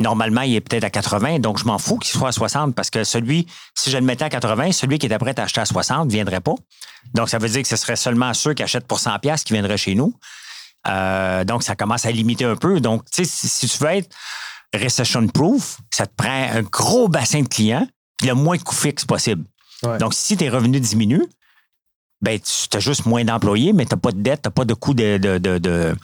Normalement, 0.00 0.42
il 0.42 0.56
est 0.56 0.60
peut-être 0.60 0.84
à 0.84 0.90
80, 0.90 1.38
donc 1.38 1.58
je 1.58 1.64
m'en 1.64 1.78
fous 1.78 1.98
qu'il 1.98 2.12
soit 2.12 2.28
à 2.28 2.32
60 2.32 2.74
parce 2.74 2.90
que 2.90 3.04
celui, 3.04 3.46
si 3.76 3.90
je 3.90 3.96
le 3.96 4.04
mettais 4.04 4.24
à 4.24 4.28
80, 4.28 4.72
celui 4.72 4.98
qui 4.98 5.06
était 5.06 5.18
prêt 5.18 5.38
à 5.38 5.44
acheter 5.44 5.60
à 5.60 5.66
60 5.66 6.06
ne 6.06 6.10
viendrait 6.12 6.40
pas. 6.40 6.54
Donc, 7.12 7.28
ça 7.28 7.38
veut 7.38 7.48
dire 7.48 7.62
que 7.62 7.68
ce 7.68 7.76
serait 7.76 7.96
seulement 7.96 8.34
ceux 8.34 8.54
qui 8.54 8.62
achètent 8.62 8.88
pour 8.88 8.98
100 8.98 9.18
qui 9.44 9.52
viendraient 9.52 9.76
chez 9.76 9.94
nous. 9.94 10.12
Euh, 10.88 11.44
donc, 11.44 11.62
ça 11.62 11.76
commence 11.76 12.06
à 12.06 12.10
limiter 12.10 12.44
un 12.44 12.56
peu. 12.56 12.80
Donc, 12.80 13.04
tu 13.10 13.24
sais, 13.24 13.48
si, 13.48 13.68
tu 13.68 13.78
veux 13.78 13.90
être 13.90 14.14
recession 14.74 15.26
proof, 15.28 15.78
ça 15.90 16.06
te 16.06 16.14
prend 16.16 16.50
un 16.52 16.62
gros 16.62 17.08
bassin 17.08 17.42
de 17.42 17.48
clients 17.48 17.86
puis 18.16 18.28
le 18.28 18.34
moins 18.34 18.56
de 18.56 18.62
coûts 18.62 18.74
fixes 18.74 19.04
possible. 19.04 19.44
Donc, 20.00 20.14
si 20.14 20.36
tes 20.36 20.48
revenus 20.48 20.80
diminuent, 20.80 21.26
ben, 22.24 22.40
tu 22.40 22.76
as 22.76 22.80
juste 22.80 23.04
moins 23.04 23.24
d'employés, 23.24 23.72
mais 23.74 23.84
tu 23.84 23.94
n'as 23.94 24.00
pas 24.00 24.10
de 24.10 24.20
dette, 24.20 24.42
tu 24.42 24.48
n'as 24.48 24.52
pas 24.52 24.64
de 24.64 24.72
coûts 24.74 24.94
de, 24.94 25.18
de 25.18 25.94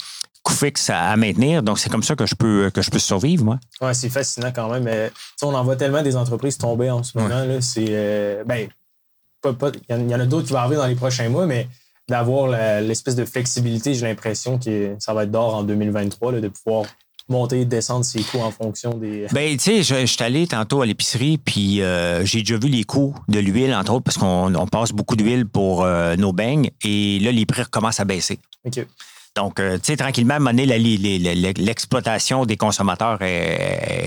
coût 0.42 0.52
fixe 0.52 0.90
à, 0.90 1.16
maintenir. 1.16 1.62
Donc, 1.62 1.78
c'est 1.78 1.90
comme 1.90 2.02
ça 2.02 2.14
que 2.14 2.26
je 2.26 2.34
peux, 2.34 2.70
que 2.70 2.82
je 2.82 2.90
peux 2.90 2.98
survivre, 2.98 3.44
moi. 3.44 3.59
Oui, 3.80 3.94
c'est 3.94 4.10
fascinant 4.10 4.52
quand 4.55 4.70
même. 4.70 4.84
Mais, 4.84 5.10
on 5.42 5.55
en 5.55 5.64
voit 5.64 5.76
tellement 5.76 6.02
des 6.02 6.16
entreprises 6.16 6.59
tomber 6.59 6.90
en 6.90 7.02
ce 7.02 7.16
moment. 7.16 7.44
Là, 7.44 7.60
c'est, 7.60 7.86
euh, 7.88 8.44
ben, 8.44 8.68
il 9.44 10.10
y, 10.10 10.14
en 10.14 10.20
a 10.20 10.26
d'autres 10.26 10.47
qui 10.47 10.52
vont 10.52 10.59
arriver 10.59 10.76
dans 10.76 10.86
les 10.86 10.94
prochains 10.94 11.28
mois, 11.30 11.47
mais 11.47 11.66
d'avoir 12.09 12.48
l'espèce 12.82 13.14
de 13.14 13.24
flexibilité, 13.24 13.94
j'ai 13.94 14.06
l'impression 14.06 14.59
que 14.59 14.97
ça 14.98 15.14
va 15.14 15.24
être 15.24 15.30
d'or 15.30 15.55
en 15.55 15.62
2023, 15.62 16.32
de 16.32 16.48
pouvoir 16.48 16.84
monter 17.31 17.61
et 17.61 17.65
descendre 17.65 18.05
ses 18.05 18.23
coûts 18.23 18.40
en 18.40 18.51
fonction 18.51 18.94
des. 18.94 19.27
Ben, 19.32 19.57
tu 19.57 19.82
sais, 19.82 19.82
je, 19.82 20.07
suis 20.07 20.23
allé 20.23 20.47
tantôt 20.47 20.82
à 20.82 20.86
l'épicerie, 20.86 21.39
puis 21.39 21.82
euh, 21.82 22.24
j'ai 22.24 22.40
déjà 22.40 22.59
vu 22.59 22.69
les 22.69 22.85
coûts 22.85 23.15
de 23.28 23.39
l'huile, 23.39 23.74
entre 23.74 23.93
autres, 23.93 24.05
parce 24.05 24.19
qu'on 24.19 24.66
passe 24.66 24.93
beaucoup 24.93 25.16
d'huile 25.16 25.47
pour 25.47 25.85
euh, 25.85 26.16
nos 26.16 26.32
beignes, 26.32 26.70
et 26.82 27.19
là, 27.20 27.32
les 27.32 27.47
prix 27.47 27.62
recommencent 27.62 28.01
à 28.01 28.05
baisser. 28.05 28.39
OK. 28.66 28.85
Donc, 29.36 29.61
euh, 29.61 29.77
tu 29.78 29.85
sais, 29.85 29.97
tranquillement, 29.97 30.35
à 30.35 30.52
l'exploitation 30.52 32.47
des 32.47 32.57
consommateurs 32.57 33.19
a, 33.20 33.27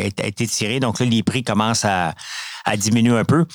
été 0.06 0.48
tirée. 0.48 0.80
Donc 0.80 1.00
là, 1.00 1.06
les 1.06 1.24
prix 1.24 1.44
commencent 1.44 1.86
à, 1.86 2.14
diminuer 2.78 3.18
un 3.18 3.24
peu. 3.24 3.45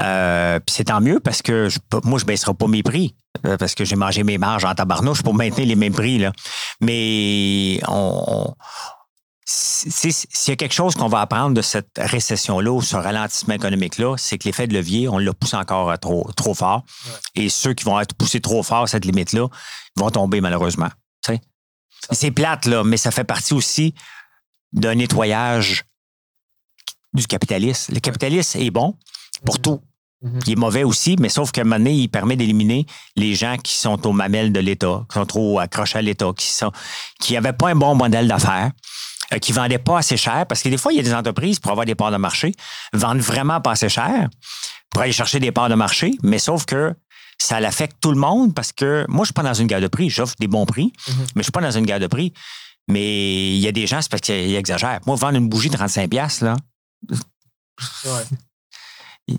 Euh, 0.00 0.60
puis 0.60 0.76
c'est 0.76 0.84
tant 0.84 1.00
mieux 1.00 1.18
parce 1.18 1.42
que 1.42 1.68
moi, 2.04 2.18
je 2.18 2.24
ne 2.24 2.28
baisserai 2.28 2.54
pas 2.54 2.68
mes 2.68 2.84
prix 2.84 3.16
euh, 3.44 3.56
parce 3.56 3.74
que 3.74 3.84
j'ai 3.84 3.96
mangé 3.96 4.22
mes 4.22 4.38
marges 4.38 4.64
en 4.64 4.72
tabarnouche 4.72 5.22
pour 5.22 5.34
maintenir 5.34 5.66
les 5.66 5.74
mêmes 5.74 5.92
prix. 5.92 6.18
Là. 6.18 6.32
Mais 6.80 7.80
on, 7.88 8.54
s'il 9.50 10.12
y 10.48 10.50
a 10.50 10.56
quelque 10.56 10.74
chose 10.74 10.94
qu'on 10.94 11.08
va 11.08 11.22
apprendre 11.22 11.54
de 11.54 11.62
cette 11.62 11.88
récession-là 11.96 12.70
ou 12.70 12.82
ce 12.82 12.96
ralentissement 12.96 13.54
économique-là, 13.54 14.16
c'est 14.18 14.36
que 14.36 14.44
l'effet 14.44 14.66
de 14.66 14.74
levier, 14.74 15.08
on 15.08 15.16
le 15.16 15.32
pousse 15.32 15.54
encore 15.54 15.98
trop, 15.98 16.30
trop 16.36 16.52
fort. 16.52 16.84
Et 17.34 17.48
ceux 17.48 17.72
qui 17.72 17.84
vont 17.84 17.98
être 17.98 18.14
poussés 18.14 18.40
trop 18.40 18.62
fort 18.62 18.82
à 18.82 18.86
cette 18.86 19.06
limite-là 19.06 19.48
vont 19.96 20.10
tomber 20.10 20.42
malheureusement. 20.42 20.88
C'est 22.12 22.30
plate, 22.30 22.66
là, 22.66 22.84
mais 22.84 22.96
ça 22.96 23.10
fait 23.10 23.24
partie 23.24 23.54
aussi 23.54 23.94
d'un 24.72 24.94
nettoyage 24.94 25.84
du 27.12 27.26
capitalisme. 27.26 27.94
Le 27.94 28.00
capitalisme 28.00 28.58
est 28.58 28.70
bon 28.70 28.96
pour 29.44 29.56
mm-hmm. 29.56 29.60
tout. 29.60 29.80
Mm-hmm. 30.24 30.42
Il 30.46 30.52
est 30.52 30.56
mauvais 30.56 30.84
aussi, 30.84 31.16
mais 31.18 31.28
sauf 31.28 31.52
qu'à 31.52 31.62
un 31.62 31.64
moment 31.64 31.78
donné, 31.78 31.94
il 31.94 32.08
permet 32.08 32.36
d'éliminer 32.36 32.86
les 33.16 33.34
gens 33.34 33.56
qui 33.56 33.74
sont 33.74 34.06
aux 34.06 34.12
mamelles 34.12 34.52
de 34.52 34.60
l'État, 34.60 35.04
qui 35.08 35.14
sont 35.14 35.26
trop 35.26 35.58
accrochés 35.58 35.98
à 35.98 36.02
l'État, 36.02 36.32
qui 36.36 36.46
sont 36.46 36.72
qui 37.20 37.34
n'avaient 37.34 37.52
pas 37.52 37.70
un 37.70 37.76
bon 37.76 37.94
modèle 37.94 38.28
d'affaires. 38.28 38.72
Euh, 39.32 39.38
qui 39.38 39.52
ne 39.52 39.56
vendaient 39.56 39.78
pas 39.78 39.98
assez 39.98 40.16
cher, 40.16 40.46
parce 40.46 40.62
que 40.62 40.68
des 40.68 40.78
fois, 40.78 40.92
il 40.92 40.96
y 40.96 41.00
a 41.00 41.02
des 41.02 41.14
entreprises, 41.14 41.58
pour 41.60 41.70
avoir 41.70 41.86
des 41.86 41.94
parts 41.94 42.10
de 42.10 42.16
marché, 42.16 42.54
vendent 42.92 43.20
vraiment 43.20 43.60
pas 43.60 43.72
assez 43.72 43.88
cher 43.88 44.28
pour 44.90 45.02
aller 45.02 45.12
chercher 45.12 45.38
des 45.40 45.52
parts 45.52 45.68
de 45.68 45.74
marché, 45.74 46.12
mais 46.22 46.38
sauf 46.38 46.64
que 46.64 46.94
ça 47.40 47.60
l'affecte 47.60 47.96
tout 48.00 48.10
le 48.10 48.18
monde 48.18 48.54
parce 48.54 48.72
que 48.72 49.04
moi, 49.08 49.18
je 49.18 49.20
ne 49.20 49.24
suis 49.26 49.32
pas 49.34 49.42
dans 49.42 49.54
une 49.54 49.66
guerre 49.66 49.80
de 49.80 49.88
prix. 49.88 50.10
J'offre 50.10 50.34
des 50.38 50.48
bons 50.48 50.66
prix, 50.66 50.86
mm-hmm. 50.86 51.12
mais 51.18 51.26
je 51.34 51.38
ne 51.38 51.42
suis 51.44 51.52
pas 51.52 51.60
dans 51.60 51.70
une 51.70 51.86
guerre 51.86 52.00
de 52.00 52.06
prix. 52.06 52.32
Mais 52.88 53.54
il 53.54 53.60
y 53.60 53.68
a 53.68 53.72
des 53.72 53.86
gens, 53.86 54.00
c'est 54.00 54.10
parce 54.10 54.22
qu'ils 54.22 54.54
exagèrent. 54.54 55.00
Moi, 55.06 55.14
vendre 55.16 55.36
une 55.36 55.48
bougie 55.48 55.68
de 55.68 55.76
35$, 55.76 56.44
là. 56.44 56.56
Ouais. 58.06 58.24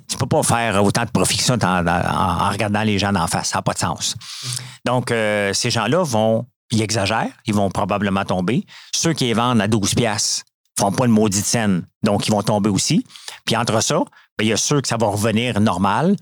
Tu 0.08 0.18
peux 0.18 0.28
pas 0.28 0.44
faire 0.44 0.84
autant 0.84 1.04
de 1.04 1.10
profit 1.10 1.38
que 1.38 1.44
ça 1.44 1.56
en, 1.56 2.50
regardant 2.50 2.84
les 2.84 3.00
gens 3.00 3.12
d'en 3.12 3.26
face. 3.26 3.50
Ça 3.50 3.58
n'a 3.58 3.62
pas 3.64 3.74
de 3.74 3.80
sens. 3.80 4.16
Mm-hmm. 4.16 4.60
Donc, 4.86 5.12
euh, 5.12 5.52
ces 5.54 5.72
gens-là 5.72 6.04
vont, 6.04 6.46
ils 6.72 6.82
exagèrent, 6.82 7.32
ils 7.46 7.54
vont 7.54 7.70
probablement 7.70 8.26
tomber. 8.26 8.66
Ceux 8.96 9.14
qui 9.14 9.26
les 9.26 9.34
vendent 9.34 9.62
à 9.62 9.68
12 9.68 9.96
pièces 9.96 10.44
font 10.80 10.92
pas 10.92 11.06
le 11.06 11.12
maudit 11.12 11.42
scène, 11.42 11.86
donc 12.04 12.28
ils 12.28 12.32
vont 12.32 12.42
tomber 12.42 12.70
aussi. 12.70 13.06
Puis 13.46 13.56
entre 13.58 13.82
ça, 13.82 14.00
ben, 14.40 14.46
il 14.46 14.48
y 14.48 14.54
a 14.54 14.58
ceux 14.58 14.80
que 14.80 14.88
ça 14.88 14.96
va 14.96 15.08
revenir 15.08 15.60
normal. 15.60 16.16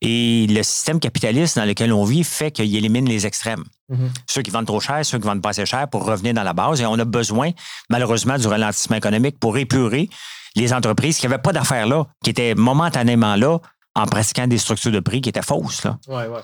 Et 0.00 0.46
le 0.48 0.62
système 0.62 1.00
capitaliste 1.00 1.58
dans 1.58 1.66
lequel 1.66 1.92
on 1.92 2.04
vit 2.04 2.24
fait 2.24 2.50
qu'il 2.50 2.74
élimine 2.74 3.06
les 3.06 3.26
extrêmes. 3.26 3.64
Mm-hmm. 3.90 4.10
Ceux 4.26 4.42
qui 4.42 4.50
vendent 4.50 4.66
trop 4.66 4.80
cher, 4.80 5.04
ceux 5.04 5.18
qui 5.18 5.26
vendent 5.26 5.42
pas 5.42 5.50
assez 5.50 5.66
cher 5.66 5.86
pour 5.88 6.06
revenir 6.06 6.32
dans 6.32 6.42
la 6.42 6.54
base. 6.54 6.80
Et 6.80 6.86
on 6.86 6.98
a 6.98 7.04
besoin, 7.04 7.50
malheureusement, 7.90 8.38
du 8.38 8.46
ralentissement 8.46 8.96
économique 8.96 9.38
pour 9.38 9.58
épurer 9.58 10.08
les 10.56 10.72
entreprises 10.72 11.18
qui 11.18 11.26
n'avaient 11.26 11.42
pas 11.42 11.52
d'affaires 11.52 11.86
là, 11.86 12.06
qui 12.24 12.30
étaient 12.30 12.54
momentanément 12.54 13.36
là 13.36 13.58
en 13.94 14.06
pratiquant 14.06 14.46
des 14.46 14.58
structures 14.58 14.92
de 14.92 15.00
prix 15.00 15.20
qui 15.20 15.28
étaient 15.28 15.42
fausses. 15.42 15.86
Oui, 16.08 16.22
oui. 16.30 16.40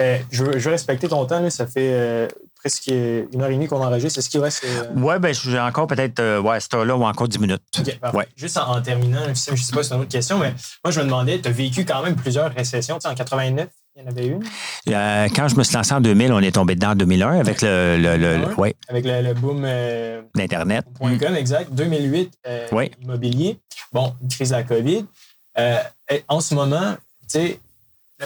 Euh, 0.00 0.18
je, 0.30 0.44
veux, 0.44 0.70
respecter 0.70 1.08
ton 1.08 1.24
temps. 1.24 1.48
Ça 1.48 1.66
fait 1.66 1.90
euh, 1.92 2.28
presque 2.56 2.88
une 2.88 3.40
heure 3.40 3.48
et 3.48 3.54
demie 3.54 3.66
qu'on 3.66 3.82
enregistre. 3.82 4.18
Est-ce 4.18 4.28
qu'il 4.28 4.40
reste. 4.40 4.64
Euh... 4.64 4.84
Oui, 4.96 5.18
ben, 5.18 5.32
j'ai 5.32 5.58
encore 5.58 5.86
peut-être 5.86 6.20
euh, 6.20 6.40
ouais, 6.40 6.60
cette 6.60 6.74
heure-là 6.74 6.96
ou 6.96 7.04
encore 7.04 7.28
dix 7.28 7.38
minutes. 7.38 7.62
ouais. 8.12 8.26
Juste 8.36 8.58
en, 8.58 8.80
terminant, 8.82 9.22
je 9.24 9.30
ne 9.30 9.56
sais 9.56 9.72
pas 9.72 9.82
si 9.82 9.88
c'est 9.88 9.94
une 9.94 10.02
autre 10.02 10.10
question, 10.10 10.38
mais 10.38 10.52
moi, 10.84 10.90
je 10.90 11.00
me 11.00 11.04
demandais, 11.04 11.40
tu 11.40 11.48
as 11.48 11.52
vécu 11.52 11.84
quand 11.84 12.02
même 12.02 12.14
plusieurs 12.14 12.52
récessions. 12.52 12.96
Tu 12.96 13.02
sais, 13.02 13.08
en 13.08 13.14
89, 13.14 13.68
il 13.96 14.02
y 14.02 14.04
en 14.04 14.10
avait 14.10 14.26
une. 14.26 14.44
Euh, 14.88 15.28
quand 15.34 15.48
je 15.48 15.56
me 15.56 15.64
suis 15.64 15.74
lancé 15.74 15.94
en 15.94 16.02
2000, 16.02 16.30
on 16.32 16.40
est 16.40 16.52
tombé 16.52 16.74
dedans 16.74 16.90
en 16.90 16.96
2001 16.96 17.40
avec 17.40 17.62
le. 17.62 17.96
le, 17.96 18.16
le, 18.18 18.54
ouais. 18.56 18.76
Avec 18.88 19.06
le, 19.06 19.32
boom. 19.32 19.66
D'Internet. 20.34 20.84
.com, 21.00 21.34
exact. 21.36 21.72
2008, 21.72 22.38
immobilier. 23.02 23.58
Bon, 23.92 24.14
crise 24.28 24.50
de 24.50 24.56
la 24.56 24.62
COVID. 24.62 25.06
en 26.28 26.40
ce 26.40 26.54
moment, 26.54 26.96
tu 27.22 27.38
sais, 27.38 27.60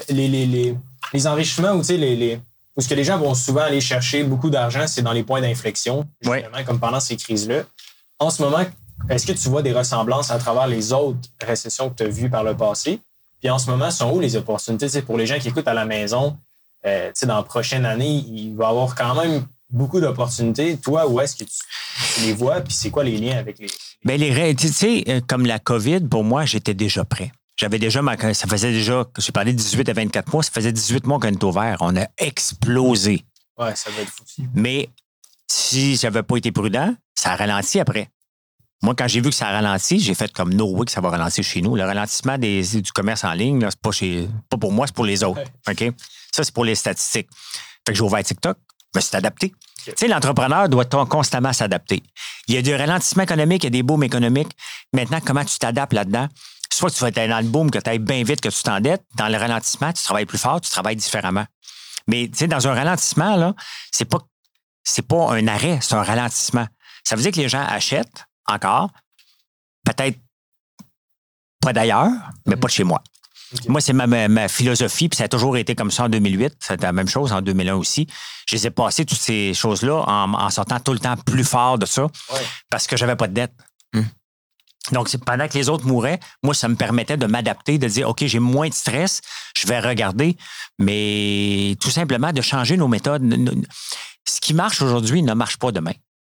les, 0.08 0.26
les, 0.26 0.46
les, 0.46 0.74
les 1.12 1.26
enrichissements 1.26 1.72
ou 1.72 1.80
tu 1.80 1.86
sais, 1.86 1.96
les, 1.96 2.16
les 2.16 2.40
où 2.76 2.80
ce 2.80 2.88
que 2.88 2.94
les 2.94 3.04
gens 3.04 3.18
vont 3.18 3.34
souvent 3.34 3.62
aller 3.62 3.80
chercher 3.80 4.22
beaucoup 4.22 4.50
d'argent, 4.50 4.86
c'est 4.86 5.02
dans 5.02 5.12
les 5.12 5.24
points 5.24 5.40
d'inflexion, 5.40 6.06
justement, 6.20 6.64
comme 6.64 6.78
pendant 6.78 7.00
ces 7.00 7.16
crises-là. 7.16 7.62
En 8.18 8.30
ce 8.30 8.42
moment, 8.42 8.64
est-ce 9.08 9.26
que 9.26 9.32
tu 9.32 9.48
vois 9.48 9.62
des 9.62 9.72
ressemblances 9.72 10.30
à 10.30 10.38
travers 10.38 10.66
les 10.66 10.92
autres 10.92 11.18
récessions 11.42 11.90
que 11.90 11.96
tu 11.96 12.02
as 12.04 12.08
vues 12.08 12.30
par 12.30 12.44
le 12.44 12.56
passé? 12.56 13.00
Puis 13.40 13.50
en 13.50 13.58
ce 13.58 13.70
moment, 13.70 13.90
sont 13.90 14.10
où 14.12 14.20
les 14.20 14.36
opportunités? 14.36 14.88
C'est 14.88 15.02
pour 15.02 15.16
les 15.16 15.26
gens 15.26 15.38
qui 15.38 15.48
écoutent 15.48 15.68
à 15.68 15.74
la 15.74 15.86
maison, 15.86 16.36
euh, 16.86 17.10
dans 17.22 17.36
la 17.36 17.42
prochaine 17.42 17.84
année, 17.84 18.24
il 18.28 18.54
va 18.54 18.66
y 18.66 18.68
avoir 18.68 18.94
quand 18.94 19.14
même 19.14 19.44
beaucoup 19.70 20.00
d'opportunités. 20.00 20.76
Toi, 20.76 21.08
où 21.08 21.20
est-ce 21.20 21.36
que 21.36 21.44
tu, 21.44 22.24
les 22.26 22.32
vois? 22.32 22.60
Puis 22.60 22.74
c'est 22.74 22.90
quoi 22.90 23.02
les 23.02 23.16
liens 23.16 23.38
avec 23.38 23.58
les. 23.58 23.68
Bien, 24.04 24.16
les, 24.16 24.54
tu 24.54 24.68
sais, 24.68 25.04
euh, 25.08 25.20
comme 25.26 25.46
la 25.46 25.58
COVID, 25.58 26.00
pour 26.00 26.24
moi, 26.24 26.44
j'étais 26.44 26.74
déjà 26.74 27.04
prêt. 27.04 27.32
J'avais 27.60 27.78
déjà 27.78 28.00
ma, 28.00 28.16
ça 28.16 28.46
faisait 28.46 28.72
déjà, 28.72 29.04
j'ai 29.18 29.32
parlé 29.32 29.52
de 29.52 29.58
18 29.58 29.86
à 29.90 29.92
24 29.92 30.32
mois, 30.32 30.42
ça 30.42 30.50
faisait 30.50 30.72
18 30.72 31.06
mois 31.06 31.20
qu'on 31.20 31.28
est 31.28 31.44
ouvert. 31.44 31.76
On 31.80 31.94
a 31.94 32.06
explosé. 32.16 33.22
Ouais, 33.58 33.76
ça 33.76 33.90
va 33.90 34.00
être 34.00 34.08
fou. 34.08 34.24
Mais 34.54 34.88
si 35.46 35.96
j'avais 35.96 36.22
pas 36.22 36.38
été 36.38 36.52
prudent, 36.52 36.94
ça 37.14 37.32
a 37.32 37.36
ralenti 37.36 37.78
après. 37.78 38.08
Moi, 38.82 38.94
quand 38.96 39.06
j'ai 39.08 39.20
vu 39.20 39.28
que 39.28 39.34
ça 39.34 39.48
a 39.48 39.52
ralenti, 39.52 40.00
j'ai 40.00 40.14
fait 40.14 40.32
comme 40.32 40.54
no 40.54 40.70
way 40.70 40.86
que 40.86 40.90
ça 40.90 41.02
va 41.02 41.10
ralentir 41.10 41.44
chez 41.44 41.60
nous. 41.60 41.76
Le 41.76 41.84
ralentissement 41.84 42.38
des, 42.38 42.62
du 42.80 42.92
commerce 42.92 43.24
en 43.24 43.32
ligne, 43.34 43.60
c'est 43.68 43.78
pas, 43.78 43.90
chez, 43.90 44.26
pas 44.48 44.56
pour 44.56 44.72
moi, 44.72 44.86
c'est 44.86 44.94
pour 44.96 45.04
les 45.04 45.22
autres. 45.22 45.42
OK? 45.68 45.84
Ça, 46.32 46.44
c'est 46.44 46.54
pour 46.54 46.64
les 46.64 46.74
statistiques. 46.74 47.28
Fait 47.86 47.92
que 47.92 47.94
j'ai 47.94 48.02
ouvert 48.02 48.24
TikTok, 48.24 48.56
je 48.94 48.98
me 48.98 49.02
suis 49.02 49.14
adapté. 49.14 49.52
Tu 49.84 49.92
sais, 49.96 50.08
l'entrepreneur 50.08 50.70
doit 50.70 50.86
constamment 50.86 51.52
s'adapter. 51.52 52.02
Il 52.48 52.54
y 52.54 52.56
a 52.56 52.62
du 52.62 52.74
ralentissement 52.74 53.24
économique, 53.24 53.64
il 53.64 53.66
y 53.66 53.68
a 53.68 53.70
des 53.70 53.82
booms 53.82 54.02
économiques. 54.02 54.52
Maintenant, 54.94 55.20
comment 55.22 55.44
tu 55.44 55.58
t'adaptes 55.58 55.92
là-dedans? 55.92 56.26
Soit 56.72 56.90
tu 56.90 57.00
vas 57.00 57.08
être 57.08 57.28
dans 57.28 57.40
le 57.40 57.48
boom, 57.48 57.70
que 57.70 57.78
tu 57.78 57.90
ailles 57.90 57.98
bien 57.98 58.22
vite, 58.22 58.40
que 58.40 58.48
tu 58.48 58.62
t'endettes. 58.62 59.04
Dans 59.16 59.28
le 59.28 59.36
ralentissement, 59.36 59.92
tu 59.92 60.02
travailles 60.02 60.26
plus 60.26 60.38
fort, 60.38 60.60
tu 60.60 60.70
travailles 60.70 60.96
différemment. 60.96 61.46
Mais 62.06 62.28
tu 62.28 62.38
sais, 62.38 62.46
dans 62.46 62.66
un 62.66 62.74
ralentissement, 62.74 63.36
là, 63.36 63.54
c'est 63.90 64.04
pas, 64.04 64.18
c'est 64.84 65.06
pas 65.06 65.32
un 65.32 65.46
arrêt, 65.48 65.78
c'est 65.82 65.94
un 65.94 66.02
ralentissement. 66.02 66.66
Ça 67.04 67.16
veut 67.16 67.22
dire 67.22 67.32
que 67.32 67.40
les 67.40 67.48
gens 67.48 67.64
achètent 67.66 68.26
encore, 68.46 68.90
peut-être 69.84 70.18
pas 71.60 71.72
d'ailleurs, 71.72 72.10
mais 72.46 72.56
pas 72.56 72.68
de 72.68 72.72
chez 72.72 72.84
moi. 72.84 73.02
Moi, 73.66 73.80
c'est 73.80 73.92
ma, 73.92 74.48
philosophie, 74.48 75.08
puis 75.08 75.16
ça 75.16 75.24
a 75.24 75.28
toujours 75.28 75.56
été 75.56 75.74
comme 75.74 75.90
ça 75.90 76.04
en 76.04 76.08
2008. 76.08 76.54
C'était 76.60 76.86
la 76.86 76.92
même 76.92 77.08
chose 77.08 77.32
en 77.32 77.42
2001 77.42 77.74
aussi. 77.74 78.06
Je 78.48 78.54
les 78.54 78.68
ai 78.68 78.70
passées, 78.70 79.04
toutes 79.04 79.18
ces 79.18 79.54
choses-là, 79.54 80.04
en, 80.06 80.50
sortant 80.50 80.78
tout 80.78 80.92
le 80.92 81.00
temps 81.00 81.16
plus 81.16 81.44
fort 81.44 81.78
de 81.78 81.86
ça, 81.86 82.06
parce 82.70 82.86
que 82.86 82.96
j'avais 82.96 83.16
pas 83.16 83.26
de 83.26 83.34
dette. 83.34 83.52
Donc, 84.92 85.14
pendant 85.24 85.48
que 85.48 85.54
les 85.54 85.68
autres 85.68 85.86
mouraient, 85.86 86.20
moi, 86.42 86.54
ça 86.54 86.68
me 86.68 86.76
permettait 86.76 87.16
de 87.16 87.26
m'adapter, 87.26 87.78
de 87.78 87.88
dire, 87.88 88.08
OK, 88.08 88.24
j'ai 88.24 88.38
moins 88.38 88.68
de 88.68 88.74
stress, 88.74 89.20
je 89.56 89.66
vais 89.66 89.80
regarder, 89.80 90.36
mais 90.78 91.76
tout 91.80 91.90
simplement 91.90 92.32
de 92.32 92.40
changer 92.40 92.76
nos 92.76 92.88
méthodes. 92.88 93.22
Ce 94.28 94.40
qui 94.40 94.54
marche 94.54 94.82
aujourd'hui 94.82 95.22
ne 95.22 95.34
marche 95.34 95.58
pas 95.58 95.72
demain. 95.72 95.92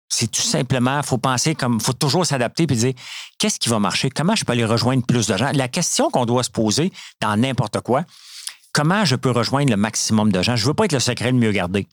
C'est 0.10 0.32
tout 0.32 0.42
simplement, 0.42 1.04
faut 1.04 1.18
penser 1.18 1.54
comme, 1.54 1.82
faut 1.82 1.94
toujours 1.94 2.26
s'adapter 2.26 2.66
puis 2.66 2.78
dire, 2.78 2.94
qu'est-ce 3.38 3.60
qui 3.60 3.70
va 3.70 3.78
marcher? 3.80 4.10
Comment 4.10 4.36
je 4.36 4.46
peux 4.46 4.54
aller 4.54 4.66
rejoindre 4.66 5.06
plus 5.06 5.28
de 5.28 5.36
gens? 5.36 5.52
La 5.54 5.68
question 5.68 6.10
qu'on 6.10 6.26
doit 6.26 6.44
se 6.44 6.50
poser 6.50 6.92
dans 7.22 7.36
n'importe 7.36 7.82
quoi, 7.82 8.04
comment 8.72 9.04
je 9.04 9.16
peux 9.16 9.32
rejoindre 9.32 9.70
le 9.70 9.78
maximum 9.78 10.32
de 10.32 10.42
gens? 10.42 10.56
Je 10.56 10.66
veux 10.66 10.74
pas 10.74 10.86
être 10.86 10.94
le 10.94 11.00
secret 11.00 11.32
le 11.32 11.38
mieux 11.38 11.52
gardé. 11.52 11.88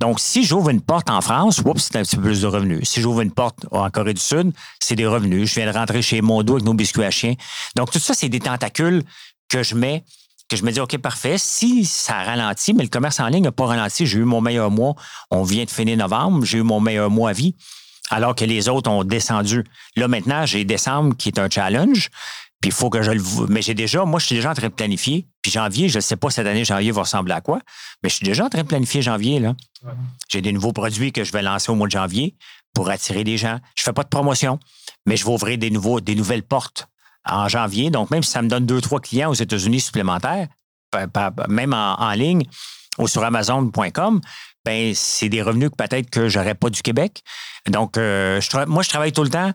Donc, 0.00 0.20
si 0.20 0.44
j'ouvre 0.44 0.70
une 0.70 0.82
porte 0.82 1.08
en 1.08 1.20
France, 1.20 1.62
c'est 1.76 1.96
un 1.96 2.02
petit 2.02 2.16
peu 2.16 2.22
plus 2.22 2.42
de 2.42 2.46
revenus. 2.46 2.88
Si 2.88 3.00
j'ouvre 3.00 3.22
une 3.22 3.32
porte 3.32 3.66
en 3.70 3.88
Corée 3.90 4.12
du 4.14 4.20
Sud, 4.20 4.52
c'est 4.78 4.94
des 4.94 5.06
revenus. 5.06 5.48
Je 5.48 5.54
viens 5.54 5.72
de 5.72 5.76
rentrer 5.76 6.02
chez 6.02 6.20
Mondo 6.20 6.54
avec 6.54 6.64
nos 6.64 6.74
biscuits 6.74 7.04
à 7.04 7.10
chien. 7.10 7.34
Donc, 7.76 7.90
tout 7.90 7.98
ça, 7.98 8.12
c'est 8.12 8.28
des 8.28 8.40
tentacules 8.40 9.02
que 9.48 9.62
je 9.62 9.74
mets 9.74 10.04
que 10.48 10.56
je 10.56 10.64
me 10.64 10.70
dis, 10.70 10.80
OK, 10.80 10.96
parfait. 10.98 11.38
Si 11.38 11.84
ça 11.84 12.22
ralentit, 12.22 12.72
mais 12.72 12.84
le 12.84 12.88
commerce 12.88 13.20
en 13.20 13.26
ligne 13.28 13.44
n'a 13.44 13.52
pas 13.52 13.66
ralenti, 13.66 14.06
j'ai 14.06 14.18
eu 14.18 14.24
mon 14.24 14.40
meilleur 14.40 14.70
mois. 14.70 14.94
On 15.30 15.42
vient 15.42 15.64
de 15.64 15.70
finir 15.70 15.96
novembre, 15.96 16.44
j'ai 16.44 16.58
eu 16.58 16.62
mon 16.62 16.80
meilleur 16.80 17.10
mois 17.10 17.30
à 17.30 17.32
vie, 17.32 17.54
alors 18.10 18.34
que 18.34 18.44
les 18.44 18.68
autres 18.68 18.90
ont 18.90 19.02
descendu. 19.02 19.64
Là, 19.96 20.08
maintenant, 20.08 20.46
j'ai 20.46 20.64
décembre 20.64 21.16
qui 21.16 21.28
est 21.30 21.38
un 21.38 21.48
challenge. 21.50 22.10
Puis 22.60 22.70
il 22.70 22.72
faut 22.72 22.90
que 22.90 23.02
je 23.02 23.10
le. 23.10 23.22
Mais 23.48 23.62
j'ai 23.62 23.74
déjà, 23.74 24.04
moi, 24.04 24.18
je 24.18 24.26
suis 24.26 24.36
déjà 24.36 24.50
en 24.50 24.54
train 24.54 24.68
de 24.68 24.72
planifier. 24.72 25.26
Puis 25.42 25.52
janvier, 25.52 25.88
je 25.88 25.96
ne 25.96 26.00
sais 26.00 26.16
pas 26.16 26.30
cette 26.30 26.46
année, 26.46 26.64
janvier 26.64 26.90
va 26.90 27.02
ressembler 27.02 27.34
à 27.34 27.40
quoi, 27.40 27.60
mais 28.02 28.08
je 28.08 28.16
suis 28.16 28.24
déjà 28.24 28.46
en 28.46 28.48
train 28.48 28.62
de 28.62 28.66
planifier 28.66 29.02
janvier. 29.02 29.38
là. 29.38 29.54
J'ai 30.28 30.40
des 30.40 30.52
nouveaux 30.52 30.72
produits 30.72 31.12
que 31.12 31.22
je 31.22 31.32
vais 31.32 31.42
lancer 31.42 31.70
au 31.70 31.74
mois 31.74 31.86
de 31.86 31.92
janvier 31.92 32.34
pour 32.74 32.90
attirer 32.90 33.24
des 33.24 33.36
gens. 33.36 33.58
Je 33.74 33.82
ne 33.82 33.84
fais 33.84 33.92
pas 33.92 34.02
de 34.02 34.08
promotion, 34.08 34.58
mais 35.06 35.16
je 35.16 35.24
vais 35.24 35.30
ouvrir 35.30 35.58
des, 35.58 35.70
nouveaux, 35.70 36.00
des 36.00 36.14
nouvelles 36.14 36.42
portes 36.42 36.88
en 37.24 37.48
janvier. 37.48 37.90
Donc, 37.90 38.10
même 38.10 38.22
si 38.22 38.30
ça 38.30 38.42
me 38.42 38.48
donne 38.48 38.66
deux, 38.66 38.80
trois 38.80 39.00
clients 39.00 39.30
aux 39.30 39.34
États-Unis 39.34 39.80
supplémentaires, 39.80 40.48
même 41.48 41.74
en, 41.74 42.12
ligne 42.12 42.44
ou 42.98 43.08
sur 43.08 43.22
Amazon.com, 43.24 44.20
ben 44.64 44.94
c'est 44.94 45.28
des 45.28 45.42
revenus 45.42 45.70
que 45.70 45.76
peut-être 45.76 46.10
que 46.10 46.28
j'aurais 46.28 46.54
pas 46.54 46.70
du 46.70 46.82
Québec. 46.82 47.22
Donc, 47.68 47.96
euh, 47.96 48.40
moi, 48.66 48.82
je 48.82 48.88
travaille 48.88 49.12
tout 49.12 49.22
le 49.22 49.30
temps 49.30 49.52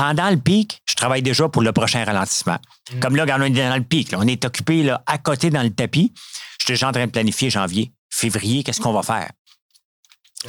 pendant 0.00 0.30
le 0.30 0.38
pic, 0.38 0.80
je 0.88 0.94
travaille 0.94 1.20
déjà 1.20 1.46
pour 1.50 1.60
le 1.60 1.72
prochain 1.72 2.02
ralentissement. 2.02 2.56
Mm. 2.94 3.00
Comme 3.00 3.16
là, 3.16 3.26
quand 3.26 3.36
on 3.38 3.42
est 3.42 3.50
dans 3.50 3.76
le 3.76 3.82
pic, 3.82 4.14
on 4.16 4.26
est 4.26 4.42
occupé 4.46 4.82
là, 4.82 5.02
à 5.06 5.18
côté 5.18 5.50
dans 5.50 5.62
le 5.62 5.68
tapis. 5.68 6.14
Je 6.58 6.64
suis 6.64 6.72
déjà 6.72 6.88
en 6.88 6.92
train 6.92 7.04
de 7.04 7.10
planifier 7.10 7.50
janvier, 7.50 7.92
février, 8.08 8.62
qu'est-ce 8.62 8.80
qu'on 8.80 8.94
va 8.94 9.02
faire? 9.02 9.30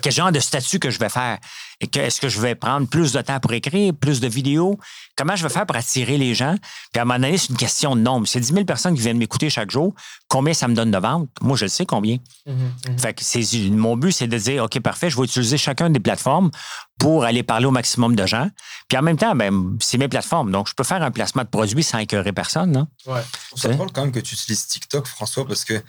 Quel 0.02 0.14
genre 0.14 0.32
de 0.32 0.40
statut 0.40 0.80
que 0.80 0.90
je 0.90 1.00
vais 1.00 1.10
faire? 1.10 1.38
Est-ce 1.82 2.22
que 2.22 2.30
je 2.30 2.40
vais 2.40 2.56
prendre 2.56 2.88
plus 2.88 3.12
de 3.12 3.22
temps 3.22 3.42
pour 3.42 3.52
écrire, 3.52 3.94
plus 3.94 4.22
de 4.22 4.28
vidéos? 4.30 4.80
Comment 5.18 5.36
je 5.36 5.44
vais 5.44 5.54
faire 5.54 5.66
pour 5.66 5.76
attirer 5.76 6.18
les 6.18 6.34
gens? 6.34 6.56
Puis 6.94 7.00
à 7.00 7.02
un 7.02 7.06
moment 7.06 7.20
donné, 7.20 7.38
c'est 7.38 7.50
une 7.50 7.58
question 7.58 7.96
de 7.98 8.02
nombre. 8.02 8.26
C'est 8.26 8.40
10 8.40 8.54
000 8.54 8.66
personnes 8.66 8.96
qui 8.96 9.02
viennent 9.02 9.18
m'écouter 9.18 9.50
chaque 9.50 9.70
jour. 9.70 9.94
Combien 10.30 10.54
ça 10.54 10.70
me 10.70 10.76
donne 10.76 10.92
de 10.92 10.98
vente? 10.98 11.28
Moi, 11.42 11.58
je 11.58 11.66
le 11.66 11.70
sais 11.70 11.86
combien. 11.86 12.16
Mm-hmm, 12.48 12.52
mm-hmm. 12.86 13.00
Fait 13.00 13.14
que 13.14 13.70
mon 13.72 13.98
but, 13.98 14.14
c'est 14.14 14.28
de 14.28 14.38
dire, 14.38 14.64
OK, 14.64 14.80
parfait, 14.80 15.10
je 15.10 15.18
vais 15.18 15.24
utiliser 15.24 15.58
chacun 15.58 15.90
des 15.90 16.00
plateformes 16.00 16.52
pour 16.98 17.26
aller 17.26 17.44
parler 17.44 17.66
au 17.66 17.72
maximum 17.72 18.16
de 18.16 18.26
gens. 18.26 18.50
Puis 18.88 18.98
en 18.98 19.02
même 19.02 19.18
temps, 19.18 19.36
ben, 19.36 19.76
c'est 19.82 19.98
mes 19.98 20.08
plateformes. 20.08 20.52
Donc, 20.52 20.70
je 20.70 20.74
peux 20.74 20.84
faire 20.86 21.04
un 21.04 21.12
placement 21.12 21.44
de 21.44 21.50
produit 21.50 21.84
sans 21.84 21.98
écœurer 21.98 22.32
personne. 22.32 22.72
Non? 22.72 22.88
Ouais. 23.08 23.22
Ça 23.56 23.68
drôle 23.68 23.92
quand 23.92 24.04
même 24.04 24.12
que 24.12 24.20
tu 24.20 24.36
utilises 24.36 24.68
TikTok, 24.68 25.08
François, 25.08 25.46
parce 25.46 25.66
que 25.66 25.84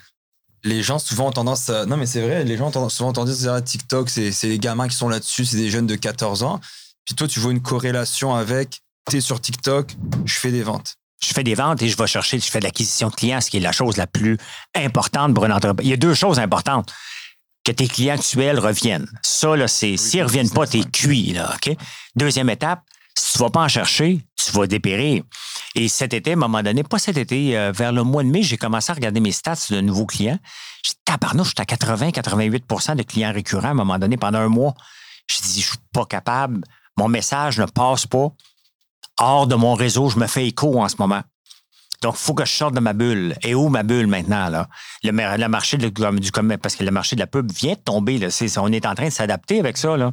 les 0.63 0.81
gens 0.81 0.99
souvent 0.99 1.27
ont 1.27 1.31
tendance 1.31 1.69
à. 1.69 1.85
Non, 1.85 1.97
mais 1.97 2.05
c'est 2.05 2.21
vrai, 2.21 2.43
les 2.43 2.57
gens 2.57 2.75
ont 2.75 2.89
souvent 2.89 3.13
tendance 3.13 3.35
à 3.35 3.41
dire 3.41 3.53
ah, 3.53 3.61
TikTok, 3.61 4.09
c'est 4.09 4.31
les 4.43 4.59
gamins 4.59 4.87
qui 4.87 4.95
sont 4.95 5.09
là-dessus, 5.09 5.45
c'est 5.45 5.57
des 5.57 5.69
jeunes 5.69 5.87
de 5.87 5.95
14 5.95 6.43
ans. 6.43 6.59
Puis 7.05 7.15
toi, 7.15 7.27
tu 7.27 7.39
vois 7.39 7.51
une 7.51 7.61
corrélation 7.61 8.33
avec 8.33 8.81
tu 9.09 9.17
es 9.17 9.21
sur 9.21 9.41
TikTok, 9.41 9.95
je 10.25 10.35
fais 10.35 10.51
des 10.51 10.63
ventes. 10.63 10.95
Je 11.21 11.33
fais 11.33 11.43
des 11.43 11.55
ventes 11.55 11.81
et 11.81 11.89
je 11.89 11.97
vais 11.97 12.07
chercher, 12.07 12.39
je 12.39 12.49
fais 12.49 12.59
de 12.59 12.65
l'acquisition 12.65 13.09
de 13.09 13.15
clients, 13.15 13.41
ce 13.41 13.49
qui 13.49 13.57
est 13.57 13.61
la 13.61 13.71
chose 13.71 13.97
la 13.97 14.07
plus 14.07 14.37
importante 14.75 15.33
pour 15.33 15.45
une 15.45 15.53
entreprise. 15.53 15.85
Il 15.85 15.89
y 15.89 15.93
a 15.93 15.97
deux 15.97 16.13
choses 16.13 16.39
importantes. 16.39 16.91
que 17.65 17.71
tes 17.71 17.87
clients 17.87 18.15
actuels 18.15 18.59
reviennent. 18.59 19.07
Ça, 19.21 19.55
là, 19.55 19.69
c'est, 19.69 19.95
s'ils 19.95 20.19
ne 20.19 20.25
reviennent 20.25 20.49
pas, 20.49 20.67
t'es 20.67 20.83
cuit, 20.83 21.31
là, 21.31 21.55
OK? 21.55 21.73
Deuxième 22.13 22.49
étape, 22.49 22.81
si 23.17 23.33
tu 23.33 23.39
ne 23.39 23.45
vas 23.45 23.49
pas 23.49 23.61
en 23.61 23.67
chercher, 23.67 24.19
tu 24.35 24.51
vas 24.51 24.67
dépérir. 24.67 25.23
Et 25.75 25.87
cet 25.87 26.13
été, 26.13 26.31
à 26.31 26.33
un 26.33 26.37
moment 26.37 26.61
donné, 26.61 26.83
pas 26.83 26.99
cet 26.99 27.17
été, 27.17 27.57
euh, 27.57 27.71
vers 27.71 27.91
le 27.91 28.03
mois 28.03 28.23
de 28.23 28.29
mai, 28.29 28.43
j'ai 28.43 28.57
commencé 28.57 28.91
à 28.91 28.95
regarder 28.95 29.19
mes 29.19 29.31
stats 29.31 29.67
de 29.69 29.81
nouveaux 29.81 30.05
clients. 30.05 30.39
J'ai 30.85 30.93
tabarnouche, 31.05 31.53
j'étais 31.57 31.73
à 31.73 31.75
80-88% 31.75 32.95
de 32.95 33.03
clients 33.03 33.33
récurrents 33.33 33.69
à 33.69 33.71
un 33.71 33.75
moment 33.75 33.97
donné 33.97 34.17
pendant 34.17 34.39
un 34.39 34.49
mois. 34.49 34.73
Je 35.27 35.41
dis, 35.41 35.61
je 35.61 35.67
suis 35.67 35.77
pas 35.93 36.05
capable. 36.05 36.61
Mon 36.97 37.07
message 37.07 37.59
ne 37.59 37.65
passe 37.65 38.05
pas. 38.05 38.29
Hors 39.19 39.47
de 39.47 39.55
mon 39.55 39.73
réseau, 39.73 40.09
je 40.09 40.19
me 40.19 40.27
fais 40.27 40.47
écho 40.47 40.79
en 40.79 40.89
ce 40.89 40.95
moment. 40.99 41.21
Donc, 42.01 42.15
il 42.15 42.19
faut 42.19 42.33
que 42.33 42.43
je 42.43 42.51
sorte 42.51 42.75
de 42.75 42.81
ma 42.81 42.93
bulle. 42.93 43.35
Et 43.43 43.55
où 43.55 43.69
ma 43.69 43.83
bulle 43.83 44.07
maintenant? 44.07 44.49
Là? 44.49 44.67
Le, 45.03 45.47
marché 45.47 45.77
du 45.77 45.91
parce 45.91 46.75
que 46.75 46.83
le 46.83 46.91
marché 46.91 47.15
de 47.15 47.21
la 47.21 47.27
pub 47.27 47.49
vient 47.51 47.73
de 47.73 47.79
tomber. 47.79 48.19
On 48.57 48.71
est 48.71 48.85
en 48.85 48.93
train 48.93 49.05
de 49.05 49.09
s'adapter 49.09 49.59
avec 49.59 49.77
ça. 49.77 49.95
Là. 49.95 50.11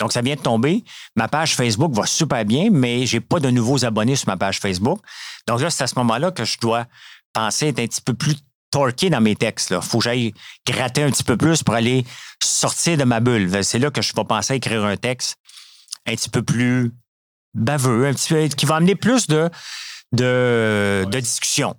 Donc, 0.00 0.12
ça 0.12 0.22
vient 0.22 0.34
de 0.34 0.40
tomber. 0.40 0.82
Ma 1.14 1.28
page 1.28 1.54
Facebook 1.54 1.92
va 1.92 2.06
super 2.06 2.44
bien, 2.44 2.68
mais 2.70 3.06
j'ai 3.06 3.20
pas 3.20 3.38
de 3.38 3.50
nouveaux 3.50 3.84
abonnés 3.84 4.16
sur 4.16 4.28
ma 4.28 4.36
page 4.36 4.58
Facebook. 4.58 5.00
Donc 5.46 5.60
là, 5.60 5.70
c'est 5.70 5.84
à 5.84 5.86
ce 5.86 5.94
moment-là 5.96 6.30
que 6.30 6.44
je 6.44 6.58
dois 6.58 6.86
penser 7.32 7.68
être 7.68 7.78
un 7.78 7.86
petit 7.86 8.00
peu 8.00 8.14
plus 8.14 8.36
torqué 8.70 9.10
dans 9.10 9.20
mes 9.20 9.36
textes. 9.36 9.70
Il 9.70 9.82
faut 9.82 9.98
que 9.98 10.04
j'aille 10.04 10.32
gratter 10.66 11.02
un 11.02 11.10
petit 11.10 11.24
peu 11.24 11.36
plus 11.36 11.62
pour 11.62 11.74
aller 11.74 12.04
sortir 12.42 12.96
de 12.96 13.04
ma 13.04 13.20
bulle. 13.20 13.64
C'est 13.64 13.78
là 13.78 13.90
que 13.90 14.02
je 14.02 14.12
vais 14.14 14.24
penser 14.24 14.54
à 14.54 14.56
écrire 14.56 14.84
un 14.84 14.96
texte 14.96 15.36
un 16.06 16.14
petit 16.14 16.30
peu 16.30 16.42
plus 16.42 16.92
baveux, 17.54 18.06
un 18.06 18.14
petit 18.14 18.32
peu, 18.32 18.48
qui 18.48 18.66
va 18.66 18.76
amener 18.76 18.94
plus 18.94 19.26
de 19.26 19.50
de, 20.12 21.06
discussion. 21.20 21.76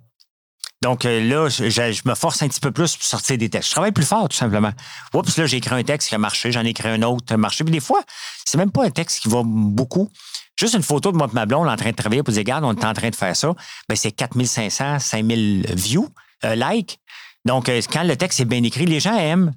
Donc 0.82 1.06
euh, 1.06 1.20
là, 1.20 1.48
je, 1.48 2.08
me 2.08 2.14
force 2.14 2.42
un 2.42 2.48
petit 2.48 2.60
peu 2.60 2.72
plus 2.72 2.96
pour 2.96 3.06
sortir 3.06 3.38
des 3.38 3.48
textes. 3.48 3.68
Je 3.68 3.74
travaille 3.74 3.92
plus 3.92 4.04
fort, 4.04 4.28
tout 4.28 4.36
simplement. 4.36 4.72
Oups, 5.14 5.36
là, 5.38 5.46
j'ai 5.46 5.58
écrit 5.58 5.74
un 5.74 5.84
texte 5.84 6.08
qui 6.08 6.14
a 6.16 6.18
marché, 6.18 6.50
j'en 6.50 6.64
ai 6.64 6.70
écrit 6.70 6.88
un 6.88 7.02
autre 7.02 7.24
qui 7.24 7.32
a 7.32 7.36
marché. 7.36 7.62
Puis 7.62 7.72
des 7.72 7.80
fois, 7.80 8.02
c'est 8.44 8.58
même 8.58 8.72
pas 8.72 8.84
un 8.84 8.90
texte 8.90 9.20
qui 9.20 9.28
va 9.28 9.42
beaucoup. 9.44 10.10
Juste 10.56 10.74
une 10.74 10.82
photo 10.82 11.12
de 11.12 11.16
moi 11.16 11.28
et 11.30 11.34
ma 11.34 11.46
blonde 11.46 11.68
en 11.68 11.76
train 11.76 11.90
de 11.90 11.96
travailler 11.96 12.22
pour 12.22 12.34
dire, 12.34 12.40
regarde, 12.40 12.64
on 12.64 12.74
est 12.74 12.84
en 12.84 12.92
train 12.92 13.10
de 13.10 13.16
faire 13.16 13.34
ça. 13.36 13.54
Ben, 13.88 13.94
c'est 13.94 14.10
4500, 14.10 14.98
5000 14.98 15.66
views, 15.74 16.08
euh, 16.44 16.56
likes. 16.56 16.98
Donc, 17.44 17.68
euh, 17.68 17.80
quand 17.90 18.02
le 18.02 18.16
texte 18.16 18.40
est 18.40 18.44
bien 18.44 18.62
écrit, 18.62 18.84
les 18.84 19.00
gens 19.00 19.16
aiment 19.16 19.52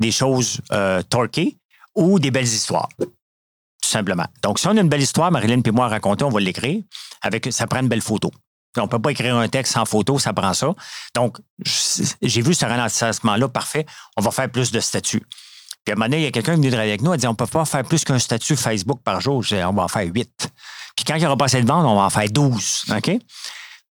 des 0.00 0.10
choses 0.10 0.60
euh, 0.72 1.02
torquées 1.02 1.56
ou 1.94 2.18
des 2.18 2.32
belles 2.32 2.44
histoires 2.44 2.88
simplement. 3.94 4.26
Donc, 4.42 4.58
si 4.58 4.66
on 4.66 4.76
a 4.76 4.80
une 4.80 4.88
belle 4.88 5.02
histoire, 5.02 5.30
Marilyn 5.30 5.60
et 5.64 5.70
moi 5.70 5.86
à 5.86 5.88
raconter, 5.88 6.24
on 6.24 6.30
va 6.30 6.40
l'écrire. 6.40 6.82
Avec, 7.22 7.52
ça 7.52 7.66
prend 7.66 7.80
une 7.80 7.88
belle 7.88 8.02
photo. 8.02 8.30
On 8.76 8.88
peut 8.88 8.98
pas 9.00 9.10
écrire 9.10 9.36
un 9.36 9.48
texte 9.48 9.74
sans 9.74 9.84
photo, 9.84 10.18
ça 10.18 10.32
prend 10.32 10.52
ça. 10.54 10.74
Donc, 11.14 11.38
j'ai 11.64 12.42
vu 12.42 12.54
ce 12.54 12.64
ralentissement-là, 12.64 13.48
parfait. 13.48 13.86
On 14.16 14.22
va 14.22 14.30
faire 14.30 14.50
plus 14.50 14.72
de 14.72 14.80
statuts. 14.80 15.22
Puis 15.84 15.92
à 15.92 15.92
un 15.92 15.96
moment 15.96 16.06
donné, 16.06 16.18
il 16.18 16.24
y 16.24 16.26
a 16.26 16.30
quelqu'un 16.30 16.54
venu 16.54 16.68
travailler 16.68 16.92
avec 16.92 17.02
nous, 17.02 17.12
a 17.12 17.16
dit 17.16 17.26
on 17.26 17.34
peut 17.34 17.46
pas 17.46 17.64
faire 17.66 17.84
plus 17.84 18.04
qu'un 18.04 18.18
statut 18.18 18.56
Facebook 18.56 19.00
par 19.04 19.20
jour. 19.20 19.42
Je 19.42 19.56
on 19.56 19.72
va 19.72 19.82
en 19.82 19.88
faire 19.88 20.06
huit. 20.06 20.50
Puis 20.96 21.04
quand 21.04 21.14
il 21.16 21.26
aura 21.26 21.36
passé 21.36 21.60
de 21.60 21.66
vente, 21.66 21.84
on 21.84 21.96
va 21.96 22.02
en 22.02 22.10
faire 22.10 22.28
douze. 22.30 22.84
OK? 22.90 23.18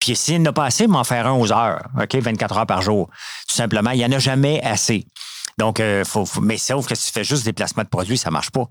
Puis 0.01 0.17
s'il 0.17 0.43
n'a 0.43 0.53
pas 0.53 0.65
assez, 0.65 0.87
on 0.87 0.93
va 0.93 1.01
en 1.01 1.05
faire 1.05 1.27
un 1.27 1.33
aux 1.33 1.53
heures, 1.53 1.87
OK? 2.01 2.15
24 2.15 2.59
heures 2.59 2.67
par 2.67 2.83
jour. 2.83 3.09
Tout 3.49 3.55
simplement, 3.55 3.91
il 3.91 3.99
n'y 3.99 4.05
en 4.07 4.13
a 4.13 4.19
jamais 4.19 4.63
assez. 4.63 5.07
Donc, 5.59 5.81
euh, 5.81 6.05
faut, 6.05 6.25
mais 6.41 6.57
sauf 6.57 6.87
que 6.87 6.95
si 6.95 7.07
tu 7.07 7.13
fais 7.13 7.25
juste 7.25 7.45
des 7.45 7.53
placements 7.53 7.85
de 7.85 7.89
produits, 7.89 8.19
ça 8.19 8.31
ne 8.31 8.33
marche 8.33 8.51
pas. 8.51 8.69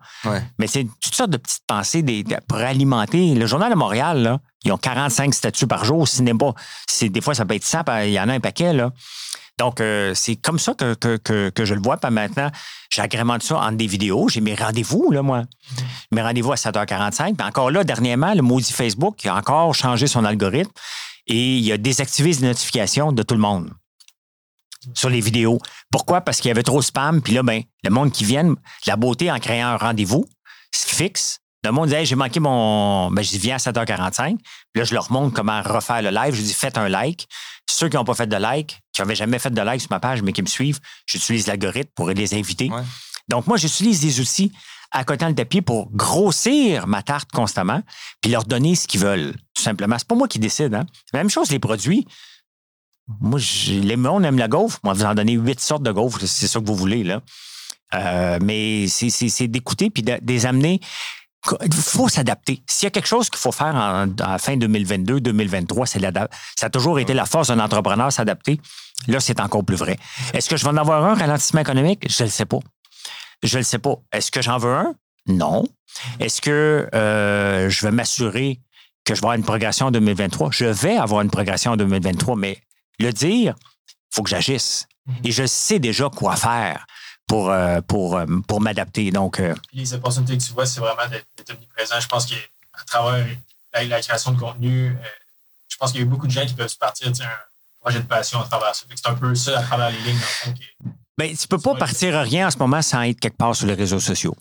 Mais 0.58 0.68
c'est 0.68 0.86
toutes 1.02 1.16
sortes 1.16 1.30
de 1.30 1.38
petites 1.38 1.64
pensées 1.66 2.02
des, 2.02 2.26
pour 2.48 2.58
alimenter. 2.58 3.34
Le 3.36 3.46
Journal 3.46 3.72
de 3.72 3.78
Montréal, 3.78 4.22
là, 4.22 4.40
ils 4.64 4.72
ont 4.72 4.78
45 4.78 5.34
statuts 5.34 5.68
par 5.68 5.86
jour. 5.86 6.08
Si 6.08 6.24
pas, 6.24 6.54
des 7.02 7.22
fois, 7.22 7.36
ça 7.36 7.46
peut 7.46 7.56
être 7.56 7.66
100, 7.66 7.84
il 8.04 8.12
y 8.12 8.20
en 8.20 8.30
a 8.30 8.34
un 8.34 8.40
paquet. 8.40 8.74
Là. 8.74 8.92
Donc, 9.60 9.82
euh, 9.82 10.14
c'est 10.16 10.36
comme 10.36 10.60
ça 10.60 10.74
que, 10.74 10.94
que, 10.96 11.66
je 11.66 11.74
le 11.74 11.82
vois. 11.82 11.98
Pas 11.98 12.10
maintenant, 12.10 12.50
j'agrémente 12.90 13.44
ça 13.44 13.58
en 13.58 13.72
des 13.72 13.88
vidéos. 13.88 14.28
J'ai 14.28 14.42
mes 14.42 14.56
rendez-vous, 14.56 15.12
là, 15.12 15.22
moi. 15.22 15.44
Mes 16.12 16.22
rendez-vous 16.22 16.52
à 16.52 16.56
7h45. 16.56 17.36
Puis 17.36 17.48
encore 17.48 17.72
là, 17.72 17.84
dernièrement, 17.84 18.34
le 18.34 18.42
maudit 18.42 18.74
Facebook 18.74 19.26
a 19.26 19.36
encore 19.36 19.74
changé 19.74 20.08
son 20.08 20.26
algorithme 20.26 20.72
et 21.28 21.58
il 21.58 21.72
a 21.72 21.78
désactivé 21.78 22.34
les 22.34 22.48
notifications 22.48 23.12
de 23.12 23.24
tout 23.24 23.36
le 23.36 23.42
monde 23.42 23.70
sur 24.94 25.10
les 25.10 25.22
vidéos. 25.22 25.60
Pourquoi? 25.92 26.22
Parce 26.22 26.40
qu'il 26.40 26.50
y 26.50 26.52
avait 26.52 26.64
trop 26.64 26.80
de 26.80 26.86
spam. 26.86 27.22
Puis 27.22 27.34
là, 27.34 27.44
ben, 27.44 27.64
le 27.84 27.90
monde 27.90 28.12
qui 28.12 28.26
vient, 28.26 28.56
la 28.88 28.96
beauté 28.96 29.32
en 29.32 29.40
créant 29.40 29.70
un 29.70 29.78
rendez-vous 29.78 30.26
fixe. 30.94 31.40
Le 31.66 31.72
monde 31.72 31.90
dit, 31.90 32.06
j'ai 32.06 32.16
manqué 32.16 32.40
mon. 32.40 33.10
Ben, 33.12 33.22
je 33.22 33.30
dis, 33.30 33.38
viens 33.38 33.56
à 33.56 33.58
7h45. 33.58 34.38
Puis 34.38 34.46
là, 34.76 34.84
je 34.84 34.94
leur 34.94 35.12
montre 35.12 35.34
comment 35.34 35.62
refaire 35.62 36.02
le 36.02 36.10
live. 36.10 36.34
Je 36.34 36.42
dis, 36.42 36.54
faites 36.54 36.78
un 36.78 36.90
like. 36.90 37.28
Ceux 37.70 37.88
qui 37.88 37.96
n'ont 37.96 38.04
pas 38.04 38.14
fait 38.14 38.28
de 38.28 38.36
like, 38.36 38.82
qui 38.92 39.02
n'avaient 39.02 39.16
jamais 39.16 39.40
fait 39.40 39.50
de 39.50 39.62
like 39.62 39.80
sur 39.80 39.90
ma 39.90 40.00
page, 40.00 40.22
mais 40.22 40.34
qui 40.34 40.42
me 40.42 40.48
suivent, 40.48 40.80
j'utilise 41.06 41.48
l'algorithme 41.48 41.92
pour 41.96 42.10
les 42.10 42.34
inviter. 42.34 42.70
Donc, 43.30 43.48
moi, 43.48 43.56
j'utilise 43.56 44.02
des 44.02 44.20
outils 44.20 44.52
à 44.92 45.06
côté 45.06 45.26
le 45.26 45.34
tapis 45.34 45.62
pour 45.62 45.90
grossir 45.92 46.86
ma 46.88 47.02
tarte 47.02 47.32
constamment, 47.32 47.82
puis 48.22 48.32
leur 48.32 48.44
donner 48.44 48.76
ce 48.76 48.88
qu'ils 48.88 49.00
veulent, 49.00 49.34
tout 49.56 49.64
simplement. 49.64 49.98
C'est 49.98 50.08
pas 50.08 50.16
moi 50.16 50.28
qui 50.28 50.40
décide. 50.40 50.74
Hein? 50.76 50.86
Même 51.14 51.30
chose, 51.30 51.50
les 51.50 51.60
produits. 51.60 52.06
Moi, 53.20 53.40
les 53.68 53.98
on 53.98 54.24
aime 54.24 54.38
la 54.38 54.48
gaufre. 54.48 54.80
Moi, 54.84 54.94
vous 54.94 55.04
en 55.04 55.14
donnez 55.14 55.34
huit 55.34 55.60
sortes 55.60 55.84
de 55.84 55.92
gaufres, 55.92 56.20
c'est 56.26 56.48
ça 56.48 56.60
que 56.60 56.66
vous 56.66 56.76
voulez, 56.76 57.04
là. 57.04 57.22
Euh, 57.94 58.40
mais 58.42 58.88
c'est 58.88 59.48
d'écouter 59.48 59.90
puis 59.90 60.04
de, 60.04 60.18
les 60.26 60.46
amener. 60.46 60.80
Il 61.64 61.74
faut 61.74 62.08
s'adapter. 62.08 62.64
S'il 62.70 62.86
y 62.86 62.88
a 62.88 62.90
quelque 62.90 63.08
chose 63.08 63.30
qu'il 63.30 63.40
faut 63.40 63.52
faire 63.52 63.76
en, 63.76 64.08
en 64.08 64.38
fin 64.38 64.56
2022, 64.56 65.20
2023, 65.20 65.86
c'est. 65.86 66.02
Ça 66.56 66.68
a 66.68 66.70
toujours 66.70 67.00
été 67.00 67.14
la 67.14 67.26
force 67.26 67.50
d'un 67.50 67.60
entrepreneur, 67.60 68.12
s'adapter. 68.12 68.60
Là, 69.08 69.20
c'est 69.20 69.40
encore 69.42 69.66
plus 69.66 69.76
vrai. 69.76 69.98
Est-ce 70.34 70.50
que 70.50 70.56
je 70.56 70.64
vais 70.64 70.72
en 70.72 70.78
avoir 70.78 71.04
un 71.04 71.16
ralentissement 71.16 71.60
économique? 71.60 72.06
Je 72.10 72.24
ne 72.24 72.28
le 72.28 72.32
sais 72.32 72.46
pas. 72.46 72.60
Je 73.44 73.58
ne 73.58 73.60
le 73.60 73.66
sais 73.66 73.80
pas. 73.80 73.96
Est-ce 74.14 74.32
que 74.32 74.42
j'en 74.42 74.58
veux 74.58 74.74
un? 74.74 74.96
Non. 75.28 75.66
Est-ce 76.20 76.42
que 76.42 76.90
euh, 76.96 77.70
je 77.70 77.86
vais 77.86 77.92
m'assurer 77.92 78.62
que 79.04 79.14
je 79.14 79.20
vais 79.20 79.26
avoir 79.26 79.36
une 79.36 79.44
progression 79.44 79.88
en 79.88 79.92
2023? 79.92 80.50
Je 80.52 80.66
vais 80.66 80.96
avoir 80.96 81.22
une 81.22 81.30
progression 81.30 81.72
en 81.72 81.78
2023, 81.78 82.38
mais 82.38 82.58
le 83.00 83.12
dire, 83.12 83.56
il 83.88 84.16
faut 84.16 84.24
que 84.24 84.30
j'agisse. 84.30 84.88
Mhm. 85.06 85.16
Et 85.26 85.32
je 85.32 85.46
sais 85.46 85.80
déjà 85.80 86.10
quoi 86.10 86.36
faire 86.36 86.86
pour, 87.28 87.50
euh, 87.50 87.82
pour, 87.82 88.18
euh, 88.18 88.26
pour 88.48 88.62
m'adapter. 88.62 89.12
Donc, 89.12 89.40
euh, 89.40 89.56
les 89.74 89.94
opportunités 89.94 90.38
que 90.38 90.44
tu 90.44 90.54
vois, 90.54 90.66
c'est 90.66 90.80
vraiment 90.80 91.08
d'être 91.10 91.50
omniprésent. 91.52 92.00
Je 92.00 92.08
pense 92.08 92.26
qu'à 92.26 92.36
travers 92.86 93.26
la, 93.74 94.02
création 94.02 94.32
de 94.32 94.40
contenu, 94.40 94.96
je 95.68 95.78
pense 95.78 95.92
qu'il 95.92 96.02
y 96.02 96.04
a 96.04 96.06
eu 96.06 96.10
beaucoup 96.10 96.28
de 96.28 96.32
gens 96.32 96.46
qui 96.46 96.54
peuvent 96.54 96.68
se 96.68 96.78
partir 96.78 97.08
un 97.08 97.82
projet 97.82 98.00
de 98.00 98.06
passion 98.06 98.40
à 98.40 98.46
travers 98.46 98.76
ça. 98.76 98.86
C'est 98.96 99.08
un 99.08 99.16
peu 99.16 99.34
ça 99.36 99.60
à 99.60 99.64
travers 99.64 99.90
les 99.90 99.98
lignes, 99.98 100.20
dans 100.20 100.52
le 100.52 100.54
fond, 100.54 100.54
ben, 101.18 101.36
tu 101.36 101.48
peux 101.48 101.60
pas 101.60 101.76
partir 101.76 102.16
à 102.16 102.22
rien 102.22 102.48
en 102.48 102.52
ce 102.52 102.58
moment 102.58 102.82
sans 102.82 103.02
être 103.02 103.20
quelque 103.20 103.38
part 103.38 103.56
sur 103.56 103.68
les 103.68 103.76
réseaux 103.76 104.00
sociaux. 104.00 104.36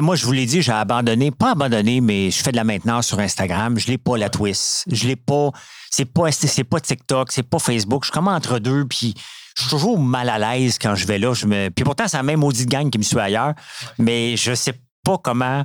Moi, 0.00 0.14
je 0.14 0.24
vous 0.24 0.32
l'ai 0.32 0.46
dit, 0.46 0.62
j'ai 0.62 0.72
abandonné, 0.72 1.32
pas 1.32 1.52
abandonné, 1.52 2.00
mais 2.00 2.30
je 2.30 2.42
fais 2.42 2.52
de 2.52 2.56
la 2.56 2.64
maintenance 2.64 3.08
sur 3.08 3.18
Instagram. 3.18 3.78
Je 3.78 3.88
l'ai 3.88 3.98
pas 3.98 4.16
la 4.16 4.30
twist. 4.30 4.84
Je 4.90 5.08
l'ai 5.08 5.16
pas. 5.16 5.50
C'est 5.90 6.04
pas, 6.04 6.30
c'est 6.30 6.64
pas 6.64 6.80
TikTok, 6.80 7.32
c'est 7.32 7.42
pas 7.42 7.58
Facebook. 7.58 8.04
Je 8.04 8.06
suis 8.06 8.12
comme 8.12 8.28
entre 8.28 8.60
deux, 8.60 8.86
puis 8.86 9.14
je 9.56 9.62
suis 9.62 9.70
toujours 9.70 9.98
mal 9.98 10.28
à 10.28 10.38
l'aise 10.38 10.78
quand 10.78 10.94
je 10.94 11.06
vais 11.06 11.18
là. 11.18 11.34
Je 11.34 11.46
me... 11.46 11.68
Puis 11.68 11.84
pourtant, 11.84 12.06
c'est 12.06 12.16
la 12.16 12.22
même 12.22 12.40
maudite 12.40 12.68
gang 12.68 12.88
qui 12.88 12.98
me 12.98 13.02
suit 13.02 13.18
ailleurs, 13.18 13.54
mais 13.98 14.36
je 14.36 14.54
sais 14.54 14.74
pas 15.04 15.18
comment 15.18 15.64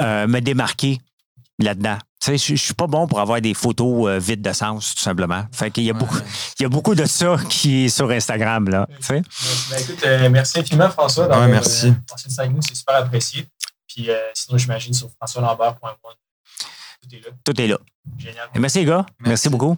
euh, 0.00 0.26
me 0.26 0.40
démarquer 0.40 0.98
là-dedans. 1.58 1.98
Tu 2.20 2.36
sais, 2.36 2.56
je, 2.56 2.60
suis 2.60 2.74
pas 2.74 2.88
bon 2.88 3.06
pour 3.06 3.20
avoir 3.20 3.40
des 3.40 3.54
photos 3.54 4.08
euh, 4.08 4.18
vides 4.18 4.42
de 4.42 4.52
sens, 4.52 4.94
tout 4.94 5.02
simplement. 5.02 5.44
Fait 5.52 5.70
qu'il 5.70 5.84
y 5.84 5.90
a 5.90 5.92
beaucoup, 5.92 6.18
il 6.58 6.62
y 6.64 6.66
a 6.66 6.68
beaucoup 6.68 6.96
de 6.96 7.04
ça 7.04 7.36
qui 7.48 7.84
est 7.84 7.88
sur 7.88 8.10
Instagram, 8.10 8.68
là. 8.68 8.88
Tu 8.98 9.06
sais. 9.06 9.22
Ben, 9.70 9.78
écoute, 9.80 10.04
euh, 10.04 10.28
merci 10.28 10.58
infiniment, 10.58 10.90
François. 10.90 11.28
Dans 11.28 11.40
ouais, 11.40 11.48
merci. 11.48 11.94
c'est 12.16 12.74
super 12.74 12.96
apprécié. 12.96 13.46
Puis 13.86 14.10
euh, 14.10 14.18
sinon, 14.34 14.58
j'imagine 14.58 14.92
sur 14.92 15.10
françoislambert.one. 15.10 15.94
Tout 17.02 17.14
est 17.14 17.20
là. 17.20 17.30
Tout 17.44 17.60
est 17.60 17.66
là. 17.68 17.78
Génial. 18.18 18.48
merci, 18.56 18.78
les 18.80 18.84
gars. 18.84 19.06
merci 19.20 19.48
beaucoup. 19.48 19.76